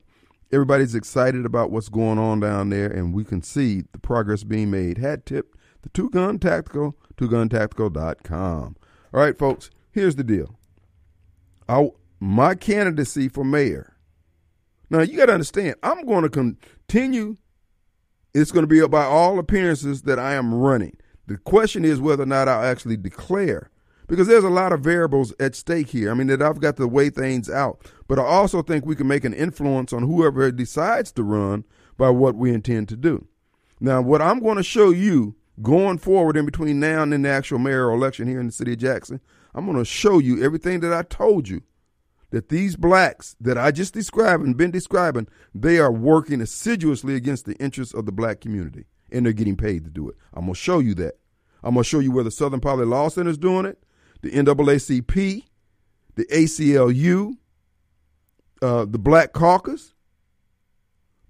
Everybody's 0.53 0.95
excited 0.95 1.45
about 1.45 1.71
what's 1.71 1.89
going 1.89 2.19
on 2.19 2.41
down 2.41 2.71
there, 2.71 2.87
and 2.87 3.13
we 3.13 3.25
can 3.25 3.43
see 3.43 3.83
the 3.93 3.99
progress 3.99 4.45
being 4.45 4.71
made. 4.71 4.99
Hat 4.99 5.27
tip, 5.27 5.57
the 5.83 5.89
Two 5.89 6.09
Gun 6.11 6.39
Tactical, 6.39 6.97
twoguntactical.com. 7.17 8.77
All 9.13 9.21
right, 9.21 9.37
folks, 9.37 9.71
here's 9.91 10.17
the 10.17 10.25
deal. 10.25 10.59
I, 11.69 11.91
my 12.21 12.55
candidacy 12.55 13.29
for 13.29 13.45
mayor. 13.45 13.97
Now, 14.89 15.01
you 15.01 15.17
got 15.17 15.27
to 15.27 15.33
understand, 15.33 15.77
I'm 15.83 16.07
going 16.07 16.23
to 16.23 16.29
continue. 16.29 17.37
It's 18.33 18.53
going 18.53 18.63
to 18.63 18.69
be 18.69 18.87
by 18.87 19.05
all 19.05 19.39
appearances 19.39 20.03
that 20.03 20.19
I 20.19 20.35
am 20.35 20.55
running. 20.55 20.97
The 21.27 21.39
question 21.39 21.85
is 21.85 22.01
whether 22.01 22.23
or 22.23 22.27
not 22.27 22.49
I'll 22.49 22.65
actually 22.65 22.97
declare 22.97 23.71
because 24.07 24.27
there's 24.27 24.45
a 24.45 24.49
lot 24.49 24.73
of 24.73 24.81
variables 24.81 25.33
at 25.41 25.55
stake 25.55 25.89
here. 25.89 26.11
I 26.11 26.15
mean, 26.15 26.27
that 26.29 26.43
I've 26.43 26.61
got 26.61 26.77
to 26.77 26.87
weigh 26.87 27.11
things 27.11 27.51
out. 27.51 27.81
But 28.09 28.19
I 28.19 28.23
also 28.23 28.63
think 28.63 28.87
we 28.87 28.97
can 28.97 29.09
make 29.09 29.25
an 29.25 29.35
influence 29.35 29.93
on 29.93 30.03
whoever 30.03 30.51
decides 30.51 31.13
to 31.13 31.23
run 31.23 31.65
by 31.97 32.11
what 32.11 32.37
we 32.37 32.53
intend 32.53 32.89
to 32.91 32.97
do. 32.97 33.27
Now, 33.81 34.01
what 34.01 34.23
I'm 34.23 34.41
going 34.41 34.57
to 34.57 34.63
show 34.63 34.91
you 34.91 35.35
going 35.63 35.99
forward 35.99 36.37
in 36.37 36.47
between 36.47 36.81
now 36.81 37.03
and 37.03 37.25
the 37.25 37.29
actual 37.29 37.59
mayoral 37.59 37.97
election 37.97 38.29
here 38.29 38.41
in 38.41 38.47
the 38.47 38.53
city 38.53 38.73
of 38.73 38.79
Jackson, 38.79 39.21
I'm 39.55 39.67
going 39.67 39.79
to 39.79 39.85
show 39.85 40.19
you 40.19 40.43
everything 40.45 40.81
that 40.81 40.93
I 40.93 41.03
told 41.03 41.49
you 41.49 41.63
that 42.31 42.49
these 42.49 42.77
blacks 42.77 43.37
that 43.41 43.57
I 43.57 43.71
just 43.71 43.95
described 43.95 44.45
and 44.45 44.57
been 44.57 44.71
describing, 44.71 45.29
they 45.55 45.79
are 45.79 45.93
working 45.93 46.41
assiduously 46.41 47.15
against 47.15 47.47
the 47.47 47.55
interests 47.55 47.95
of 47.95 48.07
the 48.07 48.13
black 48.13 48.41
community 48.41 48.87
and 49.11 49.25
they're 49.25 49.33
getting 49.33 49.57
paid 49.57 49.85
to 49.85 49.91
do 49.91 50.09
it. 50.09 50.17
I'm 50.35 50.45
going 50.45 50.55
to 50.55 50.61
show 50.61 50.79
you 50.79 50.95
that. 50.97 51.15
I'm 51.63 51.75
going 51.75 51.85
to 51.85 51.89
show 51.89 52.01
you 52.01 52.13
where 52.13 52.25
the 52.25 52.31
Southern 52.31 52.61
Poverty 52.61 52.89
Law 52.89 53.09
Center 53.09 53.31
is 53.31 53.39
doing 53.39 53.67
it, 53.67 53.83
the 54.23 54.31
NAACP, 54.31 55.45
the 56.15 56.25
ACLU, 56.27 57.37
uh, 58.63 58.85
the 58.85 58.99
Black 58.99 59.33
Caucus, 59.33 59.95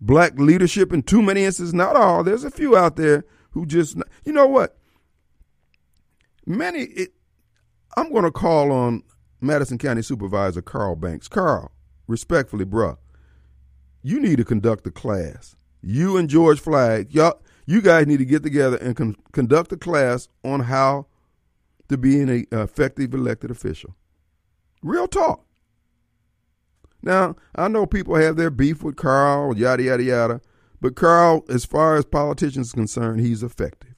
black 0.00 0.38
leadership 0.38 0.92
in 0.92 1.02
too 1.02 1.22
many 1.22 1.44
instances, 1.44 1.74
not 1.74 1.96
all. 1.96 2.22
There's 2.22 2.44
a 2.44 2.50
few 2.50 2.76
out 2.76 2.96
there 2.96 3.24
who 3.50 3.66
just, 3.66 3.96
you 4.24 4.32
know 4.32 4.46
what? 4.46 4.76
Many, 6.46 6.80
it, 6.80 7.12
I'm 7.96 8.12
going 8.12 8.24
to 8.24 8.30
call 8.30 8.70
on 8.70 9.02
Madison 9.40 9.78
County 9.78 10.02
Supervisor 10.02 10.62
Karl 10.62 10.96
Banks. 10.96 11.28
Carl, 11.28 11.72
respectfully, 12.06 12.64
bruh, 12.64 12.96
you 14.02 14.20
need 14.20 14.36
to 14.36 14.44
conduct 14.44 14.86
a 14.86 14.90
class. 14.90 15.56
You 15.82 16.16
and 16.16 16.28
George 16.28 16.60
Flagg, 16.60 17.12
y'all, 17.12 17.40
you 17.66 17.80
guys 17.80 18.06
need 18.06 18.18
to 18.18 18.24
get 18.24 18.42
together 18.42 18.76
and 18.76 18.94
con- 18.94 19.16
conduct 19.32 19.72
a 19.72 19.76
class 19.76 20.28
on 20.44 20.60
how 20.60 21.06
to 21.88 21.96
be 21.96 22.20
an 22.20 22.46
effective 22.52 23.14
elected 23.14 23.50
official. 23.50 23.94
Real 24.82 25.08
talk. 25.08 25.44
Now, 27.02 27.36
I 27.54 27.68
know 27.68 27.86
people 27.86 28.16
have 28.16 28.36
their 28.36 28.50
beef 28.50 28.82
with 28.82 28.96
Karl, 28.96 29.56
yada, 29.56 29.82
yada, 29.82 30.02
yada, 30.02 30.40
but 30.80 30.96
Karl, 30.96 31.44
as 31.48 31.64
far 31.64 31.96
as 31.96 32.04
politicians 32.04 32.72
concerned, 32.72 33.20
he's 33.20 33.42
effective. 33.42 33.94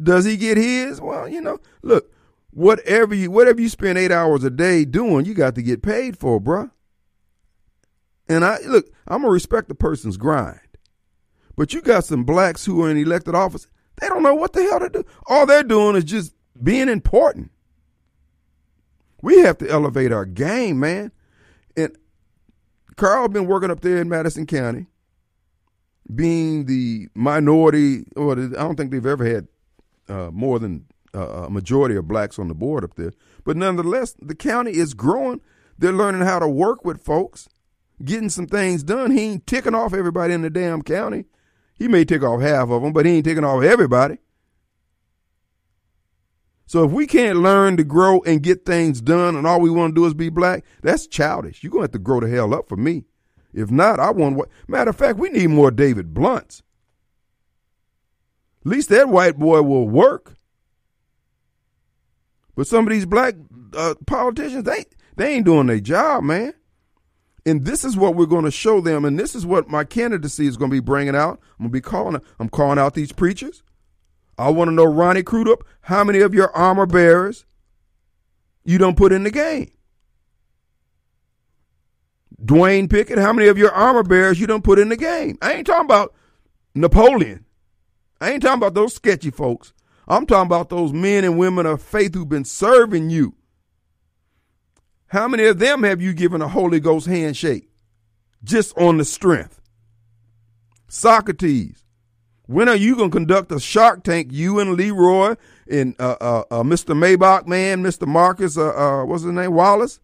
Does 0.00 0.24
he 0.24 0.36
get 0.36 0.56
his? 0.56 1.00
Well, 1.00 1.28
you 1.28 1.40
know, 1.40 1.58
look, 1.82 2.10
whatever 2.50 3.14
you 3.14 3.30
whatever 3.30 3.60
you 3.60 3.68
spend 3.68 3.98
eight 3.98 4.10
hours 4.10 4.42
a 4.42 4.50
day 4.50 4.84
doing, 4.84 5.26
you 5.26 5.34
got 5.34 5.54
to 5.56 5.62
get 5.62 5.82
paid 5.82 6.16
for, 6.16 6.40
bruh. 6.40 6.70
And 8.28 8.44
I 8.44 8.58
look, 8.66 8.86
I'm 9.06 9.22
gonna 9.22 9.32
respect 9.32 9.68
the 9.68 9.74
person's 9.74 10.16
grind. 10.16 10.60
But 11.56 11.74
you 11.74 11.82
got 11.82 12.04
some 12.04 12.24
blacks 12.24 12.64
who 12.64 12.82
are 12.82 12.90
in 12.90 12.96
elected 12.96 13.34
office. 13.34 13.66
They 14.00 14.08
don't 14.08 14.22
know 14.22 14.34
what 14.34 14.54
the 14.54 14.62
hell 14.62 14.80
to 14.80 14.88
do. 14.88 15.04
All 15.26 15.44
they're 15.44 15.62
doing 15.62 15.96
is 15.96 16.04
just 16.04 16.34
being 16.62 16.88
important. 16.88 17.50
We 19.22 19.40
have 19.40 19.58
to 19.58 19.70
elevate 19.70 20.12
our 20.12 20.24
game, 20.24 20.80
man. 20.80 21.12
And 21.76 21.96
Karl 22.96 23.28
been 23.28 23.46
working 23.46 23.70
up 23.70 23.80
there 23.80 23.98
in 23.98 24.08
Madison 24.08 24.46
County, 24.46 24.86
being 26.14 26.66
the 26.66 27.08
minority, 27.14 28.04
or 28.16 28.32
I 28.32 28.48
don't 28.48 28.76
think 28.76 28.90
they've 28.90 29.06
ever 29.06 29.24
had 29.24 29.48
uh, 30.08 30.30
more 30.32 30.58
than 30.58 30.86
uh, 31.14 31.44
a 31.44 31.50
majority 31.50 31.94
of 31.96 32.08
blacks 32.08 32.38
on 32.38 32.48
the 32.48 32.54
board 32.54 32.84
up 32.84 32.94
there. 32.94 33.12
But 33.44 33.56
nonetheless, 33.56 34.14
the 34.20 34.34
county 34.34 34.72
is 34.72 34.94
growing. 34.94 35.40
They're 35.78 35.92
learning 35.92 36.22
how 36.22 36.38
to 36.38 36.48
work 36.48 36.84
with 36.84 37.02
folks, 37.02 37.48
getting 38.04 38.28
some 38.28 38.46
things 38.46 38.82
done. 38.82 39.10
He 39.10 39.20
ain't 39.20 39.46
ticking 39.46 39.74
off 39.74 39.94
everybody 39.94 40.34
in 40.34 40.42
the 40.42 40.50
damn 40.50 40.82
county. 40.82 41.26
He 41.74 41.88
may 41.88 42.04
take 42.04 42.22
off 42.22 42.40
half 42.40 42.70
of 42.70 42.82
them, 42.82 42.92
but 42.92 43.06
he 43.06 43.12
ain't 43.12 43.24
taking 43.24 43.44
off 43.44 43.62
everybody. 43.62 44.18
So 46.72 46.84
if 46.84 46.90
we 46.90 47.06
can't 47.06 47.40
learn 47.40 47.76
to 47.76 47.84
grow 47.84 48.22
and 48.22 48.42
get 48.42 48.64
things 48.64 49.02
done 49.02 49.36
and 49.36 49.46
all 49.46 49.60
we 49.60 49.68
want 49.68 49.94
to 49.94 50.00
do 50.00 50.06
is 50.06 50.14
be 50.14 50.30
black, 50.30 50.64
that's 50.80 51.06
childish. 51.06 51.62
You're 51.62 51.70
going 51.70 51.82
to 51.82 51.84
have 51.84 51.90
to 51.90 51.98
grow 51.98 52.18
the 52.18 52.30
hell 52.30 52.54
up 52.54 52.66
for 52.66 52.78
me. 52.78 53.04
If 53.52 53.70
not, 53.70 54.00
I 54.00 54.10
want 54.10 54.36
what. 54.36 54.48
Matter 54.68 54.88
of 54.88 54.96
fact, 54.96 55.18
we 55.18 55.28
need 55.28 55.48
more 55.48 55.70
David 55.70 56.14
Blounts. 56.14 56.62
At 58.64 58.68
least 58.68 58.88
that 58.88 59.10
white 59.10 59.38
boy 59.38 59.60
will 59.60 59.86
work. 59.86 60.32
But 62.54 62.66
some 62.66 62.86
of 62.86 62.90
these 62.90 63.04
black 63.04 63.34
uh, 63.76 63.96
politicians, 64.06 64.64
they 64.64 64.86
they 65.16 65.34
ain't 65.34 65.44
doing 65.44 65.66
their 65.66 65.78
job, 65.78 66.24
man. 66.24 66.54
And 67.44 67.66
this 67.66 67.84
is 67.84 67.98
what 67.98 68.16
we're 68.16 68.24
going 68.24 68.46
to 68.46 68.50
show 68.50 68.80
them, 68.80 69.04
and 69.04 69.18
this 69.18 69.34
is 69.34 69.44
what 69.44 69.68
my 69.68 69.84
candidacy 69.84 70.46
is 70.46 70.56
going 70.56 70.70
to 70.70 70.74
be 70.74 70.80
bringing 70.80 71.16
out. 71.16 71.38
I'm 71.58 71.66
going 71.66 71.68
to 71.68 71.72
be 71.74 71.80
calling. 71.82 72.22
I'm 72.38 72.48
calling 72.48 72.78
out 72.78 72.94
these 72.94 73.12
preachers. 73.12 73.62
I 74.42 74.50
want 74.50 74.68
to 74.68 74.72
know, 74.72 74.84
Ronnie 74.84 75.22
Crudup, 75.22 75.64
how 75.82 76.04
many 76.04 76.20
of 76.20 76.34
your 76.34 76.50
armor 76.56 76.86
bearers 76.86 77.44
you 78.64 78.78
don't 78.78 78.96
put 78.96 79.12
in 79.12 79.22
the 79.24 79.30
game? 79.30 79.72
Dwayne 82.42 82.90
Pickett, 82.90 83.18
how 83.18 83.32
many 83.32 83.48
of 83.48 83.56
your 83.58 83.72
armor 83.72 84.02
bearers 84.02 84.40
you 84.40 84.46
don't 84.46 84.64
put 84.64 84.78
in 84.78 84.88
the 84.88 84.96
game? 84.96 85.38
I 85.40 85.54
ain't 85.54 85.66
talking 85.66 85.84
about 85.84 86.14
Napoleon. 86.74 87.44
I 88.20 88.30
ain't 88.30 88.42
talking 88.42 88.58
about 88.58 88.74
those 88.74 88.94
sketchy 88.94 89.30
folks. 89.30 89.72
I'm 90.08 90.26
talking 90.26 90.46
about 90.46 90.68
those 90.68 90.92
men 90.92 91.24
and 91.24 91.38
women 91.38 91.66
of 91.66 91.80
faith 91.80 92.14
who've 92.14 92.28
been 92.28 92.44
serving 92.44 93.10
you 93.10 93.34
how 95.12 95.28
many 95.28 95.44
of 95.44 95.58
them 95.58 95.82
have 95.82 96.00
you 96.00 96.14
given 96.14 96.40
a 96.40 96.48
Holy 96.48 96.80
Ghost 96.80 97.06
handshake 97.06 97.68
just 98.42 98.74
on 98.78 98.96
the 98.96 99.04
strength? 99.04 99.60
Socrates, 100.88 101.81
when 102.46 102.68
are 102.68 102.76
you 102.76 102.96
going 102.96 103.10
to 103.10 103.16
conduct 103.16 103.52
a 103.52 103.60
Shark 103.60 104.02
Tank? 104.02 104.28
You 104.30 104.58
and 104.58 104.74
Leroy 104.74 105.36
and 105.70 105.94
uh, 105.98 106.16
uh, 106.20 106.44
uh, 106.50 106.62
Mr. 106.62 106.96
Maybach, 106.96 107.46
man, 107.46 107.82
Mr. 107.82 108.06
Marcus, 108.06 108.56
uh, 108.58 108.74
uh, 108.74 109.04
what's 109.04 109.22
his 109.22 109.32
name, 109.32 109.54
Wallace? 109.54 110.00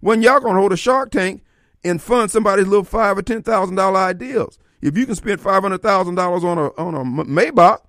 When 0.00 0.22
y'all 0.22 0.40
going 0.40 0.54
to 0.54 0.60
hold 0.60 0.72
a 0.72 0.76
Shark 0.76 1.10
Tank 1.10 1.42
and 1.84 2.00
fund 2.00 2.30
somebody's 2.30 2.66
little 2.66 2.84
five 2.84 3.18
or 3.18 3.22
ten 3.22 3.42
thousand 3.42 3.76
dollar 3.76 4.00
ideals? 4.00 4.58
If 4.80 4.96
you 4.96 5.06
can 5.06 5.14
spend 5.14 5.40
five 5.40 5.62
hundred 5.62 5.82
thousand 5.82 6.14
dollars 6.14 6.44
on 6.44 6.58
a 6.58 6.68
on 6.76 6.94
a 6.94 7.04
Maybach, 7.04 7.80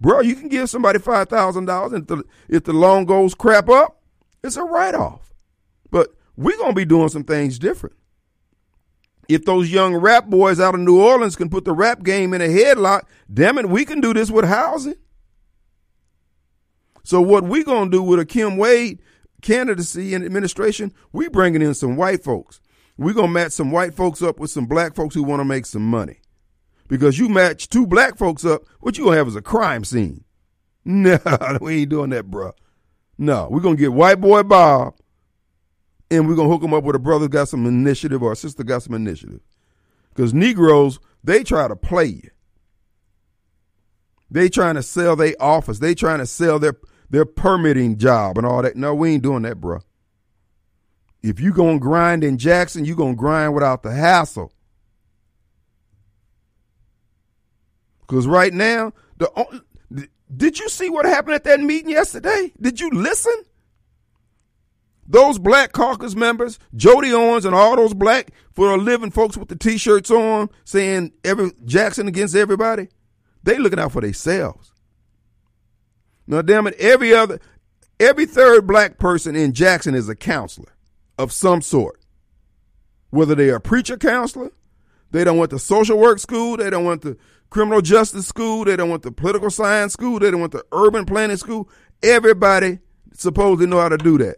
bro, 0.00 0.20
you 0.20 0.34
can 0.34 0.48
give 0.48 0.68
somebody 0.70 0.98
five 0.98 1.28
thousand 1.28 1.66
dollars, 1.66 1.92
and 1.92 2.02
if 2.02 2.08
the, 2.08 2.24
if 2.48 2.64
the 2.64 2.72
loan 2.72 3.04
goes 3.04 3.34
crap 3.34 3.68
up, 3.68 4.00
It's 4.42 4.56
a 4.56 4.64
write 4.64 4.94
off. 4.94 5.32
But 5.90 6.14
we're 6.36 6.56
going 6.56 6.70
to 6.70 6.76
be 6.76 6.84
doing 6.84 7.08
some 7.08 7.24
things 7.24 7.58
different. 7.58 7.96
If 9.30 9.44
those 9.44 9.70
young 9.70 9.94
rap 9.94 10.26
boys 10.26 10.58
out 10.58 10.74
of 10.74 10.80
New 10.80 11.00
Orleans 11.00 11.36
can 11.36 11.48
put 11.48 11.64
the 11.64 11.72
rap 11.72 12.02
game 12.02 12.34
in 12.34 12.42
a 12.42 12.48
headlock, 12.48 13.02
damn 13.32 13.58
it, 13.58 13.68
we 13.68 13.84
can 13.84 14.00
do 14.00 14.12
this 14.12 14.28
with 14.28 14.44
housing. 14.44 14.96
So 17.04 17.20
what 17.20 17.44
we 17.44 17.62
going 17.62 17.92
to 17.92 17.96
do 17.96 18.02
with 18.02 18.18
a 18.18 18.26
Kim 18.26 18.56
Wade 18.56 19.00
candidacy 19.40 20.14
and 20.14 20.24
administration, 20.24 20.92
we 21.12 21.28
bringing 21.28 21.62
in 21.62 21.74
some 21.74 21.96
white 21.96 22.24
folks. 22.24 22.60
we 22.96 23.12
to 23.12 23.28
match 23.28 23.52
some 23.52 23.70
white 23.70 23.94
folks 23.94 24.20
up 24.20 24.40
with 24.40 24.50
some 24.50 24.66
black 24.66 24.96
folks 24.96 25.14
who 25.14 25.22
want 25.22 25.38
to 25.38 25.44
make 25.44 25.64
some 25.64 25.88
money. 25.88 26.18
Because 26.88 27.20
you 27.20 27.28
match 27.28 27.68
two 27.68 27.86
black 27.86 28.18
folks 28.18 28.44
up, 28.44 28.64
what 28.80 28.98
you 28.98 29.04
to 29.04 29.10
have 29.12 29.28
is 29.28 29.36
a 29.36 29.42
crime 29.42 29.84
scene. 29.84 30.24
No, 30.82 31.18
we 31.60 31.82
ain't 31.82 31.90
doing 31.90 32.10
that, 32.10 32.30
bruh. 32.30 32.54
No, 33.18 33.48
we're 33.50 33.60
going 33.60 33.76
to 33.76 33.80
get 33.80 33.92
white 33.92 34.20
boy 34.20 34.42
Bob 34.42 34.94
and 36.10 36.26
we're 36.26 36.36
to 36.36 36.44
hook 36.44 36.62
them 36.62 36.74
up 36.74 36.84
with 36.84 36.96
a 36.96 37.00
brother 37.00 37.28
got 37.28 37.48
some 37.48 37.66
initiative 37.66 38.22
or 38.22 38.32
a 38.32 38.36
sister 38.36 38.64
got 38.64 38.82
some 38.82 38.94
initiative. 38.94 39.40
Because 40.10 40.34
Negroes, 40.34 40.98
they 41.22 41.44
try 41.44 41.68
to 41.68 41.76
play 41.76 42.06
you. 42.06 42.30
They 44.30 44.48
trying 44.48 44.76
to 44.76 44.82
sell 44.82 45.16
their 45.16 45.34
office. 45.40 45.78
They 45.78 45.94
trying 45.94 46.18
to 46.18 46.26
sell 46.26 46.58
their 46.58 46.76
their 47.08 47.24
permitting 47.24 47.98
job 47.98 48.38
and 48.38 48.46
all 48.46 48.62
that. 48.62 48.76
No, 48.76 48.94
we 48.94 49.14
ain't 49.14 49.22
doing 49.22 49.42
that, 49.42 49.60
bro. 49.60 49.80
If 51.22 51.40
you 51.40 51.52
gonna 51.52 51.78
grind 51.78 52.22
in 52.22 52.38
Jackson, 52.38 52.84
you 52.84 52.94
gonna 52.94 53.16
grind 53.16 53.54
without 53.54 53.82
the 53.82 53.92
hassle. 53.92 54.52
Because 58.00 58.26
right 58.26 58.52
now, 58.52 58.92
the 59.18 60.10
did 60.34 60.58
you 60.58 60.68
see 60.68 60.88
what 60.88 61.06
happened 61.06 61.34
at 61.34 61.44
that 61.44 61.60
meeting 61.60 61.90
yesterday? 61.90 62.52
Did 62.60 62.80
you 62.80 62.90
listen? 62.90 63.34
Those 65.10 65.40
black 65.40 65.72
caucus 65.72 66.14
members, 66.14 66.60
Jody 66.76 67.12
Owens 67.12 67.44
and 67.44 67.52
all 67.52 67.74
those 67.74 67.94
black 67.94 68.30
for 68.52 68.72
a 68.72 68.76
living 68.76 69.10
folks 69.10 69.36
with 69.36 69.48
the 69.48 69.56
t-shirts 69.56 70.08
on 70.08 70.48
saying 70.64 71.12
every 71.24 71.50
Jackson 71.64 72.06
against 72.06 72.36
everybody, 72.36 72.86
they 73.42 73.58
looking 73.58 73.80
out 73.80 73.90
for 73.90 74.00
themselves. 74.00 74.72
Now 76.28 76.42
damn 76.42 76.68
it, 76.68 76.76
every 76.78 77.12
other 77.12 77.40
every 77.98 78.24
third 78.24 78.68
black 78.68 78.98
person 78.98 79.34
in 79.34 79.52
Jackson 79.52 79.96
is 79.96 80.08
a 80.08 80.14
counselor 80.14 80.76
of 81.18 81.32
some 81.32 81.60
sort. 81.60 81.98
Whether 83.10 83.34
they 83.34 83.50
are 83.50 83.58
preacher 83.58 83.96
counselor, 83.96 84.52
they 85.10 85.24
don't 85.24 85.38
want 85.38 85.50
the 85.50 85.58
social 85.58 85.98
work 85.98 86.20
school, 86.20 86.56
they 86.56 86.70
don't 86.70 86.84
want 86.84 87.02
the 87.02 87.16
criminal 87.50 87.82
justice 87.82 88.28
school, 88.28 88.64
they 88.64 88.76
don't 88.76 88.88
want 88.88 89.02
the 89.02 89.10
political 89.10 89.50
science 89.50 89.92
school, 89.92 90.20
they 90.20 90.30
don't 90.30 90.38
want 90.38 90.52
the 90.52 90.64
urban 90.70 91.04
planning 91.04 91.36
school. 91.36 91.68
Everybody 92.00 92.78
supposedly 93.12 93.66
know 93.66 93.80
how 93.80 93.88
to 93.88 93.98
do 93.98 94.16
that. 94.18 94.36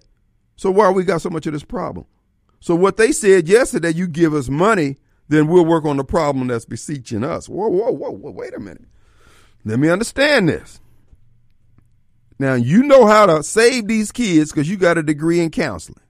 So 0.57 0.71
why 0.71 0.91
we 0.91 1.05
got 1.05 1.23
so 1.23 1.31
much 1.31 1.47
of 1.47 1.53
this 1.53 1.65
problem? 1.65 2.07
So 2.61 2.75
what 2.75 2.97
they 2.97 3.13
said 3.13 3.49
yesterday, 3.49 3.91
you 3.91 4.07
give 4.07 4.35
us 4.35 4.49
money, 4.49 4.99
then 5.29 5.49
we'll 5.49 5.65
work 5.65 5.85
on 5.85 5.97
the 5.97 6.05
problem 6.05 6.49
that's 6.49 6.65
beseeching 6.65 7.25
us. 7.25 7.49
Whoa, 7.49 7.69
whoa, 7.69 7.91
whoa, 7.91 8.11
whoa, 8.11 8.31
wait 8.31 8.55
a 8.55 8.61
minute. 8.61 8.85
Let 9.65 9.79
me 9.79 9.89
understand 9.89 10.49
this. 10.49 10.81
Now 12.39 12.55
you 12.55 12.83
know 12.83 13.07
how 13.07 13.27
to 13.27 13.43
save 13.43 13.87
these 13.87 14.13
kids 14.13 14.51
because 14.51 14.69
you 14.69 14.77
got 14.77 14.99
a 14.99 15.03
degree 15.03 15.41
in 15.41 15.51
counseling. 15.51 16.03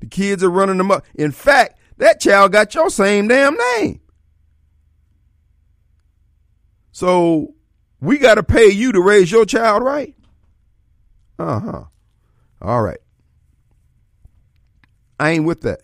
The 0.00 0.06
kids 0.06 0.44
are 0.44 0.50
running 0.50 0.76
them 0.76 0.90
up. 0.90 1.04
In 1.14 1.32
fact, 1.32 1.78
that 1.98 2.20
child 2.20 2.52
got 2.52 2.74
your 2.74 2.90
same 2.90 3.28
damn 3.28 3.56
name. 3.76 4.00
So 6.92 7.54
we 8.00 8.18
got 8.18 8.34
to 8.36 8.42
pay 8.42 8.68
you 8.68 8.92
to 8.92 9.00
raise 9.00 9.30
your 9.30 9.46
child 9.46 9.82
right? 9.82 10.14
Uh 11.38 11.60
huh. 11.60 11.84
All 12.60 12.82
right. 12.82 13.00
I 15.18 15.30
ain't 15.30 15.44
with 15.44 15.62
that. 15.62 15.80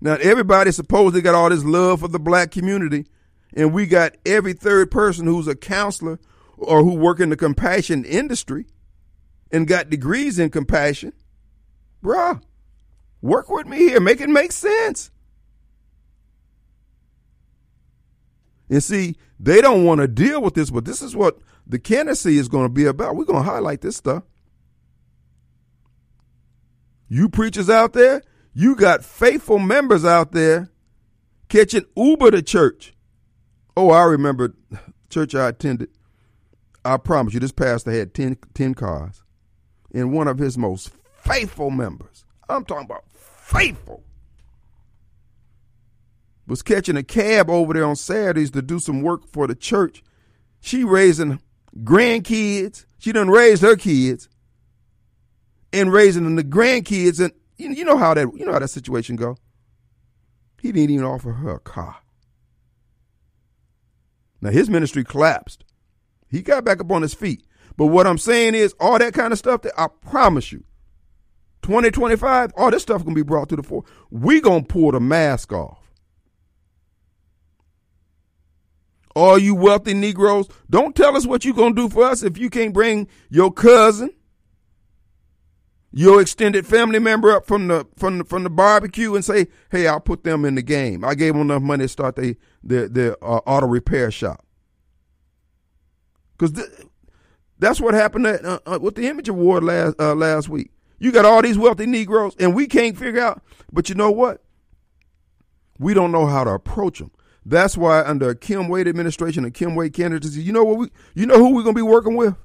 Now, 0.00 0.14
everybody 0.14 0.72
supposedly 0.72 1.20
got 1.20 1.34
all 1.34 1.48
this 1.48 1.64
love 1.64 2.00
for 2.00 2.08
the 2.08 2.18
black 2.18 2.50
community, 2.50 3.06
and 3.54 3.72
we 3.72 3.86
got 3.86 4.16
every 4.26 4.52
third 4.52 4.90
person 4.90 5.26
who's 5.26 5.46
a 5.46 5.54
counselor 5.54 6.18
or 6.56 6.82
who 6.82 6.94
work 6.94 7.20
in 7.20 7.30
the 7.30 7.36
compassion 7.36 8.04
industry 8.04 8.66
and 9.52 9.68
got 9.68 9.90
degrees 9.90 10.38
in 10.38 10.50
compassion. 10.50 11.12
Bruh, 12.02 12.42
work 13.20 13.48
with 13.48 13.66
me 13.66 13.78
here. 13.78 14.00
Make 14.00 14.20
it 14.20 14.28
make 14.28 14.50
sense. 14.50 15.10
And 18.68 18.82
see, 18.82 19.16
they 19.38 19.60
don't 19.60 19.84
want 19.84 20.00
to 20.00 20.08
deal 20.08 20.40
with 20.40 20.54
this, 20.54 20.70
but 20.70 20.84
this 20.84 21.02
is 21.02 21.14
what 21.14 21.38
the 21.66 21.78
candidacy 21.78 22.38
is 22.38 22.48
going 22.48 22.64
to 22.64 22.72
be 22.72 22.86
about. 22.86 23.16
We're 23.16 23.24
going 23.24 23.44
to 23.44 23.50
highlight 23.50 23.82
this 23.82 23.96
stuff. 23.96 24.24
You 27.12 27.28
preachers 27.28 27.68
out 27.68 27.92
there, 27.92 28.22
you 28.54 28.74
got 28.74 29.04
faithful 29.04 29.58
members 29.58 30.02
out 30.02 30.32
there 30.32 30.70
catching 31.50 31.84
Uber 31.94 32.30
to 32.30 32.40
church. 32.40 32.94
Oh, 33.76 33.90
I 33.90 34.04
remember 34.04 34.54
church 35.10 35.34
I 35.34 35.48
attended. 35.50 35.90
I 36.86 36.96
promise 36.96 37.34
you, 37.34 37.40
this 37.40 37.52
pastor 37.52 37.90
had 37.90 38.14
10, 38.14 38.38
10 38.54 38.72
cars. 38.72 39.22
And 39.92 40.14
one 40.14 40.26
of 40.26 40.38
his 40.38 40.56
most 40.56 40.90
faithful 41.20 41.70
members, 41.70 42.24
I'm 42.48 42.64
talking 42.64 42.86
about 42.86 43.04
faithful, 43.12 44.02
was 46.46 46.62
catching 46.62 46.96
a 46.96 47.02
cab 47.02 47.50
over 47.50 47.74
there 47.74 47.84
on 47.84 47.96
Saturdays 47.96 48.52
to 48.52 48.62
do 48.62 48.78
some 48.78 49.02
work 49.02 49.26
for 49.26 49.46
the 49.46 49.54
church. 49.54 50.02
She 50.62 50.82
raising 50.82 51.42
grandkids. 51.76 52.86
She 52.96 53.12
done 53.12 53.28
raised 53.28 53.60
her 53.60 53.76
kids 53.76 54.30
and 55.72 55.92
raising 55.92 56.36
the 56.36 56.44
grandkids, 56.44 57.20
and 57.20 57.32
you, 57.56 57.70
you 57.70 57.84
know 57.84 57.96
how 57.96 58.14
that 58.14 58.28
you 58.34 58.44
know 58.44 58.52
how 58.52 58.58
that 58.58 58.68
situation 58.68 59.16
go. 59.16 59.36
He 60.60 60.72
didn't 60.72 60.90
even 60.90 61.06
offer 61.06 61.32
her 61.32 61.56
a 61.56 61.60
car. 61.60 61.96
Now 64.40 64.50
his 64.50 64.68
ministry 64.70 65.04
collapsed. 65.04 65.64
He 66.28 66.42
got 66.42 66.64
back 66.64 66.80
up 66.80 66.90
on 66.90 67.02
his 67.02 67.14
feet. 67.14 67.44
But 67.76 67.86
what 67.86 68.06
I'm 68.06 68.18
saying 68.18 68.54
is, 68.54 68.74
all 68.80 68.98
that 68.98 69.14
kind 69.14 69.32
of 69.32 69.38
stuff 69.38 69.62
that 69.62 69.72
I 69.78 69.88
promise 69.88 70.52
you, 70.52 70.64
2025, 71.62 72.52
all 72.56 72.70
this 72.70 72.82
stuff 72.82 73.04
gonna 73.04 73.14
be 73.14 73.22
brought 73.22 73.48
to 73.50 73.56
the 73.56 73.62
fore. 73.62 73.84
We 74.10 74.40
gonna 74.40 74.64
pull 74.64 74.92
the 74.92 75.00
mask 75.00 75.52
off. 75.52 75.78
All 79.14 79.38
you 79.38 79.54
wealthy 79.54 79.94
Negroes, 79.94 80.48
don't 80.70 80.96
tell 80.96 81.16
us 81.16 81.26
what 81.26 81.44
you 81.44 81.54
gonna 81.54 81.74
do 81.74 81.88
for 81.88 82.04
us 82.04 82.22
if 82.22 82.38
you 82.38 82.50
can't 82.50 82.74
bring 82.74 83.08
your 83.30 83.52
cousin, 83.52 84.10
your 85.92 86.20
extended 86.20 86.66
family 86.66 86.98
member 86.98 87.30
up 87.30 87.46
from 87.46 87.68
the 87.68 87.86
from 87.96 88.18
the, 88.18 88.24
from 88.24 88.44
the 88.44 88.50
barbecue 88.50 89.14
and 89.14 89.24
say, 89.24 89.48
"Hey, 89.70 89.86
I'll 89.86 90.00
put 90.00 90.24
them 90.24 90.44
in 90.44 90.54
the 90.54 90.62
game. 90.62 91.04
I 91.04 91.14
gave 91.14 91.34
them 91.34 91.42
enough 91.42 91.62
money 91.62 91.84
to 91.84 91.88
start 91.88 92.16
the 92.16 92.36
their, 92.62 92.88
their 92.88 93.24
uh, 93.24 93.40
auto 93.46 93.66
repair 93.66 94.10
shop." 94.10 94.44
Because 96.36 96.52
th- 96.52 96.88
that's 97.58 97.80
what 97.80 97.94
happened 97.94 98.26
at, 98.26 98.44
uh, 98.44 98.58
uh, 98.66 98.78
with 98.80 98.94
the 98.94 99.06
Image 99.06 99.28
Award 99.28 99.64
last 99.64 100.00
uh, 100.00 100.14
last 100.14 100.48
week. 100.48 100.70
You 100.98 101.12
got 101.12 101.24
all 101.24 101.42
these 101.42 101.58
wealthy 101.58 101.86
Negroes, 101.86 102.34
and 102.38 102.54
we 102.54 102.66
can't 102.66 102.96
figure 102.96 103.20
out. 103.20 103.42
But 103.70 103.88
you 103.88 103.94
know 103.94 104.10
what? 104.10 104.42
We 105.78 105.94
don't 105.94 106.12
know 106.12 106.26
how 106.26 106.44
to 106.44 106.50
approach 106.50 107.00
them. 107.00 107.10
That's 107.44 107.76
why 107.76 108.02
under 108.04 108.34
Kim 108.34 108.68
Wade 108.68 108.86
administration 108.86 109.44
and 109.44 109.52
Kim 109.52 109.74
Wade 109.74 109.92
candidacy, 109.94 110.42
you 110.42 110.52
know 110.52 110.64
what 110.64 110.78
we, 110.78 110.90
you 111.14 111.26
know 111.26 111.38
who 111.38 111.54
we're 111.54 111.64
gonna 111.64 111.74
be 111.74 111.82
working 111.82 112.14
with? 112.14 112.36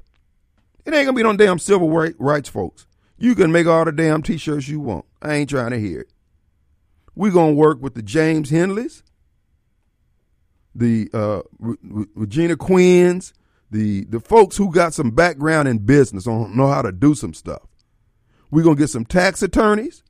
It 0.86 0.94
ain't 0.94 1.06
gonna 1.06 1.14
be 1.14 1.24
no 1.24 1.36
damn 1.38 1.60
civil 1.60 1.90
rights 1.90 2.50
folks. 2.50 2.88
You 3.18 3.36
can 3.36 3.52
make 3.52 3.68
all 3.68 3.86
the 3.86 3.92
damn 3.92 4.22
t-shirts 4.22 4.68
you 4.68 4.80
want. 4.80 5.06
I 5.22 5.34
ain't 5.36 5.50
trying 5.50 5.72
to 5.72 5.80
hear 5.80 6.02
it. 6.02 6.12
We're 7.16 7.32
going 7.32 7.56
to 7.56 7.60
work 7.60 7.82
with 7.82 7.96
the 7.96 8.04
James 8.04 8.52
Henleys, 8.52 9.02
the 10.76 11.10
uh, 11.14 11.42
Regina 11.60 12.56
Quinns, 12.56 13.34
the, 13.72 14.06
the 14.06 14.20
folks 14.20 14.58
who 14.58 14.72
got 14.72 14.94
some 14.94 15.12
background 15.12 15.68
in 15.68 15.80
business, 15.80 16.28
on 16.28 16.56
know 16.56 16.68
how 16.68 16.84
to 16.84 16.92
do 16.92 17.16
some 17.16 17.34
stuff. 17.34 17.64
We're 18.52 18.64
going 18.64 18.76
to 18.76 18.80
get 18.80 18.90
some 18.90 19.06
tax 19.06 19.42
attorneys, 19.42 20.04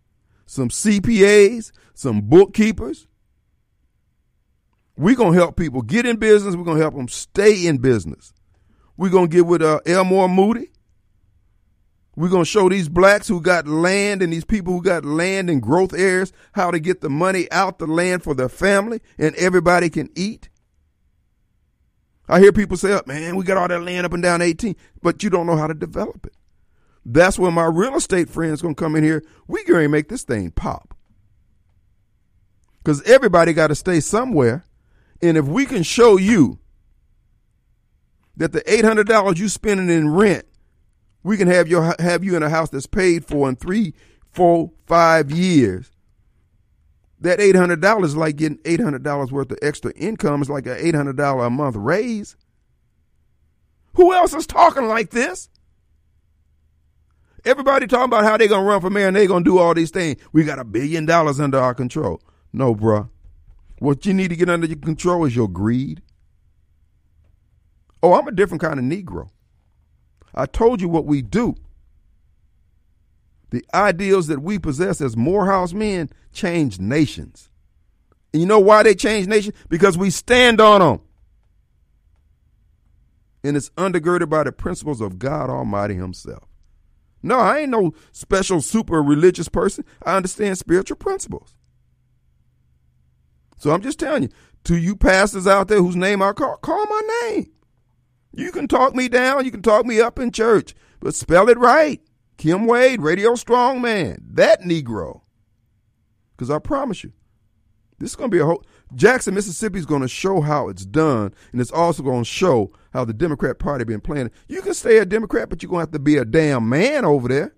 some 0.46 0.68
CPAs, 0.68 1.72
some 1.94 2.22
bookkeepers. 2.22 3.08
We're 4.98 5.16
going 5.16 5.34
to 5.34 5.40
help 5.40 5.56
people 5.56 5.82
get 5.82 6.06
in 6.06 6.18
business. 6.18 6.56
We're 6.56 6.66
going 6.66 6.78
to 6.78 6.84
help 6.84 6.96
them 6.96 7.08
stay 7.08 7.66
in 7.66 7.78
business. 7.78 8.34
We're 8.98 9.12
going 9.12 9.30
to 9.30 9.36
get 9.36 9.46
with 9.46 9.62
uh, 9.62 9.80
Elmore 9.86 10.28
Moody. 10.28 10.72
We're 12.18 12.30
going 12.30 12.46
to 12.46 12.50
show 12.50 12.68
these 12.68 12.90
blacks 12.90 13.28
who 13.28 13.40
got 13.40 13.68
land 13.68 14.24
and 14.24 14.34
these 14.34 14.44
people 14.44 14.74
who 14.74 14.82
got 14.82 15.06
land 15.06 15.52
in 15.52 15.60
growth 15.60 15.94
areas 15.94 16.34
how 16.54 16.72
to 16.72 16.80
get 16.80 17.02
the 17.02 17.12
money 17.12 17.50
out 17.52 17.78
the 17.78 17.86
land 17.86 18.24
for 18.24 18.34
their 18.34 18.50
family 18.50 19.02
and 19.20 19.36
everybody 19.36 19.92
can 19.92 20.10
eat. 20.16 20.50
I 22.28 22.40
hear 22.40 22.52
people 22.52 22.76
say, 22.76 22.92
oh, 22.92 23.04
man, 23.06 23.36
we 23.36 23.44
got 23.44 23.58
all 23.58 23.68
that 23.68 23.84
land 23.84 24.08
up 24.08 24.14
and 24.14 24.24
down 24.24 24.42
18, 24.42 24.76
but 25.04 25.22
you 25.22 25.30
don't 25.30 25.46
know 25.46 25.58
how 25.58 25.68
to 25.68 25.76
develop 25.76 26.26
it. 26.26 26.34
That's 27.06 27.38
where 27.38 27.52
my 27.52 27.66
real 27.66 27.96
estate 27.96 28.32
friends 28.32 28.64
going 28.64 28.74
to 28.74 28.84
come 28.84 28.96
in 28.96 29.04
here. 29.04 29.24
We 29.48 29.64
going 29.66 29.84
to 29.84 29.88
make 29.88 30.10
this 30.10 30.24
thing 30.24 30.50
pop. 30.50 30.98
Because 32.80 33.04
everybody 33.04 33.54
got 33.54 33.68
to 33.68 33.76
stay 33.76 34.00
somewhere. 34.00 34.66
And 35.22 35.38
if 35.38 35.46
we 35.46 35.68
can 35.68 35.84
show 35.84 36.18
you 36.18 36.58
that 38.38 38.54
the 38.54 38.62
$800 38.62 39.38
you 39.38 39.50
spending 39.50 39.92
in 39.92 40.10
rent 40.10 40.48
We 41.28 41.36
can 41.36 41.50
have 41.50 41.68
your 41.68 41.94
have 42.00 42.24
you 42.24 42.38
in 42.38 42.44
a 42.44 42.50
house 42.50 42.70
that's 42.70 42.86
paid 42.88 43.26
for 43.26 43.50
in 43.50 43.58
three, 43.58 43.94
four, 44.32 44.72
five 44.86 45.30
years. 45.30 45.92
That 47.20 47.42
eight 47.42 47.58
hundred 47.58 47.82
dollars 47.82 48.12
is 48.12 48.16
like 48.16 48.38
getting 48.38 48.60
eight 48.64 48.80
hundred 48.80 49.04
dollars 49.04 49.30
worth 49.30 49.52
of 49.52 49.58
extra 49.62 49.92
income. 49.98 50.40
It's 50.40 50.50
like 50.50 50.68
an 50.68 50.78
eight 50.80 50.96
hundred 50.96 51.18
dollar 51.18 51.48
a 51.48 51.50
month 51.50 51.76
raise. 51.76 52.38
Who 53.96 54.14
else 54.14 54.34
is 54.34 54.48
talking 54.48 54.88
like 54.88 55.10
this? 55.10 55.50
Everybody 57.44 57.88
talking 57.88 58.06
about 58.06 58.24
how 58.24 58.38
they're 58.38 58.48
gonna 58.48 58.64
run 58.64 58.80
for 58.80 58.90
mayor 58.90 59.08
and 59.08 59.16
they're 59.18 59.28
gonna 59.28 59.44
do 59.44 59.58
all 59.58 59.74
these 59.74 59.92
things. 59.92 60.22
We 60.32 60.46
got 60.46 60.60
a 60.60 60.64
billion 60.64 61.06
dollars 61.06 61.42
under 61.42 61.60
our 61.60 61.76
control. 61.76 62.22
No, 62.54 62.74
bruh. 62.74 63.10
What 63.80 64.06
you 64.06 64.14
need 64.14 64.30
to 64.30 64.38
get 64.38 64.50
under 64.50 64.66
your 64.66 64.78
control 64.78 65.26
is 65.26 65.36
your 65.36 65.50
greed. 65.50 66.02
Oh, 68.02 68.14
I'm 68.14 68.30
a 68.30 68.32
different 68.32 68.62
kind 68.62 68.80
of 68.80 68.86
Negro. 68.86 69.30
I 70.38 70.46
told 70.46 70.82
you 70.82 70.88
what 70.88 71.06
we 71.06 71.24
do. 71.24 71.56
The 73.50 73.66
ideals 73.74 74.28
that 74.28 74.42
we 74.42 74.60
possess 74.60 75.02
as 75.02 75.18
Morehouse 75.18 75.74
men 75.74 76.10
change 76.32 76.80
nations. 76.80 77.50
And 78.32 78.42
you 78.42 78.48
know 78.48 78.60
why 78.60 78.84
they 78.84 78.94
change 78.94 79.26
nations? 79.28 79.56
Because 79.68 79.98
we 79.98 80.12
stand 80.12 80.62
on 80.62 80.82
them. 80.82 81.02
And 83.44 83.58
it's 83.58 83.70
undergirded 83.72 84.30
by 84.30 84.44
the 84.44 84.52
principles 84.52 85.02
of 85.02 85.18
God 85.18 85.50
Almighty 85.50 85.96
Himself. 85.96 86.44
No, 87.24 87.40
I 87.40 87.60
ain't 87.60 87.72
no 87.72 87.94
special 88.12 88.62
super 88.62 89.02
religious 89.02 89.50
person. 89.50 89.86
I 90.06 90.18
understand 90.18 90.58
spiritual 90.58 90.98
principles. 90.98 91.56
So 93.58 93.72
I'm 93.72 93.82
just 93.82 93.98
telling 93.98 94.24
you, 94.24 94.30
to 94.66 94.78
you 94.78 94.96
pastors 94.96 95.48
out 95.48 95.68
there 95.68 95.82
whose 95.82 95.96
name 95.96 96.22
I 96.22 96.34
call, 96.34 96.58
call 96.58 96.86
my 96.86 97.02
name. 97.24 97.52
You 98.38 98.52
can 98.52 98.68
talk 98.68 98.96
me 98.96 99.10
down, 99.10 99.46
you 99.46 99.52
can 99.52 99.64
talk 99.64 99.86
me 99.88 100.00
up 100.00 100.20
in 100.20 100.32
church, 100.32 100.76
but 101.00 101.16
spell 101.16 101.50
it 101.50 101.58
right. 101.58 102.00
Kim 102.38 102.68
Wade, 102.68 103.02
Radio 103.02 103.34
Strong 103.34 103.82
Man, 103.82 104.24
that 104.34 104.62
Negro. 104.62 105.22
Because 106.36 106.52
I 106.52 106.60
promise 106.60 107.04
you, 107.04 107.14
this 107.98 108.12
is 108.12 108.16
going 108.16 108.30
to 108.30 108.36
be 108.36 108.40
a 108.40 108.46
whole. 108.46 108.64
Jackson, 108.94 109.34
Mississippi 109.34 109.80
is 109.80 109.88
going 109.88 110.04
to 110.04 110.08
show 110.08 110.42
how 110.42 110.70
it's 110.70 110.86
done, 110.86 111.34
and 111.52 111.60
it's 111.60 111.72
also 111.72 112.04
going 112.04 112.24
to 112.24 112.30
show 112.30 112.72
how 112.94 113.04
the 113.04 113.14
Democrat 113.14 113.58
Party 113.58 113.84
been 113.86 114.02
playing. 114.02 114.30
You 114.48 114.62
can 114.62 114.76
stay 114.76 115.00
a 115.00 115.06
Democrat, 115.06 115.50
but 115.50 115.64
you're 115.64 115.72
going 115.72 115.80
to 115.80 115.88
have 115.88 115.92
to 115.94 116.00
be 116.00 116.18
a 116.18 116.24
damn 116.24 116.70
man 116.70 117.06
over 117.06 117.28
there. 117.28 117.56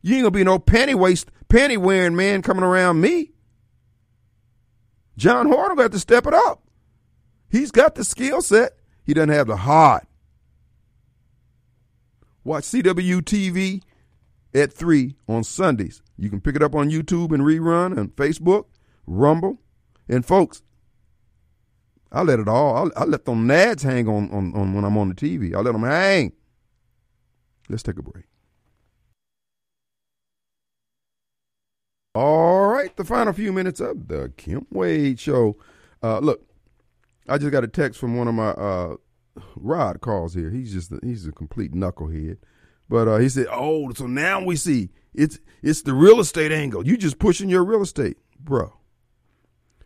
You 0.00 0.14
ain't 0.14 0.22
going 0.22 0.32
to 0.32 0.38
be 0.38 0.44
no 0.44 0.58
panty 0.58 0.94
waist, 0.94 1.30
panty 1.50 1.76
wearing 1.76 2.16
man 2.16 2.40
coming 2.40 2.64
around 2.64 3.02
me. 3.02 3.32
John 5.18 5.48
Horhn 5.48 5.76
got 5.76 5.92
to 5.92 5.98
step 5.98 6.26
it 6.26 6.32
up. 6.32 6.62
He's 7.50 7.70
got 7.70 7.94
the 7.94 8.04
skill 8.04 8.40
set. 8.40 8.75
He 9.06 9.14
doesn't 9.14 9.28
have 9.30 9.46
the 9.46 9.56
heart. 9.56 10.06
Watch 12.44 12.64
CWTV 12.64 13.82
at 14.54 14.72
3 14.72 15.16
on 15.28 15.44
Sundays. 15.44 16.02
You 16.18 16.28
can 16.28 16.40
pick 16.40 16.56
it 16.56 16.62
up 16.62 16.74
on 16.74 16.90
YouTube 16.90 17.32
and 17.32 17.42
rerun 17.42 17.96
on 17.96 18.08
Facebook, 18.10 18.64
Rumble. 19.06 19.58
And 20.08 20.24
folks, 20.24 20.62
I 22.10 22.22
let 22.22 22.40
it 22.40 22.48
all, 22.48 22.90
I, 22.96 23.02
I 23.02 23.04
let 23.04 23.24
them 23.24 23.46
nads 23.46 23.82
hang 23.82 24.08
on, 24.08 24.30
on, 24.30 24.54
on 24.54 24.74
when 24.74 24.84
I'm 24.84 24.96
on 24.98 25.08
the 25.08 25.14
TV. 25.14 25.54
I 25.54 25.60
let 25.60 25.72
them 25.72 25.82
hang. 25.82 26.32
Let's 27.68 27.82
take 27.82 27.98
a 27.98 28.02
break. 28.02 28.24
All 32.14 32.68
right, 32.68 32.96
the 32.96 33.04
final 33.04 33.32
few 33.32 33.52
minutes 33.52 33.78
of 33.78 34.08
the 34.08 34.32
Kim 34.36 34.66
Wade 34.70 35.20
Show. 35.20 35.58
Uh, 36.02 36.18
look, 36.20 36.46
I 37.28 37.38
just 37.38 37.52
got 37.52 37.64
a 37.64 37.68
text 37.68 37.98
from 37.98 38.16
one 38.16 38.28
of 38.28 38.34
my 38.34 38.50
uh, 38.50 38.96
Rod 39.56 40.00
calls 40.00 40.34
here. 40.34 40.50
He's 40.50 40.72
just 40.72 40.92
a, 40.92 41.00
he's 41.02 41.26
a 41.26 41.32
complete 41.32 41.72
knucklehead, 41.72 42.38
but 42.88 43.08
uh, 43.08 43.16
he 43.18 43.28
said, 43.28 43.46
"Oh, 43.50 43.92
so 43.92 44.06
now 44.06 44.42
we 44.44 44.56
see 44.56 44.90
it's 45.14 45.38
it's 45.62 45.82
the 45.82 45.94
real 45.94 46.20
estate 46.20 46.52
angle. 46.52 46.86
You 46.86 46.96
just 46.96 47.18
pushing 47.18 47.48
your 47.48 47.64
real 47.64 47.82
estate, 47.82 48.16
bro." 48.38 48.72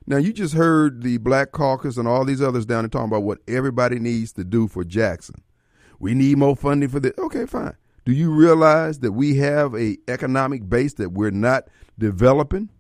Now 0.07 0.17
you 0.17 0.33
just 0.33 0.55
heard 0.55 1.03
the 1.03 1.19
Black 1.19 1.53
Caucus 1.53 1.97
and 1.97 2.09
all 2.09 2.25
these 2.25 2.43
others 2.43 2.67
down 2.67 2.83
there 2.83 2.89
talking 2.89 3.09
about 3.09 3.23
what 3.23 3.39
everybody 3.47 3.99
needs 3.99 4.33
to 4.33 4.45
do 4.45 4.67
for 4.67 4.83
Jackson. 4.83 5.43
We 6.01 6.15
need 6.15 6.39
more 6.39 6.57
funding 6.57 6.89
for 6.89 6.99
this. 6.99 7.13
Okay, 7.19 7.47
fine. 7.47 7.77
Do 8.05 8.13
you 8.13 8.33
realize 8.33 9.01
that 9.01 9.13
we 9.13 9.37
have 9.37 9.75
a 9.75 9.99
economic 10.09 10.69
base 10.69 10.95
that 10.95 11.11
we're 11.11 11.31
not 11.31 11.69
developing? 11.99 12.71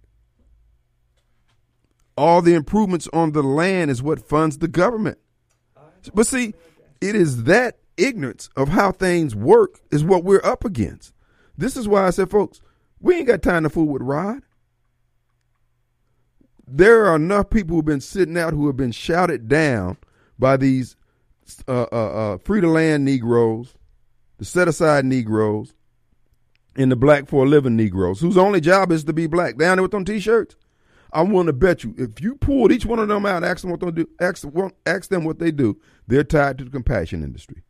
All 2.16 2.42
the 2.42 2.54
improvements 2.54 3.08
on 3.12 3.32
the 3.32 3.42
land 3.42 3.90
is 3.90 4.02
what 4.02 4.26
funds 4.26 4.58
the 4.58 4.68
government. 4.68 5.18
But 6.14 6.26
see, 6.26 6.54
it 7.00 7.14
is 7.14 7.44
that 7.44 7.78
ignorance 7.96 8.48
of 8.56 8.68
how 8.68 8.92
things 8.92 9.34
work 9.34 9.80
is 9.90 10.04
what 10.04 10.24
we're 10.24 10.44
up 10.44 10.64
against. 10.64 11.12
This 11.56 11.76
is 11.76 11.86
why 11.86 12.06
I 12.06 12.10
said, 12.10 12.30
folks, 12.30 12.60
we 13.00 13.16
ain't 13.16 13.26
got 13.26 13.42
time 13.42 13.62
to 13.62 13.70
fool 13.70 13.86
with 13.86 14.02
Rod. 14.02 14.42
There 16.66 17.06
are 17.06 17.16
enough 17.16 17.50
people 17.50 17.76
who've 17.76 17.84
been 17.84 18.00
sitting 18.00 18.38
out 18.38 18.52
who 18.52 18.66
have 18.66 18.76
been 18.76 18.92
shouted 18.92 19.48
down 19.48 19.96
by 20.38 20.56
these 20.56 20.96
uh, 21.66 21.86
uh, 21.90 22.34
uh, 22.34 22.38
free 22.38 22.60
to 22.60 22.68
land 22.68 23.04
Negroes, 23.04 23.74
the 24.38 24.44
set 24.44 24.68
aside 24.68 25.04
Negroes, 25.04 25.74
and 26.76 26.90
the 26.90 26.96
black 26.96 27.26
for 27.26 27.44
a 27.44 27.48
living 27.48 27.76
Negroes, 27.76 28.20
whose 28.20 28.36
only 28.36 28.60
job 28.60 28.92
is 28.92 29.04
to 29.04 29.12
be 29.12 29.26
black. 29.26 29.58
Down 29.58 29.76
there 29.76 29.82
with 29.82 29.90
them 29.90 30.04
t 30.04 30.20
shirts. 30.20 30.54
I'm 31.12 31.30
willing 31.30 31.46
to 31.46 31.52
bet 31.52 31.82
you 31.84 31.94
if 31.98 32.20
you 32.20 32.36
pulled 32.36 32.72
each 32.72 32.86
one 32.86 32.98
of 32.98 33.08
them 33.08 33.26
out, 33.26 33.44
ask 33.44 33.62
them 33.62 33.70
what 33.70 33.80
they 33.80 33.90
do, 33.90 34.08
ask, 34.20 34.44
ask 34.86 35.10
them 35.10 35.24
what 35.24 35.38
they 35.38 35.50
do, 35.50 35.80
they're 36.06 36.24
tied 36.24 36.58
to 36.58 36.64
the 36.64 36.70
compassion 36.70 37.22
industry. 37.24 37.62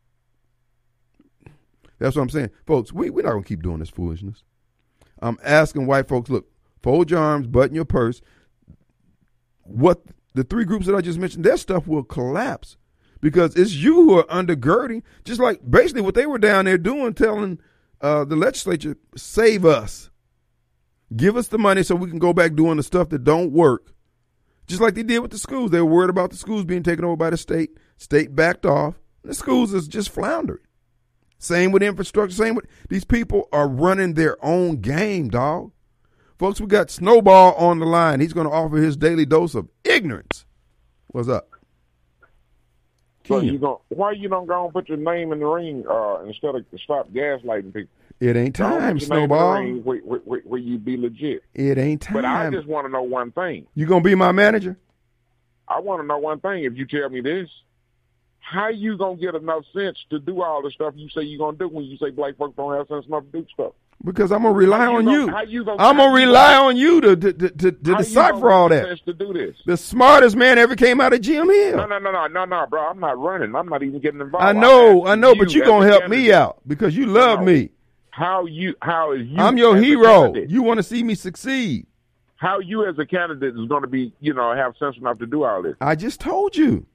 That's 1.99 2.15
what 2.15 2.23
I'm 2.23 2.29
saying, 2.29 2.49
folks. 2.65 2.91
We 2.91 3.09
we're 3.09 3.23
not 3.23 3.31
gonna 3.31 3.43
keep 3.43 3.61
doing 3.61 3.79
this 3.79 3.89
foolishness. 3.89 4.43
I'm 5.21 5.37
asking 5.43 5.85
white 5.85 6.07
folks, 6.07 6.29
look, 6.29 6.47
fold 6.81 7.11
your 7.11 7.19
arms, 7.19 7.47
button 7.47 7.75
your 7.75 7.85
purse. 7.85 8.21
What 9.63 10.01
the 10.33 10.43
three 10.43 10.65
groups 10.65 10.85
that 10.87 10.95
I 10.95 11.01
just 11.01 11.19
mentioned, 11.19 11.43
their 11.43 11.57
stuff 11.57 11.87
will 11.87 12.03
collapse 12.03 12.77
because 13.21 13.55
it's 13.55 13.73
you 13.73 13.93
who 13.93 14.19
are 14.19 14.23
undergirding, 14.25 15.03
just 15.23 15.39
like 15.39 15.59
basically 15.69 16.01
what 16.01 16.15
they 16.15 16.25
were 16.25 16.39
down 16.39 16.65
there 16.65 16.77
doing, 16.77 17.13
telling 17.13 17.59
uh, 18.01 18.25
the 18.25 18.35
legislature, 18.35 18.97
save 19.15 19.65
us. 19.65 20.09
Give 21.15 21.35
us 21.35 21.47
the 21.47 21.57
money 21.57 21.83
so 21.83 21.95
we 21.95 22.09
can 22.09 22.19
go 22.19 22.33
back 22.33 22.55
doing 22.55 22.77
the 22.77 22.83
stuff 22.83 23.09
that 23.09 23.23
don't 23.23 23.51
work. 23.51 23.93
Just 24.67 24.81
like 24.81 24.93
they 24.93 25.03
did 25.03 25.19
with 25.19 25.31
the 25.31 25.37
schools. 25.37 25.71
They 25.71 25.81
were 25.81 25.85
worried 25.91 26.09
about 26.09 26.31
the 26.31 26.37
schools 26.37 26.63
being 26.63 26.83
taken 26.83 27.03
over 27.03 27.17
by 27.17 27.29
the 27.29 27.37
state. 27.37 27.71
State 27.97 28.35
backed 28.35 28.65
off. 28.65 28.95
The 29.23 29.33
schools 29.33 29.73
is 29.73 29.87
just 29.87 30.09
floundering. 30.09 30.61
Same 31.37 31.71
with 31.71 31.83
infrastructure. 31.83 32.35
Same 32.35 32.55
with 32.55 32.67
these 32.87 33.03
people 33.03 33.49
are 33.51 33.67
running 33.67 34.13
their 34.13 34.43
own 34.45 34.77
game, 34.77 35.29
dog. 35.29 35.71
Folks, 36.37 36.61
we 36.61 36.67
got 36.67 36.89
Snowball 36.89 37.53
on 37.55 37.79
the 37.79 37.85
line. 37.85 38.19
He's 38.19 38.33
going 38.33 38.47
to 38.47 38.53
offer 38.53 38.77
his 38.77 38.95
daily 38.95 39.25
dose 39.25 39.53
of 39.53 39.67
ignorance. 39.83 40.45
What's 41.07 41.29
up? 41.29 41.49
So 43.27 43.39
you 43.39 43.59
going 43.59 43.77
why 43.89 44.13
you 44.13 44.27
don't 44.29 44.47
go 44.47 44.65
and 44.65 44.73
put 44.73 44.89
your 44.89 44.97
name 44.97 45.31
in 45.31 45.39
the 45.39 45.45
ring 45.45 45.83
uh, 45.89 46.23
instead 46.25 46.55
of 46.55 46.65
stop 46.83 47.11
gaslighting 47.11 47.73
people? 47.73 47.91
It 48.21 48.37
ain't 48.37 48.55
time, 48.55 48.99
Snowball. 48.99 49.63
Where, 49.79 49.97
where, 49.97 50.19
where, 50.19 50.41
where, 50.41 50.59
you 50.59 50.77
be 50.77 50.95
legit. 50.95 51.43
It 51.55 51.79
ain't 51.79 52.03
time. 52.03 52.13
But 52.13 52.23
I 52.23 52.51
just 52.51 52.67
want 52.67 52.85
to 52.85 52.91
know 52.91 53.01
one 53.01 53.31
thing. 53.31 53.65
You 53.73 53.87
gonna 53.87 54.03
be 54.03 54.13
my 54.13 54.31
manager? 54.31 54.77
I 55.67 55.79
want 55.79 56.03
to 56.03 56.07
know 56.07 56.19
one 56.19 56.39
thing. 56.39 56.63
If 56.65 56.77
you 56.77 56.85
tell 56.85 57.09
me 57.09 57.21
this, 57.21 57.49
how 58.39 58.67
you 58.67 58.95
gonna 58.95 59.15
get 59.15 59.33
enough 59.33 59.63
sense 59.73 59.97
to 60.11 60.19
do 60.19 60.43
all 60.43 60.61
the 60.61 60.69
stuff 60.69 60.93
you 60.95 61.09
say 61.09 61.23
you 61.23 61.39
gonna 61.39 61.57
do 61.57 61.67
when 61.67 61.85
you 61.85 61.97
say 61.97 62.11
black 62.11 62.37
folks 62.37 62.55
don't 62.55 62.77
have 62.77 62.87
sense 62.87 63.07
enough 63.07 63.23
to 63.31 63.39
do 63.39 63.47
stuff? 63.51 63.73
Because 64.05 64.31
I'm 64.31 64.43
gonna 64.43 64.53
rely 64.53 64.85
you 64.85 64.97
on 64.97 65.05
gonna, 65.05 65.17
you. 65.17 65.27
How 65.27 65.41
you 65.41 65.63
gonna, 65.63 65.81
I'm 65.81 65.97
gonna 65.97 66.13
rely 66.13 66.55
on 66.57 66.77
you 66.77 67.01
to 67.01 67.15
to, 67.15 67.33
to, 67.33 67.49
to, 67.49 67.71
to 67.71 67.95
decipher 67.95 68.51
all 68.51 68.69
that. 68.69 69.03
To 69.05 69.13
do 69.13 69.33
this. 69.33 69.55
The 69.65 69.77
smartest 69.77 70.35
man 70.35 70.59
ever 70.59 70.75
came 70.75 71.01
out 71.01 71.13
of 71.13 71.21
Jim 71.21 71.49
Hill. 71.49 71.77
No, 71.77 71.87
no, 71.87 71.97
no, 71.97 72.11
no, 72.11 72.27
no, 72.27 72.45
no, 72.45 72.67
bro. 72.67 72.87
I'm 72.87 72.99
not 72.99 73.17
running. 73.17 73.55
I'm 73.55 73.67
not 73.67 73.81
even 73.81 73.99
getting 73.99 74.21
involved. 74.21 74.45
I 74.45 74.53
know, 74.53 75.07
I 75.07 75.15
know, 75.15 75.33
but 75.33 75.55
you 75.55 75.65
gonna 75.65 75.87
help 75.87 76.07
me 76.07 76.31
out 76.31 76.59
because 76.67 76.95
you 76.95 77.07
love 77.07 77.39
No. 77.39 77.45
me. 77.45 77.71
How 78.11 78.45
you? 78.45 78.75
How 78.81 79.13
is 79.13 79.27
you? 79.27 79.37
I'm 79.37 79.57
your 79.57 79.75
hero. 79.77 80.33
You 80.35 80.61
want 80.63 80.77
to 80.77 80.83
see 80.83 81.01
me 81.03 81.15
succeed. 81.15 81.87
how 82.41 82.59
you 82.59 82.85
as 82.87 82.97
a 82.97 83.05
candidate 83.05 83.53
is 83.55 83.67
going 83.67 83.83
to 83.83 83.87
be, 83.87 84.11
you 84.19 84.33
know, 84.33 84.53
have 84.55 84.75
sense 84.77 84.97
enough 84.97 85.19
to 85.19 85.27
do 85.27 85.43
all 85.43 85.61
this. 85.61 85.75
I 85.79 85.95
just 85.95 86.19
told 86.19 86.55
you. 86.57 86.85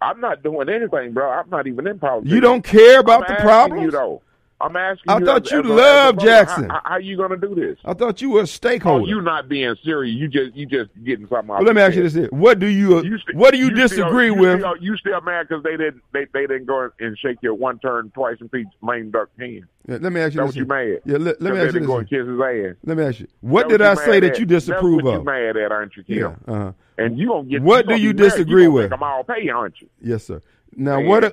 I'm 0.00 0.20
not 0.20 0.42
doing 0.42 0.68
anything, 0.68 1.12
bro. 1.12 1.28
I'm 1.28 1.50
not 1.50 1.66
even 1.66 1.86
in 1.86 1.98
politics. 1.98 2.32
You 2.32 2.40
don't 2.40 2.62
care 2.62 3.00
about 3.00 3.22
I'm 3.22 3.26
the 3.26 3.32
asking 3.32 3.46
problems. 3.46 3.82
You 3.84 3.90
though, 3.90 4.22
I'm 4.60 4.74
asking. 4.74 5.04
I 5.08 5.18
you 5.18 5.24
thought 5.24 5.46
as- 5.46 5.52
you 5.52 5.78
as 5.80 6.10
a 6.10 6.12
Jackson. 6.14 6.68
How, 6.68 6.80
how 6.84 6.96
you 6.96 7.16
going 7.16 7.30
to 7.30 7.36
do 7.36 7.54
this? 7.54 7.78
I 7.84 7.94
thought 7.94 8.20
you 8.20 8.30
were 8.30 8.40
a 8.40 8.42
Oh, 8.42 8.46
stakeholder. 8.46 9.06
you 9.06 9.20
not 9.20 9.48
being 9.48 9.72
serious. 9.84 10.16
You 10.16 10.26
just 10.26 10.56
you 10.56 10.66
just 10.66 10.90
getting 11.04 11.28
something. 11.28 11.46
well, 11.48 11.62
let 11.62 11.76
me 11.76 11.80
ask 11.82 11.94
you 11.94 12.08
this. 12.08 12.28
What 12.32 12.58
do 12.58 12.66
you, 12.66 13.00
You 13.04 13.18
st- 13.18 13.36
what 13.36 13.52
do 13.52 13.58
you, 13.58 13.66
still- 13.66 13.76
disagree 13.76 14.26
you 14.26 14.34
with? 14.34 14.60
Still, 14.60 14.76
you 14.78 14.96
still 14.96 15.20
mad 15.20 15.46
because 15.48 15.62
they 15.62 15.76
didn't 15.76 16.02
they, 16.12 16.26
they 16.32 16.46
didn't 16.48 16.64
go 16.66 16.90
and 16.98 17.16
shake 17.18 17.38
your 17.40 17.54
one 17.54 17.78
turn 17.78 18.10
twice 18.14 18.38
and 18.40 18.50
Pete's 18.50 18.68
lame 18.82 19.12
duck 19.12 19.28
hand. 19.38 19.64
Yeah, 19.88 19.98
let 20.00 20.12
me 20.12 20.20
ask 20.20 20.34
you 20.34 20.40
That's 20.40 20.54
this. 20.54 20.66
what 20.66 20.80
you 20.82 20.90
mad. 20.92 21.00
Yeah, 21.04 21.16
let, 21.18 21.40
let 21.40 21.54
me 21.54 21.60
ask 21.60 21.74
you 21.74 21.80
go 21.86 21.98
and 21.98 22.08
kiss 22.10 22.26
his 22.26 22.40
ass. 22.40 22.74
Let 22.84 22.96
me 22.96 23.04
ask 23.04 23.20
you. 23.20 23.28
What 23.40 23.68
did 23.68 23.80
I 23.80 23.94
say 23.94 24.18
that 24.20 24.38
you 24.40 24.44
disapprove 24.44 24.96
That's 24.98 25.04
what 25.04 25.14
of? 25.14 25.20
you 25.20 25.24
mad 25.24 25.56
at, 25.56 25.70
aren't 25.72 25.96
you, 25.96 26.02
Kim? 26.02 26.16
Yeah. 26.18 26.34
Uh-huh. 26.52 26.72
And 26.98 27.16
you 27.16 27.28
gonna 27.28 27.48
get 27.48 27.62
What 27.62 27.86
do 27.86 27.94
you 27.96 28.12
disagree 28.12 28.66
with? 28.66 28.90
Them 28.90 29.04
all 29.04 29.22
pay, 29.22 29.48
aren't 29.50 29.80
you? 29.80 29.88
Yes, 30.02 30.24
sir. 30.24 30.42
Now, 30.74 31.00
what 31.00 31.32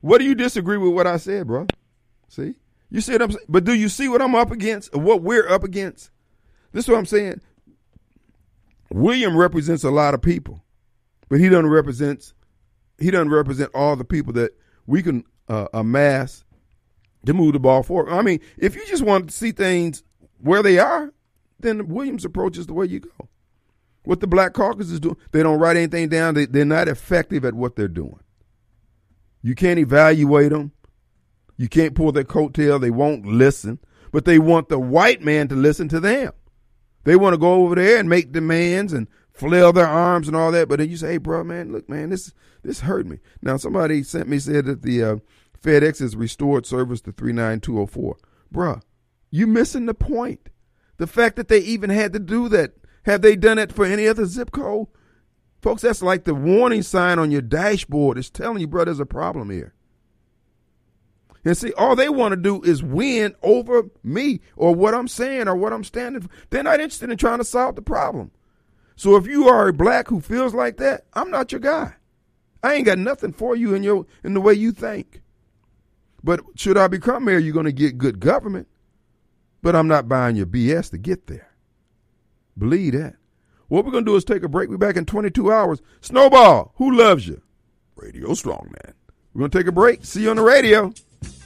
what 0.00 0.18
do 0.18 0.24
you 0.24 0.34
disagree 0.34 0.78
with 0.78 0.94
what 0.94 1.06
I 1.06 1.18
said, 1.18 1.46
bro? 1.46 1.66
See, 2.28 2.54
You 2.92 3.00
see 3.00 3.12
what 3.12 3.22
I'm 3.22 3.30
saying? 3.30 3.46
But 3.48 3.64
do 3.64 3.72
you 3.72 3.88
see 3.88 4.06
what 4.06 4.20
I'm 4.20 4.34
up 4.34 4.50
against 4.50 4.94
what 4.94 5.22
we're 5.22 5.48
up 5.48 5.64
against? 5.64 6.10
This 6.72 6.84
is 6.84 6.90
what 6.90 6.98
I'm 6.98 7.06
saying. 7.06 7.40
William 8.90 9.34
represents 9.34 9.82
a 9.82 9.90
lot 9.90 10.12
of 10.12 10.20
people, 10.20 10.62
but 11.30 11.40
he 11.40 11.48
doesn't 11.48 11.70
represent 11.70 12.34
he 12.98 13.10
doesn't 13.10 13.30
represent 13.30 13.70
all 13.74 13.96
the 13.96 14.04
people 14.04 14.34
that 14.34 14.52
we 14.86 15.02
can 15.02 15.24
uh, 15.48 15.68
amass 15.72 16.44
to 17.24 17.32
move 17.32 17.54
the 17.54 17.58
ball 17.58 17.82
forward. 17.82 18.12
I 18.12 18.20
mean, 18.20 18.40
if 18.58 18.76
you 18.76 18.84
just 18.86 19.02
want 19.02 19.30
to 19.30 19.34
see 19.34 19.52
things 19.52 20.02
where 20.42 20.62
they 20.62 20.78
are, 20.78 21.14
then 21.60 21.88
Williams' 21.88 22.26
approach 22.26 22.58
is 22.58 22.66
the 22.66 22.74
way 22.74 22.84
you 22.84 23.00
go. 23.00 23.28
What 24.04 24.20
the 24.20 24.26
Black 24.26 24.52
Caucus 24.52 24.90
is 24.90 25.00
doing, 25.00 25.16
they 25.30 25.42
don't 25.42 25.58
write 25.58 25.78
anything 25.78 26.10
down. 26.10 26.34
They, 26.34 26.44
they're 26.44 26.66
not 26.66 26.88
effective 26.88 27.46
at 27.46 27.54
what 27.54 27.74
they're 27.74 27.88
doing. 27.88 28.20
You 29.42 29.54
can't 29.54 29.78
evaluate 29.78 30.50
them. 30.50 30.72
You 31.56 31.68
can't 31.68 31.94
pull 31.94 32.12
their 32.12 32.24
coattail. 32.24 32.80
They 32.80 32.90
won't 32.90 33.26
listen, 33.26 33.78
but 34.10 34.24
they 34.24 34.38
want 34.38 34.68
the 34.68 34.78
white 34.78 35.22
man 35.22 35.48
to 35.48 35.54
listen 35.54 35.88
to 35.88 36.00
them. 36.00 36.32
They 37.04 37.16
want 37.16 37.34
to 37.34 37.38
go 37.38 37.64
over 37.64 37.74
there 37.74 37.98
and 37.98 38.08
make 38.08 38.32
demands 38.32 38.92
and 38.92 39.08
flail 39.32 39.72
their 39.72 39.86
arms 39.86 40.28
and 40.28 40.36
all 40.36 40.52
that. 40.52 40.68
But 40.68 40.78
then 40.78 40.90
you 40.90 40.96
say, 40.96 41.12
"Hey, 41.12 41.18
bro, 41.18 41.44
man, 41.44 41.72
look, 41.72 41.88
man, 41.88 42.10
this 42.10 42.32
this 42.62 42.80
hurt 42.80 43.06
me." 43.06 43.18
Now 43.40 43.56
somebody 43.56 44.02
sent 44.02 44.28
me 44.28 44.38
said 44.38 44.66
that 44.66 44.82
the 44.82 45.02
uh, 45.02 45.16
FedEx 45.60 46.00
has 46.00 46.16
restored 46.16 46.66
service 46.66 47.00
to 47.02 47.12
39204. 47.12 48.16
Bruh, 48.52 48.82
you 49.30 49.46
missing 49.46 49.86
the 49.86 49.94
point. 49.94 50.48
The 50.98 51.06
fact 51.06 51.36
that 51.36 51.48
they 51.48 51.58
even 51.58 51.90
had 51.90 52.12
to 52.12 52.18
do 52.18 52.48
that. 52.50 52.74
Have 53.04 53.22
they 53.22 53.34
done 53.34 53.58
it 53.58 53.72
for 53.72 53.84
any 53.84 54.06
other 54.06 54.26
zip 54.26 54.52
code? 54.52 54.86
Folks, 55.60 55.82
that's 55.82 56.02
like 56.02 56.22
the 56.22 56.34
warning 56.34 56.82
sign 56.82 57.18
on 57.18 57.32
your 57.32 57.42
dashboard. 57.42 58.16
It's 58.16 58.30
telling 58.30 58.60
you, 58.60 58.68
bro, 58.68 58.84
there's 58.84 59.00
a 59.00 59.06
problem 59.06 59.50
here. 59.50 59.74
And 61.44 61.56
see, 61.56 61.72
all 61.72 61.96
they 61.96 62.08
want 62.08 62.32
to 62.32 62.36
do 62.36 62.62
is 62.62 62.82
win 62.82 63.34
over 63.42 63.84
me 64.04 64.40
or 64.56 64.74
what 64.74 64.94
I'm 64.94 65.08
saying 65.08 65.48
or 65.48 65.56
what 65.56 65.72
I'm 65.72 65.84
standing 65.84 66.22
for. 66.22 66.30
They're 66.50 66.62
not 66.62 66.80
interested 66.80 67.10
in 67.10 67.16
trying 67.16 67.38
to 67.38 67.44
solve 67.44 67.74
the 67.74 67.82
problem. 67.82 68.30
So 68.94 69.16
if 69.16 69.26
you 69.26 69.48
are 69.48 69.68
a 69.68 69.72
black 69.72 70.08
who 70.08 70.20
feels 70.20 70.54
like 70.54 70.76
that, 70.76 71.06
I'm 71.14 71.30
not 71.30 71.50
your 71.50 71.60
guy. 71.60 71.94
I 72.62 72.74
ain't 72.74 72.86
got 72.86 72.98
nothing 72.98 73.32
for 73.32 73.56
you 73.56 73.74
in 73.74 73.82
your 73.82 74.06
in 74.22 74.34
the 74.34 74.40
way 74.40 74.54
you 74.54 74.70
think. 74.70 75.22
But 76.22 76.40
should 76.54 76.78
I 76.78 76.86
become 76.86 77.24
mayor, 77.24 77.38
you're 77.38 77.52
going 77.52 77.66
to 77.66 77.72
get 77.72 77.98
good 77.98 78.20
government. 78.20 78.68
But 79.62 79.74
I'm 79.74 79.88
not 79.88 80.08
buying 80.08 80.36
your 80.36 80.46
BS 80.46 80.90
to 80.90 80.98
get 80.98 81.26
there. 81.26 81.48
Believe 82.56 82.92
that. 82.92 83.16
What 83.68 83.84
we're 83.84 83.90
going 83.90 84.04
to 84.04 84.10
do 84.10 84.16
is 84.16 84.24
take 84.24 84.42
a 84.42 84.48
break. 84.48 84.68
We're 84.68 84.76
back 84.76 84.96
in 84.96 85.06
22 85.06 85.50
hours. 85.50 85.82
Snowball, 86.00 86.72
who 86.76 86.94
loves 86.96 87.26
you? 87.26 87.42
Radio 87.96 88.28
Strongman. 88.28 88.92
We're 89.32 89.40
going 89.40 89.50
to 89.50 89.58
take 89.58 89.66
a 89.66 89.72
break. 89.72 90.04
See 90.04 90.22
you 90.22 90.30
on 90.30 90.36
the 90.36 90.42
radio. 90.42 90.92